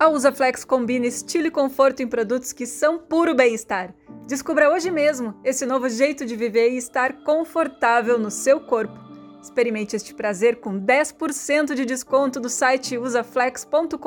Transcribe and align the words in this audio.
A 0.00 0.08
Usaflex 0.08 0.64
combina 0.64 1.06
estilo 1.06 1.48
e 1.48 1.50
conforto 1.50 2.02
em 2.02 2.08
produtos 2.08 2.54
que 2.54 2.64
são 2.64 2.98
puro 2.98 3.34
bem-estar. 3.34 3.94
Descubra 4.26 4.70
hoje 4.70 4.90
mesmo 4.90 5.38
esse 5.44 5.66
novo 5.66 5.90
jeito 5.90 6.24
de 6.24 6.34
viver 6.34 6.70
e 6.70 6.78
estar 6.78 7.22
confortável 7.22 8.18
no 8.18 8.30
seu 8.30 8.60
corpo. 8.60 8.98
Experimente 9.42 9.94
este 9.94 10.14
prazer 10.14 10.56
com 10.56 10.80
10% 10.80 11.74
de 11.74 11.84
desconto 11.84 12.40
do 12.40 12.48
site 12.48 12.96
usaflex.com.br 12.96 13.98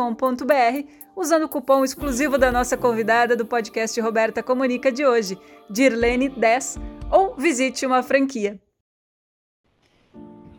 usando 1.16 1.44
o 1.44 1.50
cupom 1.50 1.84
exclusivo 1.84 2.40
da 2.40 2.52
nossa 2.52 2.76
convidada 2.76 3.36
do 3.36 3.46
podcast 3.46 4.02
Roberta 4.02 4.42
Comunica 4.42 4.92
de 4.92 5.06
hoje, 5.06 5.38
Dirlene10, 5.72 6.82
ou 7.12 7.36
visite 7.36 7.86
uma 7.86 8.02
franquia. 8.02 8.60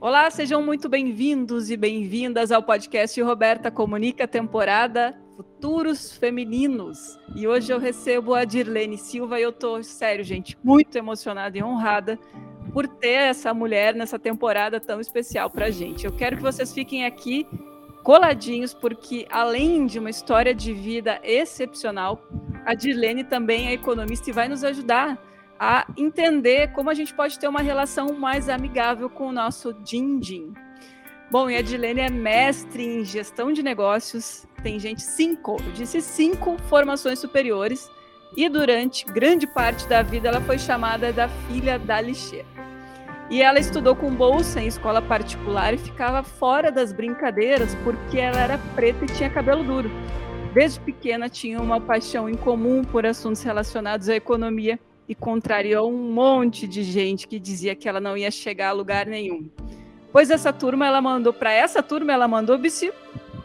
Olá, 0.01 0.30
sejam 0.30 0.62
muito 0.62 0.89
bem-vindos 0.89 1.71
e 1.71 1.77
bem-vindas 1.77 2.53
ao 2.53 2.62
podcast 2.62 3.21
Roberta 3.21 3.69
Comunica, 3.69 4.29
temporada 4.29 5.23
Futuros 5.37 6.16
Femininos. 6.16 7.18
E 7.35 7.46
hoje 7.46 7.72
eu 7.72 7.79
recebo 7.79 8.35
a 8.35 8.45
Dirlene 8.45 8.96
Silva 8.96 9.39
e 9.39 9.43
eu 9.43 9.53
tô, 9.53 9.82
sério, 9.82 10.25
gente, 10.25 10.57
muito 10.63 10.96
emocionada 10.96 11.58
e 11.58 11.63
honrada 11.63 12.18
por 12.72 12.86
ter 12.86 13.31
essa 13.31 13.53
mulher 13.53 13.94
nessa 13.94 14.18
temporada 14.18 14.81
tão 14.81 15.00
especial 15.00 15.50
pra 15.50 15.71
gente. 15.71 16.05
Eu 16.05 16.13
quero 16.13 16.36
que 16.36 16.43
vocês 16.43 16.72
fiquem 16.72 17.05
aqui 17.05 17.46
coladinhos, 18.03 18.75
porque 18.75 19.27
além 19.31 19.86
de 19.86 19.99
uma 19.99 20.11
história 20.11 20.55
de 20.55 20.72
vida 20.72 21.21
excepcional, 21.22 22.22
a 22.64 22.75
Dirlene 22.75 23.25
também 23.25 23.69
é 23.69 23.72
economista 23.72 24.30
e 24.30 24.32
vai 24.32 24.49
nos 24.49 24.63
ajudar 24.63 25.19
a 25.58 25.86
entender 25.96 26.72
como 26.72 26.91
a 26.91 26.94
gente 26.94 27.14
pode 27.14 27.39
ter 27.39 27.49
uma 27.49 27.61
relação 27.61 28.13
mais 28.13 28.49
amigável 28.49 29.08
com 29.08 29.29
o 29.29 29.32
nosso 29.32 29.72
din-din. 29.72 30.53
Bom, 31.30 31.49
e 31.49 31.57
a 31.57 31.63
Dilene 31.63 32.00
é 32.00 32.11
mestre 32.11 32.84
em 32.84 33.05
gestão 33.05 33.53
de 33.53 33.62
negócios, 33.62 34.47
tem 34.64 34.81
gente 34.81 35.03
cinco, 35.03 35.59
eu 35.62 35.73
disse 35.73 36.00
cinco 36.00 36.56
formações 36.70 37.19
superiores, 37.19 37.91
e 38.34 38.48
durante 38.48 39.05
grande 39.05 39.47
parte 39.47 39.86
da 39.86 40.02
vida 40.02 40.28
ela 40.28 40.41
foi 40.41 40.58
chamada 40.58 41.12
da 41.12 41.28
filha 41.28 41.78
da 41.78 42.00
lixeira. 42.00 42.47
E 43.30 43.42
ela 43.42 43.58
estudou 43.58 43.94
com 43.94 44.12
bolsa 44.12 44.62
em 44.62 44.66
escola 44.66 45.03
particular 45.03 45.75
e 45.75 45.78
ficava 45.78 46.22
fora 46.22 46.72
das 46.72 46.92
brincadeiras 46.92 47.75
porque 47.84 48.19
ela 48.19 48.38
era 48.38 48.58
preta 48.75 49.05
e 49.05 49.08
tinha 49.08 49.30
cabelo 49.30 49.62
duro. 49.62 49.91
Desde 50.55 50.81
pequena 50.81 51.28
tinha 51.28 51.60
uma 51.60 51.81
paixão 51.81 52.28
em 52.28 52.34
comum 52.34 52.83
por 52.83 53.05
assuntos 53.05 53.42
relacionados 53.42 54.08
à 54.08 54.16
economia 54.16 54.81
e 55.06 55.14
contrariou 55.14 55.92
um 55.92 56.10
monte 56.10 56.66
de 56.66 56.83
gente 56.83 57.28
que 57.28 57.38
dizia 57.38 57.75
que 57.75 57.88
ela 57.88 58.00
não 58.00 58.16
ia 58.16 58.31
chegar 58.31 58.70
a 58.70 58.72
lugar 58.72 59.06
nenhum. 59.06 59.48
Pois 60.10 60.31
essa 60.31 60.53
turma, 60.53 60.86
ela 60.86 61.03
mandou 61.03 61.33
para 61.33 61.53
essa 61.53 61.83
turma, 61.83 62.12
ela 62.12 62.28
mandou 62.28 62.56
Bissi 62.56 62.92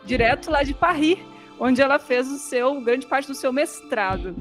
direto 0.10 0.50
lá 0.50 0.64
de 0.64 0.74
Paris, 0.74 1.20
onde 1.60 1.84
ela 1.84 2.00
fez 2.00 2.28
o 2.32 2.40
seu 2.40 2.82
grande 2.82 3.06
parte 3.06 3.28
do 3.28 3.36
seu 3.36 3.54
mestrado. 3.54 4.36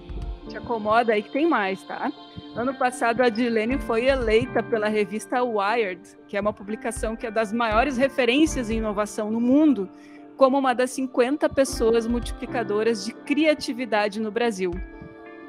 Te 0.49 0.57
acomoda 0.57 1.13
aí 1.13 1.23
que 1.23 1.31
tem 1.31 1.47
mais, 1.47 1.83
tá? 1.83 2.11
Ano 2.57 2.75
passado, 2.75 3.21
a 3.21 3.29
Dilene 3.29 3.79
foi 3.79 4.07
eleita 4.07 4.63
pela 4.63 4.89
revista 4.89 5.45
Wired, 5.45 6.01
que 6.27 6.39
é 6.39 6.41
uma 6.41 6.55
publicação 6.55 7.15
que 7.15 7.27
é 7.27 7.31
das 7.31 7.53
maiores 7.53 7.99
referências 7.99 8.71
em 8.71 8.79
inovação 8.79 9.31
no 9.31 9.39
mundo, 9.39 9.91
como 10.39 10.59
uma 10.59 10.75
das 10.75 10.91
50 10.93 11.47
pessoas 11.51 12.07
multiplicadoras 12.07 13.05
de 13.05 13.13
criatividade 13.13 14.21
no 14.21 14.31
Brasil. 14.31 14.71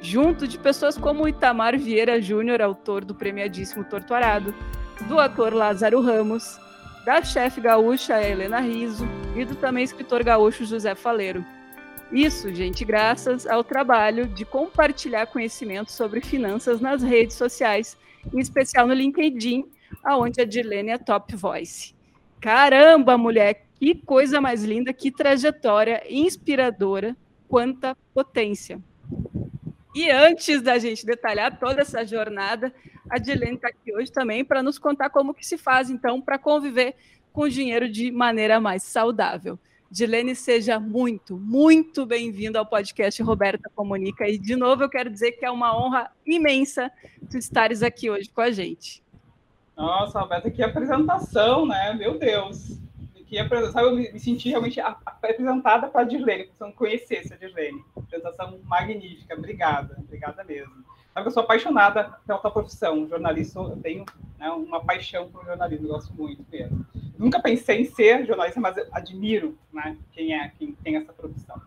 Junto 0.02 0.46
de 0.50 0.60
pessoas 0.60 0.98
como 0.98 1.30
Itamar 1.30 1.78
Vieira 1.78 2.22
Júnior, 2.22 2.62
autor 2.62 3.06
do 3.06 3.16
premiadíssimo 3.16 3.86
Torturado, 3.86 4.54
do 5.08 5.18
ator 5.18 5.54
Lázaro 5.54 6.02
Ramos, 6.02 6.60
da 7.06 7.24
chefe 7.24 7.62
gaúcha 7.62 8.22
Helena 8.22 8.60
Riso 8.60 9.08
e 9.36 9.46
do 9.46 9.56
também 9.56 9.84
escritor 9.84 10.24
gaúcho 10.24 10.66
José 10.66 10.96
Faleiro. 10.96 11.46
Isso, 12.12 12.54
gente, 12.54 12.84
graças 12.84 13.46
ao 13.46 13.64
trabalho 13.64 14.28
de 14.28 14.44
compartilhar 14.44 15.28
conhecimento 15.28 15.92
sobre 15.92 16.22
finanças 16.22 16.82
nas 16.82 17.04
redes 17.04 17.36
sociais, 17.36 17.96
em 18.34 18.40
especial 18.40 18.88
no 18.88 18.94
LinkedIn, 18.94 19.66
aonde 20.04 20.42
a 20.42 20.46
Dirlene 20.46 20.90
é 20.90 20.98
top 20.98 21.36
voice. 21.36 21.94
Caramba, 22.42 23.18
mulher, 23.18 23.66
que 23.76 23.94
coisa 23.94 24.42
mais 24.42 24.64
linda, 24.64 24.92
que 24.92 25.12
trajetória 25.12 26.02
inspiradora, 26.10 27.16
quanta 27.48 27.96
potência. 28.14 28.82
E 30.00 30.10
antes 30.10 30.62
da 30.62 30.80
gente 30.80 31.06
detalhar 31.06 31.60
toda 31.60 31.82
essa 31.82 32.06
jornada, 32.06 32.74
a 33.10 33.18
Dilene 33.18 33.56
está 33.56 33.68
aqui 33.68 33.94
hoje 33.94 34.10
também 34.10 34.46
para 34.46 34.64
nos 34.64 34.80
contar 34.80 35.10
como 35.10 35.34
que 35.34 35.46
se 35.46 35.58
faz, 35.58 35.90
então, 35.90 36.22
para 36.22 36.40
conviver 36.40 36.96
com 37.34 37.42
o 37.42 37.50
dinheiro 37.50 37.92
de 37.92 38.10
maneira 38.10 38.62
mais 38.62 38.82
saudável. 38.84 39.60
Dilene, 39.92 40.36
seja 40.36 40.80
muito, 40.80 41.36
muito 41.36 42.06
bem-vindo 42.06 42.58
ao 42.58 42.66
podcast 42.66 43.22
Roberta 43.22 43.70
Comunica. 43.76 44.26
E, 44.26 44.38
de 44.38 44.56
novo, 44.56 44.84
eu 44.84 44.90
quero 44.90 45.10
dizer 45.10 45.34
que 45.34 45.44
é 45.44 45.52
uma 45.52 45.78
honra 45.78 46.10
imensa 46.26 46.90
tu 47.30 47.38
estares 47.38 47.84
aqui 47.84 48.10
hoje 48.10 48.30
com 48.30 48.40
a 48.40 48.52
gente. 48.52 49.04
Nossa, 49.76 50.22
Roberta, 50.22 50.50
que 50.50 50.64
apresentação, 50.64 51.66
né? 51.66 51.94
Meu 51.94 52.18
Deus 52.18 52.80
que 53.30 53.72
sabe, 53.72 53.88
eu 53.88 53.96
me, 53.96 54.20
senti 54.20 54.50
realmente 54.50 54.82
apresentada 54.82 55.88
para 55.88 56.02
a 56.02 56.04
Dirlene, 56.04 56.46
que 56.46 56.58
você 56.58 56.64
não 56.64 56.72
conhecesse 56.72 57.32
a 57.32 57.38
Dirlene. 57.38 57.84
Apresentação 57.96 58.60
magnífica, 58.64 59.36
obrigada, 59.36 59.96
obrigada 60.00 60.44
mesmo. 60.44 60.84
Sabe, 61.14 61.28
eu 61.28 61.32
sou 61.32 61.44
apaixonada 61.44 62.16
pela 62.26 62.40
tua 62.40 62.50
profissão, 62.50 63.08
jornalista, 63.08 63.60
eu 63.60 63.78
tenho 63.78 64.04
né, 64.40 64.50
uma 64.50 64.84
paixão 64.84 65.30
por 65.30 65.46
jornalismo, 65.46 65.86
eu 65.86 65.92
gosto 65.92 66.14
muito 66.14 66.44
mesmo. 66.52 66.86
Nunca 67.20 67.40
pensei 67.40 67.82
em 67.82 67.86
ser 67.86 68.26
jornalista, 68.26 68.60
mas 68.60 68.76
admiro 68.92 69.58
né, 69.72 69.96
quem 70.12 70.34
é, 70.34 70.52
quem 70.58 70.72
tem 70.74 70.96
essa 70.96 71.14
profissão. 71.14 71.62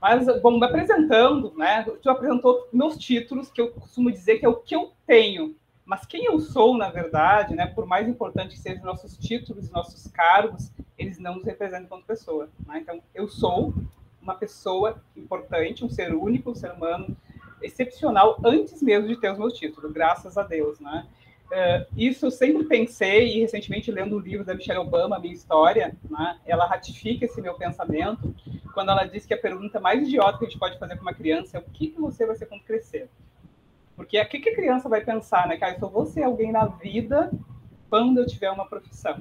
Mas, 0.00 0.26
bom, 0.40 0.58
me 0.58 0.64
apresentando, 0.64 1.52
né, 1.56 1.84
tu 2.00 2.08
apresentou 2.08 2.68
meus 2.72 2.96
títulos, 2.96 3.50
que 3.50 3.60
eu 3.60 3.72
costumo 3.72 4.12
dizer 4.12 4.38
que 4.38 4.46
é 4.46 4.48
o 4.48 4.54
que 4.54 4.76
eu 4.76 4.92
tenho, 5.04 5.56
mas 5.88 6.04
quem 6.04 6.26
eu 6.26 6.38
sou, 6.38 6.76
na 6.76 6.90
verdade, 6.90 7.54
né, 7.54 7.66
por 7.66 7.86
mais 7.86 8.06
importante 8.06 8.54
que 8.54 8.60
sejam 8.60 8.84
nossos 8.84 9.16
títulos, 9.16 9.70
nossos 9.70 10.06
cargos, 10.08 10.70
eles 10.98 11.18
não 11.18 11.36
nos 11.36 11.44
representam 11.46 11.86
como 11.86 12.02
pessoa. 12.02 12.50
Né? 12.66 12.80
Então, 12.82 13.02
eu 13.14 13.26
sou 13.26 13.72
uma 14.20 14.34
pessoa 14.34 15.02
importante, 15.16 15.86
um 15.86 15.88
ser 15.88 16.12
único, 16.12 16.50
um 16.50 16.54
ser 16.54 16.72
humano 16.72 17.16
excepcional, 17.62 18.38
antes 18.44 18.82
mesmo 18.82 19.08
de 19.08 19.16
ter 19.16 19.32
os 19.32 19.38
meus 19.38 19.54
títulos, 19.54 19.90
graças 19.90 20.36
a 20.36 20.42
Deus. 20.42 20.78
Né? 20.78 21.06
Uh, 21.46 21.86
isso 21.96 22.26
eu 22.26 22.30
sempre 22.30 22.64
pensei, 22.64 23.38
e 23.38 23.40
recentemente 23.40 23.90
lendo 23.90 24.14
o 24.14 24.20
livro 24.20 24.44
da 24.44 24.54
Michelle 24.54 24.80
Obama, 24.80 25.18
Minha 25.18 25.32
História, 25.32 25.96
né, 26.10 26.38
ela 26.44 26.66
ratifica 26.66 27.24
esse 27.24 27.40
meu 27.40 27.54
pensamento, 27.54 28.34
quando 28.74 28.90
ela 28.90 29.06
diz 29.06 29.24
que 29.24 29.32
a 29.32 29.38
pergunta 29.38 29.80
mais 29.80 30.06
idiota 30.06 30.36
que 30.36 30.44
a 30.44 30.48
gente 30.50 30.58
pode 30.58 30.78
fazer 30.78 30.96
para 30.96 31.02
uma 31.02 31.14
criança 31.14 31.56
é 31.56 31.60
o 31.60 31.64
que, 31.64 31.86
que 31.86 31.98
você 31.98 32.26
vai 32.26 32.36
ser 32.36 32.44
quando 32.44 32.62
crescer? 32.64 33.08
Porque 33.98 34.16
o 34.20 34.28
que 34.28 34.48
a 34.48 34.54
criança 34.54 34.88
vai 34.88 35.00
pensar, 35.00 35.48
né? 35.48 35.56
Que 35.56 35.64
ah, 35.64 35.72
eu 35.72 35.80
só 35.80 35.88
vou 35.88 36.06
ser 36.06 36.22
alguém 36.22 36.52
na 36.52 36.66
vida 36.66 37.32
quando 37.90 38.18
eu 38.18 38.26
tiver 38.26 38.48
uma 38.48 38.64
profissão. 38.64 39.20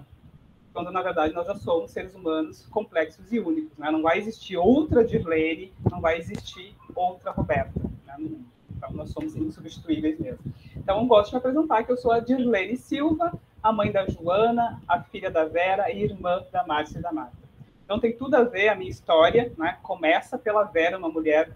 Quando, 0.72 0.92
na 0.92 1.02
verdade, 1.02 1.34
nós 1.34 1.48
já 1.48 1.56
somos 1.56 1.90
seres 1.90 2.14
humanos 2.14 2.68
complexos 2.68 3.34
e 3.34 3.40
únicos. 3.40 3.76
Né? 3.76 3.90
Não 3.90 4.04
vai 4.04 4.20
existir 4.20 4.56
outra 4.56 5.04
Dirlene, 5.04 5.74
não 5.90 6.00
vai 6.00 6.20
existir 6.20 6.76
outra 6.94 7.32
Roberta 7.32 7.82
né, 8.06 8.14
no 8.20 8.30
mundo. 8.30 8.46
Então, 8.70 8.92
nós 8.92 9.10
somos 9.10 9.36
insubstituíveis 9.36 10.20
mesmo. 10.20 10.54
Então, 10.76 11.00
eu 11.02 11.08
gosto 11.08 11.32
de 11.32 11.38
apresentar 11.38 11.84
que 11.84 11.92
eu 11.92 11.98
sou 11.98 12.12
a 12.12 12.20
Dirlene 12.20 12.78
Silva, 12.78 13.34
a 13.64 13.74
mãe 13.74 13.92
da 13.92 14.06
Joana, 14.08 14.80
a 14.88 15.02
filha 15.02 15.32
da 15.32 15.44
Vera 15.44 15.92
e 15.92 16.04
irmã 16.04 16.44
da 16.52 16.64
Márcia 16.68 17.00
e 17.00 17.02
da 17.02 17.12
Marta. 17.12 17.36
Então, 17.84 18.00
tem 18.00 18.16
tudo 18.16 18.36
a 18.36 18.44
ver 18.44 18.70
a 18.70 18.76
minha 18.76 18.92
história. 18.92 19.52
Né? 19.58 19.76
Começa 19.82 20.38
pela 20.38 20.66
Vera, 20.66 21.00
uma 21.00 21.10
mulher 21.10 21.50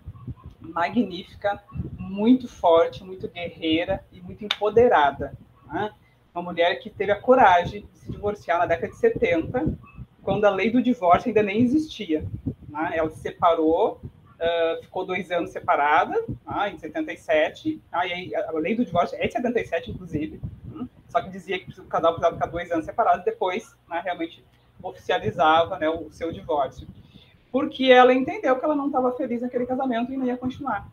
magnífica, 0.59 1.63
muito 2.11 2.47
forte, 2.47 3.03
muito 3.03 3.27
guerreira 3.29 4.03
e 4.11 4.19
muito 4.19 4.43
empoderada. 4.43 5.33
Né? 5.65 5.91
Uma 6.35 6.43
mulher 6.43 6.75
que 6.79 6.89
teve 6.89 7.11
a 7.11 7.19
coragem 7.19 7.87
de 7.91 7.97
se 7.99 8.11
divorciar 8.11 8.59
na 8.59 8.65
década 8.65 8.91
de 8.91 8.99
70, 8.99 9.77
quando 10.21 10.45
a 10.45 10.49
lei 10.49 10.69
do 10.69 10.83
divórcio 10.83 11.29
ainda 11.29 11.41
nem 11.41 11.61
existia. 11.61 12.25
Né? 12.67 12.91
Ela 12.95 13.09
se 13.09 13.21
separou, 13.21 14.01
uh, 14.03 14.83
ficou 14.83 15.05
dois 15.05 15.31
anos 15.31 15.51
separada, 15.51 16.13
né? 16.45 16.69
em 16.73 16.77
77. 16.77 17.81
Tá? 17.89 18.05
E 18.05 18.35
a 18.35 18.51
lei 18.51 18.75
do 18.75 18.85
divórcio 18.85 19.17
é 19.17 19.25
de 19.25 19.33
77, 19.33 19.91
inclusive. 19.91 20.41
Né? 20.65 20.87
Só 21.07 21.21
que 21.21 21.29
dizia 21.29 21.59
que 21.59 21.79
o 21.79 21.85
casal 21.85 22.11
precisava 22.11 22.35
ficar 22.35 22.47
dois 22.47 22.71
anos 22.71 22.85
separados, 22.85 23.23
depois 23.23 23.75
né, 23.89 24.01
realmente 24.03 24.43
oficializava 24.83 25.79
né, 25.79 25.89
o 25.89 26.11
seu 26.11 26.31
divórcio. 26.31 26.87
Porque 27.51 27.85
ela 27.85 28.13
entendeu 28.13 28.57
que 28.57 28.65
ela 28.65 28.75
não 28.75 28.87
estava 28.87 29.11
feliz 29.13 29.41
naquele 29.41 29.65
casamento 29.65 30.11
e 30.11 30.17
não 30.17 30.25
ia 30.25 30.37
continuar. 30.37 30.87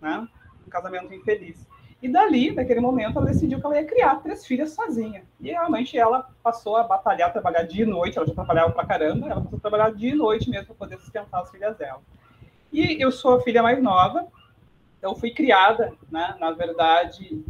Né? 0.00 0.28
Um 0.66 0.70
casamento 0.70 1.12
infeliz. 1.14 1.66
E 2.02 2.08
dali, 2.08 2.52
naquele 2.52 2.80
momento, 2.80 3.18
ela 3.18 3.26
decidiu 3.26 3.58
que 3.58 3.66
ela 3.66 3.80
ia 3.80 3.86
criar 3.86 4.16
três 4.16 4.46
filhas 4.46 4.72
sozinha. 4.72 5.24
E 5.40 5.48
realmente 5.48 5.96
ela 5.96 6.28
passou 6.42 6.76
a 6.76 6.82
batalhar, 6.82 7.32
trabalhar 7.32 7.62
dia 7.62 7.84
e 7.84 7.88
noite. 7.88 8.18
Ela 8.18 8.26
já 8.26 8.34
trabalhava 8.34 8.72
pra 8.72 8.84
caramba, 8.84 9.28
ela 9.28 9.40
passou 9.40 9.56
a 9.56 9.60
trabalhar 9.60 9.92
dia 9.92 10.10
e 10.10 10.14
noite 10.14 10.50
mesmo 10.50 10.66
para 10.66 10.74
poder 10.74 10.98
sustentar 10.98 11.40
as 11.40 11.50
filhas 11.50 11.76
dela. 11.76 12.00
E 12.72 13.02
eu 13.02 13.10
sou 13.10 13.36
a 13.36 13.40
filha 13.40 13.62
mais 13.62 13.82
nova, 13.82 14.26
então 14.98 15.14
fui 15.14 15.30
criada, 15.30 15.94
né, 16.10 16.36
na 16.38 16.50
verdade, 16.50 17.42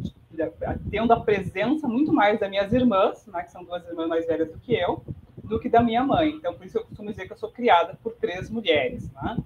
tendo 0.90 1.12
a 1.12 1.20
presença 1.20 1.88
muito 1.88 2.12
mais 2.12 2.38
das 2.38 2.48
minhas 2.48 2.72
irmãs, 2.72 3.26
né, 3.26 3.42
que 3.42 3.50
são 3.50 3.64
duas 3.64 3.84
irmãs 3.86 4.08
mais 4.08 4.26
velhas 4.26 4.52
do 4.52 4.58
que 4.58 4.74
eu, 4.74 5.02
do 5.42 5.58
que 5.58 5.68
da 5.68 5.82
minha 5.82 6.04
mãe. 6.04 6.30
Então, 6.30 6.54
por 6.54 6.66
isso 6.66 6.78
eu 6.78 6.84
costumo 6.84 7.10
dizer 7.10 7.26
que 7.26 7.32
eu 7.32 7.36
sou 7.36 7.50
criada 7.50 7.98
por 8.02 8.14
três 8.14 8.50
mulheres. 8.50 9.10
Né? 9.12 9.36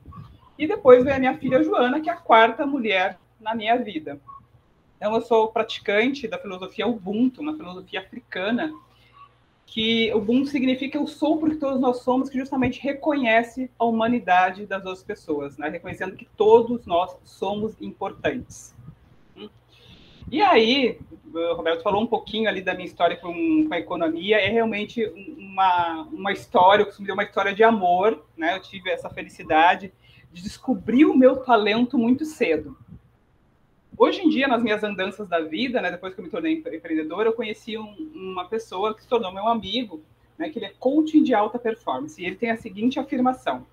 E 0.58 0.66
depois 0.66 1.04
vem 1.04 1.14
a 1.14 1.18
minha 1.18 1.38
filha 1.38 1.62
Joana, 1.62 2.00
que 2.00 2.10
é 2.10 2.12
a 2.12 2.16
quarta 2.16 2.66
mulher 2.66 3.18
na 3.40 3.54
minha 3.54 3.76
vida. 3.76 4.20
Então, 4.96 5.14
eu 5.14 5.22
sou 5.22 5.48
praticante 5.48 6.28
da 6.28 6.38
filosofia 6.38 6.86
Ubuntu, 6.86 7.40
uma 7.40 7.56
filosofia 7.56 8.00
africana, 8.00 8.72
que 9.64 10.12
Ubuntu 10.12 10.48
significa 10.48 10.98
eu 10.98 11.06
sou 11.06 11.38
porque 11.38 11.56
todos 11.56 11.80
nós 11.80 12.02
somos, 12.02 12.28
que 12.28 12.38
justamente 12.38 12.80
reconhece 12.80 13.70
a 13.78 13.84
humanidade 13.84 14.66
das 14.66 14.84
outras 14.84 15.02
pessoas, 15.02 15.56
né? 15.56 15.68
reconhecendo 15.68 16.16
que 16.16 16.28
todos 16.36 16.84
nós 16.86 17.16
somos 17.24 17.80
importantes. 17.80 18.74
E 20.30 20.40
aí, 20.40 20.98
o 21.34 21.54
Roberto 21.54 21.82
falou 21.82 22.02
um 22.02 22.06
pouquinho 22.06 22.48
ali 22.48 22.62
da 22.62 22.72
minha 22.72 22.86
história 22.86 23.16
com, 23.16 23.32
com 23.66 23.74
a 23.74 23.78
economia, 23.78 24.36
é 24.36 24.48
realmente 24.48 25.04
uma, 25.36 26.02
uma 26.12 26.32
história, 26.32 26.82
eu 26.82 26.86
costumo 26.86 27.04
dizer, 27.04 27.14
uma 27.14 27.24
história 27.24 27.52
de 27.52 27.64
amor, 27.64 28.24
né? 28.36 28.54
Eu 28.54 28.60
tive 28.60 28.90
essa 28.90 29.10
felicidade 29.10 29.92
de 30.32 30.42
descobrir 30.42 31.04
o 31.04 31.16
meu 31.16 31.38
talento 31.38 31.98
muito 31.98 32.24
cedo. 32.24 32.76
Hoje 34.02 34.22
em 34.22 34.30
dia, 34.30 34.48
nas 34.48 34.62
minhas 34.62 34.82
andanças 34.82 35.28
da 35.28 35.40
vida, 35.40 35.78
né, 35.82 35.90
depois 35.90 36.14
que 36.14 36.20
eu 36.20 36.24
me 36.24 36.30
tornei 36.30 36.54
empreendedor, 36.54 37.26
eu 37.26 37.34
conheci 37.34 37.76
um, 37.76 38.10
uma 38.14 38.46
pessoa 38.46 38.94
que 38.94 39.02
se 39.02 39.08
tornou 39.08 39.30
meu 39.30 39.46
amigo, 39.46 40.02
né, 40.38 40.48
que 40.48 40.58
ele 40.58 40.64
é 40.64 40.72
coaching 40.78 41.22
de 41.22 41.34
alta 41.34 41.58
performance, 41.58 42.18
e 42.18 42.24
ele 42.24 42.36
tem 42.36 42.50
a 42.50 42.56
seguinte 42.56 42.98
afirmação: 42.98 43.66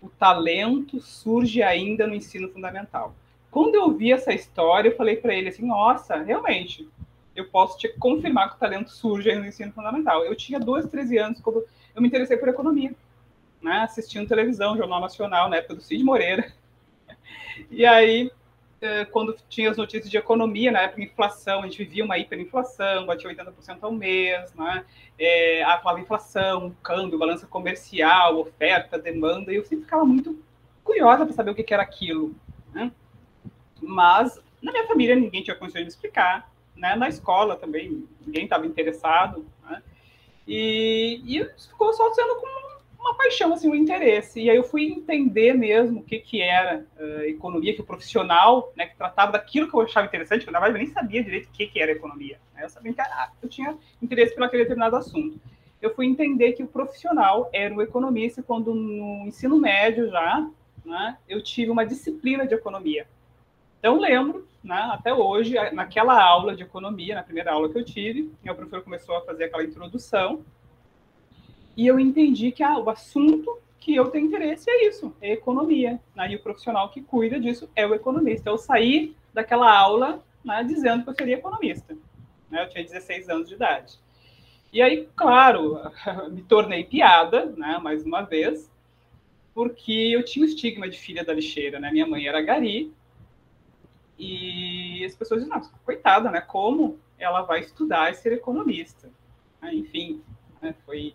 o 0.00 0.08
talento 0.08 0.98
surge 1.02 1.62
ainda 1.62 2.06
no 2.06 2.14
ensino 2.14 2.48
fundamental. 2.48 3.14
Quando 3.50 3.74
eu 3.74 3.90
vi 3.90 4.10
essa 4.10 4.32
história, 4.32 4.88
eu 4.88 4.96
falei 4.96 5.16
para 5.16 5.34
ele 5.34 5.50
assim: 5.50 5.66
nossa, 5.66 6.16
realmente, 6.16 6.88
eu 7.36 7.50
posso 7.50 7.76
te 7.76 7.86
confirmar 7.98 8.48
que 8.48 8.56
o 8.56 8.58
talento 8.58 8.88
surge 8.88 9.34
no 9.34 9.44
ensino 9.44 9.70
fundamental. 9.70 10.24
Eu 10.24 10.34
tinha 10.34 10.58
12, 10.58 10.88
13 10.88 11.18
anos 11.18 11.40
quando 11.42 11.62
eu 11.94 12.00
me 12.00 12.08
interessei 12.08 12.38
por 12.38 12.48
economia 12.48 12.94
né, 13.60 13.80
assistindo 13.80 14.26
televisão, 14.26 14.78
Jornal 14.78 15.00
Nacional, 15.00 15.50
na 15.50 15.56
época 15.56 15.74
do 15.74 15.82
Cid 15.82 16.02
Moreira. 16.02 16.50
E 17.70 17.86
aí, 17.86 18.32
quando 19.10 19.36
tinha 19.48 19.70
as 19.70 19.76
notícias 19.76 20.10
de 20.10 20.16
economia, 20.16 20.70
na 20.70 20.82
época 20.82 21.02
inflação, 21.02 21.60
a 21.60 21.62
gente 21.66 21.78
vivia 21.78 22.04
uma 22.04 22.18
hiperinflação, 22.18 23.06
batia 23.06 23.30
80% 23.30 23.78
ao 23.82 23.92
mês, 23.92 24.52
né? 24.54 24.84
É, 25.18 25.62
a 25.62 25.78
palavra 25.78 26.02
inflação, 26.02 26.74
câmbio, 26.82 27.18
balança 27.18 27.46
comercial, 27.46 28.38
oferta, 28.38 28.98
demanda, 28.98 29.52
e 29.52 29.56
eu 29.56 29.64
sempre 29.64 29.84
ficava 29.84 30.04
muito 30.04 30.38
curiosa 30.84 31.24
para 31.24 31.34
saber 31.34 31.50
o 31.50 31.54
que, 31.54 31.72
era 31.72 31.82
aquilo. 31.82 32.34
Né? 32.72 32.92
Mas 33.80 34.40
na 34.62 34.70
minha 34.70 34.86
família 34.86 35.16
ninguém 35.16 35.42
tinha 35.42 35.56
condições 35.56 35.80
de 35.80 35.84
me 35.86 35.90
explicar, 35.90 36.50
né? 36.76 36.94
na 36.94 37.08
escola 37.08 37.56
também 37.56 38.06
ninguém 38.24 38.44
estava 38.44 38.66
interessado, 38.66 39.46
né? 39.68 39.82
e, 40.46 41.22
e 41.24 41.44
ficou 41.58 41.92
só 41.92 42.12
sendo 42.12 42.36
uma 43.04 43.14
paixão, 43.14 43.52
assim, 43.52 43.68
um 43.68 43.74
interesse. 43.74 44.40
E 44.40 44.48
aí 44.48 44.56
eu 44.56 44.64
fui 44.64 44.84
entender 44.84 45.52
mesmo 45.52 46.00
o 46.00 46.02
que, 46.02 46.18
que 46.18 46.40
era 46.40 46.86
uh, 46.98 47.22
economia, 47.22 47.74
que 47.74 47.82
o 47.82 47.84
profissional, 47.84 48.72
né, 48.74 48.86
que 48.86 48.96
tratava 48.96 49.32
daquilo 49.32 49.68
que 49.68 49.76
eu 49.76 49.82
achava 49.82 50.06
interessante, 50.06 50.44
que 50.44 50.50
na 50.50 50.58
verdade 50.58 50.80
eu 50.80 50.84
nem 50.86 50.94
sabia 50.94 51.22
direito 51.22 51.48
o 51.48 51.52
que, 51.52 51.66
que 51.66 51.80
era 51.80 51.92
economia. 51.92 52.40
Né? 52.54 52.64
Eu 52.64 52.70
sabia 52.70 52.94
que 52.94 53.00
ah, 53.00 53.30
eu 53.42 53.48
tinha 53.48 53.76
interesse 54.00 54.34
por 54.34 54.42
aquele 54.42 54.62
determinado 54.62 54.96
assunto. 54.96 55.38
Eu 55.82 55.94
fui 55.94 56.06
entender 56.06 56.52
que 56.52 56.62
o 56.62 56.66
profissional 56.66 57.50
era 57.52 57.74
o 57.74 57.82
economista 57.82 58.42
quando 58.42 58.74
no 58.74 59.26
ensino 59.26 59.58
médio 59.58 60.08
já, 60.08 60.48
né, 60.82 61.18
eu 61.28 61.42
tive 61.42 61.70
uma 61.70 61.84
disciplina 61.84 62.46
de 62.46 62.54
economia. 62.54 63.06
Então 63.78 64.00
lembro, 64.00 64.48
né, 64.62 64.88
até 64.92 65.12
hoje, 65.12 65.54
naquela 65.72 66.18
aula 66.18 66.56
de 66.56 66.62
economia, 66.62 67.14
na 67.14 67.22
primeira 67.22 67.52
aula 67.52 67.68
que 67.68 67.78
eu 67.78 67.84
tive, 67.84 68.32
o 68.42 68.54
professor 68.54 68.82
começou 68.82 69.14
a 69.18 69.20
fazer 69.26 69.44
aquela 69.44 69.62
introdução, 69.62 70.42
e 71.76 71.86
eu 71.86 71.98
entendi 71.98 72.52
que 72.52 72.62
ah, 72.62 72.78
o 72.78 72.88
assunto 72.90 73.58
que 73.78 73.94
eu 73.94 74.06
tenho 74.08 74.26
interesse 74.26 74.70
é 74.70 74.88
isso, 74.88 75.14
é 75.20 75.32
economia. 75.32 76.00
Né? 76.14 76.32
E 76.32 76.36
o 76.36 76.42
profissional 76.42 76.88
que 76.88 77.02
cuida 77.02 77.38
disso 77.38 77.68
é 77.76 77.86
o 77.86 77.94
economista. 77.94 78.48
Eu 78.48 78.56
saí 78.56 79.14
daquela 79.32 79.70
aula 79.76 80.22
né, 80.44 80.64
dizendo 80.64 81.04
que 81.04 81.10
eu 81.10 81.14
seria 81.14 81.34
economista. 81.34 81.96
Né? 82.50 82.62
Eu 82.62 82.68
tinha 82.68 82.84
16 82.84 83.28
anos 83.28 83.48
de 83.48 83.54
idade. 83.54 83.98
E 84.72 84.80
aí, 84.80 85.08
claro, 85.14 85.80
me 86.32 86.42
tornei 86.42 86.84
piada, 86.84 87.46
né, 87.56 87.78
mais 87.80 88.04
uma 88.04 88.22
vez, 88.22 88.70
porque 89.54 89.92
eu 89.92 90.24
tinha 90.24 90.44
o 90.44 90.48
estigma 90.48 90.88
de 90.88 90.98
filha 90.98 91.24
da 91.24 91.32
lixeira, 91.32 91.78
né? 91.78 91.92
Minha 91.92 92.06
mãe 92.06 92.26
era 92.26 92.42
gari, 92.42 92.92
e 94.18 95.04
as 95.04 95.14
pessoas 95.14 95.44
dizem, 95.44 95.60
coitada, 95.84 96.30
né? 96.30 96.40
Como 96.40 96.98
ela 97.18 97.42
vai 97.42 97.60
estudar 97.60 98.10
e 98.10 98.14
ser 98.14 98.32
economista? 98.32 99.10
Enfim, 99.62 100.22
né? 100.60 100.74
foi 100.84 101.14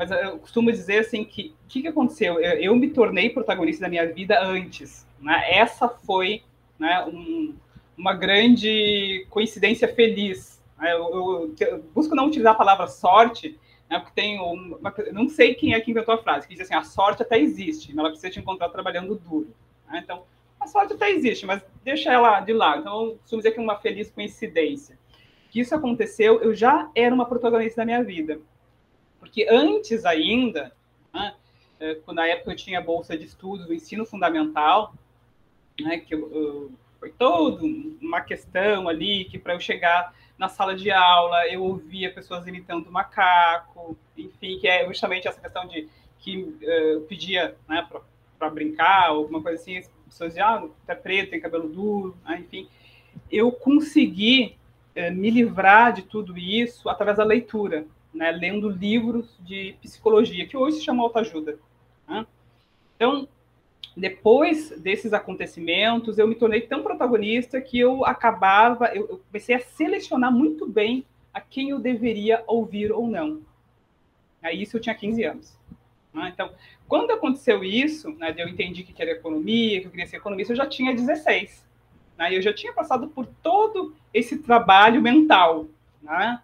mas 0.00 0.10
eu 0.10 0.38
costumo 0.38 0.72
dizer 0.72 1.00
assim 1.00 1.22
que 1.22 1.54
o 1.66 1.68
que, 1.68 1.82
que, 1.82 1.88
aconteceu? 1.88 2.40
Eu, 2.40 2.58
eu, 2.58 2.74
me 2.74 2.88
tornei 2.88 3.28
protagonista 3.28 3.82
da 3.82 3.88
minha 3.90 4.10
vida 4.10 4.42
antes. 4.42 5.06
Né? 5.20 5.58
Essa 5.58 5.90
foi 5.90 6.42
né, 6.78 7.04
um, 7.04 7.54
uma 7.98 8.14
grande 8.14 9.26
coincidência 9.28 9.86
feliz. 9.86 10.58
Né? 10.78 10.90
Eu, 10.94 11.10
eu, 11.12 11.54
eu, 11.60 11.84
busco 11.94 12.14
não 12.14 12.28
utilizar 12.28 12.54
a 12.54 12.56
palavra 12.56 12.86
sorte, 12.86 13.60
né, 13.90 13.98
porque 13.98 14.18
tem 14.18 14.40
uma, 14.40 14.90
não 15.12 15.28
sei 15.28 15.54
quem 15.54 15.74
é 15.74 15.80
que 15.82 15.90
inventou 15.90 16.14
a 16.14 16.22
frase, 16.22 16.48
que 16.48 16.54
diz 16.54 16.62
assim, 16.62 16.74
a 16.74 16.82
sorte 16.82 17.20
até 17.20 17.38
existe, 17.38 17.88
mas 17.88 17.98
ela 17.98 18.08
precisa 18.08 18.32
te 18.32 18.40
encontrar 18.40 18.70
trabalhando 18.70 19.16
duro. 19.16 19.54
Né? 19.86 20.00
Então, 20.02 20.22
a 20.58 20.66
sorte 20.66 20.94
até 20.94 21.10
existe, 21.10 21.44
mas 21.44 21.62
deixa 21.84 22.10
ela 22.10 22.40
de 22.40 22.54
lado. 22.54 22.80
Então, 22.80 23.04
eu 23.04 23.16
costumo 23.18 23.42
dizer 23.42 23.52
que 23.52 23.60
é 23.60 23.62
uma 23.62 23.76
feliz 23.76 24.10
coincidência. 24.10 24.98
Que 25.50 25.60
isso 25.60 25.74
aconteceu, 25.74 26.40
eu 26.40 26.54
já 26.54 26.90
era 26.94 27.14
uma 27.14 27.26
protagonista 27.26 27.82
da 27.82 27.84
minha 27.84 28.02
vida. 28.02 28.40
Porque 29.20 29.46
antes 29.48 30.06
ainda, 30.06 30.72
né, 31.12 31.34
é, 31.78 31.96
na 32.08 32.26
época 32.26 32.52
eu 32.52 32.56
tinha 32.56 32.80
bolsa 32.80 33.16
de 33.16 33.24
estudos 33.24 33.66
do 33.66 33.74
ensino 33.74 34.04
fundamental, 34.04 34.94
né, 35.78 35.98
que 35.98 36.14
eu, 36.14 36.32
eu, 36.32 36.72
foi 36.98 37.10
toda 37.10 37.64
uma 38.00 38.22
questão 38.22 38.88
ali 38.88 39.26
que 39.26 39.38
para 39.38 39.54
eu 39.54 39.60
chegar 39.60 40.14
na 40.36 40.48
sala 40.48 40.74
de 40.74 40.90
aula 40.90 41.46
eu 41.48 41.62
ouvia 41.62 42.12
pessoas 42.12 42.46
imitando 42.46 42.90
macaco, 42.90 43.96
enfim, 44.16 44.58
que 44.58 44.66
é 44.66 44.86
justamente 44.86 45.28
essa 45.28 45.40
questão 45.40 45.66
de 45.68 45.86
que 46.18 46.42
uh, 46.42 46.62
eu 46.62 47.00
pedia 47.02 47.56
né, 47.68 47.86
para 48.38 48.50
brincar, 48.50 49.08
alguma 49.08 49.42
coisa 49.42 49.60
assim, 49.60 49.78
as 49.78 49.88
pessoas 50.06 50.30
diziam, 50.30 50.48
ah, 50.48 50.68
tá 50.86 50.94
preto, 50.94 51.30
tem 51.30 51.40
cabelo 51.40 51.68
duro, 51.68 52.16
né, 52.24 52.40
enfim. 52.40 52.68
Eu 53.30 53.52
consegui 53.52 54.56
me 55.12 55.30
livrar 55.30 55.92
de 55.92 56.02
tudo 56.02 56.36
isso 56.36 56.88
através 56.88 57.16
da 57.16 57.24
leitura 57.24 57.86
né, 58.12 58.30
lendo 58.30 58.68
livros 58.68 59.38
de 59.40 59.74
psicologia, 59.80 60.46
que 60.46 60.56
hoje 60.56 60.78
se 60.78 60.84
chama 60.84 61.02
autoajuda. 61.02 61.58
Né? 62.08 62.26
Então, 62.96 63.28
depois 63.96 64.70
desses 64.80 65.12
acontecimentos, 65.12 66.18
eu 66.18 66.26
me 66.26 66.34
tornei 66.34 66.60
tão 66.60 66.82
protagonista 66.82 67.60
que 67.60 67.78
eu 67.78 68.04
acabava, 68.04 68.86
eu, 68.94 69.08
eu 69.08 69.18
comecei 69.18 69.54
a 69.54 69.60
selecionar 69.60 70.32
muito 70.32 70.66
bem 70.66 71.04
a 71.32 71.40
quem 71.40 71.70
eu 71.70 71.78
deveria 71.78 72.42
ouvir 72.46 72.92
ou 72.92 73.06
não. 73.06 73.40
Aí 74.42 74.62
isso 74.62 74.76
eu 74.76 74.80
tinha 74.80 74.94
15 74.94 75.24
anos. 75.24 75.58
Né? 76.12 76.30
Então, 76.32 76.50
quando 76.88 77.12
aconteceu 77.12 77.62
isso, 77.62 78.10
né, 78.12 78.34
eu 78.36 78.48
entendi 78.48 78.82
que 78.82 79.00
era 79.00 79.12
economia, 79.12 79.80
que 79.80 79.86
eu 79.86 79.90
queria 79.90 80.06
ser 80.06 80.16
economista, 80.16 80.52
eu 80.52 80.56
já 80.56 80.66
tinha 80.66 80.94
16. 80.94 81.64
Né? 82.18 82.36
Eu 82.36 82.42
já 82.42 82.52
tinha 82.52 82.72
passado 82.72 83.08
por 83.08 83.26
todo 83.26 83.94
esse 84.12 84.38
trabalho 84.38 85.00
mental, 85.00 85.66
né? 86.02 86.42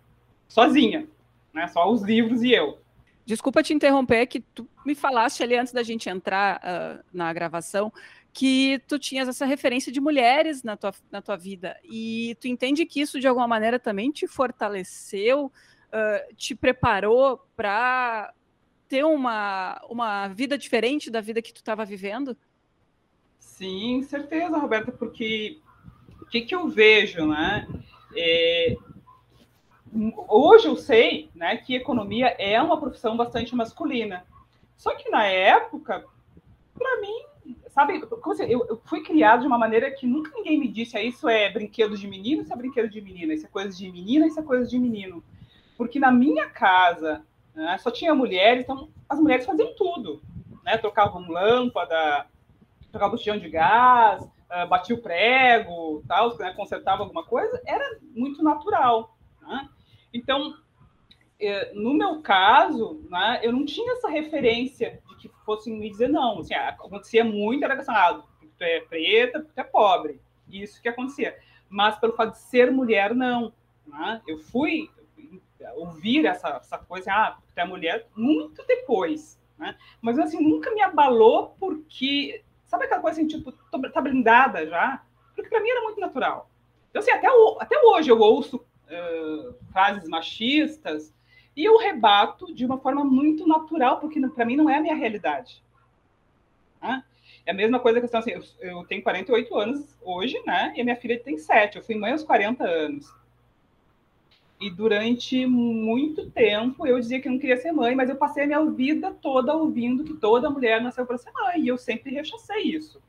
sozinha 0.49 1.09
né? 1.57 1.67
Só 1.69 1.91
os 1.91 2.03
livros 2.03 2.43
e 2.43 2.53
eu. 2.53 2.79
Desculpa 3.25 3.63
te 3.63 3.75
interromper, 3.75 4.27
que 4.27 4.41
tu 4.41 4.69
me 4.85 4.95
falaste 4.95 5.43
ali 5.43 5.57
antes 5.57 5.73
da 5.73 5.83
gente 5.83 6.09
entrar 6.09 6.61
uh, 6.61 7.05
na 7.13 7.33
gravação 7.33 7.93
que 8.33 8.81
tu 8.87 8.99
tinhas 8.99 9.27
essa 9.27 9.47
referência 9.47 9.91
de 9.91 9.99
mulheres 9.99 10.63
na 10.63 10.77
tua, 10.77 10.93
na 11.11 11.23
tua 11.23 11.37
vida. 11.37 11.75
E 11.83 12.37
tu 12.39 12.47
entende 12.47 12.85
que 12.85 13.01
isso, 13.01 13.19
de 13.19 13.27
alguma 13.27 13.49
maneira, 13.49 13.79
também 13.79 14.13
te 14.13 14.27
fortaleceu, 14.27 15.47
uh, 15.47 16.35
te 16.37 16.55
preparou 16.55 17.41
para 17.57 18.33
ter 18.87 19.05
uma, 19.05 19.81
uma 19.89 20.29
vida 20.29 20.59
diferente 20.59 21.11
da 21.11 21.23
vida 21.23 21.41
que 21.41 21.53
tu 21.53 21.57
estava 21.57 21.85
vivendo? 21.85 22.37
Sim, 23.39 24.03
certeza, 24.03 24.59
Roberta, 24.59 24.93
porque 24.93 25.59
o 26.21 26.27
que, 26.27 26.43
que 26.43 26.55
eu 26.55 26.69
vejo, 26.69 27.27
né? 27.27 27.67
É, 28.15 28.77
hoje 30.29 30.67
eu 30.67 30.77
sei 30.77 31.31
né, 31.35 31.57
que 31.57 31.75
economia 31.75 32.29
é 32.39 32.61
uma 32.61 32.79
profissão 32.79 33.17
bastante 33.17 33.55
masculina. 33.55 34.25
Só 34.77 34.95
que 34.95 35.09
na 35.11 35.25
época, 35.25 36.05
para 36.75 37.01
mim, 37.01 37.25
sabe, 37.69 38.03
eu, 38.49 38.67
eu, 38.69 38.81
fui 38.85 39.03
criado 39.03 39.41
de 39.41 39.47
uma 39.47 39.59
maneira 39.59 39.91
que 39.91 40.07
nunca 40.07 40.31
ninguém 40.35 40.59
me 40.59 40.69
disse, 40.69 40.97
ah, 40.97 41.03
isso 41.03 41.29
é 41.29 41.51
brinquedo 41.51 41.97
de 41.97 42.07
menino, 42.07 42.43
isso 42.43 42.53
é 42.53 42.57
brinquedo 42.57 42.89
de 42.89 43.01
menina, 43.01 43.35
isso 43.35 43.47
é 43.47 43.49
coisa 43.49 43.77
de 43.77 43.91
menina, 43.91 44.27
isso 44.27 44.41
é 44.41 44.43
coisa 44.43 44.67
de 44.69 44.79
menino. 44.79 45.23
Porque 45.77 45.99
na 45.99 46.11
minha 46.11 46.49
casa 46.49 47.23
né, 47.55 47.79
só 47.79 47.91
tinha 47.91 48.15
mulheres, 48.15 48.63
então 48.63 48.89
as 49.09 49.19
mulheres 49.19 49.47
faziam 49.47 49.75
tudo. 49.75 50.23
Né? 50.65 50.77
Trocavam 50.79 51.29
lâmpada, 51.29 52.27
trocavam 52.91 53.13
botijão 53.13 53.39
de 53.39 53.49
gás, 53.49 54.23
uh, 54.23 54.69
batia 54.69 54.95
o 54.95 55.03
prego, 55.03 56.03
tal, 56.07 56.37
né, 56.39 56.53
consertava 56.55 57.03
alguma 57.03 57.25
coisa, 57.25 57.61
era 57.67 57.99
muito 58.15 58.43
natural. 58.43 59.16
Então, 60.17 60.57
é, 61.39 61.75
no 61.75 61.93
meu 61.93 62.23
caso, 62.23 63.07
né, 63.11 63.41
eu 63.43 63.53
não 63.53 63.67
tinha 63.67 63.93
essa 63.93 64.09
referência 64.09 65.03
de 65.11 65.29
que 65.29 65.45
fossem 65.45 65.79
me 65.79 65.91
dizer 65.91 66.09
não. 66.09 66.41
Assim, 66.41 66.55
acontecia 66.55 67.23
muito, 67.23 67.65
era 67.65 67.77
questão, 67.77 67.95
ah, 67.95 68.23
tu 68.41 68.65
é 68.65 68.81
preta, 68.81 69.43
tu 69.43 69.61
é 69.61 69.63
pobre. 69.63 70.21
Isso 70.49 70.81
que 70.81 70.89
acontecia. 70.89 71.39
Mas 71.69 71.99
pelo 71.99 72.15
fato 72.15 72.33
de 72.33 72.39
ser 72.39 72.71
mulher, 72.73 73.15
não. 73.15 73.53
Né? 73.87 74.23
Eu 74.27 74.39
fui 74.39 74.91
ouvir 75.75 76.25
essa, 76.25 76.49
essa 76.49 76.79
coisa, 76.79 77.13
ah, 77.13 77.39
tu 77.55 77.59
é 77.59 77.65
mulher, 77.65 78.09
muito 78.17 78.65
depois. 78.67 79.39
Né? 79.59 79.77
Mas 80.01 80.19
assim, 80.19 80.41
nunca 80.41 80.71
me 80.71 80.81
abalou 80.81 81.55
porque, 81.61 82.43
sabe 82.65 82.87
aquela 82.87 83.03
coisa 83.03 83.21
assim, 83.21 83.29
tipo, 83.29 83.53
tá 83.53 84.01
blindada 84.01 84.67
já? 84.67 85.03
Porque 85.35 85.51
para 85.51 85.61
mim 85.61 85.69
era 85.69 85.83
muito 85.83 86.01
natural. 86.01 86.51
Então, 86.89 87.03
assim, 87.03 87.11
até, 87.11 87.29
até 87.61 87.79
hoje 87.79 88.11
eu 88.11 88.19
ouço 88.19 88.66
frases 89.73 90.09
machistas 90.09 91.13
e 91.57 91.65
eu 91.65 91.79
rebato 91.79 92.55
de 92.55 92.67
uma 92.67 92.79
forma 92.79 93.03
muito 93.05 93.47
natural, 93.49 93.99
porque 93.99 94.21
para 94.29 94.45
mim 94.45 94.57
não 94.57 94.69
é 94.69 94.77
a 94.77 94.81
minha 94.81 94.95
realidade. 94.95 95.63
Né? 96.83 97.03
É 97.47 97.53
a 97.53 97.55
mesma 97.55 97.81
coisa 97.81 98.01
que 98.01 98.15
assim, 98.15 98.33
eu, 98.33 98.43
eu 98.61 98.85
tenho 98.85 99.03
48 99.03 99.57
anos 99.57 99.97
hoje, 100.03 100.39
né? 100.45 100.75
E 100.77 100.81
a 100.81 100.85
minha 100.85 100.97
filha 100.97 101.19
tem 101.19 101.39
7. 101.39 101.77
Eu 101.77 101.83
fui 101.83 101.95
mãe 101.95 102.13
aos 102.13 102.23
40 102.23 102.63
anos. 102.63 103.13
E 104.61 104.71
durante 104.71 105.47
muito 105.47 106.31
tempo 106.31 106.87
eu 106.87 106.99
dizia 106.99 107.21
que 107.21 107.29
não 107.29 107.39
queria 107.39 107.57
ser 107.57 107.73
mãe, 107.73 107.95
mas 107.95 108.11
eu 108.11 108.17
passei 108.17 108.45
a 108.45 108.47
minha 108.47 108.65
vida 108.67 109.13
toda 109.23 109.55
ouvindo 109.55 110.05
que 110.05 110.15
toda 110.15 110.51
mulher 110.51 110.83
nasceu 110.83 111.07
para 111.07 111.19
ser 111.19 111.31
mãe. 111.33 111.61
E 111.61 111.69
eu 111.69 111.79
sempre 111.79 112.13
rechacei 112.13 112.63
isso. 112.63 113.01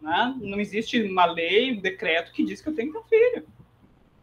Né? 0.00 0.34
Não 0.40 0.60
existe 0.60 1.02
uma 1.02 1.26
lei, 1.26 1.72
um 1.72 1.80
decreto 1.80 2.32
que 2.32 2.44
diz 2.44 2.62
que 2.62 2.68
eu 2.68 2.74
tenho 2.74 2.88
que 2.88 2.98
ter 2.98 3.04
um 3.04 3.08
filho. 3.08 3.46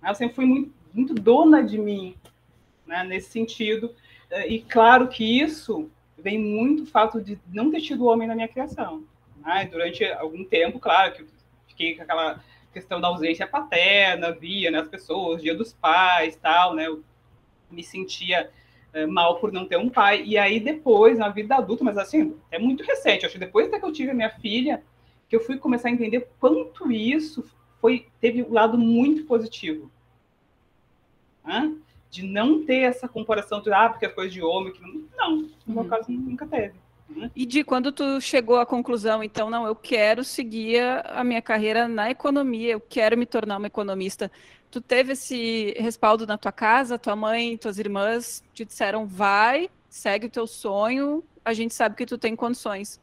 Eu 0.07 0.15
sempre 0.15 0.35
fui 0.35 0.45
muito, 0.45 0.73
muito 0.93 1.13
dona 1.13 1.63
de 1.63 1.77
mim 1.77 2.15
né, 2.85 3.03
nesse 3.03 3.29
sentido. 3.29 3.93
E 4.47 4.59
claro 4.61 5.07
que 5.07 5.23
isso 5.41 5.89
vem 6.17 6.37
muito 6.37 6.83
do 6.83 6.89
fato 6.89 7.21
de 7.21 7.39
não 7.51 7.71
ter 7.71 7.81
tido 7.81 8.05
homem 8.05 8.27
na 8.27 8.35
minha 8.35 8.47
criação. 8.47 9.03
Né? 9.37 9.67
Durante 9.71 10.05
algum 10.05 10.43
tempo, 10.43 10.79
claro, 10.79 11.13
que 11.13 11.21
eu 11.21 11.27
fiquei 11.67 11.95
com 11.95 12.03
aquela 12.03 12.43
questão 12.71 13.01
da 13.01 13.07
ausência 13.07 13.47
paterna, 13.47 14.31
via 14.31 14.69
né, 14.69 14.79
as 14.79 14.87
pessoas, 14.87 15.41
dia 15.41 15.55
dos 15.55 15.73
pais, 15.73 16.35
tal, 16.35 16.75
né? 16.75 16.87
Eu 16.87 17.03
me 17.69 17.83
sentia 17.83 18.49
é, 18.93 19.05
mal 19.05 19.39
por 19.39 19.51
não 19.51 19.65
ter 19.65 19.77
um 19.77 19.89
pai. 19.89 20.23
E 20.25 20.37
aí 20.37 20.59
depois, 20.59 21.17
na 21.17 21.29
vida 21.29 21.55
adulta, 21.55 21.83
mas 21.83 21.97
assim, 21.97 22.35
é 22.51 22.59
muito 22.59 22.83
recente, 22.83 23.25
acho 23.25 23.33
que 23.33 23.39
depois 23.39 23.67
que 23.67 23.75
eu 23.75 23.91
tive 23.91 24.11
a 24.11 24.13
minha 24.13 24.29
filha, 24.29 24.83
que 25.27 25.35
eu 25.35 25.39
fui 25.39 25.57
começar 25.57 25.89
a 25.89 25.91
entender 25.91 26.27
quanto 26.39 26.91
isso 26.91 27.43
foi 27.79 28.07
teve 28.19 28.43
um 28.43 28.51
lado 28.51 28.77
muito 28.77 29.25
positivo. 29.25 29.91
Né? 31.43 31.75
de 32.09 32.23
não 32.23 32.65
ter 32.65 32.81
essa 32.81 33.07
comparação 33.07 33.61
de, 33.61 33.71
ah, 33.71 33.89
porque 33.89 34.05
é 34.05 34.09
coisa 34.09 34.31
de 34.31 34.41
homem, 34.41 34.73
que 34.73 34.81
não, 34.81 35.37
no 35.37 35.49
meu 35.67 35.83
uhum. 35.83 35.89
caso 35.89 36.11
nunca 36.11 36.45
teve. 36.47 36.73
Né? 37.07 37.29
E 37.35 37.45
de 37.45 37.63
quando 37.63 37.91
tu 37.91 38.19
chegou 38.19 38.57
à 38.57 38.65
conclusão, 38.65 39.23
então, 39.23 39.49
não, 39.49 39.65
eu 39.65 39.75
quero 39.75 40.23
seguir 40.23 40.81
a 41.05 41.23
minha 41.23 41.41
carreira 41.41 41.87
na 41.87 42.09
economia, 42.09 42.73
eu 42.73 42.79
quero 42.79 43.17
me 43.17 43.25
tornar 43.25 43.57
uma 43.57 43.67
economista. 43.67 44.31
Tu 44.71 44.81
teve 44.81 45.13
esse 45.13 45.73
respaldo 45.77 46.25
na 46.25 46.37
tua 46.37 46.51
casa, 46.51 46.99
tua 46.99 47.15
mãe, 47.15 47.57
tuas 47.57 47.79
irmãs 47.79 48.43
te 48.53 48.65
disseram, 48.65 49.05
vai, 49.05 49.69
segue 49.87 50.27
o 50.27 50.31
teu 50.31 50.45
sonho, 50.45 51.23
a 51.43 51.53
gente 51.53 51.73
sabe 51.73 51.95
que 51.95 52.05
tu 52.05 52.17
tem 52.17 52.35
condições. 52.35 52.99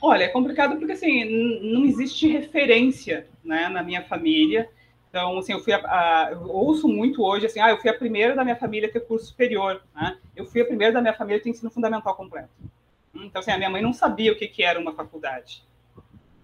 Olha, 0.00 0.24
é 0.24 0.28
complicado 0.28 0.76
porque 0.76 0.92
assim, 0.92 1.62
não 1.62 1.84
existe 1.84 2.26
referência 2.26 3.26
né, 3.42 3.68
na 3.68 3.82
minha 3.82 4.02
família 4.02 4.68
então, 5.14 5.38
assim, 5.38 5.52
eu 5.52 5.60
fui 5.60 5.72
a, 5.72 5.78
a, 5.78 6.32
eu 6.32 6.42
ouço 6.48 6.88
muito 6.88 7.22
hoje 7.22 7.46
assim, 7.46 7.60
ah, 7.60 7.70
eu 7.70 7.78
fui 7.78 7.88
a 7.88 7.94
primeira 7.96 8.34
da 8.34 8.42
minha 8.42 8.56
família 8.56 8.88
a 8.88 8.92
ter 8.92 8.98
curso 8.98 9.26
superior, 9.26 9.80
né? 9.94 10.18
Eu 10.34 10.44
fui 10.44 10.60
a 10.60 10.64
primeira 10.64 10.92
da 10.92 11.00
minha 11.00 11.14
família 11.14 11.38
a 11.38 11.40
ter 11.40 11.50
ensino 11.50 11.70
fundamental 11.70 12.16
completo. 12.16 12.50
Então, 13.14 13.38
assim, 13.38 13.52
a 13.52 13.56
minha 13.56 13.70
mãe 13.70 13.80
não 13.80 13.92
sabia 13.92 14.32
o 14.32 14.36
que, 14.36 14.48
que 14.48 14.64
era 14.64 14.76
uma 14.76 14.92
faculdade. 14.92 15.64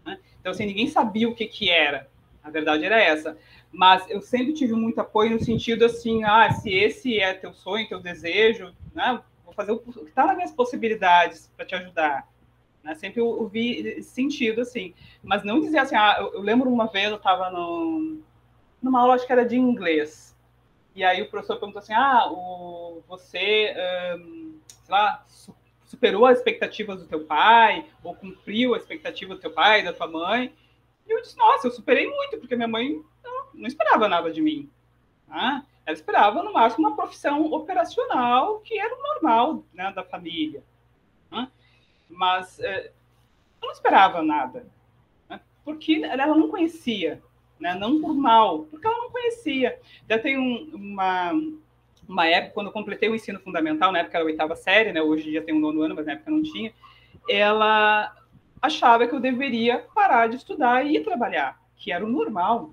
Né? 0.06 0.20
Então, 0.38 0.52
assim, 0.52 0.66
ninguém 0.66 0.86
sabia 0.86 1.28
o 1.28 1.34
que, 1.34 1.46
que 1.46 1.68
era. 1.68 2.08
A 2.44 2.48
verdade 2.48 2.84
era 2.84 3.02
essa. 3.02 3.36
Mas 3.72 4.08
eu 4.08 4.22
sempre 4.22 4.52
tive 4.52 4.74
muito 4.74 5.00
apoio 5.00 5.32
no 5.32 5.44
sentido 5.44 5.84
assim, 5.84 6.22
ah, 6.22 6.52
se 6.52 6.70
esse 6.70 7.18
é 7.18 7.34
teu 7.34 7.52
sonho, 7.52 7.88
teu 7.88 7.98
desejo, 7.98 8.72
né? 8.94 9.20
Vou 9.44 9.52
fazer 9.52 9.72
o 9.72 9.80
que 9.80 9.98
está 10.02 10.26
nas 10.26 10.36
minhas 10.36 10.52
possibilidades 10.52 11.52
para 11.56 11.66
te 11.66 11.74
ajudar. 11.74 12.28
Né? 12.84 12.94
Sempre 12.94 13.20
ouvi 13.20 14.00
sentido, 14.04 14.60
assim. 14.60 14.94
Mas 15.24 15.42
não 15.42 15.58
dizer 15.58 15.78
assim, 15.78 15.96
ah, 15.96 16.18
eu, 16.20 16.34
eu 16.34 16.40
lembro 16.40 16.72
uma 16.72 16.86
vez, 16.86 17.10
eu 17.10 17.16
estava 17.16 17.50
no 17.50 18.29
numa 18.82 19.00
aula, 19.00 19.14
acho 19.14 19.26
que 19.26 19.32
era 19.32 19.44
de 19.44 19.56
inglês. 19.56 20.36
E 20.94 21.04
aí 21.04 21.22
o 21.22 21.30
professor 21.30 21.56
perguntou 21.56 21.80
assim: 21.80 21.92
ah, 21.92 22.30
o, 22.30 23.02
você, 23.06 23.74
um, 24.18 24.58
sei 24.66 24.92
lá, 24.92 25.24
superou 25.84 26.26
as 26.26 26.38
expectativas 26.38 26.98
do 27.00 27.06
teu 27.06 27.24
pai, 27.24 27.86
ou 28.02 28.14
cumpriu 28.14 28.74
a 28.74 28.78
expectativa 28.78 29.34
do 29.34 29.40
teu 29.40 29.52
pai, 29.52 29.82
da 29.82 29.92
tua 29.92 30.08
mãe? 30.08 30.54
E 31.06 31.12
eu 31.12 31.20
disse: 31.20 31.36
nossa, 31.36 31.66
eu 31.66 31.70
superei 31.70 32.08
muito, 32.08 32.38
porque 32.38 32.56
minha 32.56 32.68
mãe 32.68 33.02
não, 33.22 33.46
não 33.54 33.66
esperava 33.66 34.08
nada 34.08 34.32
de 34.32 34.40
mim. 34.40 34.70
Tá? 35.26 35.64
Ela 35.86 35.94
esperava, 35.94 36.42
no 36.42 36.52
máximo, 36.52 36.86
uma 36.86 36.96
profissão 36.96 37.50
operacional, 37.52 38.60
que 38.60 38.78
era 38.78 38.94
o 38.94 39.02
normal 39.02 39.64
né, 39.72 39.92
da 39.92 40.04
família. 40.04 40.62
Tá? 41.30 41.50
Mas 42.08 42.58
eh, 42.60 42.92
eu 43.62 43.66
não 43.66 43.72
esperava 43.72 44.22
nada, 44.22 44.66
né? 45.28 45.40
porque 45.64 46.02
ela 46.04 46.34
não 46.34 46.48
conhecia 46.48 47.22
né? 47.60 47.74
não 47.74 48.00
por 48.00 48.14
mal, 48.14 48.60
porque 48.64 48.86
ela 48.86 48.96
não 48.96 49.10
conhecia. 49.10 49.78
Já 50.08 50.18
tem 50.18 50.38
um, 50.38 50.70
uma, 50.74 51.32
uma 52.08 52.26
época, 52.26 52.54
quando 52.54 52.66
eu 52.68 52.72
completei 52.72 53.08
o 53.08 53.14
ensino 53.14 53.38
fundamental, 53.38 53.92
na 53.92 54.00
época 54.00 54.16
era 54.16 54.24
a 54.24 54.26
oitava 54.26 54.56
série, 54.56 54.92
né? 54.92 55.02
hoje 55.02 55.32
já 55.32 55.42
tem 55.42 55.54
um 55.54 55.60
nono 55.60 55.82
ano, 55.82 55.94
mas 55.94 56.06
na 56.06 56.12
época 56.12 56.30
não 56.30 56.42
tinha, 56.42 56.72
ela 57.28 58.16
achava 58.60 59.06
que 59.06 59.14
eu 59.14 59.20
deveria 59.20 59.86
parar 59.94 60.28
de 60.28 60.36
estudar 60.36 60.84
e 60.84 60.96
ir 60.96 61.04
trabalhar, 61.04 61.60
que 61.76 61.92
era 61.92 62.04
o 62.04 62.08
normal 62.08 62.72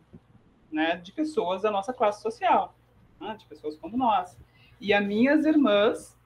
né? 0.72 0.96
de 0.96 1.12
pessoas 1.12 1.62
da 1.62 1.72
nossa 1.72 1.94
classe 1.94 2.22
social, 2.22 2.74
né? 3.20 3.36
de 3.38 3.46
pessoas 3.46 3.76
como 3.76 3.98
nós. 3.98 4.38
E 4.80 4.94
as 4.94 5.06
minhas 5.06 5.46
irmãs 5.46 6.18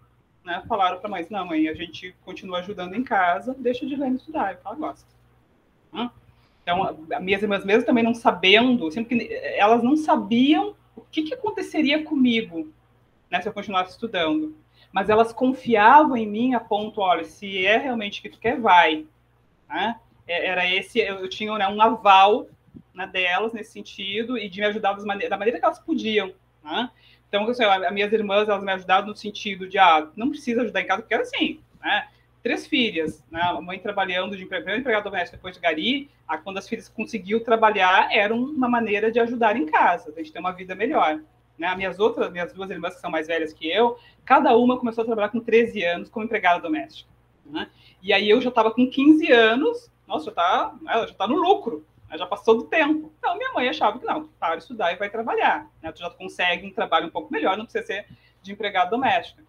né, 0.44 0.64
falaram 0.68 1.00
para 1.00 1.10
mãe, 1.10 1.26
não, 1.30 1.46
mãe, 1.46 1.68
a 1.70 1.74
gente 1.74 2.16
continua 2.26 2.60
ajudando 2.60 2.96
em 2.96 3.04
casa, 3.04 3.56
deixa 3.58 3.86
de 3.86 3.96
ler 3.96 4.12
estudar. 4.12 4.54
Eu 4.54 4.60
falo, 4.60 4.78
gosta. 4.78 5.08
Então, 6.62 7.06
minhas 7.22 7.42
irmãs, 7.42 7.66
mesmo 7.66 7.86
também 7.86 8.04
não 8.04 8.14
sabendo, 8.14 8.92
sempre 8.92 9.18
que 9.18 9.34
elas 9.56 9.82
não 9.84 9.96
sabiam 9.96 10.76
o 10.96 11.02
que, 11.02 11.24
que 11.24 11.34
aconteceria 11.34 12.04
comigo 12.04 12.72
né, 13.30 13.42
se 13.42 13.48
eu 13.48 13.54
continuasse 13.54 13.92
estudando. 13.92 14.56
Mas 14.92 15.10
elas 15.10 15.32
confiavam 15.32 16.18
em 16.18 16.28
mim 16.28 16.54
a 16.54 16.60
ponto, 16.60 17.00
olha, 17.02 17.24
se 17.24 17.66
é 17.66 17.78
realmente 17.78 18.20
o 18.20 18.24
que 18.24 18.30
tu 18.30 18.40
quer, 18.40 18.60
vai. 18.60 19.06
Né? 19.68 19.96
É, 20.28 20.48
era 20.48 20.70
esse, 20.70 21.00
eu 21.00 21.28
tinha 21.30 21.58
né, 21.58 21.68
um 21.68 21.82
aval 21.82 22.48
né, 22.94 23.08
delas 23.08 23.54
nesse 23.54 23.72
sentido 23.72 24.38
e 24.38 24.50
de 24.50 24.60
me 24.60 24.68
ajudar 24.68 24.94
da 24.94 25.06
maneira 25.38 25.60
que 25.60 25.66
elas 25.66 25.80
podiam. 25.80 26.34
Né? 26.64 26.90
Então, 27.28 27.48
assim, 27.48 27.64
as 27.64 27.94
minhas 27.94 28.12
irmãs, 28.12 28.50
elas 28.50 28.64
me 28.64 28.72
ajudaram 28.74 29.08
no 29.08 29.16
sentido 29.16 29.68
de, 29.68 29.78
ah, 29.78 30.10
não 30.18 30.30
precisa 30.30 30.62
ajudar 30.64 30.82
em 30.82 30.86
casa, 30.86 31.02
porque 31.02 31.14
era 31.14 31.24
assim, 31.24 31.62
né? 31.82 32.10
Três 32.42 32.68
filhas, 32.68 33.24
né? 33.30 33.42
A 33.42 33.62
mãe 33.62 33.80
trabalhando 33.80 34.36
de 34.36 34.46
primeiro 34.46 34.80
empregado 34.80 35.04
doméstico, 35.04 35.38
depois 35.38 35.56
de 35.56 35.62
gari, 35.62 36.10
a, 36.28 36.38
quando 36.38 36.58
as 36.58 36.68
filhas 36.68 36.90
conseguiu 36.90 37.44
trabalhar, 37.44 38.10
era 38.12 38.34
uma 38.34 38.68
maneira 38.68 39.12
de 39.12 39.20
ajudar 39.20 39.56
em 39.56 39.66
casa, 39.66 40.12
a 40.12 40.18
gente 40.18 40.32
ter 40.32 40.40
uma 40.40 40.52
vida 40.52 40.76
melhor. 40.76 41.22
Né? 41.58 41.68
As 41.68 41.78
minhas 41.78 42.00
outras, 42.00 42.32
minhas 42.32 42.52
duas 42.54 42.70
irmãs 42.70 42.96
que 42.96 43.02
são 43.02 43.12
mais 43.12 43.28
velhas 43.28 43.54
que 43.54 43.70
eu, 43.70 43.98
cada 44.26 44.56
uma 44.58 44.80
começou 44.80 45.04
a 45.04 45.06
trabalhar 45.06 45.30
com 45.30 45.40
13 45.40 45.84
anos 45.84 46.10
como 46.10 46.26
empregada 46.26 46.62
doméstica. 46.62 47.10
Né? 47.46 47.70
E 48.02 48.12
aí 48.12 48.30
eu 48.30 48.42
já 48.42 48.50
estava 48.50 48.72
com 48.72 48.90
15 48.90 49.32
anos, 49.32 49.92
nossa, 50.08 50.26
já 50.26 50.32
está 50.32 50.76
ela 50.88 51.08
já 51.08 51.14
tá 51.14 51.28
no 51.28 51.36
lucro, 51.36 51.86
né? 52.10 52.18
já 52.18 52.26
passou 52.26 52.56
do 52.56 52.64
tempo. 52.64 53.12
Então 53.20 53.38
minha 53.38 53.54
mãe 53.54 53.70
achava 53.70 54.00
que 54.00 54.06
não, 54.06 54.28
para 54.40 54.58
estudar 54.58 54.92
e 54.92 54.96
vai 54.96 55.10
trabalhar. 55.10 55.70
Né? 55.82 55.92
Tu 55.92 56.00
já 56.00 56.10
consegue 56.10 56.66
um 56.66 56.72
trabalho 56.72 57.08
um 57.08 57.12
pouco 57.12 57.32
melhor, 57.32 57.58
não 57.58 57.66
precisa 57.66 57.86
ser 57.86 58.08
de 58.42 58.52
empregada 58.52 58.90
doméstica. 58.90 59.44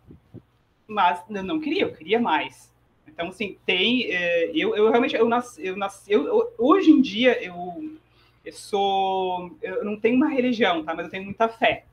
Mas 0.87 1.23
eu 1.31 1.43
não 1.43 1.61
queria, 1.61 1.85
eu 1.85 1.95
queria 1.95 2.21
mais. 2.21 2.72
Então, 3.07 3.29
assim, 3.29 3.57
tem. 3.67 4.05
É, 4.11 4.51
eu, 4.55 4.75
eu 4.77 4.91
realmente. 4.91 5.15
Eu 5.15 5.29
nasci, 5.29 5.67
eu 5.67 5.77
nasci 5.77 6.13
eu, 6.13 6.27
eu, 6.27 6.53
hoje 6.59 6.91
em 6.91 7.01
dia, 7.01 7.43
eu, 7.43 7.97
eu 8.45 8.53
sou. 8.53 9.57
Eu 9.61 9.85
não 9.85 9.99
tenho 9.99 10.17
uma 10.17 10.29
religião, 10.29 10.85
tá? 10.85 10.95
Mas 10.95 11.07
eu 11.07 11.11
tenho 11.11 11.25
muita 11.25 11.49
fé. 11.49 11.85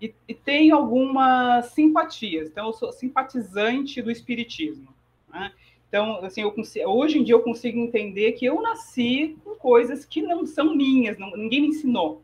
E, 0.00 0.12
e 0.28 0.34
tenho 0.34 0.76
algumas 0.76 1.66
simpatias. 1.66 2.48
Então, 2.48 2.66
eu 2.66 2.72
sou 2.72 2.92
simpatizante 2.92 4.02
do 4.02 4.10
espiritismo. 4.10 4.88
Né? 5.32 5.52
Então, 5.88 6.24
assim, 6.24 6.42
eu 6.42 6.52
consigo, 6.52 6.88
hoje 6.88 7.18
em 7.18 7.24
dia 7.24 7.34
eu 7.34 7.42
consigo 7.42 7.78
entender 7.78 8.32
que 8.32 8.44
eu 8.44 8.62
nasci 8.62 9.36
com 9.42 9.56
coisas 9.56 10.04
que 10.04 10.22
não 10.22 10.46
são 10.46 10.74
minhas, 10.74 11.18
não, 11.18 11.30
ninguém 11.36 11.62
me 11.62 11.68
ensinou. 11.68 12.22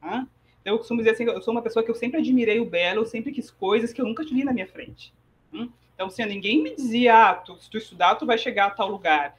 Né? 0.00 0.26
Então, 0.60 0.74
eu 0.74 0.78
costumo 0.78 1.00
dizer 1.00 1.10
assim, 1.10 1.24
eu 1.24 1.42
sou 1.42 1.52
uma 1.52 1.62
pessoa 1.62 1.84
que 1.84 1.90
eu 1.90 1.94
sempre 1.94 2.18
admirei 2.18 2.60
o 2.60 2.64
belo, 2.64 3.02
eu 3.02 3.06
sempre 3.06 3.32
quis 3.32 3.50
coisas 3.50 3.92
que 3.92 4.00
eu 4.00 4.06
nunca 4.06 4.24
tive 4.24 4.44
na 4.44 4.52
minha 4.52 4.66
frente. 4.66 5.12
Né? 5.52 5.68
Então, 5.98 6.06
assim, 6.06 6.24
ninguém 6.26 6.62
me 6.62 6.76
dizia, 6.76 7.30
ah, 7.30 7.34
tu, 7.34 7.58
se 7.58 7.68
tu 7.68 7.76
estudar, 7.76 8.14
tu 8.14 8.24
vai 8.24 8.38
chegar 8.38 8.66
a 8.66 8.70
tal 8.70 8.88
lugar. 8.88 9.36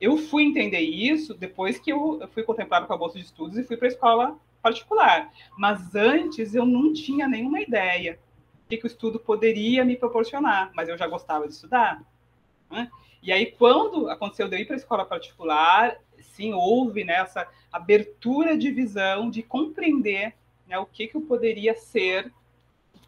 Eu 0.00 0.16
fui 0.16 0.42
entender 0.42 0.80
isso 0.80 1.32
depois 1.34 1.78
que 1.78 1.92
eu 1.92 2.28
fui 2.32 2.42
contemplado 2.42 2.88
com 2.88 2.92
a 2.92 2.96
bolsa 2.96 3.16
de 3.16 3.24
estudos 3.24 3.56
e 3.56 3.62
fui 3.62 3.76
para 3.76 3.86
a 3.86 3.92
escola 3.92 4.36
particular. 4.60 5.32
Mas 5.56 5.94
antes 5.94 6.52
eu 6.52 6.66
não 6.66 6.92
tinha 6.92 7.28
nenhuma 7.28 7.60
ideia 7.60 8.18
de 8.68 8.76
que 8.76 8.86
o 8.86 8.88
estudo 8.88 9.20
poderia 9.20 9.84
me 9.84 9.94
proporcionar, 9.94 10.72
mas 10.74 10.88
eu 10.88 10.98
já 10.98 11.06
gostava 11.06 11.46
de 11.46 11.54
estudar. 11.54 12.02
Né? 12.68 12.90
E 13.22 13.30
aí, 13.30 13.52
quando 13.52 14.10
aconteceu 14.10 14.48
de 14.48 14.56
eu 14.56 14.60
ir 14.62 14.64
para 14.64 14.74
a 14.74 14.78
escola 14.78 15.04
particular, 15.04 15.96
sim, 16.18 16.52
houve 16.54 17.04
né, 17.04 17.20
essa 17.20 17.46
abertura 17.70 18.58
de 18.58 18.68
visão, 18.72 19.30
de 19.30 19.44
compreender 19.44 20.34
né, 20.66 20.76
o 20.76 20.86
que, 20.86 21.06
que 21.06 21.16
eu 21.16 21.20
poderia 21.20 21.76
ser 21.76 22.32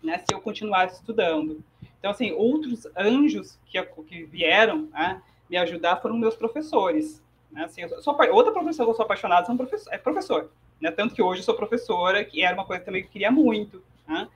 né, 0.00 0.18
se 0.18 0.32
eu 0.32 0.40
continuasse 0.40 1.00
estudando. 1.00 1.64
Então, 1.98 2.10
assim, 2.10 2.32
outros 2.32 2.86
anjos 2.96 3.58
que, 3.66 3.82
que 3.82 4.24
vieram 4.24 4.88
né, 4.92 5.20
me 5.48 5.56
ajudar 5.56 5.96
foram 5.96 6.16
meus 6.16 6.36
professores. 6.36 7.22
Né? 7.50 7.64
Assim, 7.64 7.82
sou, 8.00 8.16
outra 8.32 8.52
professora 8.52 8.86
que 8.86 8.90
eu 8.90 8.94
sou 8.94 9.04
apaixonada 9.04 9.46
são 9.46 9.56
professor, 9.56 9.92
é 9.92 9.98
professor. 9.98 10.50
Né? 10.80 10.90
Tanto 10.90 11.14
que 11.14 11.22
hoje 11.22 11.40
eu 11.40 11.44
sou 11.44 11.54
professora, 11.54 12.24
que 12.24 12.42
era 12.42 12.54
uma 12.54 12.64
coisa 12.64 12.84
também 12.84 13.02
que 13.02 13.08
eu 13.08 13.12
queria 13.12 13.30
muito. 13.30 13.82
Né? 14.06 14.28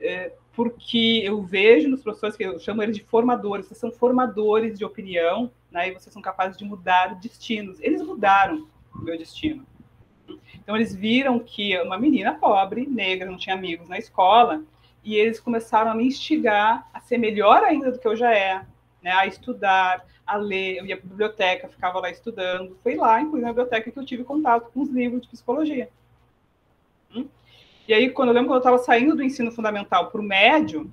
É, 0.00 0.32
porque 0.54 1.22
eu 1.24 1.42
vejo 1.42 1.88
nos 1.88 2.02
professores, 2.02 2.36
que 2.36 2.42
eu 2.42 2.58
chamo 2.58 2.82
eles 2.82 2.96
de 2.96 3.04
formadores, 3.04 3.66
vocês 3.66 3.78
são 3.78 3.90
formadores 3.90 4.78
de 4.78 4.84
opinião, 4.84 5.50
né? 5.70 5.88
e 5.88 5.92
vocês 5.92 6.12
são 6.12 6.20
capazes 6.20 6.56
de 6.56 6.64
mudar 6.64 7.14
destinos. 7.20 7.80
Eles 7.80 8.02
mudaram 8.02 8.66
o 8.94 8.98
meu 8.98 9.16
destino. 9.16 9.64
Então, 10.54 10.76
eles 10.76 10.94
viram 10.94 11.38
que 11.38 11.76
uma 11.80 11.98
menina 11.98 12.34
pobre, 12.34 12.86
negra, 12.86 13.28
não 13.28 13.36
tinha 13.36 13.56
amigos 13.56 13.88
na 13.88 13.98
escola, 13.98 14.62
e 15.02 15.14
eles 15.14 15.40
começaram 15.40 15.90
a 15.90 15.94
me 15.94 16.06
instigar 16.06 16.88
a 16.92 17.00
ser 17.00 17.18
melhor 17.18 17.62
ainda 17.64 17.90
do 17.90 17.98
que 17.98 18.06
eu 18.06 18.16
já 18.16 18.34
é, 18.34 18.64
né? 19.02 19.12
a 19.12 19.26
estudar, 19.26 20.04
a 20.26 20.36
ler. 20.36 20.78
Eu 20.78 20.86
ia 20.86 20.96
para 20.96 21.06
a 21.06 21.10
biblioteca, 21.10 21.68
ficava 21.68 22.00
lá 22.00 22.10
estudando. 22.10 22.76
Foi 22.82 22.94
lá, 22.96 23.20
inclusive 23.20 23.42
na 23.42 23.52
biblioteca, 23.52 23.90
que 23.90 23.98
eu 23.98 24.04
tive 24.04 24.24
contato 24.24 24.70
com 24.72 24.80
os 24.82 24.90
livros 24.90 25.22
de 25.22 25.28
psicologia. 25.28 25.88
Hum? 27.14 27.26
E 27.88 27.94
aí, 27.94 28.10
quando 28.10 28.28
eu 28.28 28.34
lembro 28.34 28.48
quando 28.48 28.56
eu 28.56 28.70
estava 28.70 28.78
saindo 28.78 29.16
do 29.16 29.22
ensino 29.22 29.50
fundamental 29.50 30.10
para 30.10 30.20
o 30.20 30.24
médio, 30.24 30.90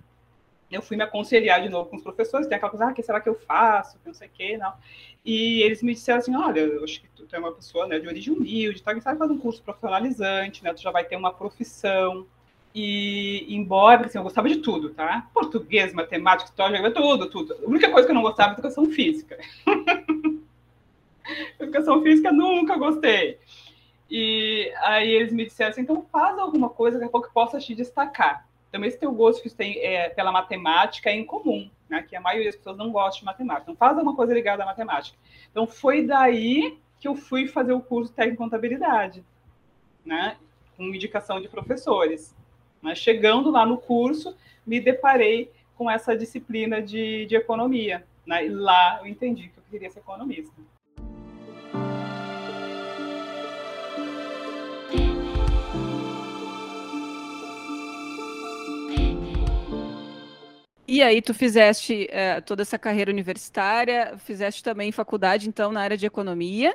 eu 0.72 0.82
fui 0.82 0.98
me 0.98 1.04
aconselhar 1.04 1.62
de 1.62 1.70
novo 1.70 1.90
com 1.90 1.96
os 1.96 2.04
professores, 2.04 2.48
tem 2.48 2.56
aquela 2.56 2.72
coisa, 2.72 2.88
ah, 2.88 2.94
que 2.94 3.04
será 3.04 3.22
que 3.22 3.30
eu 3.30 3.36
faço, 3.36 3.98
não 4.06 4.14
sei 4.14 4.28
o 4.28 4.32
quê, 4.32 4.58
não. 4.58 4.74
E 5.24 5.62
eles 5.62 5.82
me 5.82 5.94
disseram 5.94 6.20
assim, 6.20 6.36
olha, 6.36 6.60
eu 6.60 6.84
acho 6.84 7.02
que 7.02 7.08
tu 7.10 7.28
é 7.32 7.40
uma 7.40 7.52
pessoa 7.52 7.88
né, 7.88 8.00
de 8.00 8.08
origem 8.08 8.34
humilde, 8.34 8.82
tá? 8.82 9.00
sabe 9.00 9.20
fazer 9.20 9.34
um 9.34 9.38
curso 9.38 9.62
profissionalizante, 9.62 10.64
né? 10.64 10.74
Tu 10.74 10.82
já 10.82 10.92
vai 10.92 11.04
ter 11.04 11.16
uma 11.16 11.34
profissão. 11.34 12.26
E, 12.80 13.44
embora, 13.56 14.06
assim, 14.06 14.20
eu 14.20 14.24
gostava 14.24 14.48
de 14.48 14.58
tudo, 14.58 14.92
tá? 14.92 15.28
Português, 15.34 15.96
matemática, 15.96 16.48
história, 16.48 16.92
tudo, 16.92 17.28
tudo. 17.28 17.56
A 17.56 17.68
única 17.68 17.90
coisa 17.90 18.06
que 18.06 18.12
eu 18.12 18.16
não 18.16 18.22
gostava 18.22 18.52
é 18.52 18.54
educação 18.54 18.86
física. 18.86 19.36
educação 21.60 22.04
física 22.04 22.32
nunca 22.32 22.78
gostei. 22.78 23.40
E 24.08 24.72
aí 24.78 25.10
eles 25.10 25.34
me 25.34 25.46
disseram 25.46 25.72
assim, 25.72 25.82
então 25.82 26.06
faz 26.12 26.38
alguma 26.38 26.70
coisa 26.70 27.00
que 27.00 27.06
a 27.06 27.10
pouco 27.10 27.34
possa 27.34 27.58
te 27.58 27.74
destacar. 27.74 28.48
Então 28.70 28.86
esse 28.86 29.00
teu 29.00 29.12
gosto 29.12 29.42
que 29.42 29.50
tem 29.50 29.80
é, 29.80 30.10
pela 30.10 30.32
matemática 30.32 31.10
é 31.10 31.16
incomum, 31.16 31.68
né? 31.90 32.04
Que 32.04 32.16
a 32.16 32.22
maioria 32.22 32.46
das 32.46 32.58
pessoas 32.58 32.78
não 32.78 32.92
gosta 32.92 33.18
de 33.18 33.26
matemática. 33.26 33.72
Então 33.72 33.76
faz 33.76 33.98
alguma 33.98 34.16
coisa 34.16 34.36
ligada 34.36 34.62
à 34.62 34.68
matemática. 34.68 35.18
Então 35.50 35.66
foi 35.66 36.06
daí 36.06 36.78
que 37.00 37.08
eu 37.08 37.16
fui 37.16 37.48
fazer 37.48 37.74
o 37.74 37.82
curso 37.82 38.14
técnico 38.14 38.44
em 38.44 38.46
contabilidade, 38.46 39.26
né? 40.06 40.38
Com 40.76 40.84
indicação 40.84 41.42
de 41.42 41.50
professores. 41.50 42.37
Mas 42.88 43.00
chegando 43.00 43.52
lá 43.52 43.66
no 43.66 43.78
curso, 43.78 44.34
me 44.66 44.80
deparei 44.80 45.52
com 45.76 45.92
essa 45.92 46.16
disciplina 46.16 46.82
de, 46.82 47.26
de 47.26 47.36
economia. 47.36 48.08
Né? 48.26 48.46
E 48.46 48.50
lá 48.50 49.00
eu 49.02 49.08
entendi 49.08 49.50
que 49.50 49.60
eu 49.60 49.64
queria 49.70 49.92
ser 49.92 50.00
economista. 50.00 50.56
E 60.88 61.04
aí 61.04 61.22
tu 61.22 61.34
fizeste 61.34 62.08
é, 62.10 62.40
toda 62.40 62.62
essa 62.62 62.80
carreira 62.80 63.12
universitária, 63.12 64.18
fizeste 64.18 64.64
também 64.64 64.94
faculdade, 64.94 65.50
então, 65.50 65.74
na 65.74 65.82
área 65.82 65.98
de 65.98 66.06
economia. 66.06 66.74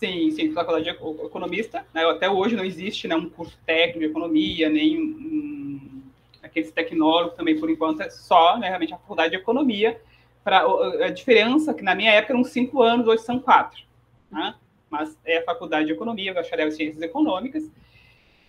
Sim, 0.00 0.30
sim, 0.30 0.50
faculdade 0.52 0.84
de 0.84 0.90
economista. 0.90 1.86
Né? 1.92 2.02
Até 2.06 2.28
hoje 2.30 2.56
não 2.56 2.64
existe 2.64 3.06
né, 3.06 3.14
um 3.14 3.28
curso 3.28 3.58
técnico 3.66 3.98
de 3.98 4.06
economia, 4.06 4.70
nem 4.70 4.98
um, 4.98 6.02
aqueles 6.42 6.72
tecnólogos 6.72 7.36
também, 7.36 7.60
por 7.60 7.68
enquanto, 7.68 8.00
é 8.00 8.08
só 8.08 8.56
né, 8.58 8.68
realmente 8.68 8.94
a 8.94 8.96
faculdade 8.96 9.32
de 9.32 9.36
economia. 9.36 10.00
Pra, 10.42 10.64
a 11.04 11.10
diferença, 11.10 11.74
que 11.74 11.82
na 11.82 11.94
minha 11.94 12.12
época 12.12 12.32
eram 12.32 12.42
cinco 12.42 12.80
anos, 12.80 13.06
hoje 13.06 13.24
são 13.24 13.38
quatro. 13.38 13.82
Né? 14.30 14.54
Mas 14.88 15.18
é 15.22 15.36
a 15.36 15.44
faculdade 15.44 15.88
de 15.88 15.92
economia, 15.92 16.32
bacharel 16.32 16.68
em 16.68 16.70
ciências 16.70 17.02
econômicas. 17.02 17.70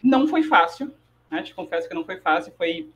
Não 0.01 0.29
foi 0.29 0.43
fácil, 0.43 0.93
né? 1.29 1.43
te 1.43 1.53
confesso 1.53 1.89
que 1.89 1.93
não 1.93 2.05
foi 2.05 2.15
fácil, 2.21 2.53
foi 2.57 2.89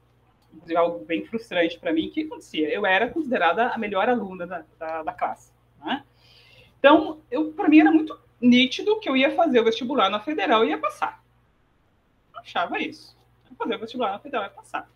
inclusive 0.53 0.77
algo 0.77 1.03
bem 1.03 1.25
frustrante 1.25 1.77
para 1.77 1.91
mim, 1.91 2.07
o 2.07 2.11
que 2.11 2.21
acontecia? 2.21 2.69
Eu 2.69 2.85
era 2.85 3.09
considerada 3.09 3.67
a 3.67 3.77
melhor 3.77 4.07
aluna 4.07 4.47
da, 4.47 4.63
da, 4.79 5.03
da 5.03 5.11
classe. 5.11 5.51
Né? 5.83 6.05
Então, 6.79 7.19
para 7.57 7.67
mim 7.67 7.81
era 7.81 7.91
muito 7.91 8.17
nítido 8.45 8.99
que 8.99 9.09
eu 9.09 9.17
ia 9.17 9.35
fazer 9.35 9.59
o 9.59 9.63
vestibular 9.63 10.09
na 10.09 10.19
federal 10.19 10.63
e 10.63 10.69
ia 10.69 10.77
passar. 10.77 11.23
Achava 12.35 12.79
isso. 12.79 13.15
Fazer 13.57 13.75
o 13.75 13.79
vestibular 13.79 14.11
na 14.11 14.19
federal 14.19 14.45
ia 14.45 14.51
passar. 14.51 14.89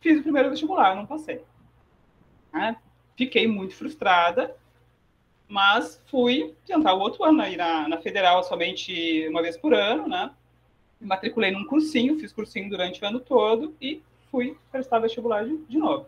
Fiz 0.00 0.18
o 0.18 0.22
primeiro 0.22 0.50
vestibular, 0.50 0.96
não 0.96 1.06
passei. 1.06 1.42
Né? 2.52 2.76
Fiquei 3.16 3.46
muito 3.46 3.74
frustrada, 3.74 4.56
mas 5.46 6.02
fui 6.06 6.54
tentar 6.66 6.94
o 6.94 7.00
outro 7.00 7.24
ano 7.24 7.42
aí 7.42 7.56
na, 7.56 7.88
na 7.88 7.98
federal 7.98 8.42
somente 8.42 9.28
uma 9.28 9.42
vez 9.42 9.56
por 9.56 9.74
ano, 9.74 10.08
né? 10.08 10.30
Me 11.00 11.06
matriculei 11.06 11.50
num 11.50 11.66
cursinho, 11.66 12.18
fiz 12.18 12.32
cursinho 12.32 12.70
durante 12.70 13.02
o 13.02 13.06
ano 13.06 13.20
todo 13.20 13.76
e 13.80 14.02
fui 14.30 14.56
prestar 14.70 14.98
vestibular 14.98 15.44
de, 15.44 15.56
de 15.58 15.78
novo. 15.78 16.06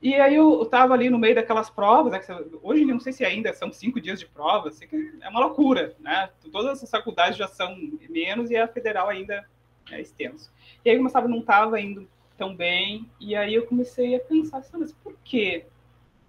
E 0.00 0.14
aí 0.14 0.36
eu 0.36 0.62
estava 0.62 0.94
ali 0.94 1.10
no 1.10 1.18
meio 1.18 1.34
daquelas 1.34 1.68
provas, 1.68 2.12
né, 2.12 2.20
hoje 2.62 2.84
não 2.84 3.00
sei 3.00 3.12
se 3.12 3.24
ainda 3.24 3.52
são 3.52 3.72
cinco 3.72 4.00
dias 4.00 4.20
de 4.20 4.26
prova, 4.26 4.70
sei 4.70 4.86
que 4.86 5.18
é 5.20 5.28
uma 5.28 5.40
loucura, 5.40 5.96
né? 5.98 6.30
Todas 6.52 6.80
as 6.82 6.88
faculdades 6.88 7.36
já 7.36 7.48
são 7.48 7.76
menos 8.08 8.48
e 8.48 8.56
a 8.56 8.68
federal 8.68 9.08
ainda 9.08 9.44
é 9.90 10.00
extenso. 10.00 10.52
E 10.84 10.88
aí 10.88 10.94
eu 10.94 11.00
começava, 11.00 11.26
não 11.26 11.40
estava 11.40 11.80
indo 11.80 12.08
tão 12.36 12.54
bem, 12.54 13.10
e 13.20 13.34
aí 13.34 13.54
eu 13.54 13.66
comecei 13.66 14.14
a 14.14 14.20
pensar, 14.20 14.58
assim, 14.58 14.76
mas 14.78 14.92
por 14.92 15.16
quê? 15.24 15.66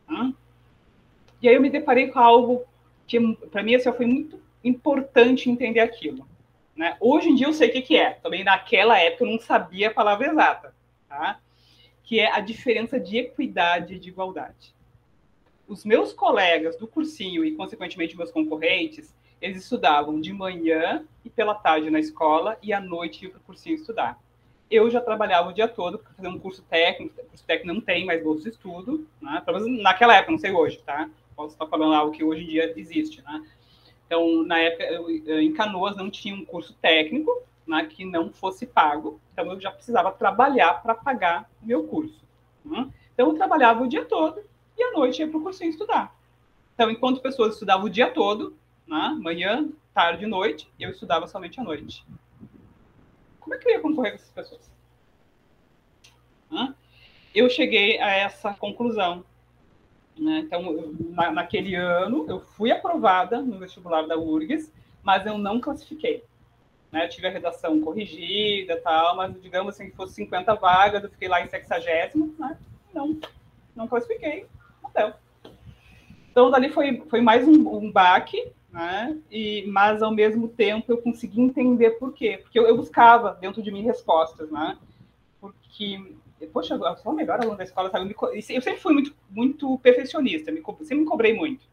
Hã? 0.10 0.34
E 1.40 1.48
aí 1.48 1.54
eu 1.54 1.62
me 1.62 1.70
deparei 1.70 2.08
com 2.08 2.18
algo 2.18 2.66
que 3.06 3.20
para 3.52 3.62
mim 3.62 3.76
assim, 3.76 3.92
foi 3.94 4.06
muito 4.08 4.42
importante 4.64 5.50
entender 5.50 5.80
aquilo. 5.80 6.28
Né? 6.76 6.98
Hoje 7.00 7.30
em 7.30 7.36
dia 7.36 7.48
eu 7.48 7.54
sei 7.54 7.70
o 7.70 7.72
que, 7.72 7.82
que 7.82 7.98
é. 7.98 8.12
Também 8.12 8.44
naquela 8.44 8.98
época 8.98 9.26
eu 9.26 9.32
não 9.32 9.40
sabia 9.40 9.90
a 9.90 9.94
palavra 9.94 10.28
exata. 10.28 10.74
Tá? 11.08 11.40
Que 12.10 12.20
é 12.20 12.32
a 12.32 12.40
diferença 12.40 13.00
de 13.00 13.20
equidade 13.20 13.94
e 13.94 14.00
de 14.00 14.10
igualdade. 14.10 14.74
Os 15.68 15.86
meus 15.86 16.12
colegas 16.12 16.76
do 16.76 16.88
cursinho 16.88 17.46
e, 17.46 17.52
consequentemente, 17.52 18.18
meus 18.18 18.32
concorrentes, 18.32 19.16
eles 19.40 19.62
estudavam 19.62 20.20
de 20.20 20.34
manhã 20.34 21.06
e 21.24 21.30
pela 21.30 21.54
tarde 21.54 21.92
na 21.92 22.00
escola 22.00 22.58
e 22.64 22.74
à 22.74 22.82
noite 22.82 23.26
iam 23.26 23.32
para 23.32 23.40
o 23.40 23.44
cursinho 23.44 23.76
estudar. 23.76 24.20
Eu 24.72 24.90
já 24.90 25.00
trabalhava 25.00 25.50
o 25.50 25.54
dia 25.54 25.68
todo 25.68 26.00
para 26.00 26.12
fazer 26.14 26.28
um 26.30 26.40
curso 26.40 26.64
técnico. 26.64 27.24
Curso 27.28 27.46
técnico 27.46 27.76
não 27.76 27.80
tem 27.80 28.04
mais 28.08 28.24
bolsa 28.24 28.46
de 28.46 28.56
estudo, 28.56 29.08
né? 29.22 29.44
naquela 29.80 30.16
época, 30.16 30.32
não 30.32 30.40
sei 30.40 30.52
hoje, 30.52 30.80
tá? 30.80 31.08
Posso 31.36 31.54
estar 31.54 31.68
falando 31.68 31.94
algo 31.94 32.12
que 32.12 32.24
hoje 32.24 32.42
em 32.42 32.48
dia 32.48 32.74
existe, 32.76 33.22
né? 33.22 33.46
Então, 34.08 34.42
na 34.42 34.58
época, 34.58 34.84
eu, 34.86 35.12
em 35.40 35.54
Canoas 35.54 35.96
não 35.96 36.10
tinha 36.10 36.34
um 36.34 36.44
curso 36.44 36.76
técnico 36.82 37.32
né, 37.70 37.86
que 37.86 38.04
não 38.04 38.32
fosse 38.32 38.66
pago, 38.66 39.20
então 39.32 39.46
eu 39.46 39.60
já 39.60 39.72
precisava 39.72 40.12
trabalhar 40.12 40.82
para 40.82 40.96
pagar 40.96 41.50
o 41.62 41.66
meu 41.66 41.86
curso. 41.88 42.22
Né? 42.66 42.90
Então, 43.14 43.30
eu 43.30 43.36
trabalhava 43.36 43.84
o 43.84 43.88
dia 43.88 44.06
todo 44.06 44.42
e 44.78 44.84
à 44.84 44.92
noite 44.92 45.22
ia 45.22 45.28
para 45.28 45.38
o 45.38 45.44
cursinho 45.44 45.70
estudar. 45.70 46.16
Então, 46.74 46.90
enquanto 46.90 47.22
pessoas 47.22 47.54
estudavam 47.54 47.86
o 47.86 47.90
dia 47.90 48.12
todo, 48.12 48.58
né, 48.88 49.16
manhã, 49.20 49.70
tarde 49.94 50.26
e 50.26 50.28
noite, 50.28 50.72
eu 50.80 50.90
estudava 50.90 51.28
somente 51.28 51.60
à 51.60 51.64
noite. 51.64 52.06
Como 53.40 53.54
é 53.54 53.58
que 53.58 53.70
eu 53.70 53.74
ia 53.74 53.80
concorrer 53.80 54.12
com 54.12 54.16
essas 54.16 54.32
pessoas? 54.32 54.70
Eu 57.34 57.48
cheguei 57.50 58.00
a 58.02 58.10
essa 58.10 58.54
conclusão 58.54 59.24
né? 60.20 60.40
Então, 60.40 60.94
na, 61.12 61.32
naquele 61.32 61.76
ano, 61.76 62.26
eu 62.28 62.42
fui 62.42 62.72
aprovada 62.72 63.42
no 63.42 63.58
vestibular 63.58 64.06
da 64.06 64.18
URGS, 64.18 64.72
mas 65.02 65.26
eu 65.26 65.38
não 65.38 65.62
classifiquei. 65.62 66.24
Né? 66.92 67.08
Tive 67.08 67.28
a 67.28 67.32
redação 67.32 67.80
corrigida 67.82 68.80
tal, 68.82 69.16
mas 69.16 69.40
digamos 69.42 69.76
assim, 69.76 69.90
que 69.90 69.96
fosse 69.96 70.16
50 70.16 70.56
vagas, 70.56 71.04
eu 71.04 71.10
fiquei 71.10 71.28
lá 71.28 71.42
em 71.44 71.50
60, 71.50 72.18
né? 72.38 72.58
não, 72.94 73.20
não 73.76 73.88
classifiquei, 73.88 74.46
não 74.84 75.14
Então, 76.32 76.50
dali 76.50 76.70
foi, 76.70 77.04
foi 77.10 77.22
mais 77.22 77.48
um, 77.48 77.78
um 77.78 77.92
baque, 77.92 78.52
né? 78.72 79.18
E, 79.32 79.66
mas, 79.68 80.02
ao 80.02 80.14
mesmo 80.14 80.48
tempo, 80.48 80.92
eu 80.92 80.98
consegui 81.02 81.42
entender 81.42 81.92
por 81.92 82.14
quê. 82.14 82.40
Porque 82.42 82.58
eu, 82.58 82.68
eu 82.68 82.78
buscava 82.78 83.38
dentro 83.40 83.62
de 83.62 83.72
mim 83.72 83.84
respostas, 83.84 84.50
né? 84.52 84.78
Porque 85.42 86.00
poxa, 86.48 86.76
eu 86.76 86.98
sou 86.98 87.12
a 87.12 87.16
melhor 87.16 87.40
aluna 87.40 87.58
da 87.58 87.64
escola, 87.64 87.90
sabe? 87.90 88.16
Eu, 88.34 88.42
sempre 88.42 88.78
fui 88.78 88.94
muito, 88.94 89.14
muito 89.30 89.78
perfeccionista, 89.80 90.52
me, 90.52 90.64
sempre 90.64 90.98
me 90.98 91.06
cobrei 91.06 91.34
muito. 91.34 91.66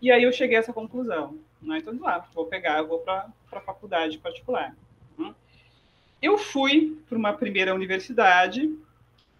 E 0.00 0.10
aí 0.10 0.22
eu 0.22 0.32
cheguei 0.32 0.56
a 0.56 0.60
essa 0.60 0.72
conclusão. 0.72 1.38
Né? 1.62 1.78
Então, 1.78 1.98
lá, 2.00 2.26
vou 2.34 2.46
pegar, 2.46 2.78
eu 2.78 2.88
vou 2.88 2.98
para 2.98 3.30
a 3.52 3.60
faculdade 3.60 4.18
particular. 4.18 4.74
Né? 5.16 5.34
Eu 6.20 6.36
fui 6.36 6.98
para 7.08 7.16
uma 7.16 7.32
primeira 7.32 7.74
universidade 7.74 8.76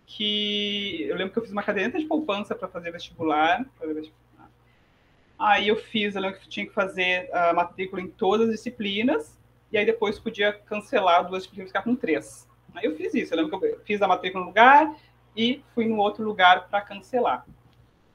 que 0.07 1.05
eu 1.09 1.17
lembro 1.17 1.33
que 1.33 1.39
eu 1.39 1.43
fiz 1.43 1.53
uma 1.53 1.63
caderneta 1.63 1.99
de 1.99 2.05
poupança 2.05 2.55
para 2.55 2.69
fazer 2.69 2.91
vestibular. 2.91 3.65
Aí 5.39 5.67
eu 5.67 5.77
fiz, 5.77 6.15
eu 6.15 6.23
lembro 6.23 6.39
que 6.39 6.49
tinha 6.49 6.67
que 6.67 6.73
fazer 6.73 7.29
a 7.35 7.53
matrícula 7.53 8.01
em 8.01 8.09
todas 8.09 8.49
as 8.49 8.57
disciplinas, 8.57 9.39
e 9.73 9.79
aí 9.79 9.85
depois 9.85 10.19
podia 10.19 10.53
cancelar 10.53 11.27
duas 11.27 11.43
disciplinas 11.43 11.69
e 11.69 11.73
ficar 11.73 11.83
com 11.83 11.97
três. 11.97 12.49
Aí 12.75 12.85
eu 12.85 12.95
fiz 12.97 13.13
isso, 13.15 13.35
eu 13.35 13.39
lembro 13.39 13.59
que 13.59 13.67
eu 13.67 13.81
fiz 13.81 14.01
a 14.03 14.07
matrícula 14.07 14.43
no 14.43 14.49
lugar 14.49 14.95
e 15.37 15.63
fui 15.75 15.87
no 15.87 15.97
outro 15.97 16.23
lugar 16.23 16.69
para 16.69 16.81
cancelar. 16.83 17.45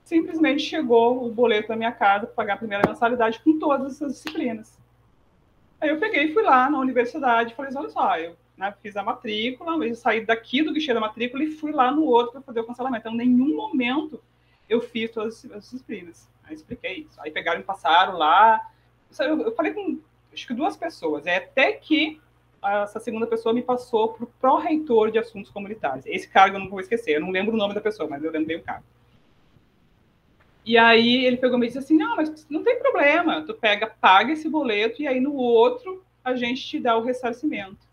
Simplesmente 0.08 0.63
chegou 0.63 1.28
o 1.28 1.30
boleto 1.30 1.67
na 1.67 1.76
minha 1.76 1.91
casa 1.91 2.28
para 2.28 2.34
pagar 2.34 2.54
a 2.54 2.58
primeira 2.58 2.88
mensalidade 2.88 3.41
com 3.41 3.60
todas 3.60 3.96
essas 3.96 4.13
disciplinas. 4.13 4.80
Aí 5.82 5.89
eu 5.89 6.00
peguei 6.00 6.24
e 6.24 6.34
fui 6.34 6.43
lá 6.43 6.70
na 6.70 6.80
universidade 6.80 7.54
falei 7.54 7.67
assim, 7.67 7.78
olha 7.78 7.89
só, 7.89 8.17
eu 8.17 8.38
né, 8.56 8.74
fiz 8.82 8.96
a 8.96 9.04
matrícula, 9.04 9.86
eu 9.86 9.93
saí 9.96 10.26
daqui 10.26 10.63
do 10.63 10.72
guichê 10.72 10.93
da 10.93 11.02
matrícula 11.02 11.43
e 11.43 11.52
fui 11.52 11.74
lá 11.74 11.91
no 11.91 12.06
outro 12.06 12.32
para 12.32 12.41
fazer 12.41 12.62
o 12.62 12.63
cancelamento. 12.63 13.02
Então, 13.02 13.13
em 13.15 13.17
nenhum 13.17 13.54
momento 13.54 14.24
eu 14.70 14.80
fiz 14.80 15.12
todas 15.12 15.43
as 15.43 15.63
disciplinas. 15.63 16.30
Aí 16.46 16.56
expliquei 16.56 17.00
isso. 17.00 17.20
Aí 17.20 17.30
pegaram 17.30 17.60
e 17.60 17.63
passaram 17.63 18.17
lá. 18.17 18.62
Eu, 19.20 19.54
falei 19.58 19.74
com 19.74 20.00
acho 20.32 20.48
que 20.48 20.54
duas 20.54 20.78
pessoas. 20.78 21.26
É 21.26 21.36
até 21.36 21.74
que 21.74 22.22
essa 22.63 23.02
segunda 23.02 23.28
pessoa 23.28 23.54
me 23.54 23.62
passou 23.62 24.13
para 24.13 24.24
o 24.24 24.28
pró-reitor 24.39 25.12
de 25.12 25.20
assuntos 25.20 25.52
comunitários. 25.52 26.06
Esse 26.06 26.30
cargo 26.30 26.56
eu 26.56 26.62
não 26.62 26.70
vou 26.70 26.80
esquecer. 26.80 27.17
Eu 27.17 27.22
não 27.22 27.30
lembro 27.30 27.56
o 27.56 27.58
nome 27.58 27.74
da 27.74 27.82
pessoa, 27.82 28.10
mas 28.10 28.24
eu 28.24 28.32
lembro 28.32 28.48
bem 28.48 28.58
o 28.58 28.63
cargo. 28.63 28.86
E 30.67 30.77
aí 30.77 31.25
ele 31.25 31.38
pegou 31.38 31.58
e 31.63 31.67
disse 31.67 31.77
assim: 31.77 31.95
não, 31.95 32.17
mas 32.17 32.45
não 32.49 32.62
tem 32.62 32.77
problema. 32.77 33.41
Tu 33.41 33.53
pega, 33.53 33.88
paga 33.88 34.34
esse 34.34 34.49
boleto 34.49 35.01
e 35.01 35.08
aí 35.08 35.17
no 35.17 35.34
outro 35.34 36.03
a 36.21 36.36
gente 36.36 36.62
te 36.67 36.77
dá 36.77 36.97
o 36.97 37.01
ressarcimento. 37.01 37.88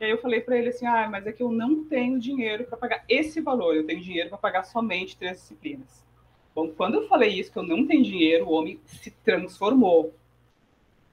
E 0.00 0.04
aí 0.04 0.10
eu 0.10 0.18
falei 0.18 0.40
para 0.40 0.58
ele 0.58 0.70
assim: 0.70 0.84
ah, 0.84 1.08
mas 1.08 1.28
é 1.28 1.32
que 1.32 1.44
eu 1.44 1.52
não 1.52 1.84
tenho 1.84 2.18
dinheiro 2.18 2.64
para 2.64 2.76
pagar 2.76 3.04
esse 3.08 3.40
valor, 3.40 3.76
eu 3.76 3.86
tenho 3.86 4.00
dinheiro 4.00 4.30
para 4.30 4.38
pagar 4.38 4.64
somente 4.64 5.16
três 5.16 5.38
disciplinas. 5.38 6.04
Bom, 6.52 6.70
quando 6.70 6.94
eu 6.94 7.06
falei 7.06 7.38
isso, 7.38 7.52
que 7.52 7.58
eu 7.58 7.62
não 7.62 7.86
tenho 7.86 8.02
dinheiro, 8.02 8.46
o 8.46 8.52
homem 8.52 8.80
se 8.84 9.12
transformou. 9.22 10.12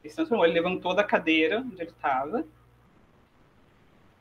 Ele 0.04 0.10
se 0.10 0.16
transformou, 0.16 0.44
ele 0.44 0.56
levantou 0.56 0.96
da 0.96 1.04
cadeira 1.04 1.60
onde 1.60 1.82
ele 1.84 1.92
estava 1.92 2.44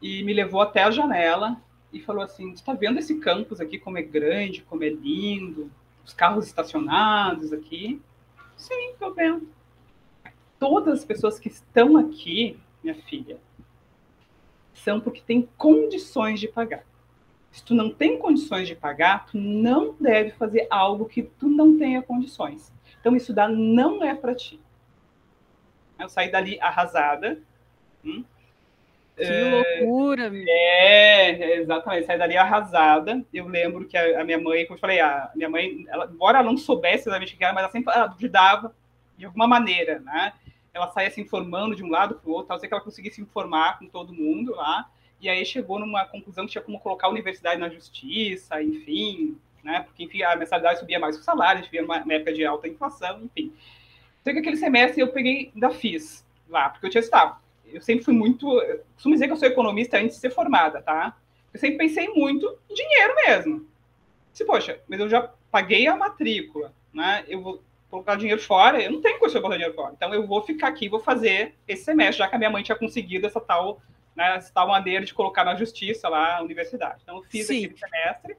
e 0.03 0.23
me 0.23 0.35
levou 0.35 0.61
até 0.61 0.83
a 0.83 0.90
janela 0.90 1.57
e 1.90 1.99
falou 1.99 2.23
assim: 2.23 2.51
Você 2.51 2.57
está 2.57 2.75
vendo 2.75 2.99
esse 2.99 3.18
campus 3.20 3.59
aqui, 3.59 3.79
como 3.79 3.97
é 3.97 4.03
grande, 4.03 4.61
como 4.61 4.85
é 4.85 4.90
lindo, 4.90 5.70
os 6.05 6.12
carros 6.12 6.47
estacionados 6.47 7.53
aqui? 7.53 8.01
Sim, 8.57 8.90
estou 8.93 9.12
vendo. 9.12 9.49
Todas 10.59 11.01
as 11.01 11.05
pessoas 11.05 11.38
que 11.38 11.49
estão 11.49 11.97
aqui, 11.97 12.59
minha 12.83 12.95
filha, 12.95 13.38
são 14.73 15.01
porque 15.01 15.21
tem 15.21 15.49
condições 15.57 16.40
de 16.40 16.49
pagar. 16.49 16.85
Se 17.51 17.64
tu 17.64 17.75
não 17.75 17.90
tem 17.90 18.19
condições 18.19 18.67
de 18.67 18.75
pagar, 18.75 19.27
tu 19.27 19.38
não 19.38 19.95
deve 19.99 20.33
fazer 20.33 20.67
algo 20.71 21.07
que 21.07 21.23
tu 21.23 21.49
não 21.49 21.79
tenha 21.79 22.03
condições. 22.03 22.73
Então, 23.01 23.17
dá 23.33 23.49
não 23.49 24.03
é 24.03 24.14
para 24.14 24.35
ti. 24.35 24.61
Eu 25.99 26.09
saí 26.09 26.31
dali 26.31 26.59
arrasada. 26.61 27.40
Hum? 28.05 28.25
Que 29.16 29.22
é, 29.22 29.79
loucura! 29.81 30.33
É, 30.48 31.59
exatamente. 31.59 32.07
Saí 32.07 32.18
dali 32.18 32.37
arrasada. 32.37 33.24
Eu 33.33 33.46
lembro 33.46 33.87
que 33.87 33.96
a, 33.96 34.20
a, 34.20 34.24
minha 34.24 34.38
mãe, 34.38 34.66
como 34.66 34.77
eu 34.77 34.81
falei, 34.81 35.00
a 35.00 35.31
minha 35.35 35.48
mãe, 35.48 35.85
ela, 35.88 36.11
embora 36.12 36.38
ela 36.38 36.50
não 36.50 36.57
soubesse 36.57 37.05
exatamente 37.05 37.35
o 37.35 37.38
que 37.38 37.44
era, 37.44 37.53
mas 37.53 37.62
ela 37.62 37.72
sempre 37.72 37.94
ela 37.94 38.07
duvidava 38.07 38.74
de 39.16 39.27
alguma 39.27 39.46
maneira, 39.46 40.00
né? 40.00 40.33
ela 40.74 40.88
saía 40.88 41.11
se 41.11 41.20
informando 41.20 41.77
de 41.77 41.85
um 41.85 41.88
lado 41.88 42.16
para 42.16 42.29
o 42.29 42.33
outro, 42.33 42.48
tal, 42.48 42.59
sei 42.59 42.68
que 42.68 42.74
ela 42.74 42.83
conseguia 42.83 43.12
se 43.12 43.22
informar 43.22 43.79
com 43.79 43.87
todo 43.87 44.12
mundo 44.12 44.57
lá, 44.57 44.90
e 45.20 45.29
aí 45.29 45.46
chegou 45.46 45.79
numa 45.79 46.05
conclusão 46.05 46.44
que 46.44 46.53
tinha 46.53 46.62
como 46.62 46.81
colocar 46.81 47.07
a 47.07 47.11
universidade 47.11 47.61
na 47.61 47.68
justiça, 47.68 48.61
enfim, 48.61 49.38
né, 49.62 49.81
porque 49.81 50.03
enfim, 50.03 50.22
a 50.24 50.35
mensalidade 50.35 50.81
subia 50.81 50.98
mais 50.98 51.16
que 51.16 51.22
o 51.22 51.24
salário, 51.24 51.61
a 51.61 51.62
gente 51.62 51.70
via 51.70 51.85
uma, 51.85 52.03
uma 52.03 52.12
época 52.12 52.33
de 52.33 52.44
alta 52.44 52.66
inflação, 52.66 53.22
enfim. 53.22 53.53
Sei 54.24 54.33
que 54.33 54.40
aquele 54.40 54.57
semestre 54.57 55.00
eu 55.00 55.12
peguei, 55.12 55.53
ainda 55.55 55.70
fiz 55.70 56.27
lá, 56.48 56.70
porque 56.70 56.87
eu 56.87 56.90
tinha 56.90 57.00
estado. 57.00 57.37
Eu 57.75 57.83
sempre 57.83 58.05
fui 58.05 58.15
muito, 58.15 58.47
costumo 58.95 59.15
dizer 59.15 59.27
que 59.27 59.33
eu 59.33 59.37
sou 59.37 59.49
economista 59.49 59.99
antes 59.99 60.17
de 60.17 60.21
ser 60.21 60.31
formada, 60.31 60.81
tá? 60.81 61.17
Eu 61.53 61.61
sempre 61.61 61.79
pensei 61.79 62.09
muito 62.09 62.59
em 62.71 62.75
dinheiro 62.75 63.15
mesmo. 63.27 63.67
Se, 64.33 64.45
poxa, 64.45 64.81
mas 64.89 65.01
eu 65.01 65.09
já 65.09 65.31
paguei 65.51 65.87
a 65.87 65.97
matrícula, 65.97 66.73
né? 66.93 67.25
Eu 67.29 67.41
vou 67.41 67.63
colocar 67.91 68.17
dinheiro 68.17 68.43
fora, 68.43 68.83
eu 68.83 68.91
não 68.91 69.01
tenho 69.01 69.19
condição 69.19 69.41
de 69.41 69.43
colocar 69.43 69.57
dinheiro 69.57 69.75
fora. 69.75 69.95
Então 69.97 70.13
eu 70.13 70.27
vou 70.27 70.43
ficar 70.43 70.69
aqui, 70.69 70.89
vou 70.89 70.99
fazer 70.99 71.55
esse 71.67 71.85
semestre, 71.85 72.19
já 72.19 72.29
que 72.29 72.35
a 72.35 72.39
minha 72.39 72.51
mãe 72.51 72.63
tinha 72.63 72.77
conseguido 72.77 73.27
essa 73.27 73.41
tal, 73.41 73.81
né, 74.17 74.37
essa 74.37 74.53
tal 74.53 74.67
maneira 74.67 75.05
de 75.05 75.15
colocar 75.15 75.45
na 75.45 75.55
justiça 75.55 76.09
lá 76.09 76.39
a 76.39 76.43
universidade. 76.43 77.01
Então 77.03 77.19
eu 77.19 77.23
fiz 77.23 77.47
Sim. 77.47 77.65
aquele 77.65 77.79
semestre. 77.79 78.37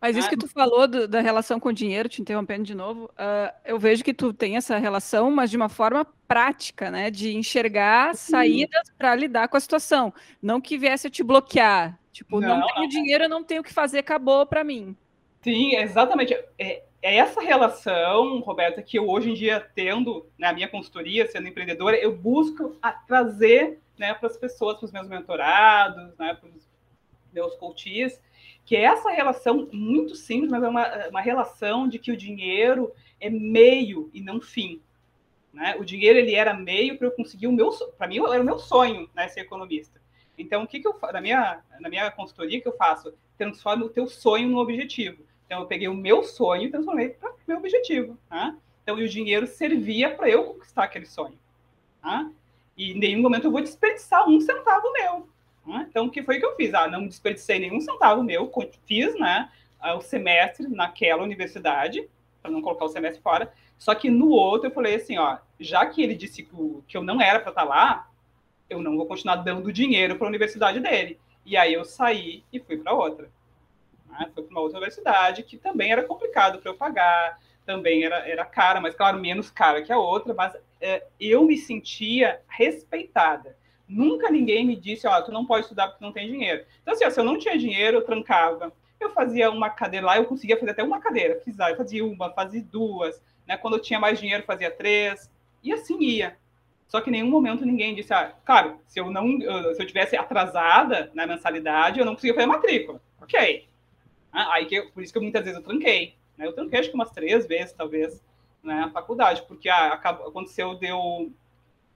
Mas 0.00 0.16
isso 0.16 0.26
né? 0.26 0.30
que 0.30 0.36
tu 0.36 0.48
falou 0.48 0.86
do, 0.86 1.08
da 1.08 1.20
relação 1.20 1.58
com 1.58 1.70
o 1.70 1.72
dinheiro, 1.72 2.08
te 2.08 2.20
interrompendo 2.20 2.62
de 2.62 2.74
novo, 2.74 3.04
uh, 3.04 3.54
eu 3.64 3.78
vejo 3.78 4.04
que 4.04 4.12
tu 4.12 4.32
tem 4.32 4.56
essa 4.56 4.76
relação, 4.76 5.30
mas 5.30 5.50
de 5.50 5.56
uma 5.56 5.68
forma 5.68 6.06
prática, 6.28 6.90
né? 6.90 7.10
De 7.10 7.34
enxergar 7.34 8.14
saídas 8.14 8.90
para 8.98 9.14
lidar 9.14 9.48
com 9.48 9.56
a 9.56 9.60
situação. 9.60 10.12
Não 10.42 10.60
que 10.60 10.76
viesse 10.76 11.06
a 11.06 11.10
te 11.10 11.22
bloquear. 11.22 11.98
Tipo, 12.12 12.40
não, 12.40 12.60
não 12.60 12.66
tenho 12.66 12.80
não. 12.82 12.88
dinheiro, 12.88 13.24
eu 13.24 13.28
não 13.28 13.42
tenho 13.42 13.60
o 13.60 13.64
que 13.64 13.72
fazer, 13.72 13.98
acabou 13.98 14.46
para 14.46 14.62
mim. 14.62 14.96
Sim, 15.42 15.76
exatamente. 15.76 16.32
É, 16.58 16.82
é 17.02 17.16
essa 17.16 17.40
relação, 17.42 18.40
Roberta, 18.40 18.80
que 18.82 18.98
eu 18.98 19.08
hoje 19.10 19.30
em 19.30 19.34
dia 19.34 19.60
tendo 19.74 20.26
na 20.38 20.54
minha 20.54 20.68
consultoria, 20.68 21.26
sendo 21.30 21.48
empreendedora, 21.48 21.96
eu 21.96 22.16
busco 22.16 22.76
trazer 23.06 23.78
né, 23.98 24.14
para 24.14 24.28
as 24.28 24.38
pessoas, 24.38 24.78
para 24.78 24.86
os 24.86 24.92
meus 24.92 25.06
mentorados, 25.06 26.16
né, 26.16 26.34
para 26.34 26.48
os 26.48 26.66
meus 27.32 27.54
coaches, 27.56 28.18
que 28.64 28.76
é 28.76 28.82
essa 28.82 29.10
relação 29.10 29.68
muito 29.72 30.14
simples, 30.14 30.50
mas 30.50 30.62
é 30.62 30.68
uma, 30.68 31.08
uma 31.08 31.20
relação 31.20 31.86
de 31.86 31.98
que 31.98 32.10
o 32.10 32.16
dinheiro 32.16 32.92
é 33.20 33.28
meio 33.28 34.10
e 34.12 34.20
não 34.20 34.40
fim. 34.40 34.80
Né? 35.52 35.76
O 35.78 35.84
dinheiro 35.84 36.18
ele 36.18 36.34
era 36.34 36.54
meio 36.54 36.96
para 36.98 37.06
eu 37.06 37.12
conseguir 37.12 37.46
o 37.46 37.52
meu, 37.52 37.70
para 37.96 38.08
mim 38.08 38.18
era 38.18 38.42
o 38.42 38.44
meu 38.44 38.58
sonho, 38.58 39.08
né, 39.14 39.28
ser 39.28 39.40
economista. 39.40 40.00
Então 40.36 40.64
o 40.64 40.66
que 40.66 40.80
que 40.80 40.88
eu 40.88 40.98
na 41.12 41.20
minha 41.20 41.62
na 41.80 41.88
minha 41.88 42.10
consultoria 42.10 42.60
que 42.60 42.66
eu 42.66 42.76
faço? 42.76 43.14
Transforma 43.38 43.84
o 43.84 43.88
teu 43.88 44.06
sonho 44.08 44.48
no 44.48 44.58
objetivo. 44.58 45.24
Então, 45.46 45.60
eu 45.60 45.66
peguei 45.66 45.88
o 45.88 45.94
meu 45.94 46.22
sonho 46.22 46.64
e 46.64 46.70
transformei 46.70 47.10
para 47.10 47.32
meu 47.46 47.58
objetivo. 47.58 48.18
Tá? 48.28 48.56
Então, 48.82 48.98
e 48.98 49.04
o 49.04 49.08
dinheiro 49.08 49.46
servia 49.46 50.14
para 50.14 50.28
eu 50.28 50.44
conquistar 50.44 50.84
aquele 50.84 51.06
sonho. 51.06 51.38
Tá? 52.02 52.30
E 52.76 52.92
em 52.92 52.98
nenhum 52.98 53.22
momento 53.22 53.44
eu 53.44 53.52
vou 53.52 53.60
desperdiçar 53.60 54.28
um 54.28 54.40
centavo 54.40 54.92
meu. 54.92 55.28
Tá? 55.64 55.86
Então, 55.88 56.06
o 56.06 56.10
que 56.10 56.22
foi 56.22 56.38
que 56.38 56.46
eu 56.46 56.54
fiz? 56.56 56.74
Ah, 56.74 56.88
não 56.88 57.06
desperdicei 57.06 57.58
nenhum 57.58 57.80
centavo 57.80 58.22
meu, 58.22 58.50
fiz 58.86 59.18
né, 59.18 59.50
o 59.96 60.00
semestre 60.00 60.68
naquela 60.68 61.22
universidade, 61.22 62.08
para 62.42 62.50
não 62.50 62.60
colocar 62.60 62.84
o 62.84 62.88
semestre 62.88 63.22
fora. 63.22 63.52
Só 63.78 63.94
que 63.94 64.10
no 64.10 64.28
outro 64.30 64.68
eu 64.68 64.74
falei 64.74 64.96
assim: 64.96 65.18
ó, 65.18 65.38
já 65.58 65.86
que 65.86 66.02
ele 66.02 66.14
disse 66.14 66.48
que 66.86 66.96
eu 66.96 67.02
não 67.02 67.20
era 67.20 67.40
para 67.40 67.50
estar 67.50 67.62
tá 67.62 67.68
lá, 67.68 68.10
eu 68.68 68.80
não 68.80 68.96
vou 68.96 69.06
continuar 69.06 69.36
dando 69.36 69.72
dinheiro 69.72 70.16
para 70.16 70.26
a 70.26 70.28
universidade 70.28 70.80
dele. 70.80 71.18
E 71.44 71.56
aí 71.56 71.74
eu 71.74 71.84
saí 71.84 72.44
e 72.52 72.60
fui 72.60 72.76
para 72.76 72.92
outra. 72.92 73.30
Né? 74.08 74.30
Foi 74.34 74.42
para 74.42 74.50
uma 74.50 74.60
outra 74.60 74.78
universidade 74.78 75.42
que 75.42 75.56
também 75.56 75.92
era 75.92 76.04
complicado 76.04 76.58
para 76.58 76.70
eu 76.70 76.76
pagar, 76.76 77.38
também 77.66 78.04
era, 78.04 78.28
era 78.28 78.44
cara, 78.44 78.80
mas 78.80 78.94
claro, 78.94 79.18
menos 79.18 79.50
cara 79.50 79.82
que 79.82 79.92
a 79.92 79.98
outra, 79.98 80.34
mas 80.34 80.54
é, 80.80 81.04
eu 81.18 81.44
me 81.44 81.56
sentia 81.56 82.40
respeitada. 82.48 83.56
Nunca 83.88 84.30
ninguém 84.30 84.66
me 84.66 84.76
disse, 84.76 85.06
ó, 85.06 85.18
oh, 85.18 85.22
tu 85.22 85.30
não 85.30 85.44
pode 85.44 85.64
estudar 85.64 85.88
porque 85.88 86.04
não 86.04 86.12
tem 86.12 86.30
dinheiro. 86.30 86.64
Então, 86.82 86.94
assim, 86.94 87.04
ó, 87.04 87.10
se 87.10 87.20
eu 87.20 87.24
não 87.24 87.38
tinha 87.38 87.58
dinheiro, 87.58 87.98
eu 87.98 88.04
trancava. 88.04 88.72
Eu 88.98 89.10
fazia 89.10 89.50
uma 89.50 89.68
cadeira 89.68 90.06
lá, 90.06 90.16
eu 90.16 90.24
conseguia 90.24 90.58
fazer 90.58 90.70
até 90.70 90.82
uma 90.82 91.00
cadeira. 91.00 91.40
Fiz, 91.44 91.58
eu 91.58 91.76
fazia 91.76 92.04
uma, 92.04 92.30
fazia 92.32 92.62
duas. 92.62 93.22
Né? 93.46 93.56
Quando 93.56 93.74
eu 93.74 93.82
tinha 93.82 94.00
mais 94.00 94.18
dinheiro, 94.18 94.42
fazia 94.44 94.70
três. 94.70 95.30
E 95.62 95.72
assim 95.72 95.98
ia. 96.00 96.36
Só 96.88 97.00
que 97.00 97.10
em 97.10 97.12
nenhum 97.12 97.28
momento 97.28 97.64
ninguém 97.66 97.94
disse, 97.94 98.12
ah, 98.12 98.32
claro, 98.44 98.78
se 98.86 99.00
eu 99.00 99.10
não, 99.10 99.26
se 99.74 99.82
eu 99.82 99.86
tivesse 99.86 100.16
atrasada 100.16 101.10
na 101.14 101.26
mensalidade, 101.26 101.98
eu 101.98 102.06
não 102.06 102.14
conseguia 102.14 102.34
fazer 102.34 102.46
matrícula. 102.46 103.00
Ok, 103.20 103.66
né? 104.32 104.46
Aí 104.52 104.66
que, 104.66 104.82
por 104.82 105.02
isso 105.02 105.12
que 105.12 105.18
eu, 105.18 105.22
muitas 105.22 105.42
vezes 105.42 105.58
eu 105.58 105.64
tranquei. 105.64 106.14
Né? 106.36 106.46
Eu 106.46 106.52
tranquei 106.52 106.80
acho 106.80 106.90
que 106.90 106.94
umas 106.94 107.10
três 107.10 107.46
vezes, 107.46 107.72
talvez, 107.72 108.22
né, 108.62 108.90
faculdade, 108.92 109.42
porque 109.46 109.68
ah, 109.68 109.94
aconteceu 109.94 110.74
de 110.74 110.92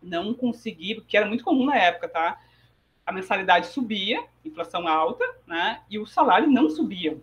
não 0.03 0.35
conseguir, 0.35 0.97
porque 0.97 1.17
era 1.17 1.27
muito 1.27 1.45
comum 1.45 1.67
na 1.67 1.77
época, 1.77 2.09
tá? 2.09 2.41
A 3.05 3.13
mensalidade 3.13 3.69
subia, 3.69 4.23
inflação 4.45 4.87
alta, 4.87 5.25
né? 5.47 5.81
E 5.91 5.99
o 5.99 6.07
salário 6.07 6.49
não 6.49 6.69
subia. 6.69 7.19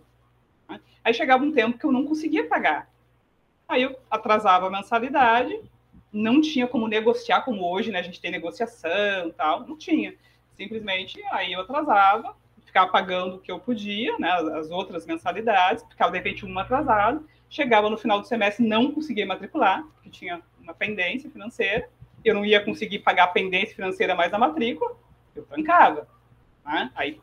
Né? 0.68 0.80
Aí 1.04 1.14
chegava 1.14 1.44
um 1.44 1.52
tempo 1.52 1.78
que 1.78 1.84
eu 1.84 1.92
não 1.92 2.04
conseguia 2.04 2.46
pagar. 2.46 2.90
Aí 3.68 3.82
eu 3.82 3.98
atrasava 4.10 4.66
a 4.66 4.70
mensalidade, 4.70 5.60
não 6.12 6.40
tinha 6.40 6.66
como 6.66 6.88
negociar 6.88 7.42
como 7.42 7.68
hoje, 7.68 7.90
né? 7.90 8.00
A 8.00 8.02
gente 8.02 8.20
tem 8.20 8.30
negociação 8.30 9.30
tal, 9.36 9.66
não 9.66 9.76
tinha. 9.76 10.14
Simplesmente 10.56 11.22
aí 11.30 11.52
eu 11.52 11.60
atrasava, 11.60 12.36
ficar 12.64 12.88
pagando 12.88 13.36
o 13.36 13.38
que 13.38 13.50
eu 13.50 13.58
podia, 13.58 14.18
né, 14.18 14.30
as 14.30 14.70
outras 14.70 15.06
mensalidades, 15.06 15.82
ficava 15.88 16.10
de 16.10 16.18
repente 16.18 16.44
uma 16.44 16.62
atrasada, 16.62 17.22
chegava 17.48 17.88
no 17.88 17.96
final 17.96 18.20
do 18.20 18.26
semestre 18.26 18.66
não 18.66 18.92
conseguia 18.92 19.24
matricular, 19.24 19.82
porque 19.94 20.10
tinha 20.10 20.42
uma 20.60 20.74
pendência 20.74 21.30
financeira, 21.30 21.88
eu 22.28 22.34
não 22.34 22.44
ia 22.44 22.60
conseguir 22.60 23.00
pagar 23.00 23.24
a 23.24 23.28
pendência 23.28 23.74
financeira 23.74 24.14
mais 24.14 24.32
a 24.32 24.38
matrícula, 24.38 24.96
eu 25.34 25.44
trancava. 25.44 26.08
Né? 26.64 26.90
Aí, 26.94 27.20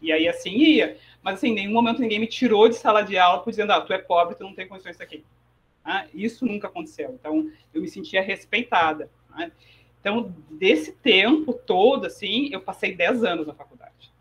e 0.00 0.12
aí 0.12 0.28
assim 0.28 0.50
ia. 0.50 0.98
Mas, 1.22 1.36
assim, 1.36 1.48
em 1.48 1.54
nenhum 1.54 1.72
momento 1.72 2.00
ninguém 2.00 2.18
me 2.18 2.26
tirou 2.26 2.68
de 2.68 2.74
sala 2.74 3.02
de 3.02 3.16
aula 3.16 3.42
por 3.42 3.50
dizendo, 3.50 3.72
ah, 3.72 3.80
tu 3.80 3.92
é 3.92 3.98
pobre, 3.98 4.34
tu 4.34 4.42
não 4.42 4.54
tem 4.54 4.66
condições 4.66 4.92
disso 4.92 5.02
aqui. 5.02 5.24
Ah, 5.84 6.06
isso 6.12 6.44
nunca 6.44 6.66
aconteceu. 6.66 7.10
Então, 7.12 7.50
eu 7.72 7.80
me 7.80 7.88
sentia 7.88 8.22
respeitada. 8.22 9.10
Né? 9.30 9.50
Então, 10.00 10.34
desse 10.50 10.92
tempo 10.92 11.52
todo, 11.52 12.06
assim, 12.06 12.50
eu 12.52 12.60
passei 12.60 12.94
10 12.94 13.22
anos 13.24 13.46
na 13.46 13.54
faculdade. 13.54 14.12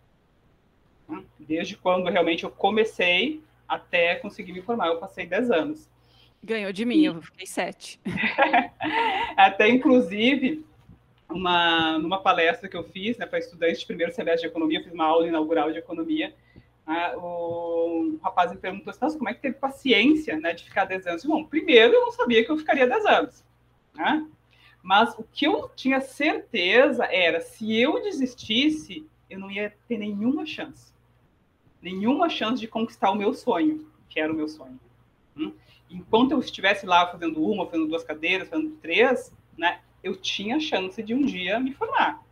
Né? 1.09 1.23
Desde 1.39 1.75
quando 1.75 2.07
realmente 2.09 2.43
eu 2.43 2.51
comecei 2.51 3.41
até 3.67 4.15
conseguir 4.15 4.53
me 4.53 4.61
formar, 4.61 4.87
eu 4.87 4.97
passei 4.97 5.25
10 5.25 5.49
anos. 5.49 5.89
Ganhou 6.43 6.71
de 6.73 6.85
mim, 6.85 7.05
eu 7.05 7.21
fiquei 7.21 7.45
sete. 7.45 7.99
até, 9.37 9.69
inclusive, 9.69 10.65
uma, 11.29 11.99
numa 11.99 12.19
palestra 12.19 12.67
que 12.67 12.75
eu 12.75 12.83
fiz 12.83 13.17
né, 13.17 13.25
para 13.25 13.39
estudantes 13.39 13.79
de 13.79 13.85
primeiro 13.85 14.11
semestre 14.11 14.41
de 14.41 14.47
economia, 14.47 14.79
eu 14.79 14.83
fiz 14.83 14.93
uma 14.93 15.05
aula 15.05 15.27
inaugural 15.27 15.71
de 15.71 15.77
economia, 15.77 16.33
né, 16.87 17.15
o 17.15 18.19
rapaz 18.23 18.51
me 18.51 18.57
perguntou 18.57 18.91
assim, 18.91 19.17
como 19.17 19.29
é 19.29 19.33
que 19.33 19.41
teve 19.41 19.55
paciência 19.55 20.39
né, 20.39 20.53
de 20.53 20.63
ficar 20.63 20.85
10 20.85 21.07
anos? 21.07 21.25
Bom, 21.25 21.43
primeiro, 21.45 21.93
eu 21.93 22.01
não 22.01 22.11
sabia 22.11 22.43
que 22.43 22.51
eu 22.51 22.57
ficaria 22.57 22.87
10 22.87 23.05
anos. 23.05 23.45
Né? 23.93 24.27
Mas 24.81 25.13
o 25.17 25.23
que 25.23 25.45
eu 25.45 25.69
tinha 25.75 26.01
certeza 26.01 27.05
era, 27.05 27.39
se 27.39 27.79
eu 27.79 28.01
desistisse, 28.01 29.05
eu 29.29 29.39
não 29.39 29.51
ia 29.51 29.73
ter 29.87 29.97
nenhuma 29.97 30.45
chance. 30.45 30.91
Nenhuma 31.81 32.29
chance 32.29 32.59
de 32.59 32.67
conquistar 32.67 33.11
o 33.11 33.15
meu 33.15 33.33
sonho, 33.33 33.87
que 34.09 34.19
era 34.19 34.31
o 34.31 34.35
meu 34.35 34.47
sonho. 34.47 34.79
Hum? 35.37 35.53
Enquanto 35.91 36.31
eu 36.31 36.39
estivesse 36.39 36.85
lá 36.85 37.07
fazendo 37.07 37.43
uma, 37.43 37.65
fazendo 37.65 37.87
duas 37.87 38.03
cadeiras, 38.03 38.47
fazendo 38.47 38.71
três, 38.81 39.31
né, 39.57 39.79
eu 40.01 40.15
tinha 40.15 40.59
chance 40.59 41.01
de 41.03 41.13
um 41.13 41.21
dia 41.21 41.59
me 41.59 41.73
formar. 41.73 42.23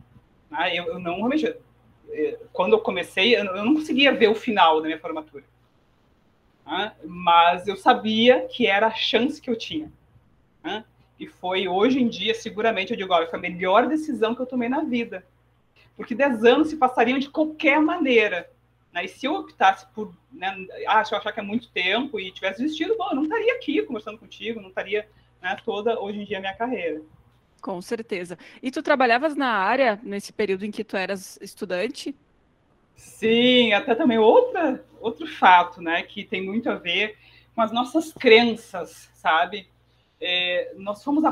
Né? 0.50 0.78
Eu, 0.78 0.86
eu, 0.86 1.00
não 1.00 1.18
realmente, 1.18 1.54
eh, 2.10 2.40
quando 2.54 2.74
eu 2.74 2.80
comecei, 2.80 3.36
eu 3.36 3.44
não 3.44 3.76
conseguia 3.76 4.14
ver 4.14 4.30
o 4.30 4.36
final 4.36 4.80
da 4.82 4.88
minha 4.88 5.00
formatura. 5.00 5.44
Né? 6.66 6.94
Mas 7.04 7.68
eu 7.68 7.76
sabia 7.76 8.48
que 8.48 8.66
era 8.66 8.88
a 8.88 8.96
chance 8.96 9.42
que 9.42 9.50
eu 9.50 9.58
tinha. 9.58 9.92
Né? 10.64 10.86
E 11.20 11.28
foi 11.28 11.68
hoje 11.68 12.00
em 12.00 12.08
dia, 12.08 12.34
seguramente, 12.34 12.92
eu 12.92 12.98
digo, 12.98 13.14
olha, 13.14 13.28
foi 13.28 13.38
a 13.38 13.42
melhor 13.42 13.88
decisão 13.88 14.34
que 14.34 14.42
eu 14.42 14.46
tomei 14.46 14.70
na 14.70 14.82
vida. 14.82 15.26
Porque 15.98 16.16
10 16.16 16.46
anos 16.46 16.70
se 16.70 16.78
passariam 16.78 17.20
de 17.20 17.30
qualquer 17.30 17.82
maneira. 17.82 18.50
Né? 18.94 19.06
E 19.06 19.08
se 19.08 19.26
eu 19.26 19.36
optasse 19.36 19.86
por, 19.94 20.14
né, 20.32 20.56
ah, 20.88 21.04
se 21.04 21.14
eu 21.14 21.18
achar 21.18 21.32
que 21.32 21.40
é 21.40 21.44
muito 21.44 21.70
tempo 21.70 22.20
e 22.20 22.32
tivesse 22.32 22.62
desistido, 22.62 22.96
bom, 22.98 23.10
eu 23.10 23.16
não 23.16 23.24
estaria 23.24 23.54
aqui 23.54 23.82
conversando 23.84 24.18
contigo, 24.18 24.62
não 24.62 24.70
estaria 24.70 25.08
né, 25.42 25.56
toda 25.64 26.00
hoje 26.00 26.20
em 26.20 26.26
dia 26.26 26.38
a 26.38 26.42
minha 26.42 26.56
carreira. 26.56 27.02
Com 27.62 27.82
certeza. 27.82 28.38
E 28.64 28.72
tu 28.72 28.82
trabalhavas 28.82 29.36
na 29.36 29.52
área 29.52 30.00
nesse 30.02 30.32
período 30.32 30.66
em 30.66 30.72
que 30.72 30.84
tu 30.84 30.96
eras 30.96 31.38
estudante? 31.42 32.16
Sim, 32.96 33.74
até 33.74 33.96
também 33.96 34.18
outra, 34.18 34.84
outro 35.00 35.28
fato, 35.28 35.82
né, 35.82 36.04
que 36.04 36.24
tem 36.24 36.44
muito 36.44 36.70
a 36.70 36.76
ver 36.76 37.18
com 37.56 37.62
as 37.62 37.72
nossas 37.72 38.14
crenças, 38.14 39.10
sabe? 39.14 39.68
É, 40.22 40.74
nós 40.78 41.04
fomos 41.04 41.24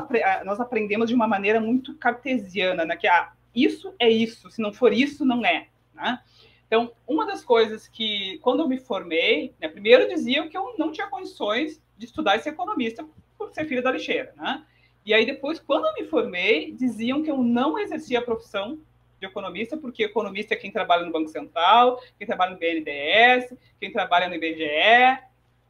nós 0.44 0.60
aprendemos 0.60 1.08
de 1.08 1.14
uma 1.14 1.26
maneira 1.26 1.60
muito 1.60 1.94
cartesiana, 1.94 2.84
né, 2.84 2.96
que 2.96 3.06
ah, 3.06 3.32
isso 3.54 3.94
é 3.98 4.08
isso, 4.08 4.50
se 4.50 4.62
não 4.62 4.72
for 4.72 4.92
isso, 4.92 5.24
não 5.24 5.44
é, 5.44 5.68
né? 5.94 6.20
Então, 6.68 6.92
uma 7.06 7.26
das 7.26 7.42
coisas 7.42 7.88
que, 7.88 8.38
quando 8.42 8.60
eu 8.60 8.68
me 8.68 8.78
formei, 8.78 9.54
né, 9.58 9.68
primeiro 9.68 10.06
diziam 10.06 10.48
que 10.48 10.56
eu 10.56 10.74
não 10.78 10.92
tinha 10.92 11.08
condições 11.08 11.82
de 11.96 12.04
estudar 12.04 12.36
e 12.36 12.40
ser 12.40 12.50
economista 12.50 13.04
por 13.36 13.50
ser 13.50 13.64
filha 13.64 13.82
da 13.82 13.90
lixeira, 13.90 14.32
né? 14.36 14.64
E 15.04 15.14
aí 15.14 15.24
depois, 15.24 15.58
quando 15.58 15.86
eu 15.86 15.94
me 15.94 16.04
formei, 16.04 16.70
diziam 16.72 17.22
que 17.22 17.30
eu 17.30 17.38
não 17.38 17.78
exercia 17.78 18.18
a 18.18 18.22
profissão 18.22 18.78
de 19.18 19.26
economista, 19.26 19.76
porque 19.76 20.04
economista 20.04 20.52
é 20.52 20.56
quem 20.56 20.70
trabalha 20.70 21.06
no 21.06 21.12
Banco 21.12 21.30
Central, 21.30 22.00
quem 22.18 22.26
trabalha 22.26 22.52
no 22.52 22.58
BNDES, 22.58 23.56
quem 23.80 23.90
trabalha 23.90 24.28
no 24.28 24.34
IBGE, 24.34 25.18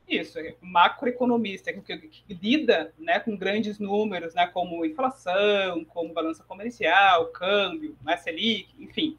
isso, 0.08 0.38
macroeconomista, 0.61 1.72
que, 1.72 1.80
que, 1.80 1.98
que, 1.98 2.34
lida 2.34 2.92
né, 2.98 3.20
com 3.20 3.37
grandes 3.37 3.78
números, 3.78 4.34
né, 4.34 4.46
como 4.46 4.84
inflação, 4.84 5.84
como 5.84 6.12
balança 6.12 6.42
comercial, 6.44 7.26
câmbio, 7.26 7.96
né, 8.02 8.16
Selic, 8.16 8.68
enfim. 8.78 9.18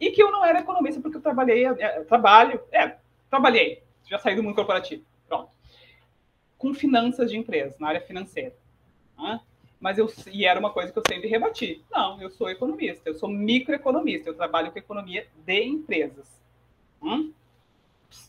E 0.00 0.10
que 0.10 0.22
eu 0.22 0.30
não 0.30 0.44
era 0.44 0.60
economista 0.60 1.00
porque 1.00 1.16
eu 1.16 1.22
trabalhei, 1.22 1.66
eu 1.66 1.76
é, 1.78 2.00
trabalho, 2.04 2.60
é, 2.72 2.96
trabalhei, 3.30 3.82
já 4.08 4.18
saí 4.18 4.36
do 4.36 4.42
mundo 4.42 4.54
corporativo, 4.54 5.04
pronto, 5.28 5.50
com 6.58 6.74
finanças 6.74 7.30
de 7.30 7.36
empresas, 7.36 7.78
na 7.78 7.88
área 7.88 8.00
financeira. 8.00 8.54
Né? 9.18 9.40
Mas 9.80 9.98
eu, 9.98 10.10
e 10.32 10.46
era 10.46 10.58
uma 10.58 10.70
coisa 10.70 10.92
que 10.92 10.98
eu 10.98 11.02
sempre 11.06 11.28
rebati. 11.28 11.84
Não, 11.90 12.20
eu 12.20 12.30
sou 12.30 12.48
economista, 12.48 13.02
eu 13.04 13.14
sou 13.14 13.28
microeconomista, 13.28 14.30
eu 14.30 14.34
trabalho 14.34 14.72
com 14.72 14.78
economia 14.78 15.26
de 15.44 15.62
empresas. 15.62 16.26
Hum? 17.02 17.32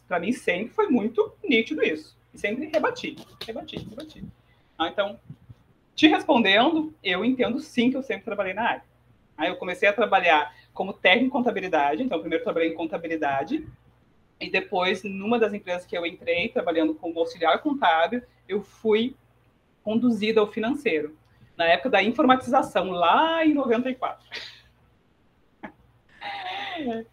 Para 0.08 0.20
mim 0.20 0.34
sempre 0.34 0.74
foi 0.74 0.90
muito 0.90 1.34
nítido 1.44 1.82
isso. 1.84 2.18
E 2.34 2.38
sempre 2.38 2.66
rebati, 2.66 3.16
rebati, 3.46 3.78
rebati. 3.78 4.26
Ah, 4.78 4.90
então, 4.90 5.18
te 5.96 6.08
respondendo, 6.08 6.94
eu 7.02 7.24
entendo 7.24 7.60
sim 7.62 7.90
que 7.90 7.96
eu 7.96 8.04
sempre 8.04 8.26
trabalhei 8.26 8.54
na 8.54 8.64
área. 8.64 8.84
Aí 9.38 9.50
eu 9.50 9.56
comecei 9.56 9.88
a 9.88 9.94
trabalhar 9.94 10.54
como 10.76 10.94
técnico 10.94 11.28
em 11.28 11.30
contabilidade, 11.30 12.04
então 12.04 12.20
primeiro 12.20 12.44
trabalhei 12.44 12.70
em 12.70 12.76
contabilidade, 12.76 13.66
e 14.40 14.50
depois, 14.50 15.02
numa 15.04 15.40
das 15.40 15.54
empresas 15.54 15.86
que 15.86 15.98
eu 15.98 16.06
entrei, 16.06 16.50
trabalhando 16.50 16.94
como 16.94 17.18
auxiliar 17.20 17.62
contábil, 17.62 18.22
eu 18.48 18.62
fui 18.62 19.16
conduzida 19.82 20.42
ao 20.42 20.52
financeiro, 20.52 21.18
na 21.56 21.66
época 21.66 21.90
da 21.90 22.04
informatização, 22.04 22.92
lá 22.92 23.46
em 23.46 23.54
94. 23.54 24.28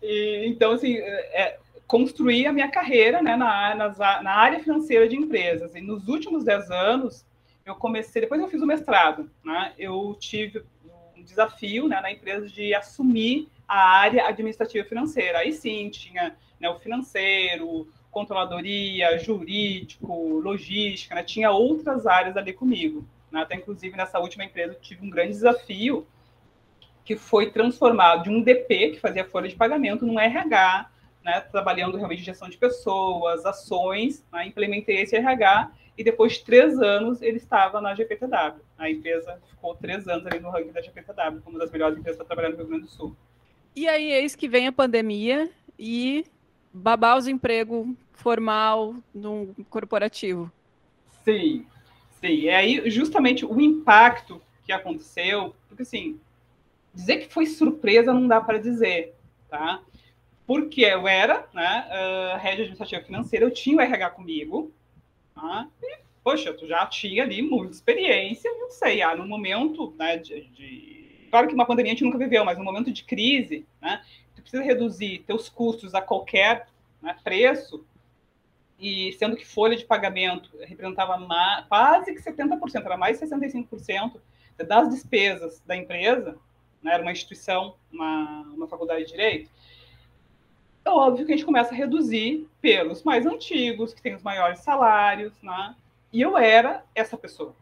e, 0.03 0.44
então, 0.48 0.72
assim, 0.72 0.96
é, 0.96 1.61
construí 1.87 2.44
a 2.44 2.53
minha 2.53 2.68
carreira 2.68 3.22
né, 3.22 3.37
na, 3.37 3.77
na, 3.77 4.22
na, 4.22 4.35
área 4.35 4.59
financeira 4.59 5.09
de 5.09 5.14
empresas. 5.14 5.77
E 5.77 5.81
nos 5.81 6.09
últimos 6.09 6.42
10 6.42 6.68
anos, 6.72 7.25
eu 7.64 7.77
comecei, 7.77 8.22
depois 8.22 8.40
eu 8.40 8.48
fiz 8.48 8.61
o 8.61 8.66
mestrado, 8.66 9.31
né, 9.44 9.72
eu 9.79 10.16
tive 10.18 10.64
um 11.23 11.25
desafio 11.25 11.89
né, 11.89 12.01
na 12.01 12.11
empresa 12.11 12.49
de 12.49 12.75
assumir 12.75 13.49
a 13.67 13.79
área 13.79 14.27
administrativa 14.27 14.87
financeira. 14.87 15.39
Aí 15.39 15.53
sim, 15.53 15.89
tinha 15.89 16.37
né, 16.61 16.69
o 16.69 16.79
financeiro, 16.79 17.89
controladoria, 18.11 19.19
jurídico, 19.19 20.39
logística, 20.41 21.15
né? 21.15 21.23
tinha 21.23 21.51
outras 21.51 22.07
áreas 22.07 22.37
ali 22.37 22.53
comigo. 22.53 23.07
Né? 23.31 23.41
Até 23.41 23.55
inclusive 23.55 23.97
nessa 23.97 24.19
última 24.19 24.45
empresa 24.45 24.75
eu 24.75 24.81
tive 24.81 25.07
um 25.07 25.11
grande 25.11 25.31
desafio 25.31 26.07
que 27.05 27.17
foi 27.17 27.51
transformar 27.51 28.17
de 28.17 28.29
um 28.29 28.43
DP 28.43 28.91
que 28.91 29.01
fazia 29.01 29.25
folha 29.25 29.49
de 29.49 29.57
pagamento 29.57 30.05
num 30.05 30.21
RH, 30.21 30.91
né? 31.25 31.41
trabalhando 31.41 31.97
realmente 31.97 32.23
gestão 32.23 32.49
de 32.49 32.59
pessoas, 32.59 33.47
ações, 33.47 34.25
né? 34.31 34.47
implementei 34.47 35.01
esse 35.01 35.17
RH 35.17 35.73
e 35.96 36.02
depois 36.02 36.35
de 36.35 36.44
três 36.44 36.81
anos 36.81 37.20
ele 37.20 37.37
estava 37.37 37.81
na 37.81 37.94
GPTW. 37.94 38.61
A 38.78 38.90
empresa 38.90 39.38
ficou 39.48 39.74
três 39.74 40.09
anos 40.09 40.26
ali 40.26 40.40
no 40.40 40.50
ranking 40.50 40.72
da 40.72 40.81
GPTW, 40.81 41.40
como 41.42 41.57
uma 41.57 41.59
das 41.59 41.70
melhores 41.70 41.98
empresas 41.98 42.16
para 42.16 42.26
trabalhar 42.26 42.50
no 42.50 42.57
Rio 42.57 42.66
Grande 42.66 42.85
do 42.85 42.90
Sul. 42.90 43.16
E 43.74 43.88
aí, 43.88 44.12
eis 44.12 44.35
que 44.35 44.48
vem 44.48 44.66
a 44.66 44.72
pandemia 44.72 45.50
e 45.78 46.24
babar 46.72 47.16
os 47.16 47.26
empregos 47.26 47.88
formal 48.12 48.94
num 49.14 49.52
corporativo. 49.68 50.50
Sim, 51.24 51.66
sim. 52.20 52.46
É 52.48 52.57
aí 52.57 52.90
justamente 52.90 53.44
o 53.44 53.61
impacto 53.61 54.40
que 54.64 54.72
aconteceu, 54.72 55.55
porque 55.68 55.83
assim, 55.83 56.18
dizer 56.94 57.18
que 57.18 57.33
foi 57.33 57.46
surpresa 57.46 58.12
não 58.12 58.26
dá 58.28 58.40
para 58.40 58.59
dizer, 58.59 59.14
tá? 59.48 59.83
Porque 60.46 60.83
eu 60.83 61.09
era, 61.09 61.46
né, 61.52 61.87
uh, 61.88 62.38
rede 62.38 62.62
administrativa 62.62 63.02
financeira, 63.02 63.44
eu 63.46 63.50
tinha 63.50 63.76
o 63.76 63.81
RH 63.81 64.11
comigo, 64.11 64.72
tá? 65.42 65.68
e, 65.83 65.98
poxa, 66.22 66.55
tu 66.55 66.66
já 66.66 66.87
tinha 66.87 67.24
ali 67.24 67.42
muita 67.42 67.74
experiência, 67.74 68.50
não 68.59 68.70
sei, 68.70 69.02
ah, 69.02 69.16
no 69.16 69.26
momento, 69.26 69.94
né, 69.98 70.16
de, 70.16 70.44
de... 70.48 71.26
Claro 71.31 71.48
que 71.48 71.55
uma 71.55 71.66
pandemia 71.66 71.92
a 71.92 71.94
gente 71.94 72.05
nunca 72.05 72.18
viveu, 72.18 72.44
mas 72.44 72.57
no 72.57 72.64
momento 72.64 72.92
de 72.92 73.02
crise, 73.02 73.66
né, 73.81 74.02
tu 74.37 74.42
precisa 74.42 74.62
reduzir 74.62 75.24
teus 75.26 75.48
custos 75.48 75.94
a 75.94 76.00
qualquer 76.00 76.68
né, 77.00 77.16
preço, 77.24 77.85
e 78.78 79.12
sendo 79.12 79.37
que 79.37 79.46
folha 79.46 79.76
de 79.76 79.85
pagamento 79.85 80.50
representava 80.61 81.16
mais, 81.16 81.66
quase 81.66 82.14
que 82.14 82.20
70%, 82.20 82.85
era 82.85 82.96
mais 82.96 83.18
de 83.18 83.26
65% 83.26 84.20
das 84.66 84.88
despesas 84.90 85.61
da 85.66 85.76
empresa, 85.76 86.37
né, 86.83 86.94
era 86.94 87.02
uma 87.02 87.12
instituição, 87.12 87.74
uma, 87.92 88.42
uma 88.55 88.68
faculdade 88.68 89.05
de 89.05 89.11
direito, 89.11 89.50
é 90.85 90.90
óbvio 90.90 91.27
que 91.27 91.33
a 91.33 91.37
gente 91.37 91.47
começa 91.47 91.73
a 91.73 91.77
reduzir 91.77 92.49
pelos 92.61 93.03
mais 93.03 93.27
antigos, 93.27 93.95
que 93.95 94.03
têm 94.03 94.14
os 94.14 94.23
maiores 94.23 94.61
salários, 94.61 95.33
né? 95.42 95.75
E 96.12 96.21
eu 96.21 96.37
era 96.37 96.85
essa 96.95 97.16
pessoa. 97.16 97.55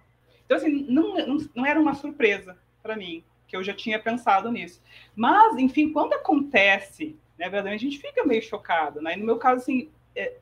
Então, 0.44 0.56
assim, 0.56 0.86
não, 0.88 1.16
não, 1.26 1.36
não 1.54 1.66
era 1.66 1.80
uma 1.80 1.94
surpresa 1.94 2.56
para 2.82 2.96
mim, 2.96 3.22
que 3.46 3.56
eu 3.56 3.62
já 3.62 3.74
tinha 3.74 3.98
pensado 3.98 4.50
nisso. 4.50 4.82
Mas, 5.14 5.56
enfim, 5.56 5.92
quando 5.92 6.14
acontece, 6.14 7.16
né, 7.38 7.44
verdadeiramente, 7.44 7.86
a 7.86 7.90
gente 7.90 8.00
fica 8.00 8.24
meio 8.24 8.42
chocado, 8.42 9.00
né? 9.00 9.14
E 9.14 9.16
no 9.16 9.26
meu 9.26 9.38
caso, 9.38 9.62
assim, 9.62 9.90
é, 10.14 10.34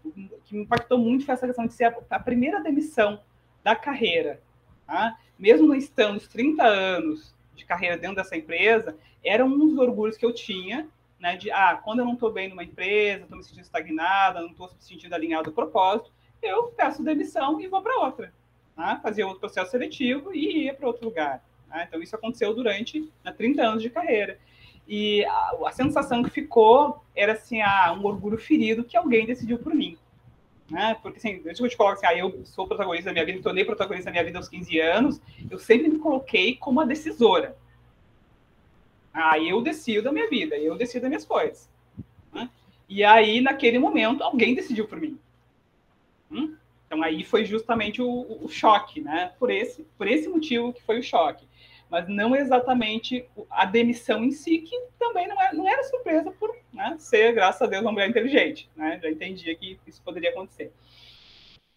que 0.45 0.55
me 0.55 0.63
impactou 0.63 0.99
muito 0.99 1.25
foi 1.25 1.35
essa 1.35 1.47
questão 1.47 1.67
de 1.67 1.75
ser 1.75 1.85
a, 1.85 1.97
a 2.11 2.21
primeira 2.21 2.61
demissão 2.61 3.21
da 3.63 3.77
carreira. 3.77 4.41
Tá? 4.87 5.19
Mesmo 5.39 5.69
não 5.69 5.75
estando 5.75 6.17
os 6.17 6.27
30 6.29 6.65
anos 6.65 7.35
de 7.55 7.65
carreira 7.65 7.97
dentro 7.97 8.17
dessa 8.17 8.37
empresa, 8.37 8.97
era 9.23 9.45
um 9.45 9.59
dos 9.59 9.77
orgulhos 9.79 10.17
que 10.17 10.25
eu 10.25 10.33
tinha, 10.33 10.89
né, 11.19 11.37
de, 11.37 11.51
ah, 11.51 11.81
quando 11.83 12.01
eu 12.01 12.05
não 12.05 12.15
estou 12.15 12.33
bem 12.33 12.49
numa 12.49 12.65
empresa, 12.65 13.25
estou 13.25 13.39
me 13.39 13.45
sentindo 13.45 13.63
estagnada, 13.63 14.41
não 14.41 14.51
estou 14.51 14.69
me 14.69 14.75
sentindo 14.79 15.15
alinhado 15.15 15.51
ao 15.51 15.55
propósito, 15.55 16.13
eu 16.43 16.65
peço 16.69 17.03
demissão 17.03 17.61
e 17.61 17.67
vou 17.67 17.83
para 17.83 17.99
outra. 17.99 18.33
Né, 18.77 19.01
fazer 19.03 19.25
outro 19.25 19.41
processo 19.41 19.73
seletivo 19.73 20.33
e 20.33 20.69
ir 20.69 20.77
para 20.77 20.87
outro 20.87 21.05
lugar. 21.05 21.43
Né? 21.69 21.87
Então, 21.89 22.01
isso 22.01 22.15
aconteceu 22.15 22.55
durante 22.55 23.13
né, 23.25 23.33
30 23.33 23.63
anos 23.63 23.83
de 23.83 23.91
carreira. 23.91 24.39
E 24.87 25.25
a, 25.25 25.57
a, 25.67 25.73
sensação 25.73 26.23
que 26.23 26.31
ficou 26.31 27.03
era 27.15 27.33
assim, 27.33 27.61
ah, 27.61 27.93
um 27.99 28.07
orgulho 28.07 28.39
ferido 28.39 28.85
que 28.85 28.97
alguém 28.97 29.27
decidiu 29.27 29.59
por 29.59 29.75
mim. 29.75 29.99
Né? 30.71 30.97
Porque, 31.03 31.19
assim, 31.19 31.43
deixa 31.43 31.63
eu 31.63 31.69
te 31.69 31.77
colocar 31.77 31.95
assim, 31.95 32.07
ah, 32.07 32.17
eu 32.17 32.45
sou 32.45 32.67
protagonista 32.67 33.11
da 33.11 33.13
minha 33.13 33.25
vida, 33.25 33.39
me 33.39 33.43
tornei 33.43 33.65
protagonista 33.65 34.07
da 34.07 34.13
minha 34.13 34.25
vida 34.25 34.39
aos 34.39 34.49
15 34.49 34.81
anos, 34.81 35.21
eu 35.51 35.59
sempre 35.59 35.89
me 35.89 35.99
coloquei 35.99 36.57
como 36.57 36.81
a 36.81 36.85
decisora. 36.85 37.57
Ah, 39.13 39.39
eu 39.39 39.61
decido 39.61 40.05
da 40.05 40.13
minha 40.13 40.29
vida, 40.29 40.57
eu 40.57 40.77
decido 40.77 41.03
das 41.03 41.11
minhas 41.11 41.25
coisas. 41.25 41.69
Né? 42.33 42.49
E 42.89 43.05
aí, 43.05 43.41
naquele 43.41 43.79
momento, 43.79 44.23
alguém 44.23 44.55
decidiu 44.55 44.87
por 44.87 45.01
mim. 45.01 45.19
Hum? 46.31 46.57
Então, 46.87 47.03
aí 47.03 47.25
foi 47.25 47.45
justamente 47.45 48.01
o, 48.01 48.39
o, 48.43 48.49
choque, 48.49 49.01
né? 49.01 49.33
Por 49.39 49.51
esse, 49.51 49.87
por 49.97 50.07
esse 50.07 50.29
motivo 50.29 50.73
que 50.73 50.83
foi 50.83 50.99
o 50.99 51.03
choque 51.03 51.47
mas 51.91 52.09
não 52.09 52.37
exatamente 52.37 53.25
a 53.51 53.65
demissão 53.65 54.23
em 54.23 54.31
si, 54.31 54.59
que 54.59 54.79
também 54.99 55.27
não 55.27 55.41
é, 55.41 55.53
não 55.55 55.69
era 55.69 55.83
surpresa 55.85 56.31
por 56.33 56.55
né, 56.73 56.97
ser, 56.99 57.33
graças 57.33 57.63
a 57.63 57.67
Deus, 57.67 57.83
uma 57.83 57.93
mulher 57.93 58.09
inteligente. 58.09 58.69
Né? 58.77 58.99
Já 59.03 59.11
entendia 59.11 59.55
que 59.55 59.79
isso 59.87 60.03
poderia 60.03 60.31
acontecer. 60.31 60.73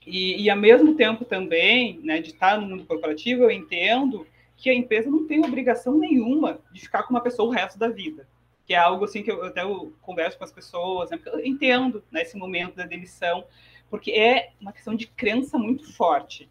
E, 0.06 0.42
e 0.42 0.50
ao 0.50 0.58
mesmo 0.58 0.96
tempo 0.96 1.24
também, 1.24 2.00
né, 2.04 2.20
de 2.20 2.32
estar 2.32 2.60
no 2.60 2.68
mundo 2.68 2.86
corporativo, 2.86 3.44
eu 3.44 3.52
entendo 3.52 4.28
que 4.62 4.70
a 4.70 4.76
empresa 4.76 5.10
não 5.10 5.26
tem 5.26 5.44
obrigação 5.44 5.98
nenhuma 5.98 6.60
de 6.72 6.82
ficar 6.82 7.02
com 7.02 7.10
uma 7.10 7.20
pessoa 7.20 7.50
o 7.50 7.52
resto 7.52 7.80
da 7.80 7.90
vida. 7.90 8.28
Que 8.64 8.76
é 8.76 8.78
algo 8.78 9.04
assim 9.04 9.24
que 9.24 9.32
eu 9.32 9.44
até 9.44 9.64
eu 9.64 9.92
converso 10.02 10.38
com 10.38 10.44
as 10.44 10.52
pessoas, 10.52 11.10
né, 11.10 11.20
eu 11.26 11.44
entendo 11.44 12.04
nesse 12.12 12.36
né, 12.36 12.40
momento 12.40 12.76
da 12.76 12.86
demissão, 12.86 13.44
porque 13.90 14.12
é 14.12 14.52
uma 14.62 14.72
questão 14.72 14.94
de 14.94 15.08
crença 15.08 15.58
muito 15.58 15.92
forte. 15.92 16.48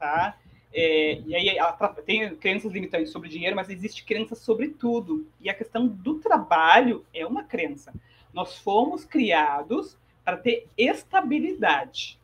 Tá? 0.00 0.36
É, 0.74 1.20
e 1.20 1.34
aí 1.34 1.56
tem 2.04 2.34
crenças 2.34 2.72
limitantes 2.72 3.12
sobre 3.12 3.28
dinheiro, 3.28 3.54
mas 3.54 3.70
existe 3.70 4.04
crença 4.04 4.34
sobre 4.34 4.70
tudo. 4.70 5.24
E 5.40 5.48
a 5.48 5.54
questão 5.54 5.86
do 5.86 6.18
trabalho 6.18 7.06
é 7.14 7.24
uma 7.24 7.44
crença. 7.44 7.94
Nós 8.34 8.58
fomos 8.58 9.04
criados 9.04 9.96
para 10.24 10.36
ter 10.36 10.66
estabilidade. 10.76 12.18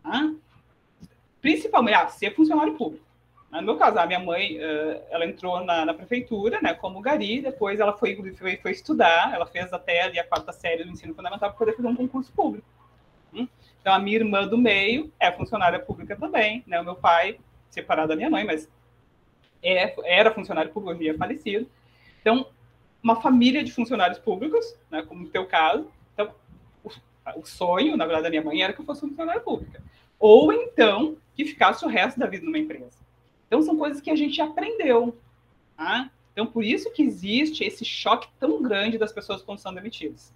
Tá? 0.00 0.32
Principalmente, 1.40 1.96
ah, 1.96 2.06
ser 2.06 2.36
funcionário 2.36 2.74
público. 2.74 3.03
No 3.60 3.66
meu 3.66 3.76
caso, 3.76 3.98
a 3.98 4.06
minha 4.06 4.18
mãe, 4.18 4.58
ela 5.10 5.24
entrou 5.24 5.64
na, 5.64 5.84
na, 5.84 5.94
prefeitura, 5.94 6.60
né, 6.60 6.74
como 6.74 7.00
gari, 7.00 7.40
depois 7.40 7.78
ela 7.78 7.92
foi, 7.92 8.16
foi, 8.36 8.56
foi 8.56 8.70
estudar, 8.72 9.32
ela 9.32 9.46
fez 9.46 9.72
até 9.72 10.02
ali 10.02 10.18
a 10.18 10.26
quarta 10.26 10.52
série 10.52 10.82
do 10.82 10.90
ensino 10.90 11.14
fundamental 11.14 11.50
para 11.50 11.58
poder 11.58 11.76
fazer 11.76 11.86
um 11.86 11.94
concurso 11.94 12.32
público. 12.32 12.66
Hum? 13.32 13.46
Então, 13.80 13.94
a 13.94 13.98
minha 13.98 14.16
irmã 14.16 14.46
do 14.46 14.58
meio 14.58 15.12
é 15.20 15.30
funcionária 15.30 15.78
pública 15.78 16.16
também, 16.16 16.64
né, 16.66 16.80
o 16.80 16.84
meu 16.84 16.96
pai 16.96 17.38
separado 17.70 18.08
da 18.08 18.16
minha 18.16 18.30
mãe, 18.30 18.44
mas 18.44 18.68
é, 19.62 19.94
era 20.04 20.32
funcionário 20.32 20.72
público, 20.72 20.98
hoje 20.98 21.08
é 21.08 21.14
falecido. 21.14 21.68
Então, 22.20 22.46
uma 23.02 23.20
família 23.20 23.62
de 23.62 23.72
funcionários 23.72 24.18
públicos, 24.18 24.76
né, 24.90 25.02
como 25.02 25.22
no 25.22 25.28
teu 25.28 25.46
caso. 25.46 25.90
Então, 26.12 26.34
o, 26.82 26.90
o 27.36 27.44
sonho, 27.44 27.96
na 27.96 28.04
verdade, 28.04 28.24
da 28.24 28.30
minha 28.30 28.42
mãe 28.42 28.62
era 28.62 28.72
que 28.72 28.80
eu 28.80 28.84
fosse 28.84 29.02
funcionária 29.02 29.40
pública. 29.40 29.82
Ou 30.18 30.52
então, 30.52 31.16
que 31.34 31.44
ficasse 31.44 31.84
o 31.84 31.88
resto 31.88 32.18
da 32.18 32.26
vida 32.26 32.44
numa 32.44 32.58
empresa. 32.58 33.03
Então, 33.46 33.62
são 33.62 33.76
coisas 33.76 34.00
que 34.00 34.10
a 34.10 34.16
gente 34.16 34.40
aprendeu. 34.40 35.16
Tá? 35.76 36.10
Então, 36.32 36.46
por 36.46 36.64
isso 36.64 36.90
que 36.92 37.02
existe 37.02 37.64
esse 37.64 37.84
choque 37.84 38.28
tão 38.38 38.62
grande 38.62 38.98
das 38.98 39.12
pessoas 39.12 39.42
quando 39.42 39.58
são 39.58 39.72
demitidas. 39.72 40.32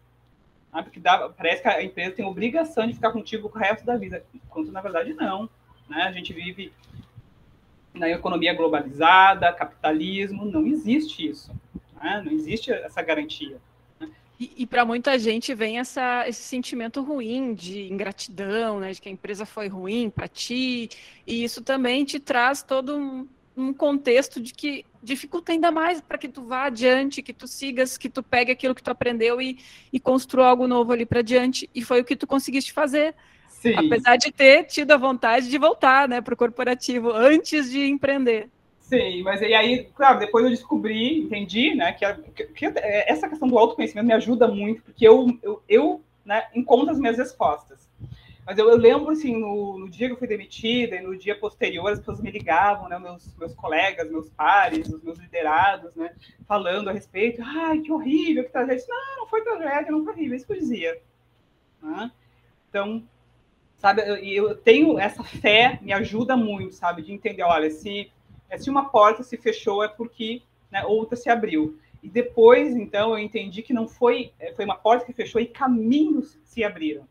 Tá? 0.70 0.82
Porque 0.82 1.00
dá, 1.00 1.28
parece 1.28 1.62
que 1.62 1.68
a 1.68 1.82
empresa 1.82 2.16
tem 2.16 2.24
obrigação 2.24 2.86
de 2.86 2.94
ficar 2.94 3.12
contigo 3.12 3.48
o 3.48 3.58
resto 3.58 3.84
da 3.84 3.96
vida, 3.96 4.24
enquanto 4.34 4.70
na 4.70 4.80
verdade 4.80 5.12
não. 5.14 5.48
Né? 5.88 6.02
A 6.02 6.12
gente 6.12 6.32
vive 6.32 6.72
na 7.94 8.08
economia 8.08 8.54
globalizada, 8.54 9.52
capitalismo, 9.52 10.44
não 10.44 10.66
existe 10.66 11.28
isso. 11.28 11.52
Né? 12.00 12.22
Não 12.24 12.32
existe 12.32 12.70
essa 12.70 13.02
garantia. 13.02 13.58
E, 14.38 14.52
e 14.58 14.66
para 14.66 14.84
muita 14.84 15.18
gente 15.18 15.52
vem 15.54 15.78
essa, 15.78 16.28
esse 16.28 16.42
sentimento 16.42 17.02
ruim 17.02 17.54
de 17.54 17.92
ingratidão, 17.92 18.78
né? 18.78 18.92
de 18.92 19.00
que 19.00 19.08
a 19.08 19.12
empresa 19.12 19.44
foi 19.44 19.68
ruim 19.68 20.10
para 20.10 20.28
ti, 20.28 20.88
e 21.26 21.42
isso 21.42 21.62
também 21.62 22.04
te 22.04 22.20
traz 22.20 22.62
todo 22.62 22.96
um, 22.96 23.26
um 23.56 23.74
contexto 23.74 24.40
de 24.40 24.54
que 24.54 24.84
dificulta 25.02 25.50
ainda 25.50 25.72
mais 25.72 26.00
para 26.00 26.16
que 26.16 26.28
tu 26.28 26.42
vá 26.44 26.66
adiante, 26.66 27.22
que 27.22 27.32
tu 27.32 27.48
sigas, 27.48 27.98
que 27.98 28.08
tu 28.08 28.22
pegue 28.22 28.52
aquilo 28.52 28.74
que 28.74 28.82
tu 28.82 28.90
aprendeu 28.90 29.42
e, 29.42 29.58
e 29.92 29.98
construa 29.98 30.46
algo 30.46 30.68
novo 30.68 30.92
ali 30.92 31.04
para 31.04 31.22
diante. 31.22 31.68
E 31.74 31.82
foi 31.82 32.00
o 32.00 32.04
que 32.04 32.14
tu 32.14 32.26
conseguiste 32.26 32.72
fazer. 32.72 33.14
Sim. 33.48 33.74
Apesar 33.74 34.16
de 34.16 34.30
ter 34.30 34.64
tido 34.64 34.92
a 34.92 34.96
vontade 34.96 35.48
de 35.48 35.58
voltar 35.58 36.08
né, 36.08 36.20
para 36.20 36.34
o 36.34 36.36
corporativo 36.36 37.10
antes 37.12 37.70
de 37.70 37.84
empreender. 37.86 38.48
Sim, 38.88 39.22
mas 39.22 39.42
e 39.42 39.52
aí, 39.52 39.84
claro, 39.94 40.18
depois 40.18 40.46
eu 40.46 40.50
descobri, 40.50 41.18
entendi, 41.18 41.74
né, 41.74 41.92
que, 41.92 42.06
a, 42.06 42.14
que 42.14 42.64
essa 43.06 43.28
questão 43.28 43.46
do 43.46 43.58
autoconhecimento 43.58 44.06
me 44.06 44.14
ajuda 44.14 44.48
muito, 44.48 44.82
porque 44.82 45.06
eu, 45.06 45.26
eu, 45.42 45.62
eu 45.68 46.02
né, 46.24 46.48
encontro 46.54 46.90
as 46.90 46.98
minhas 46.98 47.18
respostas. 47.18 47.86
Mas 48.46 48.56
eu, 48.56 48.66
eu 48.70 48.78
lembro, 48.78 49.10
assim, 49.10 49.38
no, 49.38 49.78
no, 49.78 49.90
dia 49.90 50.06
que 50.06 50.14
eu 50.14 50.18
fui 50.18 50.26
demitida 50.26 50.96
e 50.96 51.02
no 51.02 51.14
dia 51.18 51.38
posterior, 51.38 51.92
as 51.92 51.98
pessoas 51.98 52.18
me 52.22 52.30
ligavam, 52.30 52.88
né, 52.88 52.98
meus, 52.98 53.36
meus 53.36 53.54
colegas, 53.54 54.10
meus 54.10 54.30
pares, 54.30 54.88
os 54.88 55.02
meus 55.02 55.18
liderados, 55.18 55.94
né, 55.94 56.14
falando 56.46 56.88
a 56.88 56.92
respeito, 56.92 57.42
ai, 57.44 57.80
que 57.80 57.92
horrível, 57.92 58.44
que 58.44 58.52
tragédia. 58.52 58.86
Não, 58.88 59.16
não 59.18 59.26
foi 59.26 59.42
tragédia, 59.42 59.92
não 59.92 60.02
foi 60.02 60.14
horrível, 60.14 60.32
é 60.32 60.36
isso 60.36 60.46
que 60.46 60.52
eu 60.54 60.58
dizia. 60.58 60.98
Né? 61.82 62.10
Então, 62.70 63.04
sabe? 63.76 64.00
Eu, 64.00 64.16
eu 64.16 64.56
tenho 64.56 64.98
essa 64.98 65.22
fé, 65.22 65.78
me 65.82 65.92
ajuda 65.92 66.34
muito, 66.38 66.74
sabe? 66.74 67.02
De 67.02 67.12
entender, 67.12 67.42
olha, 67.42 67.70
se, 67.70 68.10
se 68.56 68.70
uma 68.70 68.88
porta 68.88 69.22
se 69.22 69.36
fechou 69.36 69.82
é 69.82 69.88
porque 69.88 70.42
né, 70.70 70.84
outra 70.84 71.16
se 71.16 71.28
abriu. 71.28 71.78
E 72.02 72.08
depois, 72.08 72.76
então, 72.76 73.10
eu 73.10 73.18
entendi 73.18 73.62
que 73.62 73.72
não 73.72 73.88
foi, 73.88 74.32
é, 74.38 74.54
foi 74.54 74.64
uma 74.64 74.76
porta 74.76 75.04
que 75.04 75.12
fechou 75.12 75.40
e 75.40 75.46
caminhos 75.46 76.38
se 76.44 76.62
abriram. 76.62 77.06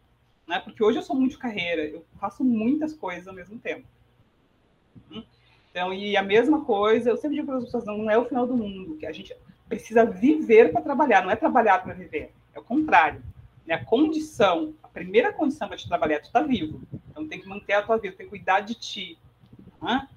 Né? 0.48 0.60
Porque 0.60 0.84
hoje 0.84 0.98
eu 0.98 1.04
sou 1.04 1.16
muito 1.16 1.38
carreira, 1.38 1.84
eu 1.84 2.06
faço 2.20 2.44
muitas 2.44 2.94
coisas 2.94 3.28
ao 3.28 3.34
mesmo 3.34 3.60
tempo. 3.60 3.86
Hum? 5.12 5.24
Então, 5.70 5.94
e 5.94 6.16
a 6.16 6.24
mesma 6.24 6.64
coisa, 6.64 7.10
eu 7.10 7.18
sempre 7.18 7.36
digo 7.36 7.48
para 7.48 7.58
as 7.58 7.66
pessoas, 7.66 7.86
não 7.86 8.10
é 8.10 8.18
o 8.18 8.26
final 8.26 8.48
do 8.48 8.56
mundo, 8.56 8.96
que 8.96 9.06
a 9.06 9.12
gente 9.12 9.36
precisa 9.68 10.06
viver 10.06 10.72
para 10.72 10.82
trabalhar, 10.82 11.22
não 11.22 11.32
é 11.32 11.36
trabalhar 11.36 11.84
para 11.84 11.94
viver, 11.94 12.32
é 12.54 12.60
o 12.60 12.64
contrário. 12.64 13.22
Né? 13.66 13.76
A 13.76 13.84
condição, 13.84 14.74
a 14.82 14.88
primeira 14.88 15.34
condição 15.34 15.68
para 15.68 15.78
te 15.78 15.88
trabalhar 15.88 16.16
é 16.16 16.20
tu 16.20 16.28
estar 16.28 16.42
tá 16.42 16.48
vivo. 16.48 16.82
Então 17.12 17.28
tem 17.28 17.42
que 17.42 17.48
manter 17.48 17.74
a 17.74 17.84
tua 17.84 17.98
vida, 17.98 18.16
tem 18.16 18.26
que 18.26 18.30
cuidar 18.30 18.62
de 18.62 18.74
ti. 18.76 19.20
Né? 19.82 20.08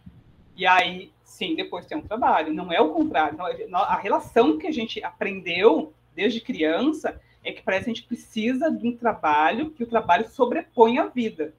E 0.61 0.67
aí, 0.67 1.11
sim, 1.25 1.57
depois 1.57 1.87
tem 1.87 1.97
um 1.97 2.03
trabalho. 2.03 2.53
Não 2.53 2.71
é 2.71 2.79
o 2.79 2.91
contrário. 2.91 3.39
A 3.75 3.97
relação 3.97 4.59
que 4.59 4.67
a 4.67 4.71
gente 4.71 5.03
aprendeu 5.03 5.95
desde 6.15 6.39
criança 6.39 7.19
é 7.43 7.51
que 7.51 7.63
parece 7.63 7.87
que 7.87 7.91
a 7.91 7.95
gente 7.95 8.07
precisa 8.07 8.71
de 8.71 8.87
um 8.87 8.95
trabalho 8.95 9.71
que 9.71 9.83
o 9.83 9.87
trabalho 9.87 10.29
sobrepõe 10.29 10.99
a 10.99 11.07
vida. 11.07 11.55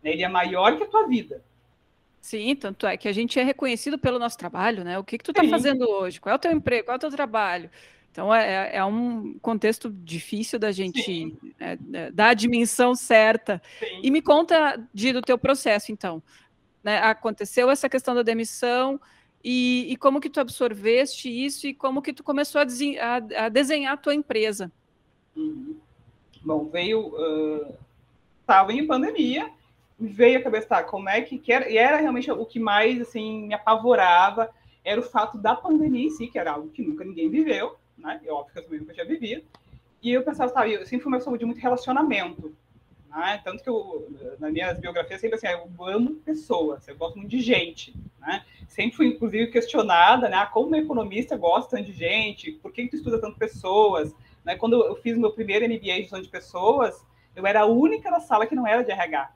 Né? 0.00 0.12
Ele 0.12 0.22
é 0.22 0.28
maior 0.28 0.76
que 0.76 0.84
a 0.84 0.86
tua 0.86 1.08
vida. 1.08 1.42
Sim, 2.20 2.54
tanto 2.54 2.86
é 2.86 2.96
que 2.96 3.08
a 3.08 3.12
gente 3.12 3.36
é 3.40 3.42
reconhecido 3.42 3.98
pelo 3.98 4.16
nosso 4.16 4.38
trabalho, 4.38 4.84
né? 4.84 4.96
O 4.96 5.02
que, 5.02 5.18
que 5.18 5.24
tu 5.24 5.32
está 5.32 5.42
fazendo 5.48 5.82
hoje? 5.82 6.20
Qual 6.20 6.32
é 6.32 6.36
o 6.36 6.38
teu 6.38 6.52
emprego? 6.52 6.84
Qual 6.84 6.94
é 6.94 6.98
o 6.98 7.00
teu 7.00 7.10
trabalho? 7.10 7.68
Então 8.12 8.32
é, 8.32 8.76
é 8.76 8.84
um 8.84 9.36
contexto 9.42 9.90
difícil 9.90 10.56
da 10.56 10.70
gente 10.70 11.36
é, 11.58 11.76
é, 11.92 12.10
dar 12.12 12.28
a 12.28 12.34
dimensão 12.34 12.94
certa. 12.94 13.60
Sim. 13.80 14.00
E 14.04 14.10
me 14.12 14.22
conta 14.22 14.80
de, 14.94 15.12
do 15.12 15.20
teu 15.20 15.36
processo, 15.36 15.90
então. 15.90 16.22
Né? 16.88 17.00
Aconteceu 17.00 17.70
essa 17.70 17.86
questão 17.86 18.14
da 18.14 18.22
demissão 18.22 18.98
e, 19.44 19.92
e, 19.92 19.96
como 19.98 20.22
que 20.22 20.30
tu 20.30 20.40
absorveste 20.40 21.28
isso 21.28 21.66
e 21.66 21.74
como 21.74 22.00
que 22.00 22.14
tu 22.14 22.24
começou 22.24 22.62
a, 22.62 22.64
a, 22.64 23.44
a 23.44 23.48
desenhar 23.50 23.92
a 23.92 23.96
tua 23.98 24.14
empresa? 24.14 24.72
Uhum. 25.36 25.76
Bom, 26.42 26.64
veio... 26.64 27.12
Estava 28.40 28.70
uh, 28.70 28.72
em 28.72 28.86
pandemia, 28.86 29.50
veio 30.00 30.38
a 30.38 30.42
cabeça, 30.42 30.66
tá, 30.66 30.82
como 30.82 31.10
é 31.10 31.20
que... 31.20 31.36
que 31.38 31.52
era, 31.52 31.68
e 31.68 31.76
era 31.76 31.98
realmente 31.98 32.30
o 32.30 32.46
que 32.46 32.58
mais, 32.58 33.02
assim, 33.02 33.48
me 33.48 33.54
apavorava, 33.54 34.48
era 34.82 34.98
o 34.98 35.04
fato 35.04 35.36
da 35.36 35.54
pandemia 35.54 36.06
em 36.06 36.10
si, 36.10 36.26
que 36.28 36.38
era 36.38 36.52
algo 36.52 36.70
que 36.70 36.80
nunca 36.80 37.04
ninguém 37.04 37.28
viveu, 37.28 37.76
né? 37.98 38.18
É 38.24 38.32
óbvio 38.32 38.54
que 38.54 38.58
eu 38.60 38.64
também 38.64 38.80
nunca 38.80 38.94
tinha 38.94 39.04
vivido. 39.04 39.44
E 40.02 40.10
eu 40.10 40.22
pensava, 40.22 40.50
sabe, 40.50 40.72
eu 40.72 40.86
sempre 40.86 41.00
fui 41.02 41.12
uma 41.12 41.18
pessoa 41.18 41.36
de 41.36 41.44
muito 41.44 41.60
relacionamento. 41.60 42.56
Né? 43.08 43.40
Tanto 43.42 43.62
que 43.62 43.68
eu, 43.68 44.08
nas 44.38 44.52
minhas 44.52 44.78
biografias, 44.78 45.20
sempre 45.20 45.36
assim, 45.36 45.46
eu 45.46 45.84
amo 45.84 46.16
pessoas, 46.16 46.86
eu 46.86 46.96
gosto 46.96 47.16
muito 47.16 47.30
de 47.30 47.40
gente. 47.40 47.94
Né? 48.20 48.44
Sempre 48.68 48.96
fui, 48.96 49.06
inclusive, 49.08 49.50
questionada, 49.50 50.28
né? 50.28 50.36
Ah, 50.36 50.46
como 50.46 50.68
uma 50.68 50.78
economista 50.78 51.36
gosta 51.36 51.76
tanto 51.76 51.86
de 51.86 51.92
gente, 51.92 52.52
por 52.52 52.72
que 52.72 52.86
tu 52.86 52.96
estuda 52.96 53.20
tanto 53.20 53.38
pessoas? 53.38 54.14
Né? 54.44 54.56
Quando 54.56 54.84
eu 54.84 54.96
fiz 54.96 55.16
meu 55.16 55.32
primeiro 55.32 55.64
MBA 55.64 55.78
de 55.78 56.02
gestão 56.02 56.20
de 56.20 56.28
pessoas, 56.28 57.04
eu 57.34 57.46
era 57.46 57.62
a 57.62 57.66
única 57.66 58.10
da 58.10 58.20
sala 58.20 58.46
que 58.46 58.54
não 58.54 58.66
era 58.66 58.82
de 58.82 58.90
RH. 58.90 59.32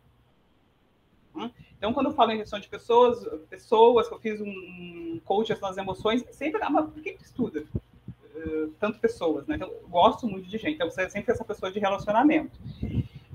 Né? 1.35 1.51
Então, 1.79 1.93
quando 1.93 2.07
eu 2.07 2.13
falo 2.13 2.33
em 2.33 2.39
gestão 2.39 2.61
de 2.61 2.69
pessoas, 2.69 3.27
pessoas 3.49 4.07
que 4.07 4.15
eu 4.15 4.21
fiz 4.21 4.41
um 4.41 5.21
coach 5.25 5.53
das 5.55 5.77
emoções, 5.77 6.25
sempre, 6.31 6.63
ah, 6.63 6.71
mas 6.71 6.91
por 6.91 7.03
que 7.03 7.13
tu 7.13 7.25
estuda? 7.25 7.65
uh, 8.35 8.69
tanto 8.79 8.99
pessoas, 8.99 9.47
né? 9.47 9.57
Então, 9.57 9.69
eu 9.69 9.89
gosto 9.89 10.27
muito 10.27 10.49
de 10.49 10.59
gente, 10.59 10.75
então 10.75 10.91
você 10.91 11.03
é 11.03 11.09
sempre 11.09 11.33
essa 11.33 11.45
pessoa 11.45 11.71
de 11.71 11.79
relacionamento. 11.79 12.59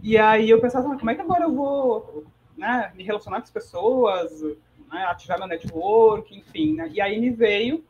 E 0.08 0.18
aí 0.18 0.50
eu 0.50 0.62
pensava, 0.62 0.98
como 0.98 1.12
é 1.12 1.16
que 1.16 1.20
agora 1.20 1.44
eu 1.44 1.54
vou 1.54 2.24
né, 2.56 2.94
me 2.96 3.04
relacionar 3.04 3.40
com 3.40 3.44
as 3.44 3.52
pessoas, 3.52 4.42
né, 4.90 5.04
ativar 5.04 5.38
meu 5.38 5.50
network, 5.50 6.34
enfim. 6.34 6.76
Né? 6.76 6.90
E 6.94 7.02
aí 7.02 7.20
me 7.20 7.30
veio 7.30 7.84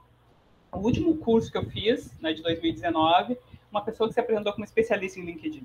o 0.71 0.79
último 0.79 1.15
curso 1.17 1.51
que 1.51 1.59
eu 1.59 1.65
fiz, 1.65 2.19
né, 2.19 2.33
de 2.33 2.41
2019, 2.41 3.37
uma 3.71 3.83
pessoa 3.83 4.07
que 4.07 4.15
se 4.15 4.19
apresentou 4.19 4.51
como 4.51 4.65
especialista 4.65 5.19
em 5.19 5.25
LinkedIn. 5.25 5.63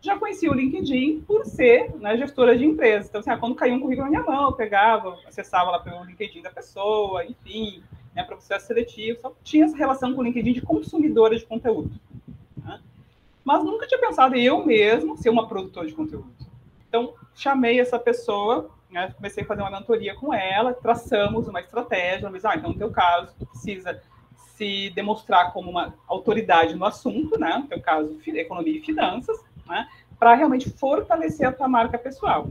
Já 0.00 0.16
conhecia 0.16 0.52
o 0.52 0.54
LinkedIn 0.54 1.22
por 1.22 1.44
ser 1.44 1.92
né, 1.96 2.16
gestora 2.16 2.56
de 2.56 2.64
empresas. 2.64 3.08
Então, 3.08 3.20
assim, 3.20 3.30
ah, 3.30 3.36
quando 3.36 3.56
caiu 3.56 3.74
um 3.74 3.80
currículo 3.80 4.08
na 4.08 4.20
minha 4.20 4.22
mão, 4.22 4.50
eu 4.50 4.52
pegava, 4.52 5.18
acessava 5.26 5.72
lá 5.72 5.80
pelo 5.80 6.04
LinkedIn 6.04 6.42
da 6.42 6.50
pessoa, 6.50 7.24
enfim, 7.24 7.82
né, 8.14 8.22
processo 8.22 8.68
seletivo. 8.68 9.20
Só 9.20 9.34
tinha 9.42 9.64
essa 9.64 9.76
relação 9.76 10.14
com 10.14 10.20
o 10.20 10.24
LinkedIn 10.24 10.52
de 10.52 10.62
consumidora 10.62 11.36
de 11.36 11.44
conteúdo. 11.44 11.90
Mas 13.46 13.64
nunca 13.64 13.86
tinha 13.86 14.00
pensado 14.00 14.34
eu 14.34 14.66
mesmo 14.66 15.16
ser 15.16 15.30
uma 15.30 15.48
produtora 15.48 15.86
de 15.86 15.94
conteúdo. 15.94 16.34
Então, 16.88 17.14
chamei 17.34 17.80
essa 17.80 17.98
pessoa 17.98 18.70
né? 18.96 19.12
Comecei 19.14 19.42
a 19.42 19.46
fazer 19.46 19.62
uma 19.62 19.70
mentoria 19.70 20.14
com 20.14 20.32
ela, 20.32 20.72
traçamos 20.72 21.48
uma 21.48 21.60
estratégia, 21.60 22.30
mas, 22.30 22.44
ah, 22.44 22.54
então 22.56 22.70
no 22.70 22.78
teu 22.78 22.90
caso, 22.90 23.34
tu 23.38 23.46
precisa 23.46 24.00
se 24.56 24.90
demonstrar 24.90 25.52
como 25.52 25.70
uma 25.70 25.94
autoridade 26.06 26.74
no 26.74 26.84
assunto, 26.84 27.38
né? 27.38 27.58
No 27.58 27.66
teu 27.66 27.80
caso, 27.80 28.18
economia 28.26 28.78
e 28.78 28.80
finanças, 28.80 29.38
né? 29.66 29.86
Para 30.18 30.34
realmente 30.34 30.70
fortalecer 30.70 31.46
a 31.46 31.52
tua 31.52 31.68
marca 31.68 31.98
pessoal. 31.98 32.48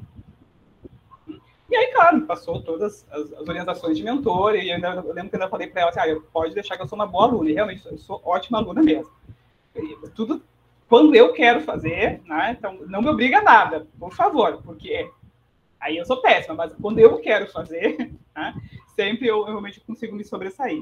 E 1.67 1.75
aí, 1.75 1.87
claro, 1.93 2.21
passou 2.27 2.61
todas 2.61 3.07
as, 3.09 3.33
as 3.33 3.47
orientações 3.47 3.97
de 3.97 4.03
mentor, 4.03 4.55
e 4.55 4.69
eu, 4.69 4.75
ainda, 4.75 4.89
eu 4.89 5.13
lembro 5.13 5.31
que 5.31 5.35
eu 5.35 5.41
ainda 5.41 5.49
falei 5.49 5.67
para 5.67 5.81
ela 5.81 5.89
assim, 5.89 5.99
ah, 5.99 6.21
pode 6.31 6.53
deixar 6.53 6.77
que 6.77 6.83
eu 6.83 6.87
sou 6.87 6.97
uma 6.97 7.07
boa 7.07 7.25
aluna, 7.25 7.49
e 7.49 7.53
realmente 7.53 7.83
eu 7.87 7.97
sou 7.97 8.21
ótima 8.23 8.59
aluna 8.59 8.83
mesmo. 8.83 9.11
Tudo 10.13 10.43
quando 10.87 11.15
eu 11.15 11.33
quero 11.33 11.61
fazer, 11.61 12.21
né? 12.25 12.55
Então, 12.57 12.79
não 12.87 13.01
me 13.01 13.09
obriga 13.09 13.39
a 13.39 13.43
nada, 13.43 13.87
por 13.99 14.13
favor, 14.13 14.61
porque 14.63 15.09
Aí 15.85 15.97
eu 15.97 16.05
sou 16.05 16.17
péssima, 16.17 16.55
mas 16.55 16.73
quando 16.81 16.97
eu 16.97 17.19
quero 17.19 17.45
fazer, 17.51 18.11
né, 18.35 18.55
sempre 18.95 19.27
eu, 19.27 19.37
eu, 19.41 19.45
realmente 19.45 19.79
consigo 19.81 20.15
me 20.15 20.23
sobressair. 20.23 20.81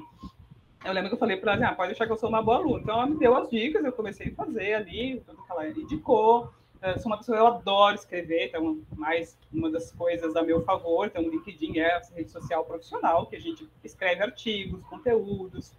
Eu 0.86 0.94
lembro 0.94 1.10
que 1.10 1.16
eu 1.16 1.20
falei 1.20 1.36
para 1.36 1.56
ela, 1.56 1.68
ah, 1.68 1.76
pode 1.76 1.92
achar 1.92 2.06
que 2.06 2.14
eu 2.14 2.18
sou 2.18 2.30
uma 2.30 2.42
boa 2.42 2.58
aluna. 2.58 2.80
Então 2.82 2.96
ela 2.96 3.06
me 3.06 3.18
deu 3.18 3.36
as 3.36 3.50
dicas, 3.50 3.84
eu 3.84 3.92
comecei 3.92 4.28
a 4.28 4.36
fazer 4.36 4.76
ali, 4.76 5.22
tudo 5.26 5.44
que 5.44 5.52
ela 5.52 5.68
indicou. 5.68 6.54
Eu 6.82 6.98
sou 7.00 7.12
uma 7.12 7.18
pessoa, 7.18 7.38
eu 7.38 7.48
adoro 7.48 7.96
escrever, 7.96 8.48
então 8.48 8.82
mais 8.96 9.38
uma 9.52 9.70
das 9.70 9.92
coisas 9.92 10.36
a 10.38 10.42
meu 10.42 10.62
favor, 10.64 11.08
então 11.08 11.24
o 11.24 11.30
LinkedIn 11.30 11.80
é 11.80 11.98
essa 11.98 12.14
rede 12.14 12.30
social 12.30 12.64
profissional, 12.66 13.26
que 13.26 13.38
a 13.38 13.40
gente 13.40 13.70
escreve 13.84 14.22
artigos, 14.22 14.84
conteúdos, 14.86 15.74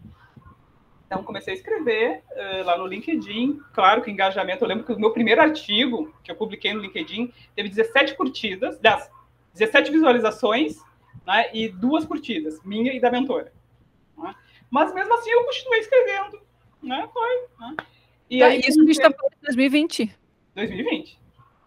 então, 1.14 1.24
comecei 1.24 1.54
a 1.54 1.56
escrever 1.56 2.22
uh, 2.32 2.64
lá 2.64 2.76
no 2.76 2.86
LinkedIn. 2.86 3.60
Claro 3.72 4.02
que 4.02 4.10
engajamento. 4.10 4.64
Eu 4.64 4.68
lembro 4.68 4.84
que 4.84 4.92
o 4.92 4.98
meu 4.98 5.12
primeiro 5.12 5.40
artigo 5.40 6.12
que 6.22 6.30
eu 6.30 6.36
publiquei 6.36 6.72
no 6.72 6.80
LinkedIn 6.80 7.32
teve 7.54 7.68
17 7.68 8.16
curtidas, 8.16 8.78
10, 8.78 9.10
17 9.52 9.92
visualizações 9.92 10.76
né, 11.24 11.50
e 11.54 11.68
duas 11.68 12.04
curtidas, 12.04 12.60
minha 12.64 12.92
e 12.92 13.00
da 13.00 13.10
mentora. 13.10 13.52
Né? 14.18 14.34
Mas 14.70 14.92
mesmo 14.92 15.14
assim, 15.14 15.30
eu 15.30 15.44
continuei 15.44 15.80
escrevendo. 15.80 16.40
Né? 16.82 17.08
Foi. 17.12 17.46
Né? 17.60 17.76
E 18.28 18.38
tá, 18.40 18.46
aí, 18.46 18.60
isso 18.60 18.80
comecei... 18.80 19.06
está 19.06 19.26
em 19.26 19.44
2020. 19.44 20.16
2020. 20.54 21.20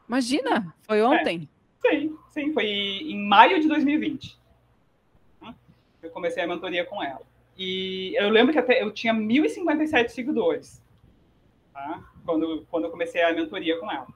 Imagina, 0.07 0.75
foi 0.83 1.01
ontem. 1.01 1.49
É. 1.85 1.89
Sim, 1.89 2.17
sim, 2.31 2.53
foi 2.53 2.65
em 2.65 3.27
maio 3.27 3.61
de 3.61 3.67
2020. 3.67 4.37
Né? 5.41 5.55
Eu 6.03 6.09
comecei 6.09 6.43
a 6.43 6.47
mentoria 6.47 6.85
com 6.85 7.01
ela. 7.01 7.21
E 7.57 8.13
eu 8.15 8.29
lembro 8.29 8.53
que 8.53 8.59
até 8.59 8.81
eu 8.81 8.91
tinha 8.91 9.13
1.057 9.13 10.09
seguidores, 10.09 10.83
tá? 11.73 12.03
quando, 12.25 12.65
quando 12.69 12.83
eu 12.83 12.91
comecei 12.91 13.23
a 13.23 13.33
mentoria 13.33 13.79
com 13.79 13.91
ela. 13.91 14.07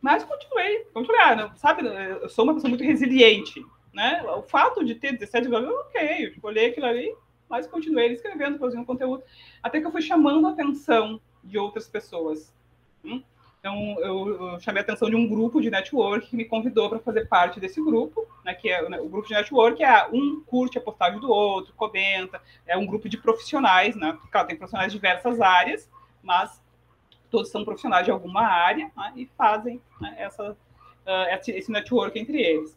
Mas 0.00 0.24
continuei, 0.24 0.80
continuei, 0.92 1.20
ah, 1.20 1.52
sabe, 1.56 1.86
eu 1.86 2.28
sou 2.28 2.44
uma 2.44 2.54
pessoa 2.54 2.68
muito 2.68 2.84
resiliente, 2.84 3.64
né? 3.94 4.22
O 4.36 4.42
fato 4.42 4.84
de 4.84 4.96
ter 4.96 5.12
17 5.12 5.46
anos, 5.54 5.70
ok, 5.70 6.26
eu 6.26 6.32
olhei 6.42 6.66
aquilo 6.66 6.86
ali, 6.86 7.14
mas 7.48 7.66
continuei 7.66 8.12
escrevendo, 8.12 8.58
produzindo 8.58 8.84
conteúdo, 8.84 9.22
até 9.62 9.80
que 9.80 9.86
eu 9.86 9.92
fui 9.92 10.02
chamando 10.02 10.46
a 10.46 10.50
atenção 10.50 11.20
de 11.44 11.56
outras 11.56 11.88
pessoas. 11.88 12.52
Hum? 13.04 13.22
Então, 13.62 13.96
eu, 14.00 14.28
eu, 14.28 14.60
chamei 14.60 14.80
a 14.80 14.82
atenção 14.82 15.08
de 15.08 15.14
um 15.14 15.28
grupo 15.28 15.60
de 15.60 15.70
network 15.70 16.26
que 16.26 16.34
me 16.36 16.44
convidou 16.44 16.90
para 16.90 16.98
fazer 16.98 17.28
parte 17.28 17.60
desse 17.60 17.80
grupo, 17.80 18.26
né, 18.44 18.52
que 18.54 18.68
é 18.68 18.88
né, 18.88 19.00
o 19.00 19.08
grupo 19.08 19.28
de 19.28 19.34
network 19.34 19.80
é 19.84 20.04
um 20.12 20.42
curte 20.44 20.78
a 20.78 20.80
postagem 20.80 21.20
do 21.20 21.30
outro, 21.30 21.72
comenta, 21.74 22.42
é 22.66 22.76
um 22.76 22.84
grupo 22.84 23.08
de 23.08 23.16
profissionais, 23.16 23.94
né, 23.94 24.18
claro, 24.32 24.48
tem 24.48 24.56
profissionais 24.56 24.90
de 24.90 24.98
diversas 24.98 25.40
áreas, 25.40 25.88
mas 26.20 26.60
todos 27.30 27.52
são 27.52 27.64
profissionais 27.64 28.04
de 28.04 28.10
alguma 28.10 28.42
área 28.42 28.90
né, 28.96 29.12
e 29.14 29.30
fazem 29.38 29.80
né, 30.00 30.12
essa, 30.18 30.50
uh, 30.50 31.40
esse 31.46 31.70
network 31.70 32.18
entre 32.18 32.42
eles. 32.42 32.76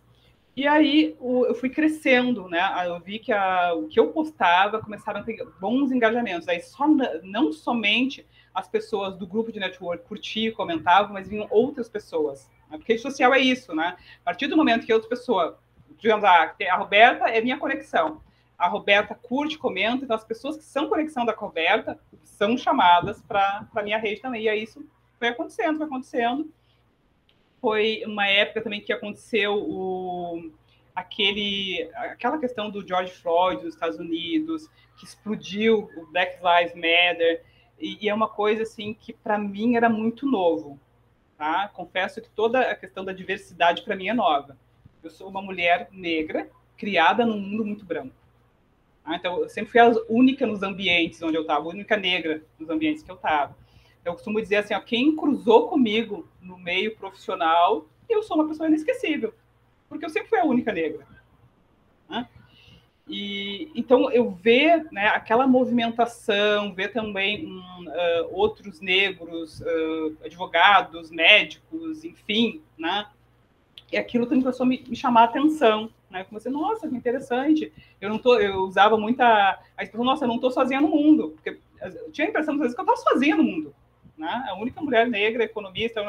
E 0.56 0.68
aí 0.68 1.16
o, 1.20 1.48
eu 1.48 1.56
fui 1.56 1.70
crescendo, 1.70 2.48
né? 2.48 2.62
Eu 2.86 2.98
vi 3.02 3.20
que 3.20 3.34
a, 3.34 3.74
o 3.74 3.90
que 3.90 4.00
eu 4.00 4.14
postava 4.14 4.80
começaram 4.80 5.20
a 5.20 5.24
ter 5.24 5.46
bons 5.60 5.92
engajamentos. 5.92 6.48
Aí 6.48 6.62
só 6.62 6.88
não 7.24 7.52
somente 7.52 8.26
as 8.56 8.70
pessoas 8.70 9.18
do 9.18 9.28
grupo 9.28 9.52
de 9.52 9.60
network 9.60 10.08
curtiam, 10.08 10.54
comentavam, 10.54 11.14
mas 11.14 11.28
vinham 11.28 11.46
outras 11.52 11.90
pessoas. 11.90 12.50
Né? 12.72 12.78
Porque 12.78 12.94
rede 12.94 13.04
social 13.04 13.34
é 13.34 13.40
isso, 13.40 13.76
né? 13.76 13.98
A 14.22 14.24
partir 14.24 14.48
do 14.48 14.56
momento 14.56 14.86
que 14.86 14.94
outra 14.94 15.10
pessoa, 15.10 15.60
digamos, 15.98 16.24
a, 16.24 16.56
a 16.72 16.78
Roberta 16.78 17.26
é 17.26 17.42
minha 17.42 17.58
conexão. 17.58 18.22
A 18.58 18.70
Roberta 18.70 19.14
curte, 19.14 19.58
comenta, 19.58 20.06
então 20.06 20.16
as 20.16 20.24
pessoas 20.24 20.56
que 20.56 20.64
são 20.64 20.88
conexão 20.88 21.26
da 21.26 21.34
Roberta 21.34 22.00
são 22.24 22.58
chamadas 22.58 23.22
para 23.22 23.68
a 23.76 23.84
minha 23.84 23.98
rede 23.98 24.22
também. 24.22 24.44
E 24.44 24.50
aí 24.50 24.64
isso 24.64 24.86
foi 25.20 25.28
acontecendo, 25.28 25.78
foi 25.78 25.86
acontecendo. 25.86 26.50
Foi 27.60 28.04
uma 28.06 28.26
época 28.28 28.62
também 28.62 28.80
que 28.80 28.94
aconteceu 28.94 29.56
o, 29.56 30.50
aquele, 30.96 31.90
aquela 31.96 32.38
questão 32.38 32.70
do 32.70 32.88
George 32.88 33.12
Floyd 33.12 33.66
nos 33.66 33.74
Estados 33.74 34.00
Unidos, 34.00 34.70
que 34.98 35.06
explodiu 35.06 35.90
o 35.98 36.06
Black 36.08 36.38
Lives 36.38 36.76
Matter. 36.76 37.44
E, 37.80 38.06
e 38.06 38.10
é 38.10 38.14
uma 38.14 38.28
coisa 38.28 38.64
assim 38.64 38.94
que 38.94 39.14
para 39.14 39.38
mim 39.38 39.76
era 39.76 39.90
muito 39.90 40.26
novo. 40.26 40.80
Tá? 41.38 41.70
Confesso 41.70 42.22
que 42.22 42.30
toda 42.30 42.62
a 42.62 42.76
questão 42.76 43.04
da 43.04 43.12
diversidade 43.12 43.84
para 43.84 43.96
mim 43.96 44.08
é 44.08 44.14
nova. 44.14 44.58
Eu 45.04 45.10
sou 45.10 45.28
uma 45.30 45.42
mulher 45.42 45.90
negra 45.92 46.50
criada 46.78 47.26
num 47.26 47.40
mundo 47.40 47.66
muito 47.66 47.86
branco. 47.86 48.16
Tá? 49.04 49.16
Então 49.16 49.40
eu 49.40 49.50
sempre 49.50 49.72
fui 49.72 49.80
a 49.80 49.92
única 50.10 50.48
nos 50.48 50.64
ambientes 50.64 51.22
onde 51.22 51.38
eu 51.38 51.42
estava, 51.42 51.66
a 51.66 51.70
única 51.70 51.98
negra 51.98 52.44
nos 52.58 52.70
ambientes 52.70 53.04
que 53.04 53.12
eu 53.12 53.16
estava. 53.16 53.56
Eu 54.04 54.14
costumo 54.14 54.42
dizer 54.42 54.58
assim, 54.58 54.74
ó, 54.74 54.80
quem 54.80 55.16
cruzou 55.16 55.68
comigo 55.68 56.30
no 56.40 56.58
meio 56.58 56.96
profissional, 56.96 57.88
eu 58.08 58.22
sou 58.22 58.38
uma 58.38 58.48
pessoa 58.48 58.68
inesquecível, 58.68 59.34
porque 59.90 60.06
eu 60.06 60.10
sempre 60.10 60.30
fui 60.30 60.40
a 60.40 60.46
única 60.46 60.72
negra. 60.72 61.06
E 63.08 63.72
então 63.76 64.12
eu 64.12 64.32
ver 64.32 64.88
né, 64.92 65.08
aquela 65.08 65.46
movimentação, 65.46 66.74
ver 66.74 66.92
também 66.92 67.46
um, 67.46 67.60
uh, 67.88 68.30
outros 68.32 68.82
negros, 68.82 69.62
uh, 69.62 70.18
advogados, 70.24 71.12
médicos, 71.12 72.04
enfim, 72.04 72.62
né? 72.78 73.08
E 73.92 73.98
aquilo 73.98 74.26
também 74.26 74.42
começou 74.42 74.64
a 74.64 74.68
me, 74.68 74.84
me 74.88 74.96
chamar 74.96 75.22
a 75.22 75.26
atenção, 75.26 75.92
né? 76.10 76.22
Eu 76.22 76.26
comecei, 76.26 76.52
nossa, 76.52 76.90
que 76.90 76.96
interessante. 76.96 77.72
Eu 78.02 78.10
não 78.10 78.18
tô, 78.18 78.40
eu 78.40 78.62
usava 78.64 78.98
muita 78.98 79.60
a 79.78 79.84
expressão, 79.84 80.06
nossa, 80.06 80.24
eu 80.24 80.28
não 80.28 80.36
estou 80.36 80.50
sozinha 80.50 80.82
no 80.82 80.88
mundo, 80.88 81.30
porque 81.36 81.60
eu 81.82 82.12
tinha 82.12 82.26
a 82.26 82.30
impressão 82.32 82.56
às 82.56 82.60
vezes 82.60 82.74
que 82.74 82.82
eu 82.82 82.86
estava 82.86 83.12
sozinha 83.12 83.36
no 83.36 83.44
mundo, 83.44 83.76
né? 84.18 84.46
A 84.50 84.56
única 84.56 84.82
mulher 84.82 85.08
negra 85.08 85.44
economista, 85.44 86.02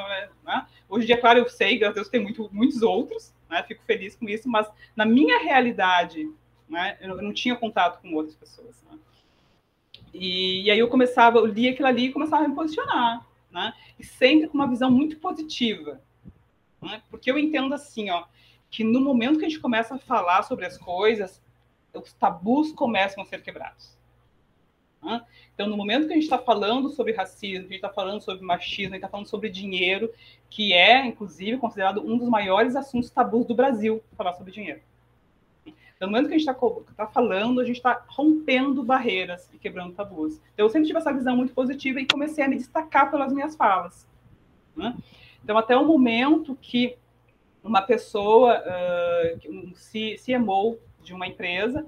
né? 0.46 0.66
Hoje 0.88 1.04
em 1.04 1.06
dia, 1.08 1.20
claro, 1.20 1.40
eu 1.40 1.48
sei, 1.50 1.76
graças 1.76 1.92
a 1.92 2.00
Deus, 2.00 2.08
tem 2.08 2.22
muito, 2.22 2.48
muitos 2.50 2.80
outros, 2.80 3.34
né? 3.50 3.62
Fico 3.64 3.84
feliz 3.84 4.16
com 4.16 4.26
isso, 4.26 4.48
mas 4.48 4.66
na 4.96 5.04
minha 5.04 5.42
realidade 5.42 6.26
né? 6.68 6.96
Eu 7.00 7.20
não 7.22 7.32
tinha 7.32 7.56
contato 7.56 8.00
com 8.00 8.14
outras 8.14 8.34
pessoas. 8.34 8.82
Né? 8.90 8.98
E, 10.12 10.64
e, 10.64 10.70
aí 10.70 10.78
eu 10.78 10.88
começava, 10.88 11.38
eu 11.38 11.46
lia 11.46 11.72
aquilo 11.72 11.88
ali 11.88 12.06
e 12.06 12.12
começava 12.12 12.44
a 12.44 12.48
me 12.48 12.54
posicionar, 12.54 13.26
né? 13.50 13.72
E 13.98 14.04
sempre 14.04 14.48
com 14.48 14.54
uma 14.54 14.68
visão 14.68 14.90
muito 14.90 15.18
positiva, 15.18 16.00
né? 16.80 17.02
Porque 17.10 17.30
eu 17.30 17.38
entendo 17.38 17.74
assim, 17.74 18.10
ó, 18.10 18.24
que 18.70 18.84
no 18.84 19.00
momento 19.00 19.38
que 19.38 19.44
a 19.44 19.48
gente 19.48 19.60
começa 19.60 19.94
a 19.94 19.98
falar 19.98 20.42
sobre 20.42 20.66
as 20.66 20.76
coisas, 20.76 21.42
os 21.94 22.12
tabus 22.12 22.72
começam 22.72 23.22
a 23.22 23.26
ser 23.26 23.42
quebrados. 23.42 23.96
Né? 25.02 25.24
Então, 25.54 25.68
no 25.68 25.76
momento 25.76 26.06
que 26.06 26.12
a 26.12 26.16
gente 26.16 26.24
está 26.24 26.38
falando 26.38 26.90
sobre 26.90 27.12
racismo, 27.12 27.66
que 27.66 27.74
a 27.74 27.76
gente 27.76 27.84
está 27.84 27.88
falando 27.88 28.20
sobre 28.20 28.44
machismo, 28.44 28.92
a 28.92 28.96
gente 28.96 29.04
está 29.04 29.08
falando 29.08 29.28
sobre 29.28 29.48
dinheiro, 29.48 30.12
que 30.50 30.72
é, 30.72 31.06
inclusive, 31.06 31.58
considerado 31.58 32.00
um 32.00 32.18
dos 32.18 32.28
maiores 32.28 32.76
assuntos 32.76 33.10
tabus 33.10 33.46
do 33.46 33.54
Brasil, 33.54 34.02
falar 34.16 34.34
sobre 34.34 34.52
dinheiro. 34.52 34.80
No 36.00 36.08
momento 36.08 36.28
que 36.28 36.34
a 36.34 36.38
gente 36.38 36.48
está 36.48 36.54
tá 36.96 37.06
falando, 37.06 37.60
a 37.60 37.64
gente 37.64 37.76
está 37.76 38.04
rompendo 38.08 38.82
barreiras 38.82 39.48
e 39.52 39.58
quebrando 39.58 39.94
tabus. 39.94 40.40
Então, 40.52 40.66
eu 40.66 40.70
sempre 40.70 40.86
tive 40.86 40.98
essa 40.98 41.12
visão 41.12 41.34
muito 41.34 41.54
positiva 41.54 42.00
e 42.00 42.06
comecei 42.06 42.44
a 42.44 42.48
me 42.48 42.56
destacar 42.56 43.10
pelas 43.10 43.32
minhas 43.32 43.56
falas. 43.56 44.06
Né? 44.76 44.94
Então, 45.42 45.56
até 45.56 45.74
o 45.74 45.86
momento 45.86 46.56
que 46.60 46.98
uma 47.64 47.80
pessoa, 47.80 48.62
uh, 48.62 49.50
um 49.50 49.72
CMO 49.72 50.78
de 51.02 51.14
uma 51.14 51.26
empresa, 51.26 51.86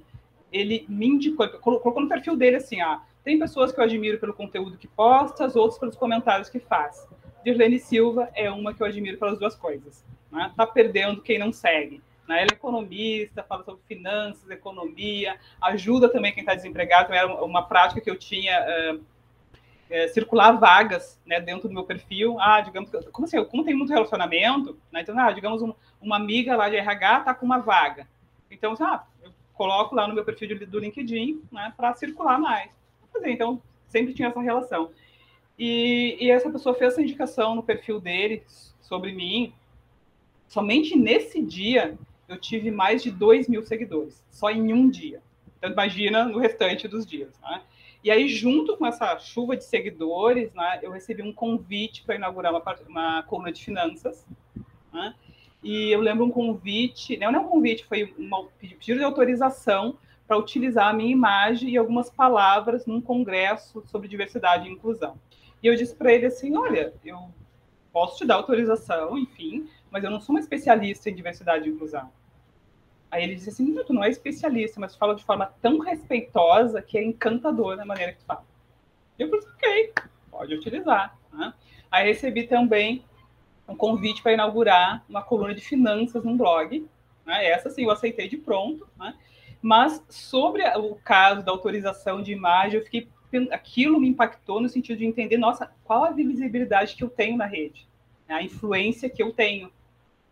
ele 0.51 0.87
me 0.89 1.07
indicou, 1.07 1.49
colocou 1.61 2.01
no 2.01 2.09
perfil 2.09 2.37
dele 2.37 2.57
assim, 2.57 2.81
ah, 2.81 3.03
Tem 3.23 3.39
pessoas 3.39 3.73
que 3.73 3.79
eu 3.79 3.85
admiro 3.85 4.19
pelo 4.19 4.33
conteúdo 4.33 4.79
que 4.79 4.89
posta, 4.89 5.45
as 5.45 5.55
outras 5.55 5.79
pelos 5.79 5.97
comentários 5.97 6.49
que 6.49 6.59
faz. 6.59 7.07
Dirlene 7.45 7.79
Silva 7.79 8.31
é 8.35 8.51
uma 8.51 8.73
que 8.73 8.83
eu 8.83 8.87
admiro 8.87 9.19
pelas 9.19 9.39
duas 9.39 9.55
coisas. 9.55 10.05
Né? 10.33 10.51
Tá 10.57 10.67
perdendo 10.67 11.21
quem 11.21 11.39
não 11.39 11.53
segue. 11.53 12.03
Né? 12.29 12.43
Ela 12.43 12.51
é 12.53 12.55
economista, 12.55 13.43
fala 13.43 13.65
sobre 13.65 13.81
finanças, 13.89 14.49
economia, 14.51 15.39
ajuda 15.63 16.09
também 16.09 16.33
quem 16.33 16.43
está 16.43 16.55
desempregado. 16.55 17.13
Era 17.13 17.27
uma 17.43 17.63
prática 17.63 18.01
que 18.01 18.11
eu 18.11 18.17
tinha 18.17 18.61
uh, 18.95 20.09
circular 20.13 20.53
vagas 20.53 21.19
né, 21.25 21.41
dentro 21.41 21.69
do 21.69 21.75
meu 21.75 21.85
perfil. 21.85 22.39
Ah, 22.39 22.61
digamos, 22.61 22.91
como 23.11 23.27
assim? 23.27 23.43
Como 23.47 23.65
tem 23.65 23.75
muito 23.75 23.93
relacionamento, 23.93 24.79
né? 24.93 25.01
então, 25.01 25.19
ah, 25.19 25.33
digamos, 25.33 25.63
um, 25.63 25.73
uma 26.01 26.17
amiga 26.17 26.55
lá 26.55 26.69
de 26.69 26.77
RH 26.77 27.21
está 27.21 27.35
com 27.35 27.47
uma 27.47 27.59
vaga. 27.59 28.07
Então, 28.51 28.75
ah, 28.81 29.05
eu 29.23 29.33
coloco 29.55 29.95
lá 29.95 30.07
no 30.07 30.15
meu 30.15 30.25
perfil 30.25 30.67
do 30.67 30.79
LinkedIn 30.79 31.43
né, 31.51 31.73
para 31.77 31.95
circular 31.95 32.39
mais. 32.39 32.71
Então, 33.25 33.61
sempre 33.89 34.13
tinha 34.13 34.29
essa 34.29 34.41
relação. 34.41 34.91
E, 35.59 36.17
e, 36.21 36.31
essa 36.31 36.51
pessoa 36.51 36.75
fez 36.75 36.93
essa 36.93 37.03
indicação 37.03 37.57
no 37.57 37.65
perfil 37.65 37.99
dele 38.01 38.45
sobre 38.81 39.13
mim. 39.13 39.53
Somente 40.47 40.97
nesse 40.97 41.43
dia 41.43 41.99
eu 42.29 42.39
tive 42.39 42.71
mais 42.71 43.03
de 43.03 43.11
2 43.11 43.49
mil 43.49 43.63
seguidores, 43.63 44.25
só 44.31 44.51
em 44.51 44.73
um 44.73 44.89
dia. 44.89 45.23
Então, 45.57 45.71
imagina 45.71 46.25
no 46.25 46.39
restante 46.39 46.87
dos 46.87 47.07
dias. 47.07 47.33
Né? 47.41 47.63
E 48.05 48.11
aí, 48.11 48.29
junto 48.29 48.77
com 48.77 48.87
essa 48.87 49.19
chuva 49.19 49.57
de 49.57 49.65
seguidores, 49.65 50.53
né, 50.55 50.79
eu 50.83 50.91
recebi 50.91 51.23
um 51.23 51.33
convite 51.33 52.05
para 52.05 52.15
inaugurar 52.15 52.53
uma, 52.53 52.63
uma 52.87 53.23
coluna 53.25 53.51
de 53.51 53.65
finanças. 53.65 54.27
Né? 54.93 55.15
E 55.63 55.91
eu 55.91 56.01
lembro 56.01 56.25
um 56.25 56.31
convite, 56.31 57.17
não 57.17 57.35
é 57.35 57.39
um 57.39 57.49
convite, 57.49 57.85
foi 57.85 58.15
um 58.19 58.47
pedido 58.59 58.99
de 58.99 59.05
autorização 59.05 59.99
para 60.27 60.37
utilizar 60.37 60.89
a 60.89 60.93
minha 60.93 61.11
imagem 61.11 61.71
e 61.71 61.77
algumas 61.77 62.11
palavras 62.11 62.87
num 62.87 63.01
congresso 63.01 63.83
sobre 63.87 64.07
diversidade 64.07 64.69
e 64.69 64.73
inclusão. 64.73 65.19
E 65.63 65.67
eu 65.67 65.75
disse 65.75 65.97
para 65.97 66.13
ele 66.13 66.27
assim: 66.27 66.55
olha, 66.57 66.93
eu 67.05 67.31
posso 67.93 68.19
te 68.19 68.27
dar 68.27 68.37
autorização, 68.37 69.19
enfim, 69.19 69.69
mas 69.91 70.05
eu 70.05 70.11
não 70.11 70.21
sou 70.21 70.35
uma 70.35 70.41
especialista 70.41 71.11
em 71.11 71.15
diversidade 71.15 71.69
e 71.69 71.73
inclusão. 71.73 72.11
Aí 73.11 73.23
ele 73.23 73.35
disse 73.35 73.49
assim: 73.49 73.73
não, 73.73 73.85
tu 73.85 73.93
não 73.93 74.05
é 74.05 74.11
especialista, 74.11 74.81
mas 74.81 74.95
fala 74.95 75.15
de 75.15 75.25
forma 75.25 75.47
tão 75.63 75.79
respeitosa 75.79 76.83
que 76.83 76.99
é 76.99 77.05
encantadora 77.05 77.83
a 77.83 77.87
maneira 77.87 78.13
que 78.13 78.19
tu 78.19 78.25
fala. 78.25 78.45
E 79.19 79.23
eu 79.23 79.31
falei: 79.31 79.47
ok, 79.55 79.93
pode 80.31 80.55
utilizar. 80.55 81.17
Né? 81.33 81.53
Aí 81.91 82.07
recebi 82.07 82.47
também 82.47 83.05
um 83.67 83.77
convite 83.77 84.23
para 84.23 84.33
inaugurar 84.33 85.05
uma 85.09 85.23
coluna 85.23 85.55
de 85.55 85.61
finanças 85.61 86.25
num 86.25 86.37
blog. 86.37 86.87
Né? 87.25 87.47
Essa 87.47 87.71
sim 87.71 87.85
eu 87.85 87.91
aceitei 87.91 88.29
de 88.29 88.37
pronto. 88.37 88.87
Né? 88.99 89.15
Mas 89.61 90.05
sobre 90.09 90.63
o 90.77 90.95
caso 90.97 91.43
da 91.43 91.51
autorização 91.53 92.23
de 92.23 92.33
imagem, 92.33 92.79
eu 92.79 92.85
fiquei 92.85 93.09
aquilo 93.51 94.01
me 94.01 94.09
impactou 94.09 94.61
no 94.61 94.69
sentido 94.69 94.99
de 94.99 95.05
entender, 95.05 95.37
nossa, 95.37 95.71
qual 95.85 96.05
a 96.05 96.11
visibilidade 96.11 96.97
que 96.97 97.05
eu 97.05 97.11
tenho 97.11 97.37
na 97.37 97.45
rede, 97.45 97.87
né? 98.27 98.37
a 98.37 98.43
influência 98.43 99.11
que 99.11 99.23
eu 99.23 99.33
tenho. 99.33 99.71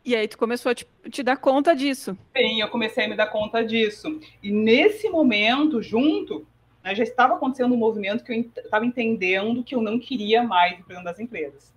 E 0.06 0.14
aí 0.14 0.28
tu 0.28 0.38
começou 0.38 0.70
a 0.70 0.74
te, 0.74 0.86
te, 1.10 1.20
dar 1.20 1.36
conta 1.36 1.74
disso. 1.74 2.16
Sim, 2.36 2.60
eu 2.60 2.68
comecei 2.68 3.06
a 3.06 3.08
me 3.08 3.16
dar 3.16 3.26
conta 3.26 3.64
disso. 3.64 4.20
E 4.40 4.52
nesse 4.52 5.10
momento, 5.10 5.82
junto, 5.82 6.46
né, 6.84 6.94
já 6.94 7.02
estava 7.02 7.34
acontecendo 7.34 7.74
um 7.74 7.76
movimento 7.76 8.22
que 8.22 8.32
eu 8.32 8.62
estava 8.64 8.86
entendendo 8.86 9.64
que 9.64 9.74
eu 9.74 9.82
não 9.82 9.98
queria 9.98 10.44
mais 10.44 10.78
dentro 10.86 11.02
das 11.02 11.18
empresas. 11.18 11.74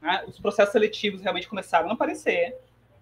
Né? 0.00 0.24
Os 0.26 0.40
processos 0.40 0.72
seletivos 0.72 1.20
realmente 1.20 1.46
começaram 1.46 1.90
a 1.90 1.92
aparecer. 1.92 2.56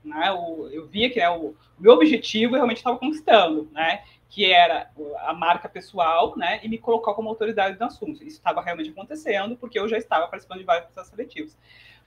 Né? 0.04 0.32
O, 0.32 0.68
eu 0.72 0.88
via 0.88 1.08
que 1.08 1.20
né, 1.20 1.30
o, 1.30 1.54
meu 1.78 1.92
objetivo 1.92 2.54
eu 2.54 2.56
realmente 2.56 2.78
estava 2.78 2.98
conquistando. 2.98 3.70
Né? 3.72 4.02
que 4.28 4.52
era 4.52 4.90
a 5.20 5.32
marca 5.32 5.68
pessoal, 5.68 6.36
né, 6.36 6.58
e 6.64 6.68
me 6.68 6.76
colocar 6.76 7.14
como 7.14 7.28
autoridade 7.28 7.78
do 7.78 7.84
assunto. 7.84 8.14
Isso 8.24 8.38
estava 8.38 8.60
realmente 8.60 8.90
acontecendo, 8.90 9.56
porque 9.56 9.78
eu 9.78 9.86
já 9.86 9.96
estava 9.96 10.26
participando 10.26 10.58
de 10.58 10.64
vários 10.64 10.86
processos 10.86 11.10
seletivos. 11.10 11.56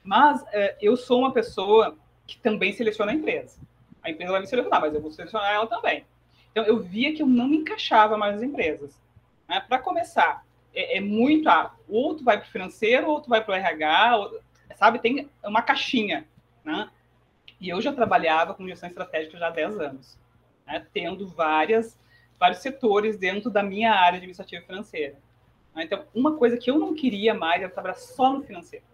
Mas 0.03 0.43
é, 0.51 0.75
eu 0.81 0.97
sou 0.97 1.19
uma 1.19 1.31
pessoa 1.31 1.97
que 2.27 2.37
também 2.37 2.73
seleciona 2.73 3.11
a 3.11 3.15
empresa. 3.15 3.59
A 4.03 4.11
empresa 4.11 4.31
vai 4.31 4.41
me 4.41 4.47
selecionar, 4.47 4.81
mas 4.81 4.93
eu 4.93 5.01
vou 5.01 5.11
selecionar 5.11 5.53
ela 5.53 5.65
também. 5.65 6.05
Então, 6.51 6.63
eu 6.63 6.79
via 6.79 7.13
que 7.13 7.21
eu 7.21 7.27
não 7.27 7.47
me 7.47 7.57
encaixava 7.57 8.17
mais 8.17 8.35
nas 8.35 8.43
empresas. 8.43 9.01
Né? 9.47 9.59
Para 9.61 9.79
começar, 9.79 10.45
é, 10.73 10.97
é, 10.97 11.01
muito, 11.01 11.49
ah, 11.49 11.73
ou 11.87 12.15
tu 12.15 12.23
vai 12.23 12.37
para 12.37 12.47
o 12.47 12.51
financeiro, 12.51 13.07
ou 13.07 13.21
tu 13.21 13.29
vai 13.29 13.43
para 13.43 13.53
o 13.53 13.55
RH, 13.55 14.29
sabe? 14.75 14.99
Tem 14.99 15.29
uma 15.43 15.61
caixinha, 15.61 16.27
né? 16.63 16.89
E 17.59 17.69
eu 17.69 17.81
já 17.81 17.91
trabalhava 17.91 18.53
com 18.53 18.67
gestão 18.67 18.87
estratégica 18.89 19.37
já 19.37 19.47
há 19.47 19.51
10 19.51 19.79
anos, 19.79 20.19
né? 20.65 20.85
tendo 20.93 21.27
várias 21.27 21.97
vários 22.39 22.59
setores 22.59 23.17
dentro 23.17 23.49
da 23.49 23.63
minha 23.63 23.91
área 23.91 24.17
administrativa 24.17 24.63
financeira. 24.63 25.15
Então, 25.75 26.05
uma 26.13 26.37
coisa 26.37 26.57
que 26.57 26.69
eu 26.71 26.79
não 26.79 26.95
queria 26.95 27.33
mais 27.33 27.61
era 27.61 27.71
trabalhar 27.71 27.95
só 27.95 28.33
no 28.33 28.43
financeiro. 28.43 28.85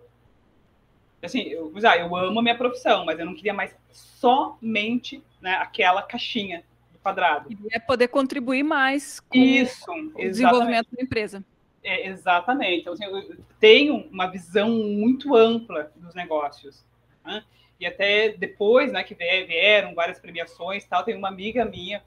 Assim, 1.23 1.41
eu, 1.43 1.71
ah, 1.87 1.97
eu 1.97 2.15
amo 2.15 2.39
a 2.39 2.43
minha 2.43 2.57
profissão, 2.57 3.05
mas 3.05 3.17
eu 3.19 3.25
não 3.25 3.35
queria 3.35 3.53
mais 3.53 3.75
somente 3.91 5.23
né, 5.41 5.55
aquela 5.55 6.01
caixinha 6.01 6.63
do 6.91 6.99
quadrado. 6.99 7.49
E 7.49 7.57
é 7.71 7.79
poder 7.79 8.07
contribuir 8.09 8.63
mais 8.63 9.19
com 9.19 9.37
Isso, 9.37 9.91
o 9.91 10.17
desenvolvimento 10.17 10.89
da 10.91 11.01
empresa. 11.01 11.43
É, 11.83 12.07
exatamente. 12.07 12.81
Então, 12.81 12.93
assim, 12.93 13.05
eu 13.05 13.37
tenho 13.59 14.07
uma 14.11 14.27
visão 14.27 14.69
muito 14.69 15.35
ampla 15.35 15.91
dos 15.95 16.13
negócios. 16.13 16.83
Né? 17.25 17.43
E 17.79 17.85
até 17.85 18.29
depois, 18.29 18.91
né, 18.91 19.03
que 19.03 19.15
vieram 19.15 19.93
várias 19.93 20.19
premiações 20.19 20.85
tal, 20.85 21.03
tem 21.03 21.15
uma 21.15 21.27
amiga 21.27 21.65
minha 21.65 22.01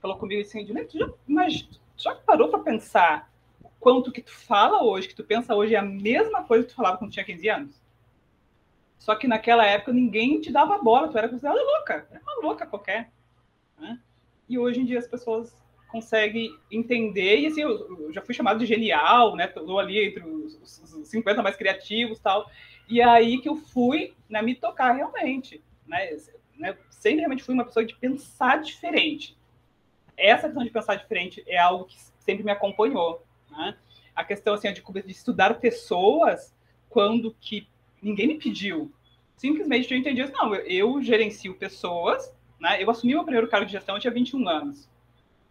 falou 0.00 0.16
comigo 0.16 0.40
assim, 0.42 0.64
tu 0.64 0.98
já, 0.98 1.10
mas 1.26 1.68
já 1.96 2.14
parou 2.14 2.48
para 2.48 2.60
pensar 2.60 3.30
o 3.62 3.68
quanto 3.80 4.12
que 4.12 4.22
tu 4.22 4.32
fala 4.32 4.82
hoje, 4.82 5.08
que 5.08 5.14
tu 5.14 5.24
pensa 5.24 5.54
hoje 5.54 5.74
é 5.74 5.78
a 5.78 5.82
mesma 5.82 6.44
coisa 6.44 6.64
que 6.64 6.70
tu 6.70 6.76
falava 6.76 6.96
quando 6.96 7.12
tinha 7.12 7.24
15 7.24 7.48
anos? 7.48 7.80
Só 8.98 9.14
que 9.14 9.28
naquela 9.28 9.64
época 9.64 9.92
ninguém 9.92 10.40
te 10.40 10.50
dava 10.50 10.78
bola, 10.78 11.08
tu 11.08 11.16
era 11.16 11.28
considerada 11.28 11.62
louca, 11.62 12.06
era 12.10 12.20
uma 12.20 12.42
louca 12.42 12.66
qualquer. 12.66 13.10
Né? 13.78 13.98
E 14.48 14.58
hoje 14.58 14.80
em 14.80 14.84
dia 14.84 14.98
as 14.98 15.06
pessoas 15.06 15.56
conseguem 15.88 16.54
entender, 16.70 17.38
e 17.40 17.46
assim, 17.46 17.62
eu, 17.62 18.12
já 18.12 18.20
fui 18.20 18.34
chamado 18.34 18.58
de 18.58 18.66
genial, 18.66 19.34
né? 19.34 19.46
Estou 19.46 19.78
ali 19.78 20.06
entre 20.06 20.22
os, 20.22 20.82
os 20.82 21.08
50 21.08 21.42
mais 21.42 21.56
criativos 21.56 22.18
tal. 22.18 22.50
E 22.88 23.00
aí 23.00 23.40
que 23.40 23.48
eu 23.48 23.56
fui 23.56 24.14
né, 24.28 24.42
me 24.42 24.54
tocar 24.54 24.92
realmente. 24.92 25.62
Né? 25.86 26.16
né? 26.56 26.76
Sempre 26.90 27.20
realmente 27.20 27.42
fui 27.42 27.54
uma 27.54 27.64
pessoa 27.64 27.86
de 27.86 27.94
pensar 27.94 28.60
diferente 28.60 29.38
essa 30.18 30.48
questão 30.48 30.64
de 30.64 30.70
pensar 30.70 30.96
diferente 30.96 31.44
é 31.46 31.56
algo 31.56 31.84
que 31.84 31.96
sempre 32.18 32.44
me 32.44 32.50
acompanhou. 32.50 33.24
Né? 33.50 33.76
A 34.14 34.24
questão 34.24 34.54
assim, 34.54 34.70
de, 34.72 34.82
de 34.82 35.12
estudar 35.12 35.60
pessoas 35.60 36.54
quando 36.90 37.34
que 37.40 37.68
ninguém 38.02 38.26
me 38.26 38.38
pediu. 38.38 38.92
Simplesmente 39.36 39.92
eu 39.92 39.98
entendi 39.98 40.20
assim, 40.20 40.32
não, 40.32 40.54
eu, 40.54 41.00
gerencio 41.02 41.54
pessoas, 41.54 42.34
né? 42.60 42.82
Eu 42.82 42.90
assumi 42.90 43.14
meu 43.14 43.22
primeiro 43.22 43.48
cargo 43.48 43.66
de 43.66 43.72
gestão, 43.72 43.96
eu 43.96 44.00
tinha 44.00 44.12
21 44.12 44.48
anos. 44.48 44.88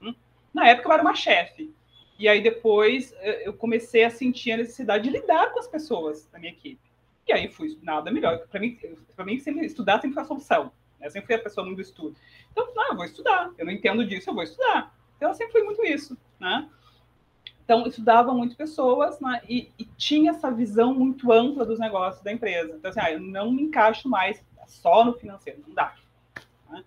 Hum? 0.01 0.13
Na 0.53 0.67
época 0.67 0.89
eu 0.89 0.93
era 0.93 1.01
uma 1.01 1.15
chefe. 1.15 1.73
E 2.19 2.27
aí 2.27 2.41
depois 2.41 3.13
eu 3.45 3.53
comecei 3.53 4.03
a 4.03 4.09
sentir 4.09 4.51
a 4.51 4.57
necessidade 4.57 5.03
de 5.03 5.09
lidar 5.11 5.51
com 5.51 5.59
as 5.59 5.67
pessoas 5.67 6.27
da 6.31 6.39
minha 6.39 6.51
equipe. 6.51 6.81
E 7.27 7.33
aí 7.33 7.47
fui 7.47 7.77
nada 7.81 8.09
melhor. 8.11 8.39
Para 8.47 8.59
mim, 8.59 8.77
para 9.15 9.25
mim 9.25 9.39
sempre 9.39 9.65
estudar 9.65 10.01
sempre 10.01 10.13
foi 10.13 10.23
a 10.23 10.25
solução. 10.25 10.71
Eu 10.99 11.11
sempre 11.11 11.27
fui 11.27 11.35
a 11.35 11.39
pessoa 11.39 11.65
muito 11.65 11.77
do 11.77 11.81
estudo. 11.81 12.15
Então, 12.51 12.73
não, 12.73 12.89
eu 12.89 12.95
vou 12.95 13.05
estudar. 13.05 13.51
Eu 13.57 13.65
não 13.65 13.71
entendo 13.71 14.05
disso, 14.05 14.29
eu 14.29 14.33
vou 14.33 14.43
estudar. 14.43 14.95
Então, 15.15 15.33
sempre 15.33 15.51
fui 15.51 15.63
muito 15.63 15.83
isso, 15.85 16.17
né? 16.39 16.67
Então, 17.68 17.86
estudava 17.86 18.34
muito 18.34 18.55
pessoas 18.55 19.20
né? 19.20 19.41
e, 19.45 19.70
e, 19.78 19.84
tinha 19.97 20.32
essa 20.32 20.49
visão 20.49 20.93
muito 20.93 21.30
ampla 21.34 21.65
dos 21.65 21.78
negócios 21.78 22.24
da 22.24 22.32
empresa. 22.32 22.74
Então, 22.78 22.89
assim, 22.89 23.01
ah, 23.01 23.11
eu 23.11 23.20
não 23.20 23.51
me 23.51 23.63
encaixo 23.63 24.07
mais 24.07 24.41
só 24.68 25.03
no 25.03 25.11
financeiro, 25.11 25.61
não 25.68 25.76
dá. 25.76 25.93
Né? 26.70 26.82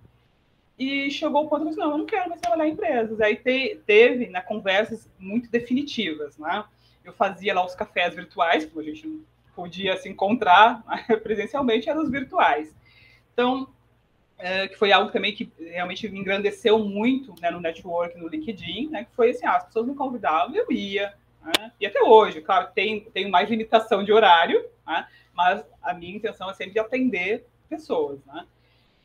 E 0.78 1.10
chegou 1.10 1.44
o 1.44 1.48
ponto 1.50 1.60
que 1.60 1.64
eu 1.64 1.68
disse, 1.68 1.78
não, 1.78 1.90
eu 1.90 1.98
não 1.98 2.06
quero 2.06 2.30
mais 2.30 2.40
trabalhar 2.40 2.66
em 2.66 2.72
empresas. 2.72 3.20
Aí 3.20 3.36
te, 3.36 3.78
teve 3.84 4.28
né, 4.28 4.40
conversas 4.40 5.06
muito 5.18 5.50
definitivas, 5.50 6.38
né? 6.38 6.64
Eu 7.04 7.12
fazia 7.12 7.52
lá 7.52 7.62
os 7.62 7.74
cafés 7.74 8.14
virtuais, 8.14 8.64
como 8.64 8.80
a 8.80 8.84
gente 8.84 9.06
não 9.06 9.20
podia 9.54 9.98
se 9.98 10.08
encontrar 10.08 10.82
né, 10.86 11.16
presencialmente, 11.22 11.90
eram 11.90 12.02
os 12.02 12.10
virtuais. 12.10 12.74
Então, 13.34 13.68
é, 14.40 14.68
que 14.68 14.76
foi 14.76 14.90
algo 14.90 15.12
também 15.12 15.34
que 15.34 15.52
realmente 15.58 16.08
me 16.08 16.18
engrandeceu 16.18 16.78
muito 16.78 17.34
né, 17.40 17.50
no 17.50 17.60
network, 17.60 18.16
no 18.18 18.28
LinkedIn, 18.28 18.88
né, 18.88 19.04
que 19.04 19.14
foi 19.14 19.30
assim, 19.30 19.46
ah, 19.46 19.56
as 19.56 19.66
pessoas 19.66 19.86
me 19.86 19.94
convidavam, 19.94 20.54
eu 20.56 20.70
ia, 20.72 21.14
né, 21.42 21.72
e 21.78 21.86
até 21.86 22.02
hoje, 22.02 22.40
claro, 22.40 22.68
tem, 22.74 23.04
tenho 23.12 23.30
mais 23.30 23.48
limitação 23.48 24.02
de 24.02 24.12
horário, 24.12 24.64
né, 24.86 25.06
mas 25.34 25.64
a 25.82 25.92
minha 25.92 26.16
intenção 26.16 26.50
é 26.50 26.54
sempre 26.54 26.72
de 26.72 26.78
atender 26.78 27.46
pessoas, 27.68 28.24
né. 28.24 28.46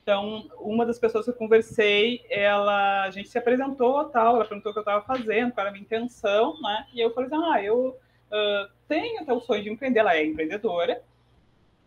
Então, 0.01 0.47
uma 0.59 0.85
das 0.85 0.99
pessoas 0.99 1.25
que 1.25 1.31
eu 1.31 1.35
conversei, 1.35 2.23
ela, 2.29 3.03
a 3.03 3.11
gente 3.11 3.27
se 3.27 3.39
apresentou, 3.39 4.05
tal, 4.05 4.35
ela 4.35 4.45
perguntou 4.45 4.69
o 4.69 4.73
que 4.73 4.79
eu 4.79 4.81
estava 4.81 5.03
fazendo, 5.03 5.51
qual 5.51 5.65
era 5.65 5.69
a 5.69 5.73
minha 5.73 5.83
intenção, 5.83 6.59
né, 6.61 6.87
e 6.93 7.01
eu 7.01 7.13
falei 7.13 7.29
assim, 7.29 7.43
ah, 7.43 7.63
eu 7.63 7.87
uh, 7.87 8.71
tenho 8.87 9.21
até 9.21 9.33
o 9.33 9.41
sonho 9.41 9.63
de 9.63 9.69
empreender, 9.69 9.99
ela 9.99 10.15
é 10.15 10.23
empreendedora, 10.23 11.01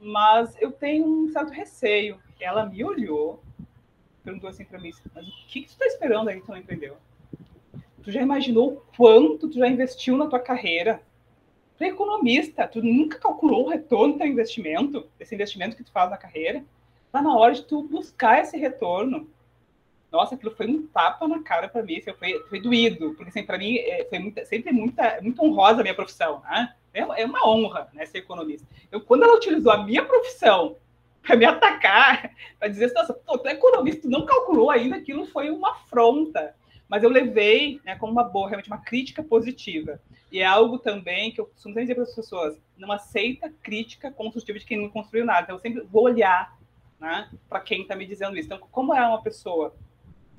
mas 0.01 0.55
eu 0.61 0.71
tenho 0.71 1.07
um 1.07 1.29
certo 1.29 1.53
receio, 1.53 2.19
ela 2.41 2.67
me 2.67 2.83
olhou, 2.85 3.43
perguntou 4.23 4.49
assim 4.49 4.65
para 4.65 4.79
mim, 4.79 4.93
mas 5.15 5.27
o 5.27 5.31
que, 5.47 5.63
que 5.63 5.67
tu 5.67 5.71
está 5.71 5.87
esperando 5.87 6.29
aí 6.29 6.41
que 6.41 6.47
tu 6.47 6.53
não 6.53 6.59
entendeu? 6.59 6.97
Tu 8.03 8.13
já 8.13 8.23
imaginou 8.23 8.85
quanto 8.97 9.49
tu 9.49 9.59
já 9.59 9.69
investiu 9.69 10.17
na 10.17 10.27
tua 10.27 10.39
carreira? 10.39 11.03
Tu 11.77 11.85
é 11.85 11.89
economista, 11.89 12.67
tu 12.67 12.83
nunca 12.83 13.19
calculou 13.19 13.67
o 13.67 13.69
retorno 13.69 14.15
do 14.15 14.19
teu 14.19 14.27
investimento, 14.27 15.07
esse 15.19 15.35
investimento 15.35 15.77
que 15.77 15.85
tu 15.85 15.93
faz 15.93 16.11
na 16.11 16.17
carreira? 16.17 16.65
Tá 17.13 17.23
na 17.23 17.37
hora 17.37 17.55
de 17.55 17.63
tu 17.63 17.83
buscar 17.83 18.41
esse 18.41 18.57
retorno. 18.57 19.29
Nossa, 20.11 20.35
aquilo 20.35 20.55
foi 20.57 20.67
um 20.67 20.87
tapa 20.87 21.29
na 21.29 21.43
cara 21.43 21.69
para 21.69 21.83
mim, 21.83 21.99
assim, 21.99 22.13
foi, 22.15 22.39
foi 22.49 22.61
doído, 22.61 23.15
porque 23.15 23.29
assim, 23.29 23.45
para 23.45 23.59
mim 23.59 23.77
é, 23.77 24.07
foi 24.09 24.19
muita, 24.19 24.45
sempre 24.47 24.73
muita, 24.73 25.21
muito 25.21 25.43
honrosa 25.43 25.81
a 25.81 25.83
minha 25.83 25.95
profissão, 25.95 26.41
né? 26.41 26.75
É, 26.93 27.01
é 27.01 27.27
uma 27.27 27.47
honra 27.47 27.89
né, 27.93 28.07
ser 28.07 28.19
economista. 28.19 28.67
Eu, 28.91 29.01
quando 29.01 29.25
ela 29.25 29.37
utilizou 29.37 29.71
a 29.71 29.85
minha 29.85 30.05
profissão 30.05 30.77
para 31.23 31.37
me 31.37 31.45
atacar, 31.45 32.31
para 32.59 32.69
dizer, 32.69 32.93
nossa, 32.93 33.13
pô, 33.13 33.39
tu 33.39 33.49
é 33.49 33.53
economista, 33.53 34.03
tu 34.03 34.11
não 34.11 34.25
calculou 34.25 34.71
ainda, 34.71 34.97
aquilo 34.97 35.27
foi 35.27 35.51
uma 35.51 35.73
afronta. 35.73 36.55
Mas 36.89 37.03
eu 37.03 37.11
levei 37.11 37.81
né, 37.85 37.97
como 37.97 38.13
uma 38.13 38.25
boa, 38.25 38.49
realmente 38.49 38.71
uma 38.71 38.83
crítica 38.83 39.23
positiva. 39.23 40.01
E 40.33 40.41
é 40.41 40.45
algo 40.45 40.79
também 40.79 41.31
que 41.31 41.41
eu 41.41 41.47
costumo 41.47 41.75
dizer 41.75 41.95
para 41.95 42.05
as 42.05 42.15
pessoas: 42.15 42.59
não 42.77 42.91
aceita 42.91 43.53
crítica 43.63 44.11
construtiva 44.11 44.59
de 44.59 44.65
quem 44.65 44.81
não 44.81 44.89
construiu 44.89 45.25
nada. 45.25 45.43
Então, 45.43 45.57
eu 45.57 45.61
sempre 45.61 45.83
vou 45.83 46.05
olhar 46.05 46.59
né, 46.99 47.29
para 47.49 47.61
quem 47.61 47.83
está 47.83 47.95
me 47.95 48.07
dizendo 48.07 48.37
isso. 48.37 48.47
Então, 48.47 48.59
como 48.71 48.95
é 48.95 49.07
uma 49.07 49.23
pessoa 49.23 49.75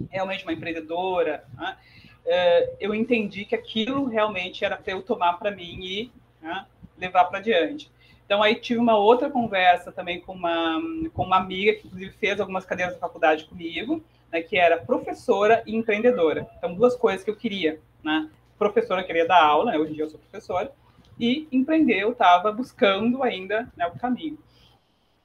realmente 0.09 0.43
uma 0.43 0.53
empreendedora, 0.53 1.45
né, 1.53 1.77
uh, 2.25 2.77
eu 2.79 2.95
entendi 2.95 3.45
que 3.45 3.55
aquilo 3.55 4.05
realmente 4.05 4.63
era 4.63 4.77
para 4.77 4.93
eu 4.93 5.01
tomar 5.01 5.33
para 5.33 5.51
mim 5.51 5.79
e 5.83 6.11
né, 6.41 6.65
levar 6.97 7.25
para 7.25 7.41
diante. 7.41 7.91
Então, 8.29 8.43
aí 8.43 8.53
tive 8.53 8.79
uma 8.79 8.95
outra 8.95 9.27
conversa 9.27 9.91
também 9.91 10.21
com 10.21 10.33
uma, 10.33 10.79
com 11.15 11.23
uma 11.23 11.37
amiga 11.37 11.73
que, 11.73 11.87
inclusive, 11.87 12.11
fez 12.11 12.39
algumas 12.39 12.63
cadeiras 12.63 12.93
da 12.93 12.99
faculdade 12.99 13.45
comigo, 13.45 14.03
né, 14.31 14.39
que 14.39 14.55
era 14.55 14.77
professora 14.77 15.63
e 15.65 15.75
empreendedora. 15.75 16.47
Então, 16.55 16.75
duas 16.75 16.95
coisas 16.95 17.23
que 17.23 17.31
eu 17.31 17.35
queria. 17.35 17.79
Né? 18.03 18.29
Professora, 18.55 19.03
queria 19.03 19.27
dar 19.27 19.43
aula, 19.43 19.71
né? 19.71 19.79
hoje 19.79 19.93
em 19.93 19.95
dia 19.95 20.03
eu 20.03 20.11
sou 20.11 20.19
professora, 20.19 20.71
e 21.19 21.47
empreender, 21.51 22.03
eu 22.03 22.11
estava 22.11 22.51
buscando 22.51 23.23
ainda 23.23 23.67
né, 23.75 23.87
o 23.87 23.97
caminho. 23.97 24.37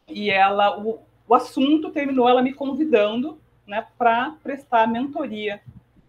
E 0.08 0.30
ela, 0.30 0.80
o, 0.80 1.02
o 1.28 1.34
assunto 1.34 1.90
terminou 1.90 2.26
ela 2.26 2.40
me 2.40 2.54
convidando 2.54 3.38
né, 3.66 3.86
para 3.98 4.34
prestar 4.42 4.88
mentoria 4.88 5.60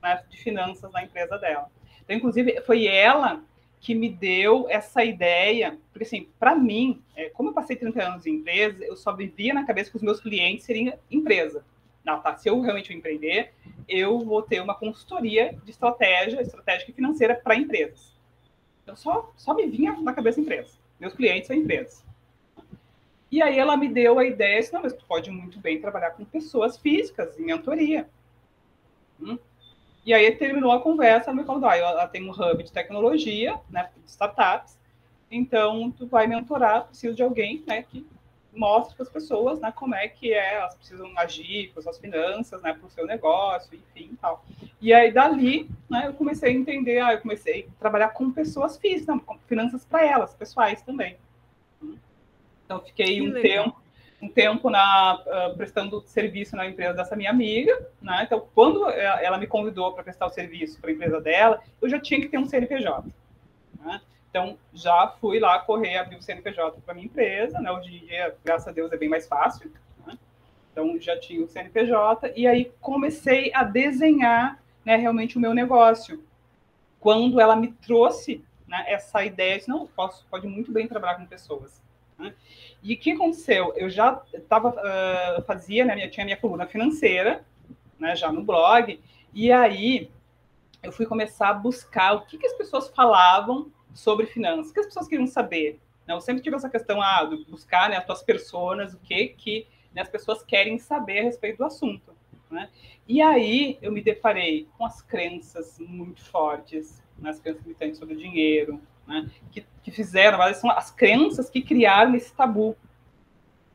né, 0.02 0.24
de 0.30 0.38
finanças 0.38 0.90
na 0.94 1.04
empresa 1.04 1.38
dela. 1.38 1.70
Então, 2.06 2.16
inclusive, 2.16 2.62
foi 2.62 2.88
ela 2.88 3.44
que 3.80 3.94
me 3.94 4.10
deu 4.10 4.68
essa 4.70 5.04
ideia, 5.04 5.78
porque 5.92 6.04
assim, 6.04 6.28
para 6.40 6.56
mim, 6.56 7.02
é, 7.16 7.30
como 7.30 7.50
eu 7.50 7.54
passei 7.54 7.76
30 7.76 8.04
anos 8.04 8.26
em 8.26 8.36
empresa, 8.36 8.84
eu 8.84 8.96
só 8.96 9.14
vivia 9.14 9.54
na 9.54 9.66
cabeça 9.66 9.92
que 9.92 9.98
os 9.98 10.04
meus 10.04 10.20
clientes 10.20 10.66
seriam 10.66 10.98
empresa. 11.10 11.64
Não, 12.04 12.20
tá, 12.20 12.36
se 12.36 12.50
eu 12.50 12.60
realmente 12.62 12.94
empreender, 12.94 13.54
eu 13.88 14.20
vou 14.20 14.42
ter 14.42 14.62
uma 14.62 14.76
consultoria 14.76 15.58
de 15.64 15.72
estratégia, 15.72 16.42
estratégica 16.42 16.92
e 16.92 16.94
financeira 16.94 17.36
para 17.36 17.56
empresas. 17.56 18.14
Eu 18.86 18.96
só, 18.96 19.32
só 19.36 19.54
me 19.54 19.66
vinha 19.68 19.94
na 20.02 20.14
cabeça 20.14 20.40
empresa. 20.40 20.72
Meus 21.00 21.14
clientes 21.14 21.48
são 21.48 21.56
empresas. 21.56 22.06
E 23.32 23.42
aí 23.42 23.58
ela 23.58 23.76
me 23.76 23.90
deu 23.90 24.20
a 24.20 24.26
ideia, 24.26 24.60
disse, 24.60 24.72
não, 24.72 24.84
mas 24.84 24.94
tu 24.94 25.04
pode 25.06 25.32
muito 25.32 25.60
bem 25.60 25.82
trabalhar 25.82 26.12
com 26.12 26.24
pessoas 26.24 26.78
físicas, 26.78 27.38
em 27.40 27.46
mentoria. 27.46 28.08
Hum? 29.20 29.38
E 30.06 30.14
aí 30.14 30.32
terminou 30.34 30.72
a 30.72 30.82
conversa, 30.82 31.32
ela 31.32 31.40
me 31.40 31.46
falou, 31.46 31.68
ah, 31.68 31.76
ela 31.76 32.08
tem 32.08 32.24
um 32.24 32.32
hub 32.32 32.64
de 32.64 32.72
tecnologia, 32.72 33.60
né, 33.70 33.90
de 33.98 34.10
startups, 34.10 34.78
então 35.32 35.92
tu 35.92 36.06
vai 36.06 36.28
mentorar, 36.28 36.86
preciso 36.86 37.16
de 37.16 37.24
alguém, 37.24 37.64
né, 37.66 37.84
que 37.84 38.06
mostre 38.54 38.96
para 38.96 39.04
as 39.04 39.10
pessoas, 39.10 39.60
né, 39.60 39.74
como 39.76 39.96
é 39.96 40.08
que 40.08 40.32
é, 40.32 40.56
elas 40.56 40.76
precisam 40.76 41.12
agir 41.18 41.72
com 41.74 41.80
as 41.80 41.84
suas 41.84 41.98
finanças, 41.98 42.62
né, 42.62 42.74
para 42.74 42.86
o 42.86 42.90
seu 42.90 43.06
negócio, 43.08 43.76
enfim, 43.76 44.16
tal. 44.22 44.46
E 44.80 44.94
aí 44.94 45.12
dali, 45.12 45.70
né, 45.90 46.04
eu 46.06 46.14
comecei 46.14 46.52
a 46.52 46.54
entender, 46.54 47.00
ah, 47.00 47.14
eu 47.14 47.22
comecei 47.22 47.68
a 47.76 47.80
trabalhar 47.80 48.10
com 48.10 48.32
pessoas 48.32 48.78
físicas, 48.78 49.20
com 49.26 49.40
finanças 49.48 49.84
para 49.84 50.06
elas, 50.06 50.36
pessoais 50.36 50.82
também. 50.84 51.18
Então, 52.66 52.80
fiquei 52.80 53.22
um 53.22 53.34
tempo, 53.34 53.80
um 54.22 54.30
tempo 54.30 54.70
na, 54.70 55.16
uh, 55.16 55.58
prestando 55.58 56.02
serviço 56.06 56.56
na 56.56 56.66
empresa 56.66 56.94
dessa 56.94 57.16
minha 57.16 57.30
amiga. 57.30 57.88
Né? 58.02 58.24
Então, 58.24 58.48
quando 58.54 58.90
ela 58.90 59.38
me 59.38 59.48
convidou 59.48 59.94
para 59.94 60.04
prestar 60.04 60.26
o 60.26 60.30
serviço 60.30 60.80
para 60.80 60.90
a 60.90 60.94
empresa 60.94 61.22
dela, 61.22 61.62
eu 61.82 61.90
já 61.90 62.00
tinha 62.00 62.20
que 62.20 62.28
ter 62.28 62.38
um 62.38 62.46
CNPJ. 62.46 63.08
Né? 63.80 64.02
Então, 64.30 64.58
já 64.74 65.14
fui 65.20 65.40
lá 65.40 65.60
correr, 65.60 65.98
abrir 65.98 66.18
o 66.18 66.22
CNPJ 66.22 66.82
para 66.86 66.94
minha 66.94 67.06
empresa. 67.06 67.60
Né? 67.60 67.72
Hoje 67.72 67.96
em 67.96 68.00
dia, 68.06 68.36
graças 68.44 68.68
a 68.68 68.72
Deus, 68.72 68.92
é 68.92 68.98
bem 68.98 69.10
mais 69.10 69.28
fácil. 69.28 69.72
Né? 70.06 70.18
Então, 70.72 71.00
já 71.00 71.20
tinha 71.20 71.44
o 71.44 71.48
CNPJ. 71.48 72.34
E 72.36 72.48
aí, 72.48 72.72
comecei 72.82 73.52
a 73.54 73.64
desenhar 73.64 74.60
né, 74.84 74.96
realmente 74.96 75.38
o 75.38 75.42
meu 75.42 75.54
negócio. 75.54 76.24
Quando 77.00 77.40
ela 77.40 77.56
me 77.56 77.72
trouxe 77.72 78.44
né, 78.68 78.84
essa 78.88 79.24
ideia, 79.24 79.60
de, 79.60 79.68
não, 79.68 79.88
posso, 79.88 80.26
pode 80.30 80.48
muito 80.48 80.72
bem 80.72 80.88
trabalhar 80.88 81.16
com 81.16 81.26
pessoas. 81.26 81.82
Né? 82.18 82.34
E 82.86 82.94
o 82.94 82.98
que 83.00 83.14
aconteceu? 83.14 83.74
Eu 83.76 83.90
já 83.90 84.22
estava 84.32 84.70
uh, 84.70 85.42
fazia, 85.42 85.84
né, 85.84 85.96
minha, 85.96 86.08
tinha 86.08 86.24
minha 86.24 86.38
coluna 86.38 86.68
financeira, 86.68 87.44
né, 87.98 88.16
já 88.16 88.32
no 88.32 88.44
blog, 88.44 89.02
e 89.34 89.52
aí 89.52 90.12
eu 90.84 90.92
fui 90.92 91.08
começar 91.08 91.50
a 91.50 91.54
buscar 91.56 92.14
o 92.14 92.28
que, 92.28 92.38
que 92.38 92.46
as 92.46 92.54
pessoas 92.54 92.88
falavam 92.90 93.72
sobre 93.92 94.28
finanças, 94.28 94.70
o 94.70 94.74
que 94.74 94.82
as 94.82 94.86
pessoas 94.86 95.08
queriam 95.08 95.26
saber. 95.26 95.80
Né? 96.08 96.14
Eu 96.14 96.22
sempre 96.22 96.44
tive 96.44 96.58
essa 96.58 96.70
questão 96.70 97.02
ah, 97.02 97.24
de 97.24 97.44
buscar 97.50 97.90
né, 97.90 97.98
as 97.98 98.06
tuas 98.06 98.22
personas, 98.22 98.94
o 98.94 99.00
que, 99.00 99.30
que 99.30 99.66
né, 99.92 100.04
as 100.04 100.10
pessoas 100.10 100.44
querem 100.44 100.78
saber 100.78 101.22
a 101.22 101.24
respeito 101.24 101.58
do 101.58 101.66
assunto. 101.66 102.16
Né? 102.52 102.70
E 103.08 103.20
aí 103.20 103.80
eu 103.82 103.92
me 103.92 104.02
deparei 104.04 104.68
com 104.78 104.86
as 104.86 105.02
crenças 105.02 105.80
muito 105.80 106.24
fortes, 106.24 107.02
né, 107.18 107.32
as 107.32 107.40
crenças 107.40 107.64
limitantes 107.64 107.98
sobre 107.98 108.14
o 108.14 108.18
dinheiro, 108.18 108.80
né, 109.08 109.30
que, 109.52 109.66
que, 109.84 109.92
fizeram, 109.92 110.38
mas 110.38 110.58
são 110.58 110.70
as 110.70 110.92
crenças 110.92 111.50
que 111.50 111.62
criaram 111.62 112.16
esse 112.16 112.34
tabu. 112.34 112.76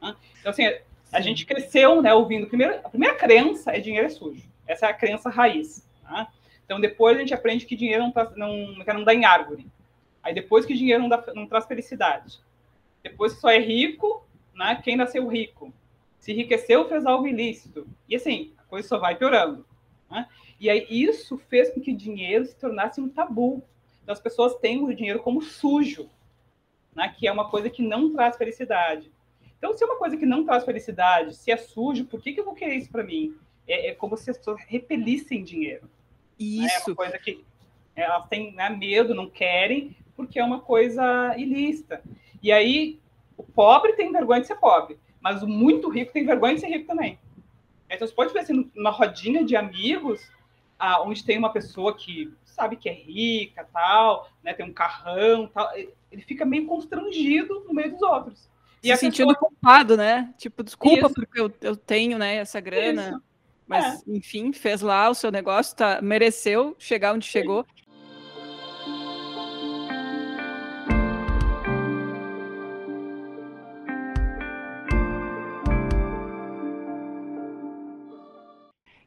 Né? 0.00 0.14
Então, 0.40 0.50
assim, 0.50 0.64
a 1.12 1.20
gente 1.20 1.44
cresceu 1.46 2.00
né, 2.02 2.12
ouvindo. 2.14 2.46
Primeiro, 2.46 2.78
a 2.84 2.88
primeira 2.88 3.14
crença 3.14 3.72
é 3.72 3.80
dinheiro 3.80 4.06
é 4.06 4.10
sujo. 4.10 4.48
Essa 4.66 4.86
é 4.86 4.90
a 4.90 4.94
crença 4.94 5.28
raiz. 5.28 5.86
Né? 6.04 6.26
Então, 6.64 6.80
depois 6.80 7.16
a 7.16 7.20
gente 7.20 7.34
aprende 7.34 7.66
que 7.66 7.76
dinheiro 7.76 8.04
não, 8.04 8.12
tá, 8.12 8.30
não, 8.36 8.74
não 8.76 9.04
dá 9.04 9.14
em 9.14 9.24
árvore. 9.24 9.66
Aí, 10.22 10.34
depois 10.34 10.66
que 10.66 10.74
dinheiro 10.74 11.02
não, 11.02 11.08
dá, 11.08 11.22
não 11.34 11.46
traz 11.46 11.66
felicidade. 11.66 12.40
Depois 13.02 13.34
que 13.34 13.40
só 13.40 13.48
é 13.48 13.58
rico, 13.58 14.26
né, 14.54 14.80
quem 14.82 14.96
nasceu 14.96 15.26
rico. 15.26 15.72
Se 16.18 16.32
enriqueceu, 16.32 16.88
fez 16.88 17.06
algo 17.06 17.26
ilícito. 17.26 17.86
E 18.08 18.14
assim, 18.14 18.52
a 18.58 18.62
coisa 18.64 18.86
só 18.86 18.98
vai 18.98 19.16
piorando. 19.16 19.66
Né? 20.10 20.28
E 20.60 20.68
aí, 20.68 20.86
isso 20.90 21.38
fez 21.38 21.70
com 21.70 21.80
que 21.80 21.92
dinheiro 21.92 22.44
se 22.44 22.54
tornasse 22.54 23.00
um 23.00 23.08
tabu. 23.08 23.64
Então, 24.10 24.18
as 24.18 24.20
pessoas 24.20 24.56
têm 24.56 24.82
o 24.82 24.92
dinheiro 24.92 25.20
como 25.20 25.40
sujo, 25.40 26.10
né? 26.96 27.14
que 27.16 27.28
é 27.28 27.32
uma 27.32 27.48
coisa 27.48 27.70
que 27.70 27.80
não 27.80 28.12
traz 28.12 28.36
felicidade. 28.36 29.08
Então, 29.56 29.72
se 29.72 29.84
é 29.84 29.86
uma 29.86 29.98
coisa 29.98 30.16
que 30.16 30.26
não 30.26 30.44
traz 30.44 30.64
felicidade, 30.64 31.36
se 31.36 31.52
é 31.52 31.56
sujo, 31.56 32.06
por 32.06 32.20
que, 32.20 32.32
que 32.32 32.40
eu 32.40 32.44
vou 32.44 32.54
querer 32.54 32.74
isso 32.74 32.90
para 32.90 33.04
mim? 33.04 33.36
É, 33.68 33.90
é, 33.90 33.94
como 33.94 34.16
se 34.16 34.28
as 34.28 34.36
pessoas 34.36 34.60
repelissem 34.66 35.44
dinheiro. 35.44 35.88
Isso. 36.36 36.60
Né? 36.60 36.68
É 36.74 36.88
uma 36.88 36.96
coisa 36.96 37.18
que 37.20 37.44
elas 37.94 38.26
têm 38.26 38.52
né, 38.52 38.68
medo, 38.70 39.14
não 39.14 39.30
querem, 39.30 39.96
porque 40.16 40.40
é 40.40 40.44
uma 40.44 40.60
coisa 40.60 41.36
ilícita. 41.38 42.02
E 42.42 42.50
aí, 42.50 42.98
o 43.36 43.44
pobre 43.44 43.92
tem 43.92 44.10
vergonha 44.10 44.40
de 44.40 44.48
ser 44.48 44.56
pobre, 44.56 44.98
mas 45.20 45.40
o 45.40 45.46
muito 45.46 45.88
rico 45.88 46.12
tem 46.12 46.26
vergonha 46.26 46.56
de 46.56 46.62
ser 46.62 46.66
rico 46.66 46.88
também. 46.88 47.16
Então, 47.88 48.08
você 48.08 48.12
pode 48.12 48.32
ver 48.32 48.40
assim, 48.40 48.68
numa 48.74 48.90
rodinha 48.90 49.44
de 49.44 49.54
amigos, 49.54 50.20
ah, 50.76 51.00
onde 51.00 51.24
tem 51.24 51.38
uma 51.38 51.52
pessoa 51.52 51.94
que 51.94 52.34
sabe 52.50 52.76
que 52.76 52.88
é 52.88 52.92
rica, 52.92 53.66
tal, 53.72 54.28
né, 54.42 54.52
tem 54.54 54.66
um 54.66 54.72
carrão, 54.72 55.46
tal, 55.46 55.70
ele 55.74 56.22
fica 56.22 56.44
meio 56.44 56.66
constrangido 56.66 57.64
no 57.66 57.74
meio 57.74 57.92
dos 57.92 58.02
outros. 58.02 58.50
E 58.82 58.88
Se 58.88 58.96
sentindo 58.96 59.32
pessoa... 59.34 59.50
culpado, 59.50 59.96
né? 59.96 60.32
Tipo, 60.38 60.62
desculpa 60.62 61.06
Isso. 61.06 61.14
porque 61.14 61.40
eu, 61.40 61.52
eu 61.60 61.76
tenho, 61.76 62.18
né, 62.18 62.36
essa 62.36 62.60
grana. 62.60 63.10
Isso. 63.10 63.22
Mas, 63.66 64.02
é. 64.06 64.10
enfim, 64.10 64.52
fez 64.52 64.80
lá 64.80 65.08
o 65.08 65.14
seu 65.14 65.30
negócio, 65.30 65.76
tá, 65.76 66.00
mereceu 66.02 66.74
chegar 66.78 67.14
onde 67.14 67.26
Sim. 67.26 67.32
chegou. 67.32 67.66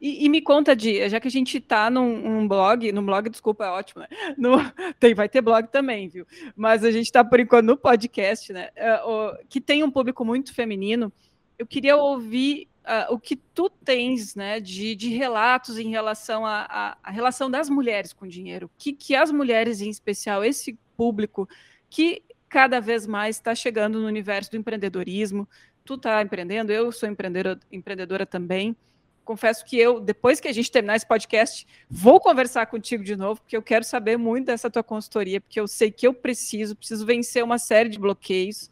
E, 0.04 0.26
e, 0.26 0.30
me 0.30 0.42
conta, 0.42 0.76
Di, 0.76 1.08
já 1.08 1.18
que 1.18 1.30
a 1.30 1.32
gente 1.32 1.60
está 1.60 1.90
num, 1.90 2.30
num, 2.30 2.46
blog, 2.46 2.92
no 2.92 3.02
blog, 3.02 3.30
desculpa, 3.30 3.64
é 3.64 3.70
ótimo, 3.70 4.02
né? 4.02 4.10
no, 4.38 4.58
tem, 5.00 5.14
vai 5.14 5.30
ter 5.30 5.42
blog 5.42 5.66
também, 5.70 6.10
viu? 6.10 6.28
Mas 6.58 6.84
a 6.84 6.92
gente 6.92 7.06
está, 7.06 7.24
por 7.24 7.40
enquanto, 7.40 7.68
no 7.68 7.78
podcast, 7.78 8.52
né? 8.52 8.68
Uh, 8.78 9.48
que 9.48 9.62
tem 9.62 9.82
um 9.82 9.90
público 9.90 10.26
muito 10.26 10.54
feminino. 10.54 11.10
Eu 11.58 11.66
queria 11.66 11.96
ouvir 11.96 12.68
uh, 12.84 13.14
o 13.14 13.18
que 13.18 13.38
tu 13.38 13.70
tens, 13.70 14.36
né, 14.36 14.60
de, 14.60 14.94
de 14.94 15.08
relatos 15.08 15.78
em 15.78 15.90
relação 15.90 16.46
à 16.46 16.98
relação 17.06 17.50
das 17.50 17.70
mulheres 17.70 18.12
com 18.12 18.26
o 18.26 18.30
dinheiro. 18.30 18.66
O 18.66 18.72
que, 18.78 18.92
que 18.92 19.16
as 19.16 19.32
mulheres, 19.32 19.80
em 19.80 19.90
especial, 19.90 20.44
esse 20.44 20.78
público 20.98 21.48
que 21.90 22.22
cada 22.50 22.82
vez 22.82 23.08
mais 23.08 23.38
está 23.38 23.56
chegando 23.56 24.02
no 24.02 24.08
universo 24.08 24.52
do 24.52 24.58
empreendedorismo. 24.58 25.48
Tu 25.86 25.94
está 25.94 26.22
empreendendo, 26.22 26.74
eu 26.74 26.92
sou 26.92 27.08
empreendedora, 27.08 27.58
empreendedora 27.72 28.26
também 28.26 28.76
confesso 29.24 29.66
que 29.66 29.78
eu, 29.78 30.00
depois 30.00 30.40
que 30.40 30.48
a 30.48 30.52
gente 30.52 30.72
terminar 30.72 30.96
esse 30.96 31.08
podcast, 31.08 31.66
vou 31.90 32.20
conversar 32.20 32.66
contigo 32.68 33.04
de 33.04 33.16
novo, 33.16 33.42
porque 33.42 33.56
eu 33.56 33.62
quero 33.62 33.84
saber 33.84 34.18
muito 34.18 34.46
dessa 34.46 34.70
tua 34.70 34.84
consultoria, 34.84 35.42
porque 35.42 35.60
eu 35.60 35.68
sei 35.68 35.92
que 35.92 36.06
eu 36.06 36.14
preciso, 36.14 36.76
preciso 36.76 37.06
vencer 37.06 37.44
uma 37.44 37.58
série 37.58 37.90
de 37.90 38.00
bloqueios. 38.00 38.70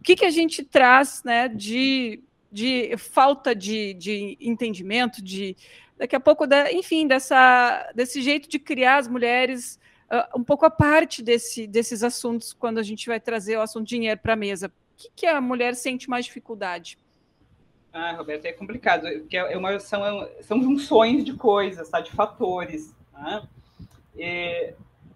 O 0.00 0.04
que, 0.04 0.16
que 0.16 0.24
a 0.24 0.30
gente 0.30 0.62
traz 0.64 1.22
né, 1.24 1.48
de, 1.48 2.22
de 2.50 2.96
falta 2.96 3.54
de, 3.54 3.94
de 3.94 4.36
entendimento, 4.40 5.22
de 5.22 5.56
daqui 5.96 6.14
a 6.14 6.20
pouco, 6.20 6.46
da, 6.46 6.72
enfim, 6.72 7.06
dessa, 7.06 7.90
desse 7.94 8.22
jeito 8.22 8.48
de 8.48 8.58
criar 8.58 8.98
as 8.98 9.08
mulheres 9.08 9.78
uh, 10.10 10.38
um 10.38 10.44
pouco 10.44 10.64
a 10.64 10.70
parte 10.70 11.22
desse, 11.22 11.66
desses 11.66 12.02
assuntos, 12.02 12.52
quando 12.52 12.78
a 12.78 12.82
gente 12.82 13.06
vai 13.06 13.18
trazer 13.18 13.56
o 13.56 13.62
assunto 13.62 13.86
dinheiro 13.86 14.20
para 14.20 14.34
a 14.34 14.36
mesa. 14.36 14.68
O 14.68 14.70
que, 14.96 15.10
que 15.14 15.26
a 15.26 15.40
mulher 15.40 15.74
sente 15.74 16.08
mais 16.08 16.24
dificuldade? 16.24 16.98
Ah, 18.00 18.12
Roberto, 18.12 18.44
é 18.44 18.52
complicado, 18.52 19.08
porque 19.22 19.36
é 19.36 19.56
uma, 19.56 19.80
são, 19.80 20.28
são 20.42 20.62
junções 20.62 21.24
de 21.24 21.34
coisas, 21.34 21.88
tá? 21.88 22.00
de 22.00 22.12
fatores. 22.12 22.94
Tá? 23.12 23.42
E, 24.16 24.72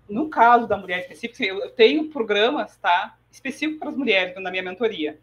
no 0.09 0.29
caso 0.29 0.67
da 0.67 0.77
mulher 0.77 0.99
específica, 0.99 1.45
eu 1.45 1.71
tenho 1.71 2.09
programas 2.09 2.77
tá? 2.79 3.17
específicos 3.31 3.79
para 3.79 3.91
as 3.91 3.97
mulheres 3.97 4.35
na 4.43 4.51
minha 4.51 4.65
mentoria. 4.65 5.21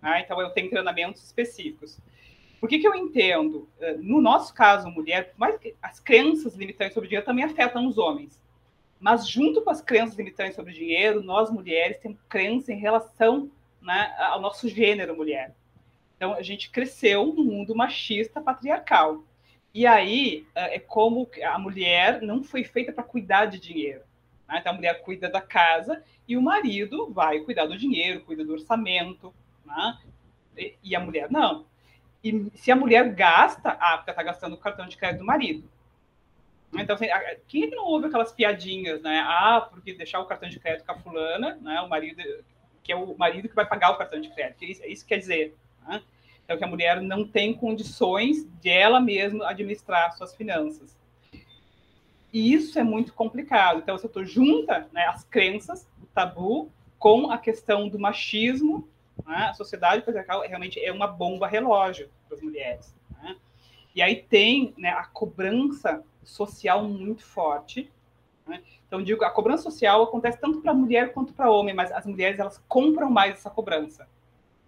Tá? 0.00 0.20
Então, 0.20 0.40
eu 0.40 0.48
tenho 0.50 0.70
treinamentos 0.70 1.22
específicos. 1.22 1.98
Por 2.58 2.66
que, 2.66 2.78
que 2.78 2.88
eu 2.88 2.94
entendo? 2.94 3.68
Eh, 3.78 3.98
no 4.00 4.18
nosso 4.18 4.54
caso, 4.54 4.88
mulher, 4.88 5.34
mais 5.36 5.60
as 5.82 6.00
crenças 6.00 6.54
limitantes 6.54 6.94
sobre 6.94 7.10
dinheiro 7.10 7.26
também 7.26 7.44
afetam 7.44 7.86
os 7.86 7.98
homens. 7.98 8.40
Mas, 8.98 9.28
junto 9.28 9.60
com 9.60 9.68
as 9.68 9.82
crenças 9.82 10.16
limitantes 10.16 10.56
sobre 10.56 10.72
dinheiro, 10.72 11.22
nós 11.22 11.50
mulheres 11.50 11.98
temos 11.98 12.22
crenças 12.26 12.70
em 12.70 12.78
relação 12.78 13.50
né, 13.82 14.14
ao 14.18 14.40
nosso 14.40 14.66
gênero 14.66 15.14
mulher. 15.14 15.54
Então, 16.22 16.34
a 16.34 16.42
gente 16.42 16.70
cresceu 16.70 17.34
num 17.34 17.42
mundo 17.42 17.74
machista, 17.74 18.40
patriarcal. 18.40 19.24
E 19.74 19.84
aí, 19.88 20.46
eh, 20.54 20.76
é 20.76 20.78
como 20.78 21.28
a 21.42 21.58
mulher 21.58 22.22
não 22.22 22.44
foi 22.44 22.62
feita 22.62 22.92
para 22.92 23.02
cuidar 23.02 23.46
de 23.46 23.58
dinheiro. 23.58 24.02
Né? 24.46 24.58
Então, 24.60 24.70
a 24.70 24.76
mulher 24.76 25.02
cuida 25.02 25.28
da 25.28 25.40
casa 25.40 26.00
e 26.28 26.36
o 26.36 26.40
marido 26.40 27.10
vai 27.12 27.40
cuidar 27.40 27.66
do 27.66 27.76
dinheiro, 27.76 28.20
cuida 28.20 28.44
do 28.44 28.52
orçamento. 28.52 29.34
Né? 29.66 29.98
E 30.80 30.94
a 30.94 31.00
mulher 31.00 31.28
não. 31.28 31.66
E 32.22 32.52
se 32.54 32.70
a 32.70 32.76
mulher 32.76 33.12
gasta, 33.12 33.76
ah, 33.80 34.04
está 34.06 34.22
gastando 34.22 34.52
o 34.52 34.58
cartão 34.58 34.86
de 34.86 34.96
crédito 34.96 35.22
do 35.22 35.26
marido. 35.26 35.68
Então, 36.72 36.94
assim, 36.94 37.06
quem 37.48 37.64
é 37.64 37.66
que 37.66 37.74
não 37.74 37.84
ouve 37.84 38.06
aquelas 38.06 38.30
piadinhas, 38.30 39.02
né? 39.02 39.24
Ah, 39.26 39.60
porque 39.68 39.92
deixar 39.92 40.20
o 40.20 40.26
cartão 40.26 40.48
de 40.48 40.60
crédito 40.60 40.86
com 40.86 40.92
a 40.92 40.98
fulana, 41.00 41.58
né? 41.60 41.80
O 41.80 41.88
marido, 41.88 42.22
que 42.80 42.92
é 42.92 42.96
o 42.96 43.18
marido 43.18 43.48
que 43.48 43.56
vai 43.56 43.66
pagar 43.66 43.90
o 43.90 43.98
cartão 43.98 44.20
de 44.20 44.30
crédito. 44.30 44.64
Isso, 44.64 44.84
isso 44.86 45.04
quer 45.04 45.18
dizer. 45.18 45.56
Né? 45.86 46.02
Então, 46.44 46.56
que 46.56 46.64
a 46.64 46.68
mulher 46.68 47.00
não 47.00 47.26
tem 47.26 47.54
condições 47.54 48.46
de 48.60 48.68
ela 48.68 49.00
mesma 49.00 49.48
administrar 49.48 50.12
suas 50.16 50.34
finanças. 50.34 50.96
E 52.32 52.52
isso 52.52 52.78
é 52.78 52.82
muito 52.82 53.12
complicado. 53.12 53.78
Então, 53.78 53.96
você 53.96 54.24
junta 54.24 54.88
né, 54.92 55.04
as 55.06 55.22
crenças, 55.24 55.88
o 56.02 56.06
tabu, 56.06 56.70
com 56.98 57.30
a 57.30 57.38
questão 57.38 57.88
do 57.88 57.98
machismo. 57.98 58.88
Né? 59.26 59.48
A 59.50 59.54
sociedade 59.54 60.02
patriarcal 60.02 60.40
realmente 60.42 60.82
é 60.82 60.90
uma 60.90 61.06
bomba 61.06 61.46
relógio 61.46 62.08
para 62.26 62.36
as 62.36 62.42
mulheres. 62.42 62.94
Né? 63.22 63.36
E 63.94 64.00
aí 64.00 64.16
tem 64.16 64.72
né, 64.78 64.90
a 64.90 65.04
cobrança 65.04 66.02
social 66.24 66.84
muito 66.84 67.24
forte. 67.24 67.90
Né? 68.46 68.62
Então, 68.86 69.02
digo, 69.02 69.24
a 69.24 69.30
cobrança 69.30 69.64
social 69.64 70.02
acontece 70.02 70.40
tanto 70.40 70.60
para 70.60 70.72
mulher 70.72 71.12
quanto 71.12 71.34
para 71.34 71.50
homem, 71.50 71.74
mas 71.74 71.92
as 71.92 72.06
mulheres 72.06 72.38
elas 72.38 72.62
compram 72.66 73.10
mais 73.10 73.34
essa 73.34 73.50
cobrança. 73.50 74.08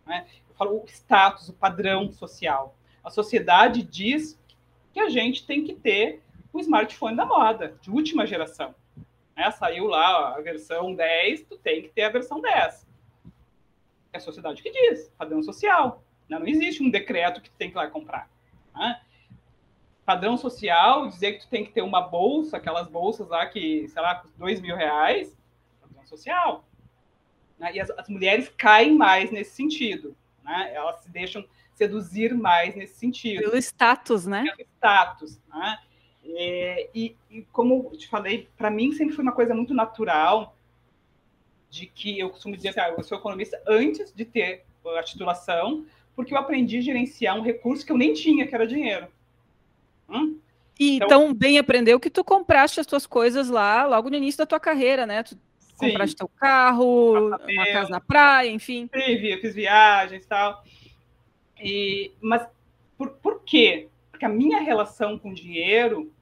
Né? 0.07 0.27
Eu 0.49 0.55
falo 0.55 0.83
o 0.83 0.85
status, 0.87 1.49
o 1.49 1.53
padrão 1.53 2.11
social. 2.13 2.77
A 3.03 3.11
sociedade 3.11 3.83
diz 3.83 4.39
que 4.93 5.01
a 5.01 5.09
gente 5.09 5.47
tem 5.47 5.65
que 5.65 5.75
ter 5.75 6.23
o 6.53 6.61
smartphone 6.61 7.17
da 7.17 7.27
moda, 7.27 7.77
de 7.81 7.91
última 7.91 8.27
geração. 8.27 8.75
Né? 9.37 9.51
Saiu 9.51 9.87
lá 9.87 10.37
a 10.37 10.41
versão 10.41 10.95
10, 10.95 11.43
tu 11.43 11.59
tem 11.59 11.83
que 11.83 11.89
ter 11.89 12.03
a 12.03 12.11
versão 12.11 12.41
10. 12.41 12.87
É 14.13 14.19
a 14.19 14.21
sociedade 14.21 14.63
que 14.63 14.71
diz, 14.71 15.13
padrão 15.19 15.43
social. 15.43 16.03
Né? 16.29 16.39
Não 16.39 16.47
existe 16.47 16.83
um 16.83 16.91
decreto 16.91 17.41
que 17.41 17.51
tu 17.51 17.57
tem 17.57 17.71
que 17.71 17.77
ir 17.77 17.79
lá 17.79 17.89
comprar. 17.89 18.31
Né? 18.75 19.01
Padrão 20.05 20.37
social, 20.37 21.09
dizer 21.09 21.33
que 21.33 21.41
tu 21.41 21.49
tem 21.49 21.65
que 21.65 21.73
ter 21.73 21.83
uma 21.83 22.01
bolsa, 22.01 22.57
aquelas 22.57 22.87
bolsas 22.87 23.29
lá 23.29 23.47
que, 23.47 23.89
sei 23.89 24.03
lá, 24.03 24.23
dois 24.37 24.61
mil 24.61 24.77
reais, 24.77 25.37
padrão 25.81 26.07
social. 26.07 26.65
Né? 27.65 27.77
E 27.77 27.81
as, 27.81 27.91
as 27.91 28.09
mulheres 28.09 28.49
caem 28.57 28.95
mais 28.97 29.31
nesse 29.31 29.57
sentido 29.57 30.17
né? 30.45 30.73
Elas 30.75 31.01
se 31.01 31.11
deixam 31.11 31.45
seduzir 31.75 32.35
mais 32.35 32.77
nesse 32.77 32.95
sentido. 32.95 33.41
Pelo 33.41 33.57
status, 33.57 34.27
né? 34.27 34.45
Pelo 34.57 34.69
status, 34.77 35.41
né? 35.49 35.79
É, 36.27 36.89
e, 36.95 37.17
e, 37.31 37.43
como 37.53 37.91
te 37.97 38.09
falei, 38.09 38.49
para 38.57 38.71
mim 38.71 38.93
sempre 38.93 39.15
foi 39.15 39.23
uma 39.23 39.33
coisa 39.33 39.55
muito 39.55 39.75
natural 39.75 40.57
de 41.69 41.87
que 41.87 42.19
eu 42.19 42.31
costumo 42.31 42.57
dizer 42.57 42.73
que 42.73 42.81
ah, 42.81 42.95
eu 42.97 43.03
sou 43.03 43.19
economista 43.19 43.61
antes 43.67 44.12
de 44.12 44.25
ter 44.25 44.65
a 44.97 45.03
titulação, 45.03 45.85
porque 46.15 46.33
eu 46.33 46.39
aprendi 46.39 46.79
a 46.79 46.83
gerenciar 46.83 47.37
um 47.37 47.43
recurso 47.43 47.85
que 47.85 47.91
eu 47.91 47.99
nem 47.99 48.12
tinha, 48.12 48.47
que 48.47 48.55
era 48.55 48.67
dinheiro. 48.67 49.09
Hum? 50.09 50.39
E 50.79 50.97
então, 50.97 51.09
tão 51.09 51.35
bem 51.35 51.59
aprendeu 51.59 52.01
que 52.01 52.11
tu 52.11 52.25
compraste 52.25 52.81
as 52.81 52.87
tuas 52.87 53.07
coisas 53.07 53.49
lá 53.49 53.87
logo 53.87 54.09
no 54.09 54.17
início 54.17 54.39
da 54.39 54.47
tua 54.47 54.61
carreira, 54.61 55.07
né? 55.07 55.23
Tu 55.23 55.37
Sim. 55.75 55.89
Compraste 55.89 56.16
teu 56.16 56.29
carro, 56.29 57.29
uma 57.29 57.66
casa 57.66 57.91
na 57.91 58.01
praia, 58.01 58.51
enfim. 58.51 58.89
Sim, 58.95 59.39
fiz 59.41 59.55
viagens 59.55 60.25
e 60.25 60.29
tal. 60.29 60.64
E, 61.61 62.12
mas 62.20 62.47
por, 62.97 63.11
por 63.11 63.43
quê? 63.43 63.89
Porque 64.11 64.25
a 64.25 64.29
minha 64.29 64.61
relação 64.61 65.18
com 65.18 65.31
o 65.31 65.35
dinheiro, 65.35 66.12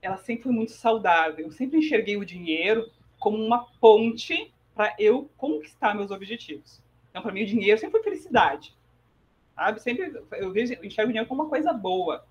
ela 0.00 0.16
sempre 0.16 0.44
foi 0.44 0.52
muito 0.52 0.72
saudável. 0.72 1.46
Eu 1.46 1.52
sempre 1.52 1.78
enxerguei 1.78 2.16
o 2.16 2.24
dinheiro 2.24 2.88
como 3.18 3.36
uma 3.36 3.66
ponte 3.80 4.52
para 4.74 4.94
eu 4.98 5.30
conquistar 5.36 5.94
meus 5.94 6.10
objetivos. 6.10 6.80
Então, 7.10 7.22
para 7.22 7.32
mim, 7.32 7.42
o 7.42 7.46
dinheiro 7.46 7.78
sempre 7.78 8.00
foi 8.00 8.02
felicidade. 8.02 8.74
Sabe? 9.54 9.82
Sempre 9.82 10.12
eu 10.32 10.50
vejo, 10.52 10.74
eu 10.74 10.84
enxergo 10.84 11.10
o 11.10 11.12
dinheiro 11.12 11.28
como 11.28 11.42
uma 11.42 11.50
coisa 11.50 11.72
boa. 11.72 12.24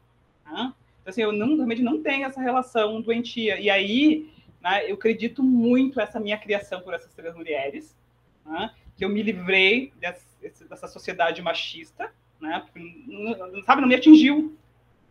Tá? 0.43 0.73
Então, 1.01 1.09
assim, 1.11 1.21
eu 1.21 1.31
não, 1.31 1.55
realmente 1.55 1.81
não 1.81 2.01
tenho 2.01 2.25
essa 2.25 2.41
relação 2.41 3.01
doentia. 3.01 3.59
E 3.59 3.69
aí, 3.69 4.29
né? 4.61 4.89
Eu 4.89 4.95
acredito 4.95 5.43
muito 5.43 5.99
essa 5.99 6.19
minha 6.19 6.37
criação 6.37 6.81
por 6.81 6.93
essas 6.93 7.13
três 7.13 7.33
mulheres, 7.35 7.97
né? 8.45 8.71
que 8.95 9.03
eu 9.03 9.09
me 9.09 9.23
livrei 9.23 9.91
dessa, 9.97 10.25
dessa 10.69 10.87
sociedade 10.87 11.41
machista, 11.41 12.13
né? 12.39 12.63
não, 13.07 13.63
sabe, 13.63 13.81
não 13.81 13.87
me 13.87 13.95
atingiu. 13.95 14.55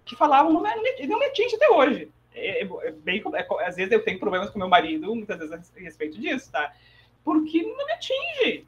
Que 0.04 0.16
falavam 0.16 0.52
não 0.52 0.62
me, 0.62 1.06
não 1.06 1.18
me 1.18 1.26
atinge 1.26 1.56
até 1.56 1.68
hoje. 1.68 2.10
É, 2.34 2.62
é, 2.62 2.68
é 2.82 2.92
bem, 2.92 3.22
é, 3.34 3.66
às 3.66 3.76
vezes 3.76 3.92
eu 3.92 4.02
tenho 4.02 4.18
problemas 4.18 4.50
com 4.50 4.58
meu 4.58 4.68
marido, 4.68 5.14
muitas 5.14 5.38
vezes 5.38 5.52
a 5.52 5.80
respeito 5.80 6.20
disso, 6.20 6.50
tá? 6.50 6.72
Porque 7.24 7.62
não 7.62 7.86
me 7.86 7.92
atinge. 7.92 8.66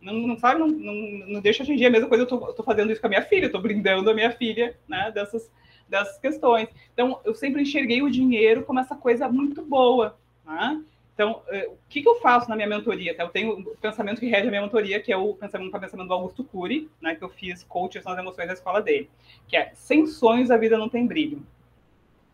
Não, 0.00 0.14
não 0.14 0.36
sabe, 0.38 0.60
não, 0.60 0.68
não, 0.68 0.94
não 1.28 1.40
deixa 1.40 1.62
atingir 1.62 1.86
a 1.86 1.90
mesma 1.90 2.08
coisa. 2.08 2.24
Eu 2.24 2.28
tô, 2.28 2.46
eu 2.46 2.52
tô 2.52 2.62
fazendo 2.62 2.90
isso 2.90 3.00
com 3.00 3.06
a 3.06 3.10
minha 3.10 3.22
filha, 3.22 3.46
eu 3.46 3.52
tô 3.52 3.60
brindando 3.60 4.10
a 4.10 4.14
minha 4.14 4.30
filha, 4.30 4.76
né? 4.88 5.10
Dessas, 5.12 5.50
dessas 5.90 6.18
questões. 6.18 6.68
Então, 6.92 7.20
eu 7.24 7.34
sempre 7.34 7.62
enxerguei 7.62 8.00
o 8.00 8.10
dinheiro 8.10 8.62
como 8.64 8.78
essa 8.78 8.94
coisa 8.94 9.28
muito 9.28 9.62
boa. 9.62 10.16
Né? 10.46 10.82
Então, 11.12 11.42
eh, 11.48 11.68
o 11.68 11.76
que, 11.88 12.00
que, 12.00 12.08
eu 12.08 12.14
faço 12.20 12.48
na 12.48 12.56
minha 12.56 12.68
mentoria? 12.68 13.14
Eu 13.18 13.28
tenho 13.28 13.58
o 13.58 13.76
pensamento 13.76 14.20
que 14.20 14.26
rege 14.26 14.46
a 14.46 14.50
minha 14.50 14.62
mentoria, 14.62 15.00
que 15.02 15.12
é 15.12 15.16
o 15.16 15.34
pensamento, 15.34 15.76
o 15.76 15.78
pensamento 15.80 16.08
do 16.08 16.14
Augusto 16.14 16.42
Cury, 16.42 16.88
né, 16.98 17.14
que 17.14 17.22
eu 17.22 17.28
fiz 17.28 17.62
coach 17.64 18.02
nas 18.02 18.18
emoções 18.18 18.46
da 18.46 18.54
escola 18.54 18.80
dele, 18.80 19.10
que 19.46 19.54
é 19.54 19.72
sem 19.74 20.06
sonhos 20.06 20.50
a 20.50 20.56
vida 20.56 20.78
não 20.78 20.88
tem 20.88 21.06
brilho. 21.06 21.44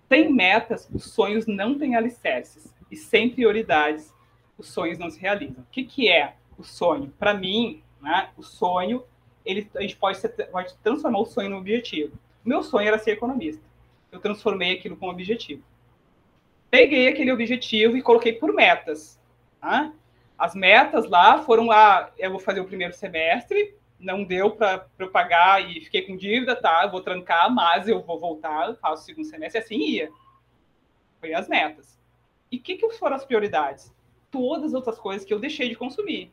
Sem 0.09 0.33
metas, 0.33 0.89
os 0.95 1.11
sonhos 1.11 1.49
não 1.49 1.77
têm 1.77 1.97
alicerces. 1.97 2.73
E 2.89 2.95
sem 2.95 3.29
prioridades, 3.29 4.15
os 4.57 4.69
sonhos 4.69 4.99
não 4.99 5.11
se 5.11 5.19
realizam. 5.19 5.65
O 5.65 5.67
que, 5.73 5.83
que 5.83 6.09
é 6.09 6.37
o 6.57 6.63
sonho? 6.63 7.13
Para 7.19 7.35
mim, 7.35 7.83
né, 8.01 8.29
o 8.37 8.43
sonho, 8.45 9.03
ele, 9.45 9.69
a 9.75 9.81
gente 9.81 9.97
pode, 9.97 10.19
ser, 10.19 10.29
pode 10.29 10.77
transformar 10.77 11.19
o 11.19 11.27
sonho 11.27 11.51
no 11.51 11.57
objetivo. 11.57 12.17
Meu 12.47 12.63
sonho 12.63 12.87
era 12.87 12.97
ser 12.97 13.11
economista. 13.11 13.63
Eu 14.13 14.21
transformei 14.21 14.75
aquilo 14.75 14.97
como 14.97 15.11
objetivo. 15.11 15.65
Peguei 16.71 17.09
aquele 17.09 17.33
objetivo 17.33 17.97
e 17.97 18.03
coloquei 18.03 18.35
por 18.35 18.53
metas. 18.53 19.21
Tá? 19.61 19.93
As 20.39 20.55
metas 20.55 21.11
lá 21.11 21.43
foram 21.43 21.67
lá, 21.67 22.13
eu 22.17 22.31
vou 22.31 22.39
fazer 22.39 22.61
o 22.61 22.65
primeiro 22.65 22.95
semestre, 22.95 23.75
não 23.99 24.23
deu 24.23 24.53
para 24.53 24.87
eu 24.97 25.11
pagar 25.11 25.69
e 25.69 25.81
fiquei 25.81 26.03
com 26.03 26.17
dívida, 26.17 26.55
tá? 26.55 26.85
Eu 26.85 26.91
vou 26.91 27.01
trancar, 27.01 27.53
mas 27.53 27.89
eu 27.89 28.01
vou 28.01 28.21
voltar, 28.21 28.77
faço 28.77 29.03
o 29.03 29.07
segundo 29.07 29.25
semestre, 29.25 29.59
assim 29.59 29.79
ia. 29.79 30.11
Foi 31.19 31.35
as 31.35 31.49
metas. 31.49 31.99
E 32.53 32.59
o 32.59 32.61
que, 32.61 32.77
que 32.77 32.91
foram 32.93 33.17
as 33.17 33.25
prioridades? 33.25 33.93
Todas 34.31 34.67
as 34.67 34.75
outras 34.75 34.99
coisas 34.99 35.27
que 35.27 35.35
eu 35.35 35.41
deixei 35.41 35.69
de 35.69 35.75
consumir. 35.75 36.31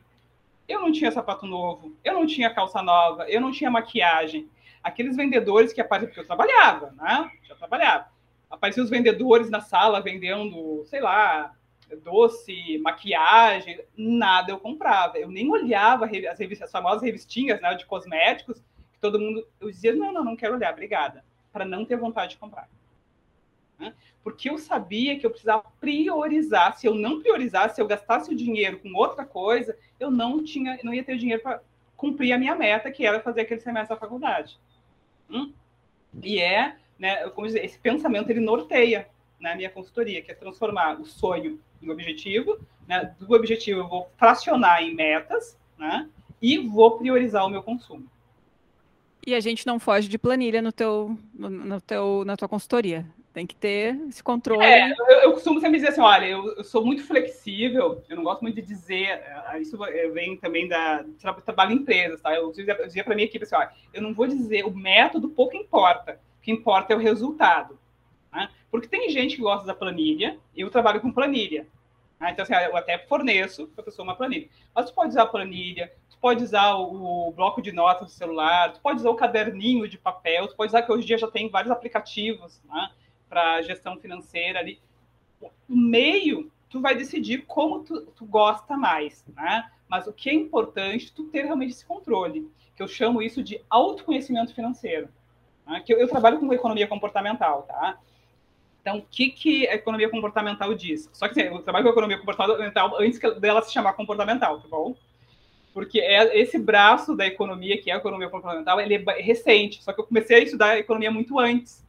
Eu 0.68 0.80
não 0.80 0.92
tinha 0.92 1.10
sapato 1.10 1.46
novo, 1.46 1.96
eu 2.04 2.14
não 2.14 2.26
tinha 2.26 2.54
calça 2.54 2.82
nova, 2.82 3.28
eu 3.28 3.40
não 3.40 3.50
tinha 3.50 3.70
maquiagem, 3.70 4.48
aqueles 4.84 5.16
vendedores 5.16 5.72
que 5.72 5.80
apareciam, 5.80 6.08
porque 6.08 6.20
eu 6.20 6.26
trabalhava, 6.26 6.92
né? 6.92 7.30
Já 7.42 7.54
trabalhava. 7.56 8.08
Apareciam 8.50 8.84
os 8.84 8.90
vendedores 8.90 9.48
na 9.48 9.62
sala 9.62 10.02
vendendo, 10.02 10.84
sei 10.84 11.00
lá, 11.00 11.54
doce, 12.02 12.78
maquiagem, 12.78 13.80
nada 13.96 14.52
eu 14.52 14.60
comprava. 14.60 15.18
Eu 15.18 15.30
nem 15.30 15.50
olhava 15.50 16.04
as, 16.04 16.38
revistas, 16.38 16.66
as 16.66 16.70
famosas 16.70 17.02
revistinhas 17.02 17.60
né, 17.62 17.74
de 17.74 17.86
cosméticos, 17.86 18.62
que 18.92 19.00
todo 19.00 19.18
mundo. 19.18 19.46
Eu 19.58 19.70
dizia, 19.70 19.94
não, 19.94 20.12
não, 20.12 20.22
não 20.22 20.36
quero 20.36 20.54
olhar, 20.54 20.72
obrigada. 20.72 21.24
para 21.50 21.64
não 21.64 21.84
ter 21.84 21.96
vontade 21.96 22.32
de 22.32 22.38
comprar. 22.38 22.68
Né? 23.78 23.94
Porque 24.22 24.50
eu 24.50 24.58
sabia 24.58 25.18
que 25.18 25.24
eu 25.24 25.30
precisava 25.30 25.64
priorizar. 25.80 26.76
Se 26.76 26.86
eu 26.86 26.94
não 26.94 27.20
priorizasse, 27.20 27.76
se 27.76 27.80
eu 27.80 27.86
gastasse 27.86 28.30
o 28.30 28.36
dinheiro 28.36 28.78
com 28.80 28.94
outra 28.94 29.24
coisa, 29.24 29.76
eu 29.98 30.10
não 30.10 30.44
tinha, 30.44 30.78
não 30.84 30.92
ia 30.92 31.02
ter 31.02 31.16
dinheiro 31.16 31.42
para 31.42 31.60
cumprir 31.96 32.32
a 32.32 32.38
minha 32.38 32.54
meta, 32.54 32.90
que 32.90 33.06
era 33.06 33.20
fazer 33.20 33.42
aquele 33.42 33.60
semestre 33.60 33.94
da 33.94 34.00
faculdade. 34.00 34.58
Hum? 35.30 35.52
E 36.22 36.40
é, 36.40 36.76
né, 36.98 37.28
como 37.30 37.46
dizer, 37.46 37.64
esse 37.64 37.78
pensamento 37.78 38.30
ele 38.30 38.40
norteia 38.40 39.08
né, 39.40 39.52
a 39.52 39.56
minha 39.56 39.70
consultoria, 39.70 40.22
que 40.22 40.30
é 40.30 40.34
transformar 40.34 41.00
o 41.00 41.04
sonho 41.04 41.60
em 41.82 41.90
objetivo. 41.90 42.58
Né? 42.86 43.14
Do 43.18 43.32
objetivo 43.34 43.80
eu 43.80 43.88
vou 43.88 44.10
fracionar 44.16 44.82
em 44.82 44.94
metas, 44.94 45.58
né? 45.78 46.08
E 46.40 46.58
vou 46.58 46.98
priorizar 46.98 47.46
o 47.46 47.48
meu 47.48 47.62
consumo. 47.62 48.06
E 49.26 49.34
a 49.34 49.40
gente 49.40 49.66
não 49.66 49.78
foge 49.78 50.08
de 50.08 50.18
planilha 50.18 50.60
no 50.60 50.70
teu, 50.70 51.18
no, 51.32 51.48
no 51.48 51.80
teu, 51.80 52.24
na 52.26 52.36
tua 52.36 52.48
consultoria. 52.48 53.06
Tem 53.34 53.48
que 53.48 53.56
ter 53.56 54.00
esse 54.08 54.22
controle. 54.22 54.64
É, 54.64 54.92
eu, 54.92 55.06
eu, 55.22 55.32
costumo 55.32 55.58
sempre 55.58 55.78
dizer 55.78 55.88
assim, 55.88 56.00
olha, 56.00 56.24
eu, 56.24 56.54
eu, 56.56 56.62
sou 56.62 56.86
muito 56.86 57.04
flexível, 57.04 58.00
eu 58.08 58.16
não 58.16 58.22
gosto 58.22 58.42
muito 58.42 58.54
de 58.54 58.62
dizer, 58.62 59.08
é, 59.08 59.58
isso 59.60 59.76
vem 60.12 60.36
também 60.36 60.68
da 60.68 61.04
trabalho 61.44 61.72
em 61.72 61.78
empresas, 61.78 62.22
tá? 62.22 62.32
Eu 62.32 62.52
dizia, 62.52 62.76
eu 62.78 62.86
dizia 62.86 63.02
para 63.02 63.16
minha 63.16 63.26
equipe 63.26 63.42
assim, 63.42 63.56
olha, 63.56 63.72
eu 63.92 64.00
não 64.00 64.14
vou 64.14 64.28
dizer, 64.28 64.64
o 64.64 64.70
método 64.70 65.28
pouco 65.28 65.56
importa, 65.56 66.20
o 66.38 66.42
que 66.42 66.52
importa 66.52 66.92
é 66.92 66.96
o 66.96 67.00
resultado. 67.00 67.76
Né? 68.32 68.48
Porque 68.70 68.86
tem 68.86 69.10
gente 69.10 69.34
que 69.34 69.42
gosta 69.42 69.66
da 69.66 69.74
planilha, 69.74 70.38
eu 70.56 70.70
trabalho 70.70 71.00
com 71.00 71.10
planilha. 71.10 71.66
Né? 72.20 72.30
Então, 72.30 72.44
assim, 72.44 72.54
eu 72.54 72.76
até 72.76 72.98
forneço 72.98 73.66
para 73.66 73.82
a 73.82 73.84
pessoa 73.84 74.06
uma 74.06 74.14
planilha. 74.14 74.48
Mas 74.72 74.86
tu 74.86 74.94
pode 74.94 75.08
usar 75.08 75.22
a 75.22 75.26
planilha, 75.26 75.92
tu 76.08 76.16
pode 76.18 76.44
usar 76.44 76.74
o, 76.74 77.28
o 77.28 77.32
bloco 77.32 77.60
de 77.60 77.72
notas 77.72 78.06
do 78.06 78.12
celular, 78.12 78.72
tu 78.72 78.80
pode 78.80 79.00
usar 79.00 79.10
o 79.10 79.16
caderninho 79.16 79.88
de 79.88 79.98
papel, 79.98 80.46
tu 80.46 80.54
pode 80.54 80.70
usar 80.70 80.82
que 80.82 80.92
hoje 80.92 81.02
em 81.02 81.06
dia 81.06 81.18
já 81.18 81.28
tem 81.28 81.50
vários 81.50 81.72
aplicativos, 81.72 82.62
né? 82.64 82.90
Para 83.28 83.62
gestão 83.62 83.98
financeira 83.98 84.58
ali. 84.58 84.80
O 85.68 85.76
meio, 85.76 86.50
tu 86.68 86.80
vai 86.80 86.94
decidir 86.94 87.44
como 87.46 87.84
tu, 87.84 88.02
tu 88.06 88.24
gosta 88.24 88.76
mais, 88.76 89.24
né? 89.34 89.70
Mas 89.88 90.06
o 90.06 90.12
que 90.12 90.30
é 90.30 90.34
importante, 90.34 91.12
tu 91.12 91.24
ter 91.24 91.44
realmente 91.44 91.72
esse 91.72 91.84
controle, 91.84 92.50
que 92.74 92.82
eu 92.82 92.88
chamo 92.88 93.22
isso 93.22 93.42
de 93.42 93.60
autoconhecimento 93.70 94.54
financeiro. 94.54 95.08
Né? 95.66 95.82
Que 95.84 95.92
eu, 95.92 95.98
eu, 95.98 96.08
trabalho 96.08 96.38
com 96.38 96.52
economia 96.52 96.86
comportamental, 96.86 97.62
tá? 97.62 97.98
Então, 98.80 98.98
o 98.98 99.02
que, 99.02 99.30
que 99.30 99.68
a 99.68 99.74
economia 99.74 100.10
comportamental 100.10 100.74
diz? 100.74 101.08
Só 101.12 101.26
que 101.28 101.40
assim, 101.40 101.54
eu 101.54 101.62
trabalho 101.62 101.84
com 101.84 101.90
economia 101.90 102.18
comportamental 102.18 103.00
antes 103.00 103.18
dela 103.40 103.62
se 103.62 103.72
chamar 103.72 103.94
comportamental, 103.94 104.60
tá 104.60 104.68
bom? 104.68 104.94
Porque 105.72 106.00
é 106.00 106.38
esse 106.38 106.58
braço 106.58 107.16
da 107.16 107.26
economia, 107.26 107.80
que 107.80 107.90
é 107.90 107.94
a 107.94 107.98
economia 107.98 108.28
comportamental, 108.28 108.80
ele 108.80 108.94
é 108.94 109.22
recente. 109.22 109.82
Só 109.82 109.92
que 109.92 110.00
eu 110.00 110.06
comecei 110.06 110.36
a 110.36 110.40
estudar 110.40 110.70
a 110.70 110.78
economia 110.78 111.10
muito 111.10 111.38
antes 111.38 111.83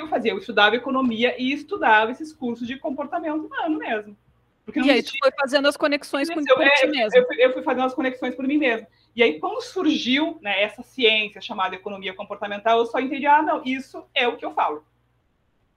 que 0.00 0.04
eu 0.04 0.08
fazia? 0.08 0.32
Eu 0.32 0.38
estudava 0.38 0.74
economia 0.74 1.40
e 1.40 1.52
estudava 1.52 2.10
esses 2.10 2.32
cursos 2.32 2.66
de 2.66 2.76
comportamento 2.76 3.46
humano 3.46 3.78
mesmo. 3.78 4.16
Porque 4.64 4.80
e 4.80 4.90
aí 4.90 5.02
tu 5.02 5.12
foi 5.20 5.30
fazendo 5.38 5.68
as 5.68 5.76
conexões 5.76 6.28
com 6.28 6.40
eu, 6.40 6.62
é, 6.62 6.86
mesmo. 6.86 7.18
Eu 7.18 7.26
fui, 7.26 7.44
eu 7.44 7.52
fui, 7.52 7.62
fazendo 7.62 7.84
as 7.84 7.94
conexões 7.94 8.34
por 8.34 8.46
mim 8.46 8.58
mesmo. 8.58 8.86
E 9.14 9.22
aí, 9.22 9.38
quando 9.38 9.62
surgiu 9.62 10.38
né, 10.40 10.62
essa 10.62 10.82
ciência 10.82 11.40
chamada 11.40 11.76
economia 11.76 12.12
comportamental, 12.12 12.78
eu 12.78 12.86
só 12.86 12.98
entendi, 12.98 13.26
ah, 13.26 13.42
não, 13.42 13.62
isso 13.64 14.04
é 14.14 14.26
o 14.26 14.36
que 14.36 14.44
eu 14.44 14.52
falo. 14.52 14.84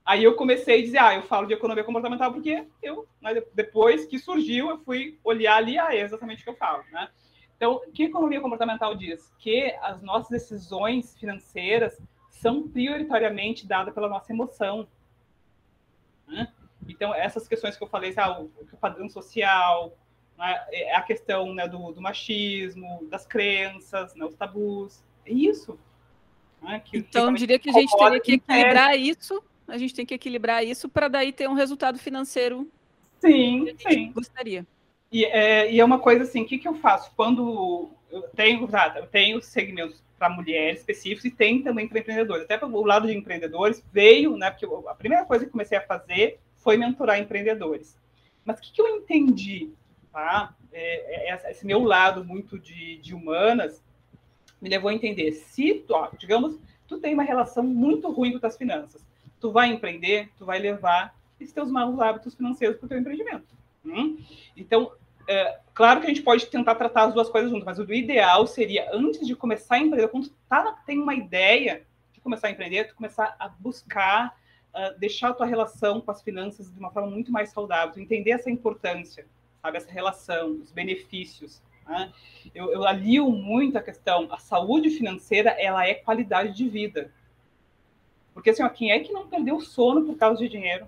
Aí 0.03 0.23
eu 0.23 0.35
comecei 0.35 0.79
a 0.79 0.81
dizer, 0.81 0.97
ah, 0.97 1.13
eu 1.13 1.21
falo 1.23 1.45
de 1.45 1.53
economia 1.53 1.83
comportamental 1.83 2.31
porque 2.31 2.65
eu, 2.81 3.05
né, 3.21 3.43
depois 3.53 4.05
que 4.05 4.17
surgiu, 4.17 4.69
eu 4.69 4.79
fui 4.79 5.19
olhar 5.23 5.57
ali, 5.57 5.77
ah, 5.77 5.93
é 5.93 5.99
exatamente 5.99 6.41
o 6.41 6.43
que 6.45 6.49
eu 6.49 6.55
falo, 6.55 6.83
né? 6.91 7.09
Então, 7.55 7.73
o 7.73 7.91
que 7.91 8.03
a 8.03 8.07
economia 8.07 8.41
comportamental 8.41 8.95
diz? 8.95 9.31
Que 9.37 9.75
as 9.81 10.01
nossas 10.01 10.29
decisões 10.29 11.15
financeiras 11.17 12.01
são 12.39 12.67
prioritariamente 12.67 13.65
dadas 13.65 13.93
pela 13.93 14.07
nossa 14.07 14.31
emoção. 14.31 14.87
Né? 16.27 16.47
Então, 16.87 17.13
essas 17.13 17.47
questões 17.47 17.77
que 17.77 17.83
eu 17.83 17.87
falei, 17.87 18.13
ah, 18.17 18.39
o, 18.39 18.49
padrão 18.79 19.09
social, 19.09 19.97
né, 20.37 20.65
é 20.71 20.95
a 20.95 21.01
questão 21.01 21.53
né, 21.53 21.67
do, 21.67 21.91
do, 21.91 22.01
machismo, 22.01 23.05
das 23.09 23.25
crenças, 23.25 24.13
né, 24.15 24.25
os 24.25 24.35
tabus, 24.35 25.03
é 25.25 25.31
isso. 25.31 25.77
Né, 26.61 26.81
que, 26.83 26.97
então, 26.97 27.29
eu 27.29 27.33
diria 27.33 27.59
que 27.59 27.69
a 27.69 27.73
gente 27.73 27.95
teria 27.97 28.19
que 28.19 28.33
equilibrar 28.33 28.97
isso, 28.97 29.43
a 29.67 29.77
gente 29.77 29.93
tem 29.93 30.05
que 30.05 30.13
equilibrar 30.13 30.63
isso 30.63 30.87
para 30.87 31.07
daí 31.07 31.31
ter 31.33 31.49
um 31.49 31.53
resultado 31.53 31.99
financeiro 31.99 32.71
sim, 33.19 33.75
que 33.75 33.87
a 33.87 33.91
gente 33.91 34.05
sim. 34.05 34.11
gostaria. 34.11 34.65
E 35.11 35.25
é, 35.25 35.71
e 35.71 35.79
é 35.79 35.85
uma 35.85 35.99
coisa 35.99 36.23
assim, 36.23 36.43
o 36.43 36.45
que, 36.45 36.57
que 36.57 36.67
eu 36.67 36.75
faço? 36.75 37.11
Quando 37.15 37.89
eu 38.11 38.21
tenho, 38.29 38.67
tá, 38.67 38.93
eu 38.97 39.07
tenho 39.07 39.41
segmentos 39.41 40.03
para 40.17 40.29
mulheres 40.29 40.79
específicos 40.79 41.25
e 41.25 41.31
tem 41.31 41.61
também 41.61 41.87
para 41.87 41.99
empreendedores. 41.99 42.43
Até 42.43 42.63
o 42.65 42.85
lado 42.85 43.07
de 43.07 43.15
empreendedores 43.15 43.83
veio, 43.91 44.35
né? 44.35 44.49
Porque 44.49 44.65
a 44.87 44.95
primeira 44.95 45.25
coisa 45.25 45.45
que 45.45 45.51
comecei 45.51 45.77
a 45.77 45.85
fazer 45.85 46.39
foi 46.55 46.77
mentorar 46.77 47.19
empreendedores. 47.19 47.97
Mas 48.43 48.59
o 48.59 48.61
que, 48.61 48.71
que 48.71 48.81
eu 48.81 48.87
entendi, 48.87 49.69
tá? 50.11 50.55
É, 50.71 51.31
é, 51.31 51.51
esse 51.51 51.65
meu 51.65 51.83
lado 51.83 52.23
muito 52.23 52.57
de, 52.57 52.97
de, 52.97 53.13
humanas 53.13 53.83
me 54.61 54.69
levou 54.69 54.89
a 54.89 54.93
entender. 54.93 55.31
Se, 55.33 55.85
ó, 55.89 56.09
digamos, 56.17 56.59
tu 56.87 56.99
tem 56.99 57.13
uma 57.13 57.23
relação 57.23 57.63
muito 57.63 58.09
ruim 58.11 58.37
com 58.37 58.45
as 58.45 58.57
finanças, 58.57 59.05
tu 59.39 59.51
vai 59.51 59.69
empreender, 59.69 60.29
tu 60.37 60.45
vai 60.45 60.59
levar 60.59 61.15
esses 61.39 61.53
teus 61.53 61.69
maus 61.69 61.99
hábitos 61.99 62.35
financeiros 62.35 62.77
para 62.77 62.85
o 62.85 62.89
teu 62.89 62.99
empreendimento. 62.99 63.55
Hum? 63.85 64.17
Então, 64.55 64.91
é, 65.27 65.59
claro 65.73 65.99
que 65.99 66.05
a 66.05 66.09
gente 66.09 66.21
pode 66.21 66.45
tentar 66.47 66.75
tratar 66.75 67.03
as 67.03 67.13
duas 67.13 67.29
coisas 67.29 67.51
juntas, 67.51 67.65
mas 67.65 67.77
o 67.77 67.93
ideal 67.93 68.47
seria, 68.47 68.89
antes 68.93 69.27
de 69.27 69.35
começar 69.35 69.75
a 69.75 69.79
empreender, 69.79 70.07
quando 70.07 70.29
tu 70.29 70.35
tá, 70.47 70.71
tem 70.85 70.99
uma 70.99 71.13
ideia 71.13 71.83
de 72.13 72.21
começar 72.21 72.47
a 72.47 72.51
empreender, 72.51 72.85
tu 72.85 72.95
começar 72.95 73.35
a 73.37 73.49
buscar 73.49 74.35
uh, 74.73 74.97
deixar 74.99 75.29
a 75.29 75.33
tua 75.33 75.45
relação 75.45 75.99
com 75.99 76.11
as 76.11 76.21
finanças 76.21 76.71
de 76.71 76.79
uma 76.79 76.91
forma 76.91 77.09
muito 77.09 77.31
mais 77.31 77.49
saudável, 77.49 78.01
entender 78.01 78.31
essa 78.31 78.49
importância, 78.49 79.27
sabe, 79.61 79.77
essa 79.77 79.91
relação, 79.91 80.51
os 80.61 80.71
benefícios. 80.71 81.61
Né? 81.85 82.11
Eu, 82.53 82.71
eu 82.71 82.85
alio 82.85 83.29
muito 83.29 83.77
a 83.77 83.81
questão, 83.81 84.27
a 84.31 84.37
saúde 84.37 84.89
financeira, 84.89 85.49
ela 85.51 85.85
é 85.85 85.95
qualidade 85.95 86.55
de 86.55 86.69
vida. 86.69 87.11
Porque, 88.33 88.51
assim, 88.51 88.63
ó, 88.63 88.69
quem 88.69 88.91
é 88.91 88.99
que 88.99 89.11
não 89.11 89.27
perdeu 89.27 89.59
sono 89.59 90.05
por 90.05 90.15
causa 90.15 90.41
de 90.41 90.47
dinheiro? 90.47 90.87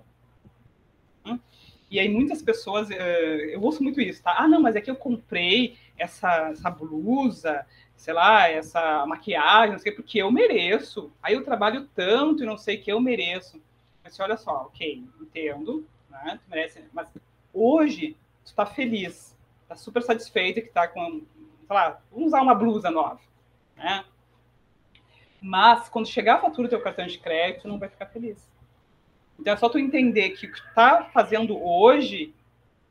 E 1.90 1.98
aí 1.98 2.08
muitas 2.08 2.40
pessoas, 2.40 2.88
eh, 2.90 3.54
eu 3.54 3.60
ouço 3.62 3.82
muito 3.82 4.00
isso, 4.00 4.22
tá? 4.22 4.36
Ah, 4.38 4.46
não, 4.46 4.60
mas 4.62 4.76
é 4.76 4.80
que 4.80 4.90
eu 4.90 4.96
comprei 4.96 5.76
essa, 5.98 6.50
essa 6.50 6.70
blusa, 6.70 7.66
sei 7.96 8.14
lá, 8.14 8.48
essa 8.48 9.04
maquiagem, 9.06 9.72
não 9.72 9.78
sei, 9.78 9.92
porque 9.92 10.18
eu 10.18 10.30
mereço. 10.30 11.12
Aí 11.22 11.34
eu 11.34 11.44
trabalho 11.44 11.88
tanto 11.94 12.42
e 12.42 12.46
não 12.46 12.56
sei 12.56 12.78
que 12.78 12.92
eu 12.92 13.00
mereço. 13.00 13.60
Mas 14.04 14.18
olha 14.20 14.36
só, 14.36 14.66
ok, 14.66 15.04
entendo, 15.20 15.84
né? 16.08 16.38
Tu 16.42 16.50
merece, 16.50 16.84
mas 16.92 17.08
hoje 17.52 18.16
tu 18.44 18.54
tá 18.54 18.64
feliz, 18.64 19.36
tá 19.68 19.76
super 19.76 20.02
satisfeito 20.02 20.62
que 20.62 20.68
tá 20.68 20.88
com, 20.88 21.22
sei 21.66 21.76
lá, 21.76 22.00
vamos 22.10 22.28
usar 22.28 22.40
uma 22.40 22.54
blusa 22.54 22.90
nova, 22.90 23.20
né? 23.76 24.04
Mas 25.42 25.88
quando 25.88 26.08
chegar 26.08 26.36
a 26.36 26.40
fatura 26.40 26.68
do 26.68 26.70
teu 26.70 26.80
cartão 26.82 27.06
de 27.06 27.18
crédito, 27.18 27.62
tu 27.62 27.68
não 27.68 27.78
vai 27.78 27.88
ficar 27.88 28.06
feliz. 28.06 28.49
Então 29.40 29.54
é 29.54 29.56
só 29.56 29.68
tu 29.68 29.78
entender 29.78 30.30
que 30.30 30.46
o 30.46 30.52
que 30.52 30.60
tu 30.60 30.74
tá 30.74 31.04
fazendo 31.14 31.58
hoje, 31.62 32.34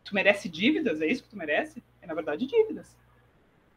tu 0.03 0.15
merece 0.15 0.49
dívidas, 0.49 0.99
é 0.99 1.05
isso 1.05 1.23
que 1.23 1.29
tu 1.29 1.37
merece? 1.37 1.83
É, 2.01 2.07
na 2.07 2.15
verdade, 2.15 2.47
dívidas. 2.47 2.97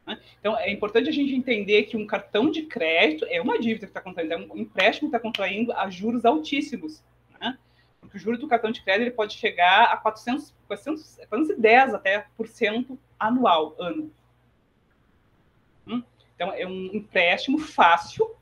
Né? 0.06 0.18
Então 0.40 0.58
é 0.58 0.70
importante 0.70 1.08
a 1.08 1.12
gente 1.12 1.34
entender 1.34 1.84
que 1.84 1.96
um 1.96 2.06
cartão 2.06 2.50
de 2.50 2.62
crédito 2.62 3.26
é 3.28 3.40
uma 3.40 3.58
dívida 3.58 3.86
que 3.86 3.90
está 3.90 4.00
contraindo, 4.00 4.32
é 4.32 4.36
um 4.38 4.56
empréstimo 4.56 5.10
que 5.10 5.16
está 5.16 5.20
contraindo 5.20 5.70
a 5.72 5.90
juros 5.90 6.24
altíssimos. 6.24 7.02
Né? 7.38 7.58
Porque 8.00 8.16
o 8.16 8.20
juro 8.20 8.38
do 8.38 8.48
cartão 8.48 8.70
de 8.70 8.82
crédito 8.82 9.02
ele 9.02 9.10
pode 9.10 9.34
chegar 9.34 9.92
a 9.92 9.96
400, 9.98 10.54
400, 10.66 11.16
410 11.28 11.94
até 11.94 12.26
por 12.36 12.48
cento 12.48 12.98
anual, 13.20 13.76
ano. 13.78 14.10
Hum? 15.86 16.02
Então 16.34 16.52
é 16.54 16.66
um 16.66 16.86
empréstimo 16.94 17.58
fácil, 17.58 18.34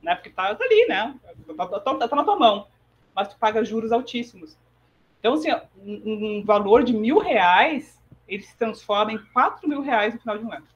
né? 0.00 0.14
Porque 0.14 0.30
tá, 0.30 0.54
tá 0.54 0.64
ali, 0.64 0.86
né? 0.86 1.18
Tá, 1.56 1.66
tá, 1.66 1.80
tá, 1.80 2.08
tá 2.08 2.16
na 2.16 2.24
tua 2.24 2.38
mão 2.38 2.71
mas 3.14 3.28
tu 3.28 3.36
paga 3.38 3.64
juros 3.64 3.92
altíssimos. 3.92 4.58
Então, 5.18 5.34
assim, 5.34 5.50
um, 5.76 6.38
um 6.38 6.44
valor 6.44 6.82
de 6.82 6.92
mil 6.92 7.18
reais, 7.18 8.02
ele 8.26 8.42
se 8.42 8.56
transforma 8.56 9.12
em 9.12 9.24
quatro 9.32 9.68
mil 9.68 9.80
reais 9.80 10.14
no 10.14 10.20
final 10.20 10.38
de 10.38 10.44
um 10.44 10.52
ano. 10.52 10.66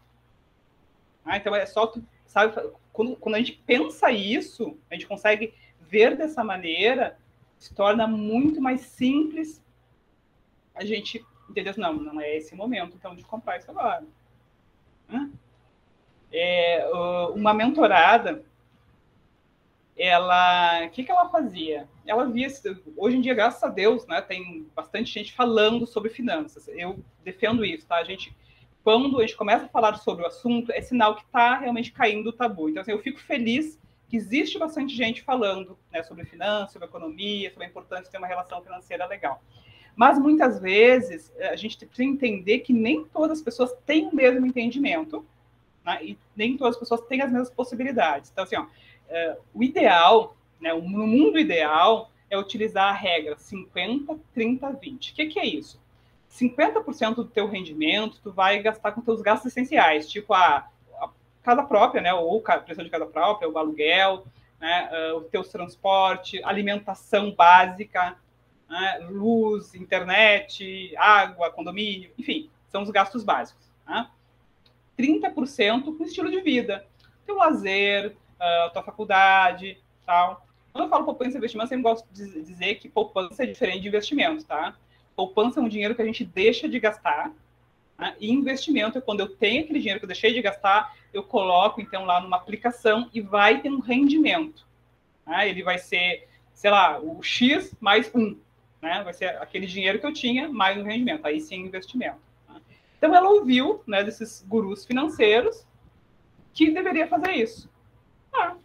Ah, 1.25 1.37
então, 1.37 1.55
é 1.55 1.67
só 1.67 1.87
tu, 1.87 2.03
sabe, 2.27 2.55
quando, 2.93 3.17
quando 3.17 3.35
a 3.35 3.39
gente 3.39 3.61
pensa 3.67 4.11
isso, 4.11 4.79
a 4.91 4.95
gente 4.95 5.07
consegue 5.07 5.53
ver 5.81 6.17
dessa 6.17 6.45
maneira, 6.45 7.19
se 7.59 7.75
torna 7.75 8.07
muito 8.07 8.61
mais 8.61 8.83
simples 8.83 9.63
a 10.75 10.85
gente 10.85 11.25
entender, 11.49 11.77
não, 11.79 11.95
não 11.95 12.21
é 12.21 12.37
esse 12.37 12.55
momento, 12.55 12.97
então, 12.97 13.17
de 13.17 13.25
comprar 13.25 13.57
isso 13.57 13.71
agora. 13.71 14.05
É, 16.33 16.89
uma 17.35 17.55
mentorada, 17.55 18.45
ela, 19.97 20.85
o 20.85 20.91
que, 20.91 21.03
que 21.03 21.11
ela 21.11 21.29
fazia? 21.31 21.89
Ela 22.07 22.27
via, 22.27 22.49
hoje 22.97 23.17
em 23.17 23.21
dia, 23.21 23.35
graças 23.35 23.63
a 23.63 23.69
Deus, 23.69 24.07
né, 24.07 24.21
tem 24.21 24.67
bastante 24.75 25.11
gente 25.11 25.33
falando 25.33 25.87
sobre 25.87 26.11
finanças. 26.11 26.69
Eu 26.69 26.99
defendo 27.25 27.65
isso, 27.65 27.87
tá? 27.87 27.97
A 27.97 28.05
gente, 28.05 28.37
quando 28.85 29.19
a 29.19 29.23
gente 29.23 29.37
começa 29.37 29.65
a 29.65 29.69
falar 29.69 29.97
sobre 29.97 30.23
o 30.23 30.27
assunto, 30.27 30.71
é 30.71 30.83
sinal 30.83 31.17
que 31.17 31.23
está 31.23 31.59
realmente 31.59 31.93
caindo 31.93 32.29
o 32.29 32.33
tabu. 32.33 32.69
Então, 32.69 32.83
assim, 32.83 32.93
eu 32.93 33.03
fico 33.03 33.19
feliz 33.21 33.79
que 34.09 34.17
existe 34.17 34.59
bastante 34.59 34.95
gente 34.95 35.23
falando 35.23 35.79
né, 35.91 36.03
sobre 36.03 36.25
finanças, 36.25 36.73
sobre 36.73 36.87
economia, 36.87 37.51
sobre 37.51 37.65
a 37.65 37.69
importância 37.69 38.05
de 38.05 38.11
ter 38.11 38.19
uma 38.19 38.27
relação 38.27 38.63
financeira 38.63 39.07
legal. 39.07 39.43
Mas 39.97 40.19
muitas 40.19 40.61
vezes 40.61 41.33
a 41.41 41.57
gente 41.57 41.79
precisa 41.87 42.09
entender 42.09 42.59
que 42.59 42.73
nem 42.73 43.05
todas 43.07 43.39
as 43.39 43.45
pessoas 43.45 43.73
têm 43.87 44.09
o 44.09 44.15
mesmo 44.15 44.45
entendimento, 44.47 45.25
né, 45.83 45.99
e 46.05 46.19
nem 46.37 46.57
todas 46.57 46.75
as 46.75 46.81
pessoas 46.81 47.01
têm 47.03 47.23
as 47.23 47.33
mesmas 47.33 47.51
possibilidades. 47.51 48.31
Então, 48.31 48.45
assim, 48.45 48.57
ó, 48.57 48.67
é, 49.09 49.37
o 49.55 49.63
ideal, 49.63 50.37
né, 50.61 50.73
no 50.73 51.07
mundo 51.07 51.39
ideal, 51.39 52.11
é 52.29 52.39
utilizar 52.39 52.89
a 52.89 52.97
regra 52.97 53.37
50, 53.37 54.19
30, 54.35 54.73
20. 54.73 55.13
O 55.13 55.15
que, 55.15 55.27
que 55.27 55.39
é 55.39 55.47
isso? 55.47 55.81
50% 56.31 57.15
do 57.15 57.25
teu 57.25 57.49
rendimento 57.49 58.21
tu 58.23 58.33
vai 58.33 58.61
gastar 58.61 58.93
com 58.93 59.01
teus 59.01 59.23
gastos 59.23 59.53
essenciais, 59.53 60.09
tipo 60.09 60.35
a, 60.35 60.69
a 61.01 61.09
casa 61.43 61.63
própria, 61.63 62.03
né, 62.03 62.13
ou 62.13 62.43
a 62.47 62.59
pressão 62.59 62.85
de 62.85 62.91
casa 62.91 63.07
própria, 63.07 63.49
o 63.49 63.57
aluguel, 63.57 64.27
né, 64.61 64.91
uh, 65.13 65.19
o 65.19 65.23
teu 65.23 65.43
transporte, 65.45 66.43
alimentação 66.43 67.33
básica, 67.33 68.17
né, 68.69 69.07
luz, 69.09 69.75
internet, 69.75 70.95
água, 70.97 71.51
condomínio, 71.51 72.11
enfim, 72.19 72.51
são 72.69 72.83
os 72.83 72.91
gastos 72.91 73.23
básicos. 73.23 73.65
Né? 73.87 74.09
30% 74.99 75.97
com 75.97 76.05
estilo 76.05 76.31
de 76.31 76.41
vida, 76.41 76.87
teu 77.25 77.37
lazer, 77.37 78.17
uh, 78.41 78.73
tua 78.73 78.83
faculdade, 78.83 79.79
tal. 80.05 80.47
Quando 80.73 80.85
eu 80.85 80.91
falo 80.91 81.05
poupança 81.05 81.37
e 81.37 81.39
investimento, 81.39 81.67
eu 81.67 81.69
sempre 81.69 81.83
gosto 81.83 82.07
de 82.13 82.43
dizer 82.43 82.77
que 82.77 82.89
poupança 82.89 83.43
é 83.43 83.47
diferente 83.47 83.81
de 83.81 83.89
investimento, 83.89 84.45
tá? 84.45 84.77
Poupança 85.15 85.61
é 85.61 85.63
um 85.63 85.69
dinheiro 85.69 85.95
que 85.95 86.03
a 86.03 86.05
gente 86.05 86.25
deixa 86.25 86.69
de 86.69 86.79
gastar, 86.79 87.33
né? 87.99 88.15
e 88.21 88.31
investimento 88.31 88.99
é 88.99 89.01
quando 89.01 89.21
eu 89.21 89.29
tenho 89.29 89.65
aquele 89.65 89.79
dinheiro 89.79 89.99
que 89.99 90.05
eu 90.05 90.09
deixei 90.09 90.33
de 90.33 90.43
gastar, 90.43 90.95
eu 91.13 91.23
coloco 91.23 91.81
então 91.81 92.05
lá 92.05 92.21
numa 92.21 92.37
aplicação 92.37 93.09
e 93.13 93.21
vai 93.21 93.61
ter 93.61 93.71
um 93.71 93.81
rendimento. 93.81 94.67
Né? 95.27 95.49
Ele 95.49 95.63
vai 95.63 95.79
ser, 95.79 96.29
sei 96.53 96.71
lá, 96.71 96.99
o 97.01 97.23
X 97.23 97.75
mais 97.81 98.15
um. 98.15 98.39
Né? 98.83 99.03
Vai 99.03 99.15
ser 99.15 99.37
aquele 99.41 99.67
dinheiro 99.67 99.99
que 99.99 100.07
eu 100.07 100.13
tinha 100.13 100.49
mais 100.49 100.77
um 100.77 100.85
rendimento. 100.85 101.25
Aí 101.25 101.41
sim, 101.41 101.57
investimento. 101.57 102.21
Né? 102.49 102.61
Então 102.99 103.15
ela 103.15 103.31
ouviu 103.31 103.83
né, 103.87 104.05
desses 104.05 104.45
gurus 104.47 104.85
financeiros 104.85 105.67
que 106.53 106.71
deveria 106.71 107.07
fazer 107.07 107.33
isso. 107.33 107.69
Ah, 108.39 108.57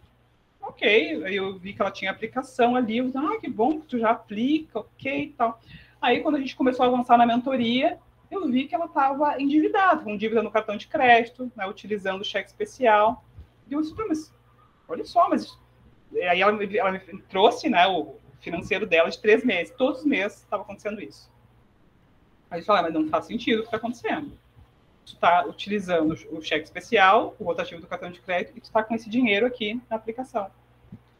ok. 0.60 1.24
Eu 1.36 1.58
vi 1.58 1.72
que 1.72 1.82
ela 1.82 1.90
tinha 1.90 2.10
aplicação 2.10 2.76
ali. 2.76 2.98
Eu 2.98 3.10
ah, 3.14 3.40
que 3.40 3.48
bom 3.48 3.80
que 3.80 3.86
tu 3.86 3.98
já 3.98 4.10
aplica, 4.10 4.80
ok 4.80 5.24
e 5.24 5.28
tal. 5.30 5.60
Aí, 6.00 6.20
quando 6.20 6.36
a 6.36 6.40
gente 6.40 6.56
começou 6.56 6.84
a 6.84 6.88
avançar 6.88 7.16
na 7.16 7.26
mentoria, 7.26 7.98
eu 8.30 8.48
vi 8.48 8.66
que 8.66 8.74
ela 8.74 8.86
estava 8.86 9.40
endividada, 9.40 10.02
com 10.02 10.16
dívida 10.16 10.42
no 10.42 10.50
cartão 10.50 10.76
de 10.76 10.88
crédito, 10.88 11.50
né, 11.54 11.66
utilizando 11.66 12.24
cheque 12.24 12.48
especial. 12.48 13.24
E 13.68 13.74
eu 13.74 13.80
disse, 13.80 13.94
mas 14.08 14.34
olha 14.88 15.04
só, 15.04 15.28
mas. 15.28 15.58
Aí 16.28 16.40
ela, 16.40 16.58
ela 16.64 16.90
me 16.92 17.22
trouxe 17.28 17.68
né, 17.68 17.86
o 17.86 18.16
financeiro 18.40 18.86
dela 18.86 19.10
de 19.10 19.20
três 19.20 19.44
meses. 19.44 19.74
Todos 19.76 20.00
os 20.00 20.06
meses 20.06 20.38
estava 20.38 20.62
acontecendo 20.62 21.00
isso. 21.00 21.30
Aí 22.50 22.60
eu 22.60 22.64
falei, 22.64 22.80
ah, 22.80 22.84
mas 22.84 22.94
não 22.94 23.08
faz 23.08 23.26
sentido 23.26 23.58
o 23.58 23.62
que 23.62 23.68
está 23.68 23.78
acontecendo. 23.78 24.32
Tu 25.04 25.14
está 25.14 25.44
utilizando 25.44 26.16
o 26.30 26.40
cheque 26.40 26.64
especial, 26.64 27.34
o 27.38 27.44
rotativo 27.44 27.80
do 27.80 27.86
cartão 27.86 28.10
de 28.10 28.20
crédito, 28.20 28.56
e 28.56 28.60
tu 28.60 28.64
está 28.64 28.82
com 28.82 28.94
esse 28.94 29.10
dinheiro 29.10 29.46
aqui 29.46 29.80
na 29.90 29.96
aplicação. 29.96 30.48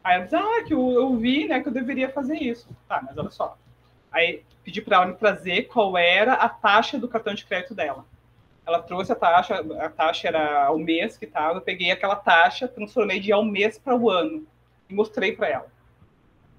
Aí 0.03 0.15
ela 0.15 0.23
disse, 0.23 0.35
ah, 0.35 0.63
que 0.65 0.73
eu, 0.73 0.91
eu 0.91 1.15
vi 1.17 1.47
né, 1.47 1.61
que 1.61 1.67
eu 1.67 1.73
deveria 1.73 2.09
fazer 2.09 2.37
isso. 2.37 2.67
Tá, 2.87 3.01
mas 3.01 3.17
olha 3.17 3.29
só, 3.29 3.57
Aí 4.13 4.43
pedi 4.63 4.79
para 4.79 4.97
ela 4.97 5.05
me 5.07 5.15
trazer 5.15 5.63
qual 5.63 5.97
era 5.97 6.33
a 6.33 6.47
taxa 6.47 6.99
do 6.99 7.07
cartão 7.07 7.33
de 7.33 7.43
crédito 7.43 7.73
dela. 7.73 8.05
Ela 8.65 8.81
trouxe 8.81 9.11
a 9.11 9.15
taxa, 9.15 9.55
a 9.79 9.89
taxa 9.89 10.27
era 10.27 10.67
ao 10.67 10.77
mês 10.77 11.17
que 11.17 11.25
estava, 11.25 11.57
eu 11.57 11.61
peguei 11.61 11.91
aquela 11.91 12.15
taxa, 12.15 12.67
transformei 12.67 13.19
de 13.19 13.31
ao 13.31 13.43
mês 13.43 13.77
para 13.77 13.95
o 13.95 14.09
ano 14.09 14.45
e 14.87 14.93
mostrei 14.93 15.35
para 15.35 15.49
ela. 15.49 15.67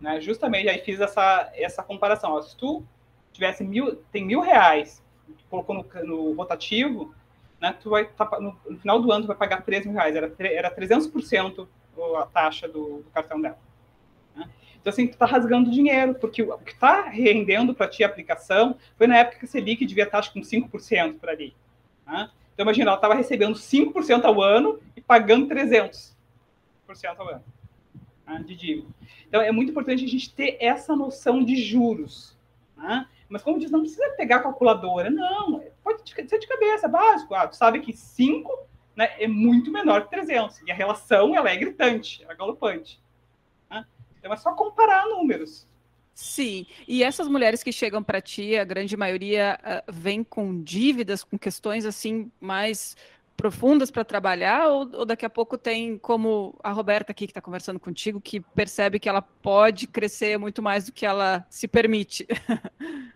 Né? 0.00 0.20
Justamente 0.20 0.68
aí 0.68 0.80
fiz 0.80 1.00
essa, 1.00 1.50
essa 1.54 1.82
comparação. 1.82 2.32
Ó, 2.32 2.42
se 2.42 2.56
tu 2.56 2.84
tivesse 3.32 3.62
mil, 3.62 3.96
tem 4.10 4.24
mil 4.24 4.40
reais, 4.40 5.02
colocou 5.50 5.74
no, 5.74 6.04
no 6.04 6.32
rotativo, 6.34 7.14
né, 7.60 7.74
tu 7.80 7.90
vai 7.90 8.06
tá, 8.06 8.28
no, 8.40 8.56
no, 8.68 8.78
final 8.78 9.00
do 9.00 9.10
ano 9.12 9.24
tu 9.24 9.28
vai 9.28 9.36
pagar 9.36 9.62
3 9.62 9.86
mil 9.86 9.94
reais, 9.94 10.14
era, 10.14 10.32
era 10.38 10.74
300% 10.74 11.66
a 12.16 12.26
taxa 12.26 12.66
do, 12.66 13.02
do 13.02 13.10
cartão 13.12 13.40
dela. 13.40 13.58
Então, 14.84 14.92
assim, 14.92 15.06
tu 15.06 15.16
tá 15.16 15.24
rasgando 15.24 15.70
dinheiro, 15.70 16.14
porque 16.16 16.42
o 16.42 16.58
que 16.58 16.72
está 16.72 17.08
rendendo 17.08 17.74
para 17.74 17.88
ti 17.88 18.04
a 18.04 18.06
aplicação 18.06 18.76
foi 18.98 19.06
na 19.06 19.16
época 19.16 19.38
que 19.38 19.46
a 19.46 19.48
Selic 19.48 19.86
devia 19.86 20.04
estar, 20.04 20.30
com 20.30 20.40
5% 20.40 21.18
por 21.18 21.30
ali. 21.30 21.56
Né? 22.06 22.28
Então, 22.52 22.64
imagina, 22.64 22.90
ela 22.90 22.96
estava 22.96 23.14
recebendo 23.14 23.54
5% 23.54 24.24
ao 24.26 24.42
ano 24.42 24.78
e 24.94 25.00
pagando 25.00 25.48
300% 25.48 26.12
ao 27.16 27.30
ano 27.30 27.44
né, 28.26 28.44
de 28.46 28.54
dívida. 28.54 28.88
Então, 29.26 29.40
é 29.40 29.50
muito 29.50 29.70
importante 29.70 30.04
a 30.04 30.08
gente 30.08 30.30
ter 30.30 30.58
essa 30.60 30.94
noção 30.94 31.42
de 31.42 31.56
juros. 31.56 32.36
Né? 32.76 33.08
Mas, 33.28 33.42
como 33.42 33.58
diz, 33.58 33.70
não 33.70 33.80
precisa 33.80 34.08
pegar 34.16 34.36
a 34.36 34.42
calculadora. 34.42 35.10
Não, 35.10 35.62
pode 35.82 36.08
ser 36.08 36.38
de 36.38 36.46
cabeça, 36.46 36.86
básico. 36.86 37.34
Ah, 37.34 37.48
tu 37.48 37.56
sabe 37.56 37.80
que 37.80 37.92
5 37.92 38.68
né, 38.94 39.10
é 39.18 39.26
muito 39.26 39.70
menor 39.70 40.04
que 40.04 40.10
300. 40.10 40.62
E 40.62 40.70
a 40.70 40.74
relação 40.74 41.34
ela 41.34 41.50
é 41.50 41.56
gritante, 41.56 42.22
ela 42.22 42.32
é 42.32 42.36
galopante. 42.36 43.02
Então 44.24 44.32
é 44.32 44.36
só 44.38 44.52
comparar 44.52 45.06
números. 45.06 45.68
Sim, 46.14 46.64
e 46.88 47.02
essas 47.02 47.28
mulheres 47.28 47.62
que 47.62 47.70
chegam 47.70 48.02
para 48.02 48.22
ti, 48.22 48.56
a 48.56 48.64
grande 48.64 48.96
maioria 48.96 49.58
uh, 49.60 49.92
vem 49.92 50.24
com 50.24 50.62
dívidas, 50.62 51.22
com 51.22 51.36
questões 51.36 51.84
assim 51.84 52.32
mais 52.40 52.96
profundas 53.36 53.90
para 53.90 54.04
trabalhar, 54.04 54.68
ou, 54.68 54.88
ou, 54.92 55.04
daqui 55.04 55.26
a 55.26 55.30
pouco 55.30 55.58
tem 55.58 55.98
como 55.98 56.54
a 56.62 56.70
Roberta 56.70 57.12
aqui 57.12 57.26
que 57.26 57.30
está 57.30 57.40
conversando 57.40 57.80
contigo, 57.80 58.20
que 58.20 58.40
percebe 58.40 58.98
que 58.98 59.08
ela 59.08 59.22
pode 59.22 59.86
crescer 59.86 60.38
muito 60.38 60.62
mais 60.62 60.86
do 60.86 60.92
que 60.92 61.04
ela 61.04 61.44
se 61.50 61.66
permite? 61.66 62.26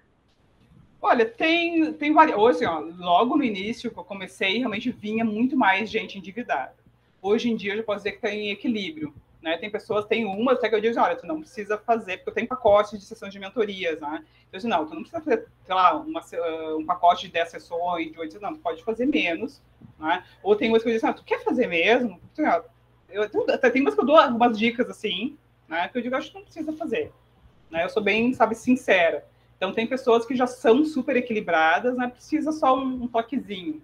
Olha, 1.01 1.25
tem, 1.25 1.93
tem 1.93 2.13
várias. 2.13 2.37
Hoje, 2.37 2.65
ó, 2.67 2.81
logo 2.81 3.37
no 3.37 3.45
início 3.45 3.91
que 3.91 3.99
eu 3.99 4.05
comecei, 4.05 4.59
realmente 4.59 4.91
vinha 4.91 5.25
muito 5.25 5.57
mais 5.57 5.89
gente 5.89 6.19
endividada. 6.19 6.75
Hoje 7.23 7.49
em 7.49 7.57
dia, 7.57 7.73
eu 7.73 7.77
já 7.79 7.83
posso 7.83 7.99
dizer 7.99 8.13
que 8.13 8.19
está 8.19 8.31
em 8.31 8.51
equilíbrio. 8.51 9.15
Né? 9.43 9.57
Tem 9.59 9.71
pessoas, 9.71 10.05
tem 10.05 10.25
umas 10.25 10.59
até 10.59 10.69
que 10.69 10.75
eu 10.75 10.81
digo, 10.81 11.01
olha, 11.01 11.17
tu 11.17 11.27
não 11.27 11.41
precisa 11.41 11.79
fazer, 11.79 12.19
porque 12.19 12.31
eu 12.31 12.35
tenho 12.35 12.49
pacotes 12.49 12.99
de 12.99 13.05
sessões 13.05 13.33
de 13.33 13.39
mentorias, 13.39 14.01
né? 14.01 14.25
Eu 14.53 14.59
digo, 14.59 14.71
não, 14.71 14.87
tu 14.87 14.95
não 14.95 15.03
precisa 15.03 15.21
fazer, 15.23 15.47
sei 15.65 15.75
lá, 15.75 15.95
uma, 15.95 16.23
um 16.77 16.85
pacote 16.85 17.27
de 17.27 17.33
10 17.33 17.51
sessões, 17.51 18.11
de 18.11 18.19
8, 18.19 18.41
não, 18.41 18.55
tu 18.55 18.61
pode 18.61 18.83
fazer 18.83 19.07
menos, 19.07 19.63
né? 19.99 20.25
Ou 20.43 20.57
tem 20.57 20.69
umas 20.69 20.83
que 20.83 20.89
eu 20.89 20.93
digo 20.93 21.07
ah, 21.07 21.13
tu 21.13 21.25
quer 21.25 21.45
fazer 21.45 21.69
mesmo? 21.69 22.21
Eu, 23.09 23.23
até 23.49 23.71
tem 23.71 23.81
umas 23.81 23.95
que 23.95 24.01
eu 24.01 24.07
dou 24.07 24.17
algumas 24.17 24.59
dicas, 24.59 24.91
assim, 24.91 25.39
né? 25.69 25.89
Que 25.89 25.99
eu 25.99 26.03
digo, 26.03 26.17
acho 26.17 26.31
que 26.31 26.35
não 26.35 26.45
precisa 26.45 26.73
fazer. 26.73 27.13
Né? 27.71 27.85
Eu 27.85 27.89
sou 27.89 28.03
bem, 28.03 28.33
sabe, 28.33 28.55
sincera. 28.55 29.25
Então, 29.57 29.73
tem 29.73 29.87
pessoas 29.87 30.25
que 30.25 30.37
já 30.37 30.47
são 30.47 30.85
super 30.85 31.17
equilibradas, 31.17 31.97
né? 31.97 32.09
Precisa 32.09 32.53
só 32.53 32.77
um, 32.77 33.05
um 33.05 33.09
toquezinho. 33.09 33.83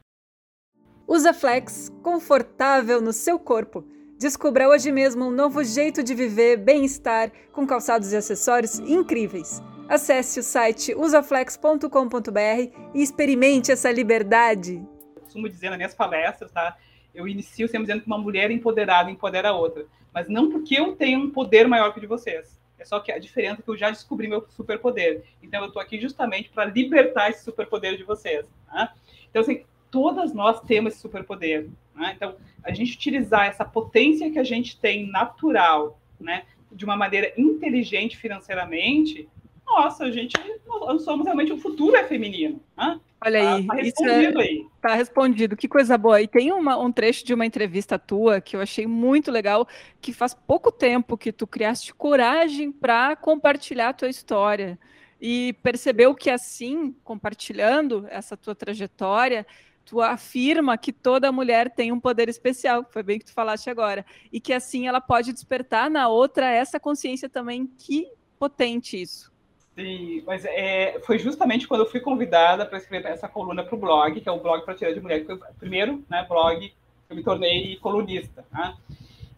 Usa 1.06 1.34
Flex, 1.34 1.90
confortável 2.02 3.00
no 3.00 3.12
seu 3.12 3.38
corpo. 3.38 3.84
Descubra 4.18 4.68
hoje 4.68 4.92
mesmo 4.92 5.26
um 5.26 5.30
novo 5.30 5.64
jeito 5.64 6.02
de 6.02 6.14
viver, 6.14 6.56
bem-estar, 6.56 7.32
com 7.52 7.66
calçados 7.66 8.12
e 8.12 8.16
acessórios 8.16 8.78
incríveis. 8.78 9.60
Acesse 9.88 10.38
o 10.38 10.42
site 10.42 10.94
usaflex.com.br 10.94 12.70
e 12.94 13.02
experimente 13.02 13.72
essa 13.72 13.90
liberdade. 13.90 14.76
Eu 15.16 15.22
costumo 15.22 15.48
dizer 15.48 15.68
nas 15.68 15.76
minhas 15.76 15.94
palestras, 15.94 16.50
tá? 16.52 16.76
Eu 17.12 17.26
inicio 17.26 17.66
sempre 17.66 17.86
dizendo 17.86 18.02
que 18.02 18.06
uma 18.06 18.16
mulher 18.16 18.50
empoderada 18.50 19.10
empodera 19.10 19.50
a 19.50 19.56
outra. 19.56 19.84
Mas 20.12 20.28
não 20.28 20.48
porque 20.48 20.78
eu 20.78 20.94
tenho 20.94 21.18
um 21.18 21.30
poder 21.30 21.66
maior 21.66 21.92
que 21.92 21.98
o 21.98 22.00
de 22.00 22.06
vocês. 22.06 22.58
É 22.78 22.84
só 22.84 23.00
que 23.00 23.10
a 23.10 23.18
diferença 23.18 23.60
é 23.60 23.64
que 23.64 23.70
eu 23.70 23.76
já 23.76 23.90
descobri 23.90 24.28
meu 24.28 24.46
superpoder. 24.48 25.24
Então 25.42 25.60
eu 25.60 25.68
estou 25.68 25.82
aqui 25.82 26.00
justamente 26.00 26.50
para 26.50 26.64
libertar 26.66 27.30
esse 27.30 27.42
superpoder 27.42 27.96
de 27.96 28.04
vocês. 28.04 28.46
Tá? 28.66 28.94
Então, 29.28 29.42
assim, 29.42 29.64
todas 29.90 30.32
nós 30.32 30.60
temos 30.60 30.92
esse 30.92 31.02
superpoder. 31.02 31.68
Né? 31.94 32.12
Então, 32.16 32.36
a 32.62 32.72
gente 32.72 32.94
utilizar 32.94 33.46
essa 33.46 33.64
potência 33.64 34.30
que 34.30 34.38
a 34.38 34.44
gente 34.44 34.78
tem 34.78 35.10
natural, 35.10 36.00
né, 36.18 36.44
de 36.72 36.84
uma 36.84 36.96
maneira 36.96 37.32
inteligente 37.36 38.16
financeiramente, 38.16 39.28
nossa, 39.66 40.04
a 40.04 40.10
gente, 40.10 40.34
nós 40.66 41.02
somos 41.02 41.24
realmente 41.24 41.52
o 41.52 41.58
futuro 41.58 41.96
é 41.96 42.04
feminino. 42.04 42.60
Né? 42.76 43.00
Olha 43.24 43.56
aí, 43.56 43.66
tá, 43.66 43.74
tá 43.74 43.82
respondido 43.82 44.40
é, 44.40 44.44
aí. 44.44 44.66
Tá 44.80 44.94
respondido, 44.94 45.56
que 45.56 45.66
coisa 45.66 45.96
boa. 45.96 46.20
E 46.20 46.28
tem 46.28 46.52
uma, 46.52 46.78
um 46.78 46.92
trecho 46.92 47.24
de 47.24 47.32
uma 47.32 47.46
entrevista 47.46 47.98
tua 47.98 48.40
que 48.40 48.54
eu 48.54 48.60
achei 48.60 48.86
muito 48.86 49.30
legal, 49.30 49.66
que 50.00 50.12
faz 50.12 50.34
pouco 50.34 50.70
tempo 50.70 51.16
que 51.16 51.32
tu 51.32 51.46
criaste 51.46 51.94
coragem 51.94 52.70
para 52.70 53.16
compartilhar 53.16 53.90
a 53.90 53.94
tua 53.94 54.08
história 54.08 54.78
e 55.20 55.54
percebeu 55.62 56.14
que 56.14 56.28
assim, 56.28 56.94
compartilhando 57.02 58.06
essa 58.10 58.36
tua 58.36 58.54
trajetória, 58.54 59.46
tu 59.84 60.00
afirma 60.00 60.78
que 60.78 60.92
toda 60.92 61.30
mulher 61.32 61.70
tem 61.70 61.92
um 61.92 62.00
poder 62.00 62.28
especial, 62.28 62.86
foi 62.90 63.02
bem 63.02 63.18
que 63.18 63.26
tu 63.26 63.32
falaste 63.32 63.68
agora, 63.68 64.04
e 64.32 64.40
que 64.40 64.52
assim 64.52 64.86
ela 64.88 65.00
pode 65.00 65.32
despertar 65.32 65.90
na 65.90 66.08
outra 66.08 66.50
essa 66.50 66.80
consciência 66.80 67.28
também. 67.28 67.66
Que 67.78 68.08
potente 68.38 69.00
isso. 69.00 69.32
Sim, 69.74 70.22
mas 70.24 70.44
é, 70.44 71.00
foi 71.04 71.18
justamente 71.18 71.66
quando 71.66 71.80
eu 71.80 71.90
fui 71.90 72.00
convidada 72.00 72.64
para 72.64 72.78
escrever 72.78 73.08
essa 73.08 73.28
coluna 73.28 73.64
para 73.64 73.74
o 73.74 73.78
blog, 73.78 74.20
que 74.20 74.28
é 74.28 74.32
o 74.32 74.38
blog 74.38 74.64
para 74.64 74.74
tirar 74.74 74.92
de 74.92 75.00
mulher, 75.00 75.20
que 75.20 75.26
foi 75.26 75.34
o 75.34 75.54
primeiro 75.58 76.04
né, 76.08 76.24
blog 76.28 76.68
que 76.68 76.74
eu 77.10 77.16
me 77.16 77.24
tornei 77.24 77.76
colunista. 77.76 78.44
Né? 78.52 78.76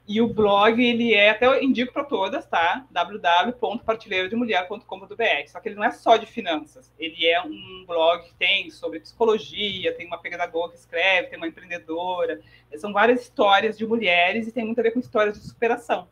E 0.09 0.21
o 0.21 0.29
blog, 0.29 0.81
ele 0.81 1.15
é, 1.15 1.31
até 1.31 1.47
eu 1.47 1.61
indico 1.61 1.93
para 1.93 2.05
todas, 2.05 2.47
tá? 2.47 2.87
www.partilheirodemulher.com.br. 2.91 5.49
Só 5.49 5.59
que 5.59 5.69
ele 5.69 5.75
não 5.75 5.83
é 5.83 5.91
só 5.91 6.17
de 6.17 6.27
finanças. 6.27 6.95
Ele 6.97 7.27
é 7.27 7.43
um 7.43 7.85
blog 7.85 8.23
que 8.23 8.33
tem 8.35 8.71
sobre 8.71 9.01
psicologia, 9.01 9.93
tem 9.95 10.07
uma 10.07 10.19
pedagoga 10.19 10.75
que 10.75 10.79
escreve, 10.79 11.27
tem 11.29 11.37
uma 11.37 11.49
empreendedora. 11.49 12.41
São 12.77 12.93
várias 12.93 13.23
histórias 13.23 13.77
de 13.77 13.85
mulheres 13.85 14.47
e 14.47 14.53
tem 14.53 14.65
muito 14.65 14.79
a 14.79 14.83
ver 14.83 14.93
com 14.93 15.01
histórias 15.01 15.41
de 15.41 15.49
superação. 15.49 16.07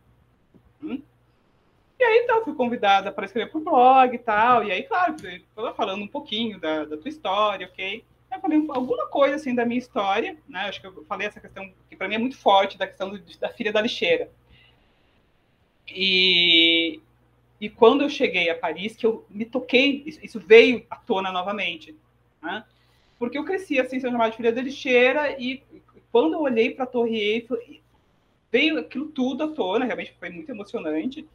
Hum? 0.83 1.01
E 1.97 2.03
aí, 2.03 2.23
então, 2.25 2.43
fui 2.43 2.55
convidada 2.55 3.13
para 3.13 3.27
escrever 3.27 3.53
para 3.53 3.61
o 3.61 3.65
blog 3.65 4.13
e 4.13 4.19
tal. 4.19 4.65
E 4.65 4.73
aí, 4.73 4.83
claro, 4.83 5.15
falando 5.77 6.03
um 6.03 6.09
pouquinho 6.09 6.59
da, 6.59 6.85
da 6.85 6.97
tua 6.97 7.09
história, 7.09 7.69
ok? 7.69 8.05
Eu 8.35 8.41
falei 8.41 8.65
alguma 8.69 9.07
coisa 9.07 9.37
assim 9.37 9.55
da 9.55 9.65
minha 9.65 9.79
história, 9.79 10.37
né? 10.49 10.61
Acho 10.61 10.81
que 10.81 10.87
eu 10.87 11.05
falei 11.05 11.27
essa 11.27 11.41
questão 11.41 11.71
que 11.89 11.97
para 11.97 12.09
mim 12.09 12.17
é 12.17 12.19
muito 12.19 12.37
forte 12.37 12.77
da 12.77 12.87
questão 12.87 13.11
do, 13.11 13.19
da 13.39 13.49
filha 13.49 13.73
da 13.73 13.81
lixeira. 13.81 14.31
E, 15.89 17.01
e 17.61 17.69
quando 17.71 18.03
eu 18.03 18.09
cheguei 18.09 18.51
a 18.51 18.59
Paris, 18.59 18.97
que 18.97 19.07
eu 19.07 19.25
me 19.31 19.45
toquei, 19.45 20.03
isso, 20.23 20.41
veio 20.41 20.85
à 20.91 20.97
tona 20.97 21.31
novamente, 21.31 21.97
né? 22.43 22.65
Porque 23.19 23.39
eu 23.39 23.45
cresci 23.45 23.79
assim, 23.79 24.01
sendo 24.01 24.13
chamada 24.13 24.31
de 24.31 24.37
filha 24.37 24.53
da 24.53 24.63
lixeira 24.63 25.41
e 25.41 25.63
quando 26.11 26.35
eu 26.35 26.41
olhei 26.41 26.71
para 26.71 26.85
a 26.85 26.89
Torre 26.89 27.17
Eiffel, 27.17 27.59
veio 28.51 28.79
aquilo 28.79 29.07
tudo 29.07 29.45
à 29.45 29.49
tona, 29.49 29.85
realmente 29.85 30.15
foi 30.19 30.31
muito 30.31 30.51
emocionante 30.51 31.27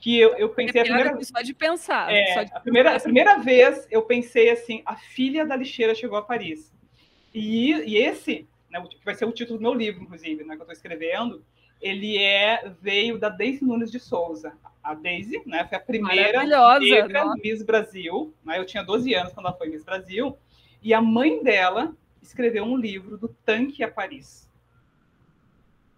que 0.00 0.18
eu, 0.18 0.34
eu 0.36 0.48
pensei 0.50 0.80
é 0.80 0.82
a 0.82 0.86
primeira 0.86 1.24
só 1.24 1.42
de 1.42 1.54
pensar. 1.54 2.12
É, 2.12 2.34
só 2.34 2.42
de 2.42 2.52
a, 2.52 2.60
primeira, 2.60 2.96
a 2.96 3.00
primeira 3.00 3.38
vez 3.38 3.86
eu 3.90 4.02
pensei 4.02 4.50
assim, 4.50 4.82
a 4.84 4.96
filha 4.96 5.44
da 5.44 5.56
lixeira 5.56 5.94
chegou 5.94 6.18
a 6.18 6.22
Paris. 6.22 6.72
E, 7.34 7.72
e 7.72 7.96
esse, 7.96 8.48
né, 8.70 8.82
que 8.88 9.04
vai 9.04 9.14
ser 9.14 9.24
o 9.24 9.32
título 9.32 9.58
do 9.58 9.62
meu 9.62 9.74
livro, 9.74 10.02
inclusive, 10.02 10.44
né, 10.44 10.54
que 10.54 10.62
eu 10.62 10.64
estou 10.64 10.72
escrevendo, 10.72 11.44
ele 11.80 12.16
é 12.18 12.72
veio 12.80 13.18
da 13.18 13.28
Daisy 13.28 13.64
Nunes 13.64 13.90
de 13.90 14.00
Souza. 14.00 14.56
A 14.82 14.94
Daisy, 14.94 15.42
né, 15.44 15.66
foi 15.66 15.76
a 15.76 15.80
primeira 15.80 16.44
negra 16.78 17.34
Miss 17.42 17.62
Brasil. 17.62 18.34
Né, 18.44 18.58
eu 18.58 18.64
tinha 18.64 18.82
12 18.82 19.12
anos 19.14 19.32
quando 19.32 19.46
ela 19.46 19.56
foi 19.56 19.68
Miss 19.68 19.84
Brasil. 19.84 20.38
E 20.82 20.94
a 20.94 21.00
mãe 21.00 21.42
dela 21.42 21.94
escreveu 22.22 22.64
um 22.64 22.76
livro 22.76 23.18
do 23.18 23.28
tanque 23.28 23.82
a 23.82 23.90
Paris. 23.90 24.50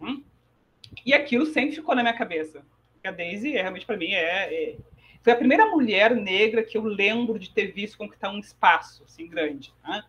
Hum? 0.00 0.22
E 1.04 1.12
aquilo 1.12 1.46
sempre 1.46 1.76
ficou 1.76 1.94
na 1.94 2.02
minha 2.02 2.16
cabeça 2.16 2.64
a 3.08 3.12
Daisy 3.12 3.56
é, 3.56 3.62
realmente 3.62 3.86
para 3.86 3.96
mim 3.96 4.12
é, 4.12 4.72
é, 4.72 4.76
foi 5.22 5.32
a 5.32 5.36
primeira 5.36 5.66
mulher 5.66 6.14
negra 6.14 6.62
que 6.62 6.78
eu 6.78 6.84
lembro 6.84 7.38
de 7.38 7.50
ter 7.50 7.72
visto 7.72 7.98
conquistar 7.98 8.30
um 8.30 8.38
espaço 8.38 9.04
assim 9.04 9.26
grande. 9.26 9.72
Né? 9.86 10.04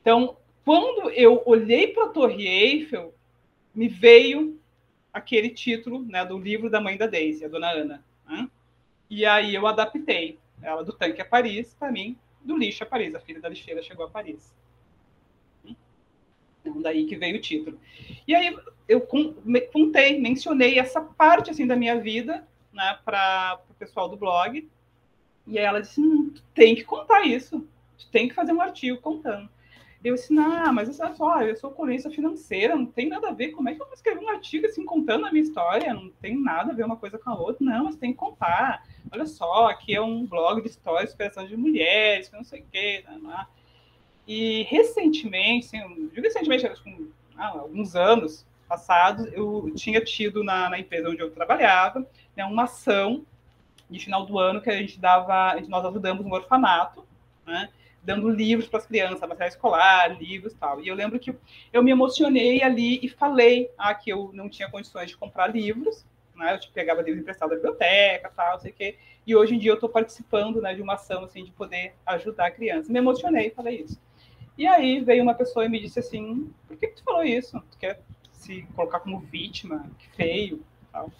Então, 0.00 0.36
quando 0.64 1.10
eu 1.10 1.42
olhei 1.44 1.88
para 1.88 2.06
a 2.06 2.08
Torre 2.08 2.46
Eiffel, 2.46 3.14
me 3.74 3.88
veio 3.88 4.60
aquele 5.12 5.50
título 5.50 6.02
né, 6.04 6.24
do 6.24 6.38
livro 6.38 6.70
da 6.70 6.80
mãe 6.80 6.96
da 6.96 7.06
Daisy, 7.06 7.44
a 7.44 7.48
Dona 7.48 7.70
Ana. 7.70 8.04
Né? 8.28 8.48
E 9.10 9.26
aí 9.26 9.54
eu 9.54 9.66
adaptei 9.66 10.38
ela 10.62 10.82
do 10.82 10.92
tanque 10.92 11.20
a 11.20 11.24
Paris 11.24 11.74
para 11.74 11.90
mim, 11.90 12.16
do 12.40 12.56
lixo 12.56 12.84
a 12.84 12.86
Paris. 12.86 13.14
A 13.14 13.20
filha 13.20 13.40
da 13.40 13.48
lixeira 13.48 13.82
chegou 13.82 14.06
a 14.06 14.10
Paris. 14.10 14.54
Então, 16.64 16.80
daí 16.80 17.06
que 17.06 17.16
veio 17.16 17.36
o 17.36 17.40
título. 17.40 17.78
E 18.26 18.34
aí 18.34 18.56
eu 18.88 19.00
contei, 19.00 20.20
mencionei 20.20 20.78
essa 20.78 21.00
parte 21.00 21.50
assim 21.50 21.66
da 21.66 21.76
minha 21.76 21.98
vida 22.00 22.46
né, 22.72 22.98
para 23.04 23.60
o 23.70 23.74
pessoal 23.74 24.08
do 24.08 24.16
blog. 24.16 24.68
E 25.46 25.58
ela 25.58 25.80
disse: 25.80 26.00
hum, 26.00 26.30
tu 26.34 26.42
tem 26.54 26.74
que 26.74 26.84
contar 26.84 27.22
isso, 27.22 27.66
tu 27.98 28.08
tem 28.10 28.28
que 28.28 28.34
fazer 28.34 28.52
um 28.52 28.60
artigo 28.60 29.00
contando. 29.00 29.48
Eu 30.04 30.16
disse, 30.16 30.32
não, 30.32 30.72
mas 30.72 30.98
olha 30.98 31.14
só, 31.14 31.42
eu 31.42 31.56
sou 31.56 31.70
colunista 31.70 32.10
financeira, 32.10 32.74
não 32.74 32.86
tem 32.86 33.08
nada 33.08 33.28
a 33.28 33.32
ver. 33.32 33.52
Como 33.52 33.68
é 33.68 33.74
que 33.74 33.80
eu 33.80 33.86
vou 33.86 33.94
escrever 33.94 34.20
um 34.20 34.28
artigo 34.28 34.66
assim, 34.66 34.84
contando 34.84 35.26
a 35.26 35.30
minha 35.30 35.44
história? 35.44 35.94
Não 35.94 36.10
tem 36.20 36.36
nada 36.36 36.72
a 36.72 36.74
ver 36.74 36.84
uma 36.84 36.96
coisa 36.96 37.18
com 37.18 37.30
a 37.30 37.38
outra. 37.38 37.64
Não, 37.64 37.84
mas 37.84 37.94
tem 37.94 38.10
que 38.10 38.18
contar. 38.18 38.84
Olha 39.12 39.26
só, 39.26 39.68
aqui 39.68 39.94
é 39.94 40.02
um 40.02 40.26
blog 40.26 40.60
de 40.60 40.68
histórias, 40.68 41.10
inspiração 41.10 41.46
de 41.46 41.56
mulheres, 41.56 42.28
que 42.28 42.36
não 42.36 42.42
sei 42.42 42.62
o 42.62 42.64
quê. 42.72 43.04
Não, 43.08 43.18
não. 43.20 43.46
E 44.26 44.64
recentemente, 44.64 45.76
assim, 45.76 46.10
recentemente, 46.14 46.66
acho 46.66 46.82
que 46.82 47.12
ah, 47.36 47.58
alguns 47.60 47.94
anos 47.94 48.44
passados, 48.72 49.30
eu 49.34 49.70
tinha 49.76 50.00
tido 50.02 50.42
na, 50.42 50.70
na 50.70 50.78
empresa 50.78 51.10
onde 51.10 51.20
eu 51.20 51.30
trabalhava 51.30 52.06
né, 52.34 52.42
uma 52.42 52.62
ação 52.62 53.22
de 53.90 54.00
final 54.00 54.24
do 54.24 54.38
ano 54.38 54.62
que 54.62 54.70
a 54.70 54.74
gente 54.74 54.98
dava, 54.98 55.60
nós 55.68 55.84
ajudamos 55.84 56.24
um 56.24 56.32
orfanato, 56.32 57.06
né, 57.46 57.68
dando 58.02 58.30
livros 58.30 58.66
para 58.66 58.78
as 58.78 58.86
crianças, 58.86 59.20
material 59.20 59.48
escolar, 59.48 60.18
livros 60.18 60.54
tal. 60.54 60.80
E 60.80 60.88
eu 60.88 60.94
lembro 60.94 61.18
que 61.18 61.36
eu 61.70 61.82
me 61.82 61.90
emocionei 61.90 62.62
ali 62.62 62.98
e 63.02 63.10
falei 63.10 63.70
ah, 63.76 63.94
que 63.94 64.10
eu 64.10 64.30
não 64.32 64.48
tinha 64.48 64.70
condições 64.70 65.10
de 65.10 65.18
comprar 65.18 65.48
livros, 65.48 66.06
né, 66.34 66.54
eu 66.54 66.58
tipo, 66.58 66.72
pegava 66.72 67.02
livros 67.02 67.20
emprestados 67.20 67.54
da 67.54 67.56
biblioteca, 67.56 68.32
tal, 68.34 68.58
sei 68.58 68.70
o 68.70 68.74
quê. 68.74 68.96
E 69.26 69.36
hoje 69.36 69.54
em 69.54 69.58
dia 69.58 69.72
eu 69.72 69.74
estou 69.74 69.90
participando 69.90 70.62
né, 70.62 70.74
de 70.74 70.80
uma 70.80 70.94
ação 70.94 71.24
assim, 71.24 71.44
de 71.44 71.50
poder 71.50 71.94
ajudar 72.06 72.46
a 72.46 72.50
criança. 72.50 72.90
Me 72.90 72.98
emocionei 72.98 73.50
falei 73.50 73.82
isso. 73.82 74.00
E 74.56 74.66
aí 74.66 75.00
veio 75.00 75.22
uma 75.22 75.34
pessoa 75.34 75.66
e 75.66 75.68
me 75.68 75.78
disse 75.78 75.98
assim: 75.98 76.50
por 76.66 76.76
que, 76.76 76.86
que 76.86 76.96
tu 76.96 77.04
falou 77.04 77.22
isso? 77.22 77.62
Tu 77.70 77.78
quer 77.78 78.00
se 78.42 78.62
colocar 78.74 79.00
como 79.00 79.20
vítima? 79.20 79.86
Que 79.98 80.08
feio. 80.10 80.62
Tal. 80.90 81.10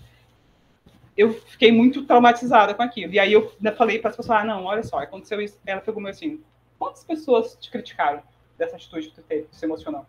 Eu 1.16 1.35
fiquei 1.35 1.70
muito 1.70 2.05
traumatizada 2.05 2.75
com 2.75 2.83
aquilo. 2.83 3.12
E 3.12 3.18
aí 3.18 3.33
eu 3.33 3.53
falei 3.77 3.99
para 3.99 4.11
as 4.11 4.16
pessoas: 4.16 4.41
ah, 4.41 4.45
não, 4.45 4.64
olha 4.64 4.83
só, 4.83 4.99
aconteceu 4.99 5.41
isso. 5.41 5.59
Ela 5.64 5.81
pegou 5.81 6.05
assim: 6.07 6.43
quantas 6.79 7.05
pessoas 7.05 7.57
te 7.61 7.70
criticaram 7.70 8.23
dessa 8.59 8.77
atitude 8.77 9.09
que 9.09 9.14
tu 9.14 9.23
teve, 9.23 9.45
que 9.45 9.57
se 9.57 9.64
emocionou? 9.64 10.07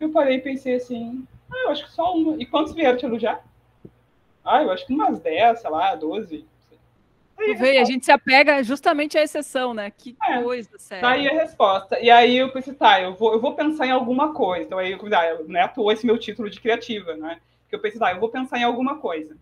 Eu 0.00 0.10
parei 0.10 0.36
e 0.36 0.40
pensei 0.40 0.74
assim: 0.74 1.26
ah, 1.50 1.64
eu 1.64 1.70
acho 1.70 1.84
que 1.84 1.92
só 1.92 2.14
uma. 2.14 2.36
E 2.40 2.46
quantos 2.46 2.74
vieram 2.74 2.98
te 2.98 3.06
elogiar? 3.06 3.44
Ah, 4.44 4.62
eu 4.62 4.70
acho 4.70 4.86
que 4.86 4.92
umas 4.92 5.20
10, 5.20 5.60
sei 5.60 5.70
lá, 5.70 5.94
12. 5.94 6.46
Tu 7.36 7.54
vê, 7.56 7.78
a 7.78 7.84
gente 7.84 8.04
se 8.04 8.12
apega 8.12 8.62
justamente 8.62 9.18
à 9.18 9.22
exceção, 9.22 9.74
né? 9.74 9.90
Que 9.90 10.16
é, 10.22 10.42
coisa, 10.42 10.70
sério. 10.78 11.02
Tá 11.02 11.10
aí 11.10 11.28
a 11.28 11.32
resposta. 11.32 11.98
E 12.00 12.10
aí 12.10 12.36
eu 12.36 12.50
pensei, 12.52 12.72
tá, 12.74 13.00
eu 13.00 13.14
vou, 13.14 13.32
eu 13.32 13.40
vou 13.40 13.54
pensar 13.54 13.86
em 13.86 13.90
alguma 13.90 14.32
coisa. 14.32 14.64
Então 14.64 14.78
aí 14.78 14.92
eu 14.92 15.00
ah, 15.12 15.24
é 15.24 15.60
à 15.60 15.68
toa 15.68 15.92
esse 15.92 16.06
meu 16.06 16.18
título 16.18 16.48
de 16.48 16.60
criativa, 16.60 17.14
né? 17.16 17.40
Que 17.68 17.74
eu 17.74 17.80
pensei, 17.80 17.98
tá, 17.98 18.12
eu 18.12 18.20
vou 18.20 18.28
pensar 18.28 18.58
em 18.58 18.64
alguma 18.64 18.98
coisa. 18.98 19.36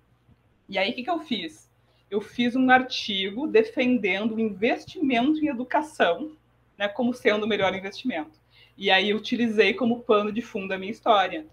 E 0.69 0.79
aí 0.79 0.91
o 0.91 0.95
que, 0.95 1.03
que 1.05 1.11
eu 1.11 1.21
fiz? 1.21 1.71
Eu 2.11 2.21
fiz 2.21 2.57
um 2.57 2.71
artigo 2.71 3.47
defendendo 3.47 4.35
o 4.35 4.41
investimento 4.41 5.39
em 5.45 5.49
educação, 5.49 6.33
né, 6.77 6.89
como 6.89 7.15
sendo 7.15 7.45
o 7.45 7.49
melhor 7.49 7.75
investimento. 7.75 8.41
E 8.77 8.91
aí 8.91 9.11
eu 9.11 9.17
utilizei 9.17 9.75
como 9.75 10.01
pano 10.01 10.33
de 10.33 10.43
fundo 10.43 10.73
a 10.73 10.79
minha 10.79 10.93
história. 10.93 11.47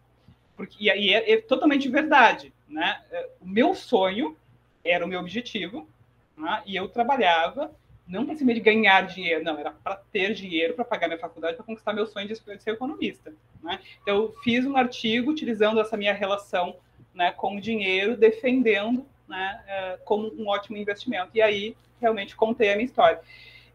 Porque, 0.55 0.83
e 0.83 0.89
aí 0.89 1.13
é, 1.13 1.33
é 1.33 1.41
totalmente 1.41 1.87
verdade, 1.89 2.53
né? 2.67 3.01
O 3.39 3.47
meu 3.47 3.73
sonho 3.73 4.37
era 4.83 5.05
o 5.05 5.07
meu 5.07 5.19
objetivo, 5.19 5.87
né? 6.39 6.63
E 6.65 6.75
eu 6.75 6.87
trabalhava 6.87 7.71
não 8.07 8.25
para 8.25 8.35
cima 8.35 8.53
de 8.55 8.59
ganhar 8.59 9.05
dinheiro, 9.05 9.43
não, 9.43 9.59
era 9.59 9.70
para 9.71 9.95
ter 9.95 10.33
dinheiro 10.33 10.74
para 10.74 10.83
pagar 10.83 11.07
minha 11.07 11.20
faculdade, 11.20 11.55
para 11.55 11.66
conquistar 11.66 11.93
meu 11.93 12.07
sonho 12.07 12.28
de 12.28 12.36
ser 12.36 12.71
economista. 12.71 13.32
Né? 13.61 13.79
Então, 14.01 14.16
eu 14.16 14.36
fiz 14.43 14.66
um 14.66 14.75
artigo 14.75 15.29
utilizando 15.29 15.79
essa 15.79 15.95
minha 15.95 16.13
relação 16.13 16.75
né, 17.13 17.32
com 17.32 17.57
o 17.57 17.61
dinheiro, 17.61 18.17
defendendo 18.17 19.05
né, 19.28 19.63
é, 19.67 19.99
como 20.05 20.33
um 20.33 20.47
ótimo 20.47 20.75
investimento. 20.75 21.29
E 21.36 21.41
aí, 21.41 21.75
realmente, 22.01 22.36
contei 22.36 22.71
a 22.71 22.75
minha 22.75 22.86
história. 22.86 23.21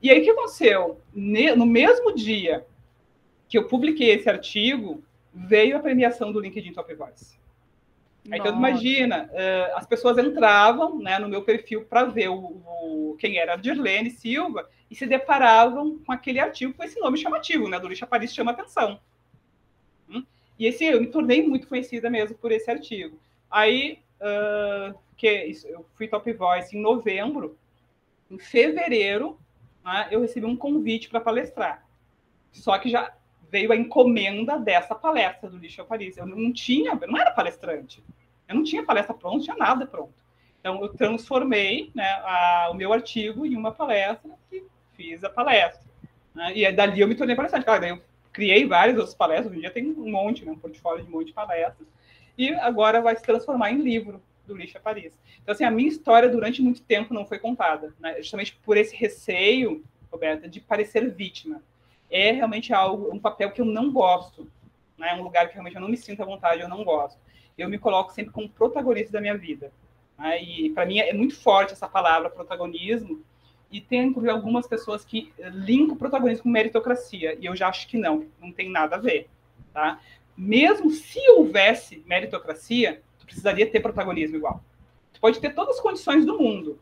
E 0.03 0.11
aí, 0.11 0.21
o 0.21 0.25
que 0.25 0.31
aconteceu? 0.31 1.01
No 1.15 1.65
mesmo 1.65 2.13
dia 2.13 2.67
que 3.49 3.57
eu 3.57 3.69
publiquei 3.69 4.11
esse 4.11 4.29
artigo, 4.29 5.05
veio 5.33 5.77
a 5.77 5.81
premiação 5.81 6.33
do 6.33 6.41
LinkedIn 6.41 6.73
Top 6.73 6.93
Voice. 6.93 7.39
Então, 8.27 8.57
imagina, 8.57 9.29
uh, 9.31 9.77
as 9.77 9.87
pessoas 9.87 10.17
entravam 10.17 10.99
né, 10.99 11.19
no 11.19 11.29
meu 11.29 11.43
perfil 11.43 11.85
para 11.85 12.05
ver 12.05 12.29
o, 12.29 12.37
o, 12.37 13.17
quem 13.19 13.37
era 13.37 13.53
a 13.53 13.57
Dirlene 13.57 14.11
Silva 14.11 14.69
e 14.91 14.95
se 14.95 15.07
deparavam 15.07 15.99
com 15.99 16.13
aquele 16.13 16.41
artigo 16.41 16.73
com 16.73 16.83
esse 16.83 16.99
nome 16.99 17.19
chamativo, 17.19 17.69
né? 17.69 17.79
Do 17.79 17.89
Lixa 17.89 18.07
Paris 18.07 18.35
chama 18.35 18.53
atenção. 18.53 18.99
Hum? 20.09 20.25
E 20.59 20.67
esse, 20.67 20.85
eu 20.85 21.01
me 21.01 21.09
tornei 21.09 21.47
muito 21.47 21.69
conhecida 21.69 22.09
mesmo 22.09 22.37
por 22.39 22.51
esse 22.51 22.71
artigo. 22.71 23.19
Aí, 23.51 23.99
uh, 24.21 24.99
que 25.17 25.53
eu 25.67 25.85
fui 25.95 26.09
Top 26.09 26.33
Voice 26.33 26.75
em 26.75 26.81
novembro, 26.81 27.59
em 28.31 28.39
fevereiro, 28.39 29.39
né, 29.85 30.09
eu 30.11 30.23
recebi 30.23 30.47
um 30.47 30.57
convite 30.57 31.11
para 31.11 31.21
palestrar. 31.21 31.87
Só 32.51 32.79
que 32.79 32.89
já 32.89 33.13
veio 33.51 33.73
a 33.73 33.77
encomenda 33.77 34.59
dessa 34.59 34.95
palestra 34.95 35.49
do 35.49 35.59
Lixo 35.59 35.85
Paris. 35.85 36.17
Eu 36.17 36.27
não 36.27 36.53
tinha, 36.53 36.99
eu 37.01 37.09
não 37.09 37.19
era 37.19 37.31
palestrante. 37.31 38.03
Eu 38.49 38.57
não 38.57 38.65
tinha 38.65 38.85
palestra 38.85 39.15
pronta, 39.15 39.37
não 39.37 39.45
tinha 39.45 39.57
nada 39.57 39.87
pronto. 39.87 40.15
Então, 40.61 40.81
eu 40.81 40.89
transformei 40.89 41.91
né, 41.95 42.09
a, 42.25 42.69
o 42.71 42.75
meu 42.75 42.93
artigo 42.93 43.45
em 43.45 43.57
uma 43.57 43.73
palestra 43.73 44.31
e 44.51 44.63
fiz 44.95 45.23
a 45.23 45.29
palestra. 45.29 45.85
Né? 46.35 46.57
E 46.57 46.73
dali 46.73 47.01
eu 47.01 47.09
me 47.09 47.15
tornei 47.15 47.37
palestrante. 47.37 47.65
Claro, 47.65 47.81
daí 47.83 47.91
eu 47.91 48.01
criei 48.33 48.67
várias 48.67 48.97
outras 48.97 49.15
palestras, 49.15 49.49
hoje 49.49 49.59
em 49.59 49.61
dia 49.61 49.71
tem 49.71 49.87
um 49.87 50.11
monte, 50.11 50.45
né, 50.45 50.53
um 50.53 50.59
portfólio 50.59 51.05
de 51.05 51.09
um 51.09 51.13
monte 51.13 51.27
de 51.29 51.33
palestras. 51.33 51.87
E 52.37 52.53
agora 52.55 53.01
vai 53.01 53.15
se 53.15 53.23
transformar 53.23 53.71
em 53.71 53.79
livro 53.79 54.21
do 54.47 54.57
Lixo 54.57 54.81
Paris. 54.81 55.13
Então, 55.43 55.53
assim, 55.55 55.65
a 55.65 55.71
minha 55.71 55.89
história 55.89 56.29
durante 56.29 56.61
muito 56.61 56.83
tempo 56.83 57.15
não 57.15 57.25
foi 57.25 57.39
contada, 57.39 57.95
né? 58.01 58.17
justamente 58.19 58.59
por 58.65 58.77
esse 58.77 58.97
receio, 58.97 59.85
Roberta, 60.11 60.49
de 60.49 60.61
parecer 60.61 61.09
vítima 61.11 61.63
é 62.15 62.31
realmente 62.31 62.73
algo, 62.73 63.13
um 63.13 63.19
papel 63.19 63.51
que 63.51 63.61
eu 63.61 63.65
não 63.65 63.93
gosto. 63.93 64.49
Né? 64.97 65.09
É 65.11 65.15
um 65.17 65.25
lugar 65.25 65.49
que 65.49 65.55
realmente 65.55 65.75
eu 65.75 65.83
não 65.83 65.89
me 65.89 65.97
sinto 65.97 66.23
à 66.23 66.25
vontade, 66.25 66.63
eu 66.63 66.69
não 66.69 66.85
gosto. 66.85 67.19
eu 67.59 67.69
me 67.69 67.77
coloco 67.77 68.13
sempre 68.13 68.33
como 68.33 68.49
protagonista 68.49 69.13
da 69.13 69.21
minha 69.21 69.37
vida. 69.37 69.73
Né? 70.17 70.41
E 70.41 70.71
para 70.71 70.87
mim 70.87 71.01
é 71.01 71.13
muito 71.13 71.37
forte 71.37 71.73
essa 71.73 71.89
palavra 71.89 72.31
protagonismo. 72.31 73.21
E 73.69 73.81
tem 73.81 74.05
inclusive 74.05 74.31
algumas 74.31 74.69
pessoas 74.69 75.05
que 75.05 75.33
linkam 75.53 75.97
protagonismo 75.97 76.45
com 76.45 76.49
meritocracia. 76.49 77.37
E 77.41 77.47
eu 77.47 77.57
já 77.57 77.67
acho 77.67 77.89
que 77.89 77.99
não, 77.99 78.29
não 78.41 78.53
tem 78.53 78.71
nada 78.71 78.95
a 78.95 79.01
ver. 79.01 79.29
Tá? 79.73 79.99
Mesmo 80.37 80.91
se 80.91 81.19
houvesse 81.31 82.05
meritocracia, 82.07 83.03
tu 83.19 83.27
precisaria 83.27 83.69
ter 83.69 83.81
protagonismo 83.81 84.37
igual. 84.37 84.63
Tu 85.13 85.21
pode 85.21 85.41
ter 85.41 85.53
todas 85.53 85.77
as 85.77 85.83
condições 85.83 86.25
do 86.25 86.39
mundo. 86.39 86.79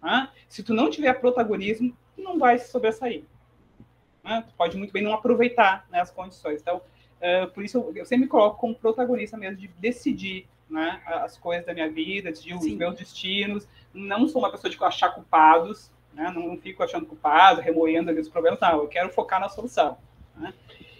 Tá? 0.00 0.32
Se 0.48 0.62
tu 0.62 0.72
não 0.72 0.88
tiver 0.88 1.12
protagonismo, 1.14 1.92
tu 2.14 2.22
não 2.22 2.38
vai 2.38 2.56
se 2.56 2.70
sobressair. 2.70 3.24
Né? 4.26 4.44
Tu 4.46 4.54
pode 4.54 4.76
muito 4.76 4.92
bem 4.92 5.04
não 5.04 5.14
aproveitar 5.14 5.86
né, 5.88 6.00
as 6.00 6.10
condições. 6.10 6.60
Então, 6.60 6.78
uh, 6.78 7.48
por 7.52 7.64
isso 7.64 7.78
eu, 7.78 7.92
eu 7.98 8.04
sempre 8.04 8.24
me 8.24 8.28
coloco 8.28 8.58
como 8.58 8.74
protagonista 8.74 9.36
mesmo 9.36 9.56
de 9.56 9.68
decidir 9.68 10.48
né, 10.68 11.00
as 11.06 11.38
coisas 11.38 11.64
da 11.64 11.72
minha 11.72 11.88
vida, 11.88 12.30
decidir 12.30 12.54
os 12.54 12.66
meus 12.66 12.96
destinos. 12.96 13.68
Não 13.94 14.26
sou 14.26 14.42
uma 14.42 14.50
pessoa 14.50 14.68
de 14.68 14.82
achar 14.82 15.10
culpados, 15.10 15.92
né? 16.12 16.32
não, 16.34 16.48
não 16.48 16.56
fico 16.58 16.82
achando 16.82 17.06
culpado, 17.06 17.60
remoendo 17.60 18.10
ali 18.10 18.20
os 18.20 18.28
problemas. 18.28 18.58
Não, 18.58 18.82
eu 18.82 18.88
quero 18.88 19.10
focar 19.10 19.40
na 19.40 19.48
solução. 19.48 19.96
Né? 20.36 20.52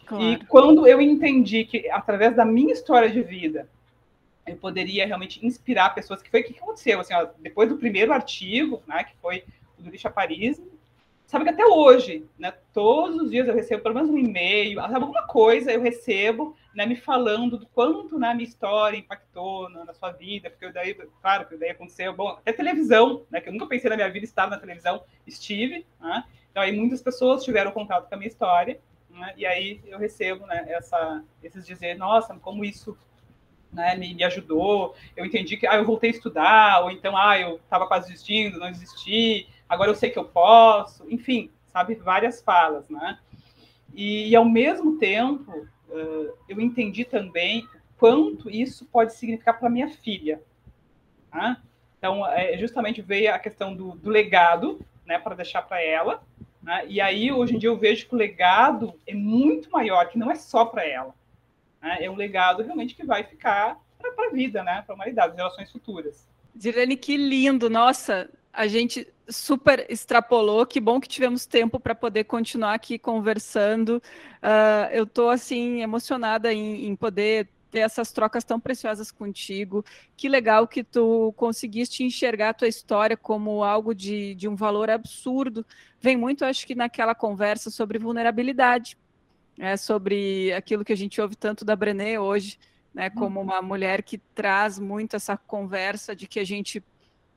Claro. 0.07 0.23
E 0.23 0.45
quando 0.47 0.87
eu 0.87 1.01
entendi 1.01 1.65
que, 1.65 1.91
através 1.91 2.37
da 2.37 2.45
minha 2.45 2.73
história 2.73 3.11
de 3.11 3.23
vida, 3.23 3.69
eu 4.47 4.57
poderia 4.57 5.05
realmente 5.05 5.45
inspirar 5.45 5.97
pessoas, 5.97 6.23
que 6.23 6.31
foi 6.31 6.43
o 6.43 6.45
que 6.45 6.57
aconteceu, 6.57 7.01
assim, 7.01 7.13
ó, 7.13 7.27
depois 7.41 7.69
do 7.69 7.77
primeiro 7.77 8.13
artigo, 8.13 8.81
né, 8.87 9.03
que 9.03 9.17
foi 9.21 9.43
do 9.77 9.91
Lixa 9.91 10.09
Paris, 10.09 10.63
sabe 11.27 11.45
que 11.45 11.51
até 11.51 11.67
hoje, 11.67 12.25
né, 12.39 12.53
todos 12.73 13.23
os 13.23 13.31
dias 13.31 13.49
eu 13.49 13.55
recebo 13.55 13.83
pelo 13.83 13.95
menos 13.97 14.11
um 14.11 14.19
e-mail, 14.19 14.81
alguma 14.81 15.27
coisa 15.27 15.73
eu 15.73 15.83
recebo, 15.83 16.57
né, 16.75 16.87
me 16.87 16.95
falando 16.95 17.59
do 17.59 17.67
quanto 17.67 18.19
né, 18.19 18.29
a 18.29 18.35
minha 18.35 18.49
história 18.49 18.97
impactou 18.97 19.69
na, 19.71 19.85
na, 19.85 19.93
sua 19.93 20.13
vida, 20.13 20.51
porque 20.51 20.71
daí, 20.71 20.95
claro, 21.21 21.47
que 21.47 21.57
daí 21.57 21.71
aconteceu, 21.71 22.15
bom, 22.15 22.29
até 22.29 22.53
televisão, 22.53 23.25
né, 23.31 23.41
que 23.41 23.49
eu 23.49 23.53
nunca 23.53 23.67
pensei 23.67 23.91
na 23.91 23.97
minha 23.97 24.11
vida 24.11 24.25
estar 24.25 24.49
na 24.49 24.59
televisão, 24.59 25.03
estive, 25.27 25.85
né, 26.01 26.25
então 26.51 26.63
aí 26.63 26.73
muitas 26.73 27.03
pessoas 27.03 27.43
tiveram 27.43 27.73
contato 27.73 28.09
com 28.09 28.15
a 28.15 28.19
minha 28.19 28.29
história, 28.29 28.81
né, 29.11 29.35
e 29.37 29.45
aí 29.45 29.81
eu 29.87 29.99
recebo, 29.99 30.47
né, 30.47 30.65
essa, 30.69 31.25
esses 31.43 31.67
dizer, 31.67 31.99
nossa, 31.99 32.35
como 32.37 32.65
isso 32.65 32.97
né, 33.73 33.97
me, 33.97 34.15
me, 34.15 34.23
ajudou, 34.23 34.95
eu 35.17 35.27
entendi 35.27 35.57
que, 35.57 35.67
ah, 35.67 35.77
eu 35.77 35.85
voltei 35.85 36.11
a 36.11 36.13
estudar, 36.13 36.85
ou 36.85 36.91
então, 36.91 37.17
ah, 37.17 37.39
eu 37.39 37.57
estava 37.57 37.87
quase 37.89 38.09
desistindo, 38.09 38.61
não 38.61 38.71
desisti, 38.71 39.49
agora 39.69 39.91
eu 39.91 39.95
sei 39.95 40.11
que 40.11 40.19
eu 40.19 40.25
posso, 40.25 41.05
enfim, 41.11 41.51
sabe, 41.67 41.95
várias 41.95 42.41
falas, 42.43 42.89
né? 42.89 43.19
E, 43.95 44.29
e 44.29 44.37
ao 44.37 44.45
mesmo 44.45 44.99
tempo, 44.99 45.51
uh, 45.89 46.33
eu 46.49 46.61
entendi 46.61 47.05
também 47.05 47.67
quanto 47.97 48.51
isso 48.51 48.85
pode 48.87 49.15
significar 49.15 49.59
para 49.59 49.71
minha 49.71 49.89
filha. 49.89 50.43
Tá? 51.31 51.63
Então, 51.99 52.27
é, 52.27 52.57
justamente 52.59 53.01
veio 53.01 53.35
a 53.35 53.39
questão 53.39 53.75
do, 53.75 53.93
do 53.93 54.11
legado, 54.11 54.81
né, 55.05 55.19
para 55.19 55.35
deixar 55.35 55.63
para 55.63 55.83
ela. 55.83 56.23
Né? 56.63 56.85
E 56.89 57.01
aí, 57.01 57.33
hoje 57.33 57.57
em 57.57 57.59
dia, 57.59 57.71
eu 57.71 57.79
vejo 57.79 58.07
que 58.07 58.15
o 58.15 58.19
legado 58.19 58.99
é 59.07 59.15
muito 59.15 59.71
maior, 59.71 60.07
que 60.09 60.19
não 60.19 60.31
é 60.31 60.35
só 60.35 60.65
para 60.65 60.87
ela. 60.87 61.15
Né? 61.81 61.99
É 62.03 62.11
um 62.11 62.17
legado 62.17 62.63
realmente 62.63 62.95
que 62.95 63.05
vai 63.05 63.25
ficar 63.25 63.81
para 63.99 64.29
a 64.29 64.31
vida, 64.31 64.63
né, 64.63 64.83
para 64.83 64.95
a 64.95 64.97
humanidade, 64.97 65.37
gerações 65.37 65.71
futuras. 65.71 66.29
Direne, 66.55 66.97
que 66.97 67.17
lindo! 67.17 67.69
Nossa, 67.69 68.31
a 68.53 68.67
gente 68.67 69.07
super 69.29 69.87
extrapolou. 69.89 70.67
Que 70.67 70.81
bom 70.81 71.01
que 71.01 71.09
tivemos 71.09 71.47
tempo 71.47 71.79
para 71.81 71.95
poder 71.95 72.25
continuar 72.25 72.75
aqui 72.75 72.99
conversando. 72.99 74.03
Uh, 74.43 74.93
eu 74.93 75.05
estou 75.05 75.31
assim 75.31 75.83
emocionada 75.83 76.53
em, 76.53 76.87
em, 76.87 76.97
poder 76.97 77.49
ter 77.71 77.81
essas 77.81 78.13
trocas 78.13 78.45
tão 78.45 78.61
preciosas 78.61 79.11
contigo. 79.11 79.85
Que 80.17 80.29
legal 80.29 80.67
que 80.67 80.85
tu 80.85 81.33
conseguiste 81.37 82.05
enxergar 82.05 82.51
a 82.51 82.55
tua 82.55 82.69
história 82.69 83.17
como 83.17 83.65
algo 83.65 83.95
de, 83.95 84.35
de 84.35 84.49
um 84.49 84.55
valor 84.55 84.91
absurdo. 84.91 85.65
Vem 86.01 86.17
muito, 86.17 86.45
acho 86.45 86.67
que, 86.67 86.75
naquela 86.75 87.15
conversa 87.15 87.71
sobre 87.71 87.99
vulnerabilidade, 87.99 88.97
é, 89.59 89.77
sobre 89.77 90.53
aquilo 90.53 90.85
que 90.85 90.93
a 90.93 90.97
gente 90.97 91.21
ouve 91.21 91.35
tanto 91.35 91.65
da 91.65 91.75
Brené 91.75 92.21
hoje, 92.21 92.59
né, 92.95 93.11
como 93.11 93.41
uhum. 93.41 93.47
uma 93.47 93.61
mulher 93.61 94.03
que 94.03 94.19
traz 94.19 94.79
muito 94.79 95.17
essa 95.17 95.37
conversa 95.37 96.15
de 96.15 96.27
que 96.27 96.39
a 96.39 96.45
gente 96.45 96.83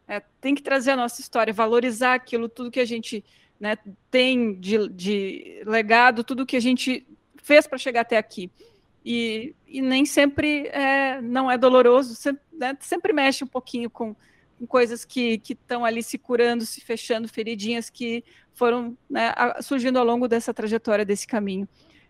é, 0.09 0.23
tem 0.41 0.55
que 0.55 0.63
trazer 0.63 0.91
a 0.91 0.95
nossa 0.95 1.21
história, 1.21 1.53
valorizar 1.53 2.15
aquilo, 2.15 2.49
tudo 2.49 2.71
que 2.71 2.79
a 2.79 2.85
gente 2.85 3.23
né, 3.59 3.77
tem 4.09 4.59
de, 4.59 4.89
de 4.89 5.61
legado, 5.67 6.23
tudo 6.23 6.47
que 6.47 6.57
a 6.57 6.59
gente 6.59 7.05
fez 7.43 7.67
para 7.67 7.77
chegar 7.77 8.01
até 8.01 8.17
aqui. 8.17 8.49
E, 9.05 9.53
e 9.67 9.81
nem 9.81 10.05
sempre 10.05 10.67
é, 10.69 11.21
não 11.21 11.49
é 11.49 11.59
doloroso, 11.59 12.15
sempre, 12.15 12.41
né, 12.51 12.75
sempre 12.79 13.13
mexe 13.13 13.43
um 13.43 13.47
pouquinho 13.47 13.87
com, 13.87 14.15
com 14.57 14.65
coisas 14.65 15.05
que 15.05 15.39
estão 15.47 15.85
ali 15.85 16.01
se 16.01 16.17
curando, 16.17 16.65
se 16.65 16.81
fechando, 16.81 17.27
feridinhas 17.27 17.87
que 17.87 18.23
foram 18.55 18.97
né, 19.07 19.31
surgindo 19.61 19.99
ao 19.99 20.05
longo 20.05 20.27
dessa 20.27 20.53
trajetória, 20.53 21.05
desse 21.05 21.27
caminho. 21.27 21.67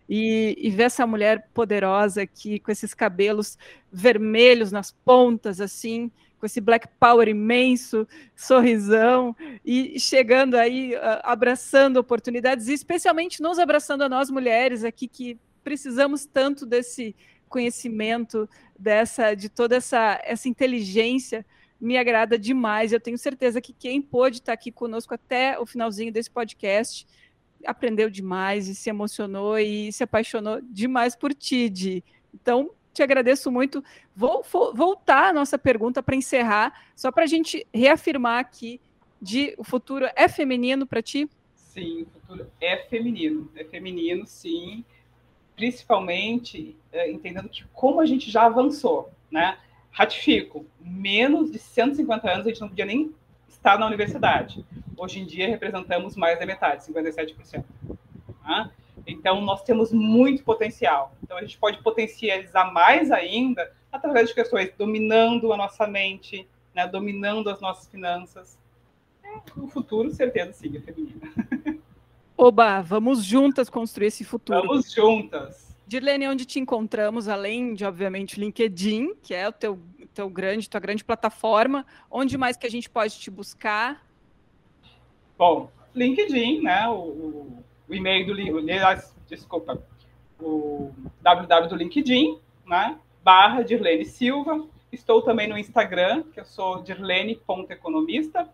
E, 0.08 0.56
e, 0.58 0.70
ver 0.70 0.84
essa 0.84 1.06
mulher 1.06 1.48
poderosa 1.54 2.22
aqui, 2.22 2.58
com 2.58 2.72
esses 2.72 2.92
cabelos 2.94 3.56
vermelhos 3.92 4.72
nas 4.72 4.90
pontas, 4.90 5.60
assim, 5.60 6.10
com 6.40 6.46
esse 6.46 6.60
black 6.60 6.88
power 6.98 7.28
imenso, 7.28 8.08
sorrisão, 8.34 9.36
e 9.62 10.00
chegando 10.00 10.56
aí, 10.56 10.94
abraçando 11.22 11.98
oportunidades, 11.98 12.66
e 12.66 12.72
especialmente 12.72 13.42
nos 13.42 13.58
abraçando 13.58 14.02
a 14.02 14.08
nós 14.08 14.30
mulheres 14.30 14.82
aqui 14.82 15.06
que 15.06 15.38
precisamos 15.62 16.24
tanto 16.24 16.64
desse 16.64 17.14
conhecimento, 17.46 18.48
dessa, 18.78 19.34
de 19.34 19.50
toda 19.50 19.76
essa, 19.76 20.18
essa 20.24 20.48
inteligência, 20.48 21.44
me 21.78 21.98
agrada 21.98 22.38
demais. 22.38 22.92
Eu 22.92 23.00
tenho 23.00 23.18
certeza 23.18 23.60
que 23.60 23.74
quem 23.74 24.00
pôde 24.00 24.38
estar 24.38 24.54
aqui 24.54 24.72
conosco 24.72 25.12
até 25.12 25.58
o 25.58 25.66
finalzinho 25.66 26.12
desse 26.12 26.30
podcast 26.30 27.06
aprendeu 27.66 28.08
demais 28.08 28.68
e 28.68 28.74
se 28.74 28.88
emocionou 28.88 29.58
e 29.58 29.92
se 29.92 30.02
apaixonou 30.02 30.60
demais 30.62 31.14
por 31.14 31.34
ti, 31.34 31.68
Di. 31.68 32.04
Então, 32.34 32.70
te 32.92 33.02
agradeço 33.02 33.50
muito. 33.50 33.82
Vou, 34.14 34.44
voltar 34.74 35.30
a 35.30 35.32
nossa 35.32 35.58
pergunta 35.58 36.02
para 36.02 36.16
encerrar, 36.16 36.86
só 36.94 37.10
para 37.10 37.24
a 37.24 37.26
gente 37.26 37.66
reafirmar 37.72 38.38
aqui 38.38 38.80
de 39.20 39.54
o 39.58 39.64
futuro 39.64 40.08
é 40.16 40.28
feminino 40.28 40.86
para 40.86 41.02
ti? 41.02 41.28
Sim, 41.54 42.02
o 42.02 42.06
futuro 42.06 42.50
é 42.60 42.76
feminino. 42.76 43.50
É 43.54 43.64
feminino, 43.64 44.26
sim. 44.26 44.84
Principalmente 45.54 46.76
é, 46.90 47.10
entendendo 47.10 47.48
que 47.48 47.64
como 47.72 48.00
a 48.00 48.06
gente 48.06 48.30
já 48.30 48.46
avançou, 48.46 49.12
né? 49.30 49.58
Ratifico, 49.90 50.64
menos 50.80 51.50
de 51.50 51.58
150 51.58 52.30
anos 52.30 52.46
a 52.46 52.48
gente 52.48 52.60
não 52.60 52.68
podia 52.68 52.86
nem 52.86 53.14
estar 53.48 53.78
na 53.78 53.86
universidade. 53.86 54.64
Hoje 54.96 55.20
em 55.20 55.26
dia 55.26 55.48
representamos 55.48 56.16
mais 56.16 56.38
da 56.38 56.46
metade, 56.46 56.84
57%. 56.84 57.64
Tá? 58.42 58.70
Então, 59.06 59.40
nós 59.40 59.62
temos 59.62 59.92
muito 59.92 60.42
potencial. 60.44 61.14
Então, 61.22 61.36
a 61.36 61.40
gente 61.40 61.58
pode 61.58 61.82
potencializar 61.82 62.72
mais 62.72 63.10
ainda 63.10 63.72
através 63.90 64.28
de 64.28 64.34
questões 64.34 64.72
dominando 64.76 65.52
a 65.52 65.56
nossa 65.56 65.86
mente, 65.86 66.48
né, 66.74 66.86
dominando 66.86 67.50
as 67.50 67.60
nossas 67.60 67.88
finanças. 67.88 68.58
O 69.56 69.68
futuro, 69.68 70.10
certeza, 70.10 70.52
sim, 70.52 70.76
é 70.76 70.80
feminino. 70.80 71.20
Oba, 72.36 72.80
vamos 72.80 73.24
juntas 73.24 73.68
construir 73.68 74.06
esse 74.06 74.24
futuro. 74.24 74.60
Vamos 74.62 74.90
juntas. 74.92 75.76
Dirlene, 75.86 76.28
onde 76.28 76.46
te 76.46 76.58
encontramos, 76.58 77.28
além 77.28 77.74
de, 77.74 77.84
obviamente, 77.84 78.38
o 78.38 78.40
LinkedIn, 78.40 79.14
que 79.22 79.34
é 79.34 79.48
o 79.48 79.52
teu, 79.52 79.78
teu 80.14 80.30
grande, 80.30 80.70
tua 80.70 80.80
grande 80.80 81.04
plataforma, 81.04 81.84
onde 82.10 82.38
mais 82.38 82.56
que 82.56 82.66
a 82.66 82.70
gente 82.70 82.88
pode 82.88 83.18
te 83.18 83.30
buscar? 83.30 84.06
Bom, 85.36 85.70
LinkedIn, 85.94 86.62
né? 86.62 86.88
O, 86.88 87.62
o 87.90 87.94
e-mail 87.94 88.24
do 88.24 88.58
aliás, 88.58 89.12
desculpa, 89.28 89.82
o 90.40 90.92
www 91.20 91.68
do 91.68 91.74
LinkedIn, 91.74 92.38
né? 92.64 92.96
Barra 93.22 93.62
Dirlene 93.62 94.04
Silva. 94.04 94.64
Estou 94.92 95.22
também 95.22 95.48
no 95.48 95.58
Instagram, 95.58 96.22
que 96.32 96.38
eu 96.38 96.44
sou 96.44 96.82
dirlene.economista. 96.82 98.48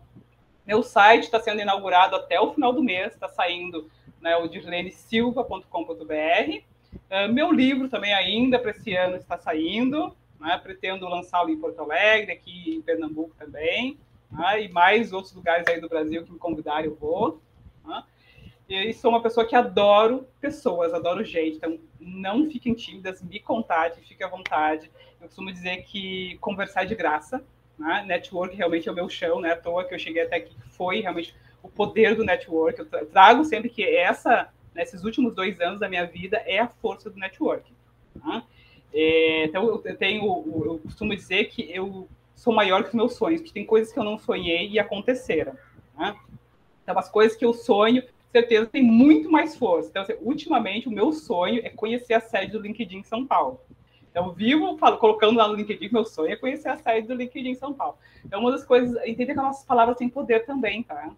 Meu 0.65 0.81
site 0.81 1.23
está 1.23 1.39
sendo 1.39 1.61
inaugurado 1.61 2.15
até 2.15 2.41
o 2.41 2.51
final 2.53 2.73
do 2.73 2.83
mês, 2.83 3.13
está 3.13 3.29
saindo 3.29 3.89
né, 4.19 4.35
o 4.37 4.47
dirlenesilva.com.br. 4.47 5.63
Uh, 5.69 6.99
ah, 7.09 7.27
meu 7.27 7.51
livro 7.51 7.87
também 7.89 8.13
ainda 8.13 8.59
para 8.59 8.71
esse 8.71 8.93
ano 8.95 9.15
está 9.15 9.37
saindo, 9.37 10.15
né, 10.39 10.59
pretendo 10.61 11.07
lançá-lo 11.07 11.49
em 11.49 11.59
Porto 11.59 11.79
Alegre, 11.81 12.31
aqui 12.31 12.75
em 12.75 12.81
Pernambuco 12.81 13.35
também, 13.37 13.97
né, 14.31 14.63
e 14.63 14.69
mais 14.69 15.13
outros 15.13 15.33
lugares 15.33 15.65
aí 15.67 15.79
do 15.79 15.87
Brasil 15.87 16.23
que 16.23 16.31
me 16.31 16.39
convidarem 16.39 16.89
eu 16.89 16.95
vou. 16.95 17.41
Né. 17.85 18.03
E 18.69 18.93
sou 18.93 19.11
uma 19.11 19.21
pessoa 19.21 19.45
que 19.45 19.55
adoro 19.55 20.27
pessoas, 20.41 20.93
adoro 20.93 21.23
gente. 21.23 21.55
Então, 21.55 21.79
não 21.99 22.49
fiquem 22.49 22.73
tímidas, 22.73 23.21
me 23.21 23.39
contate, 23.39 24.01
fique 24.01 24.23
à 24.23 24.27
vontade. 24.27 24.91
Eu 25.21 25.27
costumo 25.27 25.51
dizer 25.51 25.83
que 25.83 26.37
conversar 26.39 26.83
é 26.83 26.85
de 26.85 26.95
graça. 26.95 27.41
Né? 27.77 28.03
Network 28.05 28.55
realmente 28.55 28.89
é 28.89 28.91
o 28.91 28.95
meu 28.95 29.07
chão, 29.07 29.39
né? 29.39 29.53
À 29.53 29.55
toa 29.55 29.85
que 29.85 29.93
eu 29.93 29.99
cheguei 29.99 30.23
até 30.23 30.37
aqui, 30.37 30.53
foi 30.71 30.99
realmente 30.99 31.33
o 31.63 31.69
poder 31.69 32.15
do 32.15 32.25
network. 32.25 32.79
Eu 32.79 33.05
trago 33.07 33.45
sempre 33.45 33.69
que 33.69 33.83
essa, 33.83 34.49
nesses 34.75 35.03
últimos 35.03 35.33
dois 35.33 35.61
anos 35.61 35.79
da 35.79 35.87
minha 35.87 36.05
vida, 36.05 36.37
é 36.45 36.59
a 36.59 36.67
força 36.67 37.09
do 37.09 37.17
network. 37.17 37.71
Tá? 38.19 38.43
É, 38.93 39.45
então, 39.45 39.81
eu 39.85 39.97
tenho, 39.97 40.25
eu 40.65 40.79
costumo 40.83 41.15
dizer 41.15 41.45
que 41.45 41.71
eu 41.71 42.07
sou 42.35 42.53
maior 42.53 42.83
que 42.83 42.89
os 42.89 42.95
meus 42.95 43.13
sonhos, 43.13 43.41
que 43.41 43.53
tem 43.53 43.65
coisas 43.65 43.93
que 43.93 43.99
eu 43.99 44.03
não 44.03 44.17
sonhei 44.17 44.69
e 44.69 44.79
aconteceram. 44.79 45.53
Né? 45.97 46.15
Então, 46.83 46.97
as 46.97 47.09
coisas 47.09 47.37
que 47.37 47.45
eu 47.45 47.53
sonho, 47.53 48.03
certeza, 48.31 48.67
tem 48.67 48.83
muito 48.83 49.31
mais 49.31 49.55
força. 49.55 49.89
Então, 49.89 50.03
assim, 50.03 50.15
ultimamente, 50.21 50.87
o 50.87 50.91
meu 50.91 51.11
sonho 51.11 51.61
é 51.63 51.69
conhecer 51.69 52.13
a 52.13 52.19
sede 52.19 52.51
do 52.51 52.59
LinkedIn 52.59 52.97
em 52.97 53.03
São 53.03 53.25
Paulo. 53.25 53.59
Então, 54.09 54.31
vivo 54.31 54.77
falo, 54.77 54.97
colocando 54.97 55.37
lá 55.37 55.47
no 55.47 55.53
LinkedIn, 55.53 55.89
meu 55.91 56.03
sonho 56.03 56.31
é 56.31 56.35
conhecer 56.35 56.69
a 56.69 56.77
sede 56.77 57.07
do 57.07 57.13
LinkedIn 57.13 57.49
em 57.49 57.55
São 57.55 57.73
Paulo. 57.73 57.97
Então, 58.25 58.39
uma 58.39 58.51
das 58.51 58.65
coisas, 58.65 58.95
entender 59.05 59.33
que 59.33 59.39
as 59.39 59.45
nossas 59.45 59.65
palavras 59.65 59.97
têm 59.97 60.09
poder 60.09 60.45
também, 60.45 60.81
tá? 60.81 61.11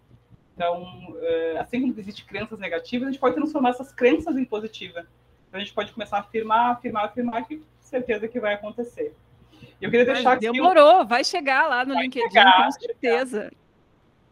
Então, 0.54 1.16
eh, 1.22 1.56
assim 1.58 1.80
como 1.80 1.98
existem 1.98 2.26
crenças 2.26 2.58
negativas, 2.58 3.08
a 3.08 3.10
gente 3.10 3.20
pode 3.20 3.34
transformar 3.34 3.70
essas 3.70 3.90
crenças 3.90 4.36
em 4.36 4.44
positiva. 4.44 5.06
Então, 5.48 5.58
a 5.58 5.64
gente 5.64 5.72
pode 5.72 5.92
começar 5.92 6.18
a 6.18 6.20
afirmar, 6.20 6.72
afirmar, 6.72 7.06
afirmar, 7.06 7.48
que 7.48 7.62
certeza 7.80 8.28
que 8.28 8.38
vai 8.38 8.54
acontecer. 8.54 9.14
Eu 9.80 9.90
queria 9.90 10.04
deixar 10.04 10.32
aqui. 10.32 10.52
Demorou, 10.52 11.00
um... 11.00 11.06
vai 11.06 11.24
chegar 11.24 11.66
lá 11.66 11.84
no 11.84 11.94
LinkedIn, 11.94 12.28
chegar, 12.28 12.64
com 12.66 12.70
certeza. 12.72 13.50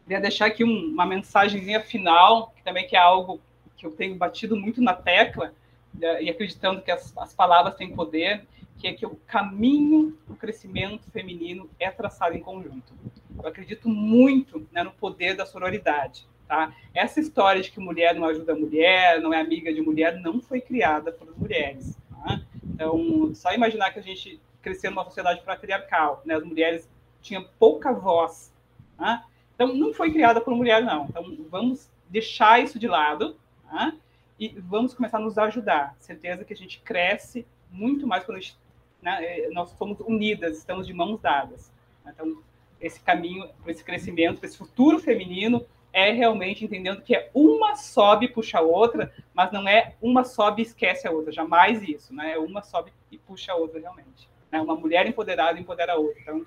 Queria 0.09 0.23
deixar 0.23 0.47
aqui 0.47 0.65
um, 0.65 0.89
uma 0.89 1.05
mensagenzinha 1.05 1.83
final, 1.83 2.51
que 2.57 2.63
também 2.63 2.87
que 2.87 2.97
é 2.97 2.99
algo 2.99 3.43
que 3.77 3.85
eu 3.85 3.91
tenho 3.91 4.17
batido 4.17 4.57
muito 4.57 4.81
na 4.81 4.95
tecla, 4.95 5.53
né, 5.93 6.23
e 6.23 6.31
acreditando 6.31 6.81
que 6.81 6.91
as, 6.91 7.15
as 7.19 7.35
palavras 7.35 7.75
têm 7.75 7.95
poder, 7.95 8.47
que 8.79 8.89
é 8.89 8.95
que 8.95 9.05
o 9.05 9.17
caminho 9.27 10.17
do 10.27 10.35
crescimento 10.35 11.11
feminino 11.11 11.69
é 11.79 11.91
traçado 11.91 12.35
em 12.35 12.41
conjunto. 12.41 12.95
Eu 13.39 13.47
acredito 13.47 13.87
muito 13.87 14.67
né, 14.73 14.83
no 14.83 14.93
poder 14.93 15.37
da 15.37 15.45
sororidade. 15.45 16.27
Tá? 16.47 16.75
Essa 16.95 17.21
história 17.21 17.61
de 17.61 17.71
que 17.71 17.79
mulher 17.79 18.15
não 18.15 18.27
ajuda 18.27 18.55
mulher, 18.55 19.21
não 19.21 19.35
é 19.35 19.39
amiga 19.39 19.75
de 19.75 19.83
mulher, 19.83 20.19
não 20.19 20.41
foi 20.41 20.63
criada 20.63 21.13
por 21.13 21.39
mulheres. 21.39 21.99
Tá? 22.09 22.41
Então, 22.65 23.35
só 23.35 23.53
imaginar 23.53 23.91
que 23.91 23.99
a 23.99 24.03
gente 24.03 24.41
cresceu 24.63 24.91
numa 24.91 25.05
sociedade 25.05 25.43
patriarcal, 25.43 26.23
né? 26.25 26.35
as 26.35 26.45
mulheres 26.45 26.89
tinham 27.21 27.47
pouca 27.59 27.93
voz. 27.93 28.51
Tá? 28.97 29.27
Então, 29.59 29.75
não 29.75 29.93
foi 29.93 30.13
criada 30.13 30.41
por 30.41 30.55
mulher, 30.55 30.85
não. 30.85 31.07
Então, 31.07 31.37
vamos 31.51 31.91
deixar 32.09 32.63
isso 32.63 32.79
de 32.79 32.87
lado 32.87 33.37
tá? 33.69 33.93
e 34.39 34.51
vamos 34.61 34.95
começar 34.95 35.19
a 35.19 35.21
nos 35.21 35.37
ajudar. 35.37 35.97
Certeza 35.99 36.45
que 36.45 36.53
a 36.53 36.57
gente 36.57 36.81
cresce 36.81 37.45
muito 37.69 38.07
mais 38.07 38.23
quando 38.23 38.41
gente, 38.41 38.57
né, 39.03 39.19
é, 39.21 39.51
nós 39.51 39.71
somos 39.71 39.99
unidas, 39.99 40.59
estamos 40.59 40.87
de 40.87 40.95
mãos 40.95 41.21
dadas. 41.21 41.73
Então, 42.07 42.41
esse 42.81 43.01
caminho, 43.01 43.51
esse 43.67 43.83
crescimento, 43.83 44.45
esse 44.45 44.57
futuro 44.57 45.01
feminino, 45.01 45.67
é 45.93 46.13
realmente 46.13 46.65
entendendo 46.65 47.03
que 47.03 47.17
é 47.17 47.29
uma 47.35 47.75
sobe 47.75 48.27
e 48.27 48.29
puxa 48.29 48.59
a 48.59 48.63
outra, 48.63 49.13
mas 49.35 49.51
não 49.51 49.67
é 49.67 49.97
uma 50.01 50.23
sobe 50.23 50.63
e 50.63 50.67
esquece 50.67 51.09
a 51.09 51.11
outra, 51.11 51.33
jamais 51.33 51.83
isso, 51.83 52.15
né? 52.15 52.35
É 52.35 52.39
uma 52.39 52.63
sobe 52.63 52.93
e 53.11 53.19
puxa 53.19 53.51
a 53.51 53.57
outra 53.57 53.81
realmente. 53.81 54.29
Né? 54.53 54.61
Uma 54.61 54.77
mulher 54.77 55.05
empoderada 55.05 55.59
empodera 55.59 55.95
a 55.95 55.97
outra. 55.97 56.21
Então, 56.21 56.47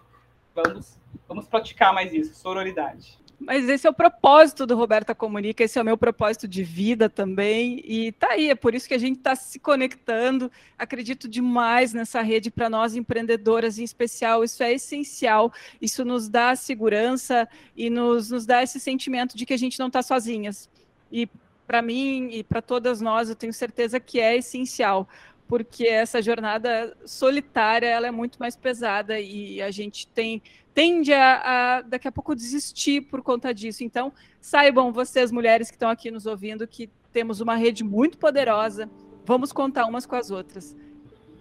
vamos, 0.54 0.98
vamos 1.28 1.48
praticar 1.48 1.94
mais 1.94 2.14
isso, 2.14 2.36
sororidade. 2.36 3.20
Mas 3.44 3.68
esse 3.68 3.88
é 3.88 3.90
o 3.90 3.94
propósito 3.94 4.68
do 4.68 4.76
Roberta 4.76 5.16
Comunica, 5.16 5.64
esse 5.64 5.80
é 5.80 5.82
o 5.82 5.86
meu 5.86 5.98
propósito 5.98 6.48
de 6.48 6.64
vida 6.64 7.10
também. 7.10 7.82
E 7.84 8.12
tá 8.12 8.34
aí, 8.34 8.52
é 8.52 8.56
por 8.56 8.76
isso 8.76 8.88
que 8.88 8.94
a 8.94 9.00
gente 9.00 9.18
está 9.18 9.36
se 9.36 9.58
conectando. 9.58 10.52
Acredito 10.78 11.28
demais 11.28 11.92
nessa 11.92 12.22
rede 12.22 12.52
para 12.52 12.70
nós 12.70 12.96
empreendedoras 12.96 13.80
em 13.80 13.84
especial. 13.84 14.44
Isso 14.44 14.62
é 14.62 14.74
essencial. 14.74 15.52
Isso 15.82 16.06
nos 16.06 16.30
dá 16.30 16.56
segurança 16.56 17.50
e 17.76 17.90
nos, 17.90 18.30
nos 18.30 18.46
dá 18.46 18.62
esse 18.62 18.80
sentimento 18.80 19.36
de 19.36 19.44
que 19.44 19.54
a 19.56 19.58
gente 19.58 19.80
não 19.80 19.88
está 19.88 20.04
sozinhas. 20.04 20.70
E 21.12 21.28
para 21.66 21.82
mim 21.82 22.30
e 22.32 22.44
para 22.44 22.62
todas 22.62 23.02
nós, 23.02 23.28
eu 23.28 23.36
tenho 23.36 23.54
certeza 23.54 24.00
que 24.00 24.20
é 24.20 24.38
essencial 24.38 25.10
porque 25.52 25.86
essa 25.86 26.22
jornada 26.22 26.96
solitária 27.06 27.86
ela 27.86 28.08
é 28.08 28.12
muito 28.12 28.38
mais 28.40 28.56
pesada 28.56 29.20
e 29.20 29.62
a 29.62 29.70
gente 29.70 30.08
tem 30.08 30.42
tende 30.74 31.12
a, 31.12 31.42
a, 31.44 31.82
daqui 31.82 32.08
a 32.08 32.12
pouco 32.12 32.34
desistir 32.34 33.02
por 33.02 33.22
conta 33.22 33.54
disso. 33.54 33.84
Então, 33.84 34.14
saibam 34.40 34.94
vocês 34.94 35.30
mulheres 35.30 35.70
que 35.70 35.76
estão 35.76 35.90
aqui 35.90 36.10
nos 36.10 36.26
ouvindo 36.26 36.66
que 36.66 36.90
temos 37.12 37.42
uma 37.42 37.56
rede 37.56 37.84
muito 37.84 38.18
poderosa. 38.18 38.90
Vamos 39.26 39.52
contar 39.52 39.88
umas 39.88 40.06
com 40.06 40.16
as 40.16 40.32
outras. 40.32 40.74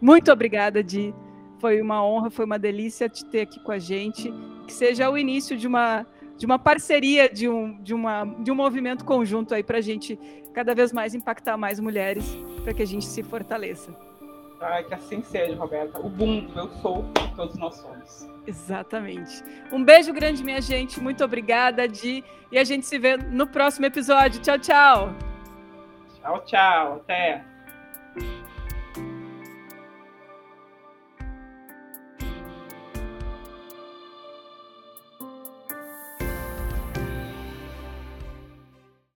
Muito 0.01 0.32
obrigada, 0.32 0.82
Di. 0.82 1.15
Foi 1.61 1.81
uma 1.81 2.05
honra, 2.05 2.31
foi 2.31 2.45
uma 2.45 2.59
delícia 2.59 3.09
te 3.09 3.24
ter 3.27 3.43
aqui 3.43 3.61
com 3.61 3.70
a 3.70 3.78
gente. 3.78 4.35
Que 4.66 4.73
seja 4.73 5.09
o 5.09 5.16
início 5.16 5.57
de 5.57 5.69
uma 5.69 6.05
de 6.41 6.47
uma 6.47 6.59
parceria, 6.59 7.29
de 7.29 7.47
um, 7.51 7.77
de 7.83 7.93
uma, 7.93 8.25
de 8.25 8.51
um 8.51 8.55
movimento 8.55 9.05
conjunto 9.05 9.55
aí 9.55 9.62
para 9.62 9.77
a 9.77 9.81
gente 9.83 10.19
cada 10.55 10.75
vez 10.75 10.91
mais 10.91 11.15
impactar 11.15 11.59
mais 11.59 11.79
mulheres, 11.79 12.25
para 12.65 12.73
que 12.73 12.81
a 12.81 12.87
gente 12.87 13.05
se 13.05 13.23
fortaleça. 13.23 13.95
Ai, 14.59 14.83
que 14.85 14.95
assim 14.95 15.23
seja, 15.23 15.55
Roberta. 15.55 16.01
O 16.01 16.09
boom 16.09 16.49
eu 16.57 16.71
sou, 16.81 17.05
todos 17.37 17.59
nós 17.59 17.77
somos. 17.77 18.27
Exatamente. 18.47 19.45
Um 19.71 19.85
beijo 19.85 20.15
grande, 20.15 20.43
minha 20.43 20.62
gente. 20.62 20.99
Muito 20.99 21.23
obrigada, 21.23 21.87
Di. 21.87 22.25
E 22.51 22.59
a 22.59 22.65
gente 22.65 22.87
se 22.87 22.99
vê 22.99 23.19
no 23.19 23.47
próximo 23.47 23.85
episódio. 23.85 24.41
Tchau, 24.41 24.59
tchau. 24.59 25.15
Tchau, 26.23 26.41
tchau. 26.47 26.95
Até. 26.95 27.45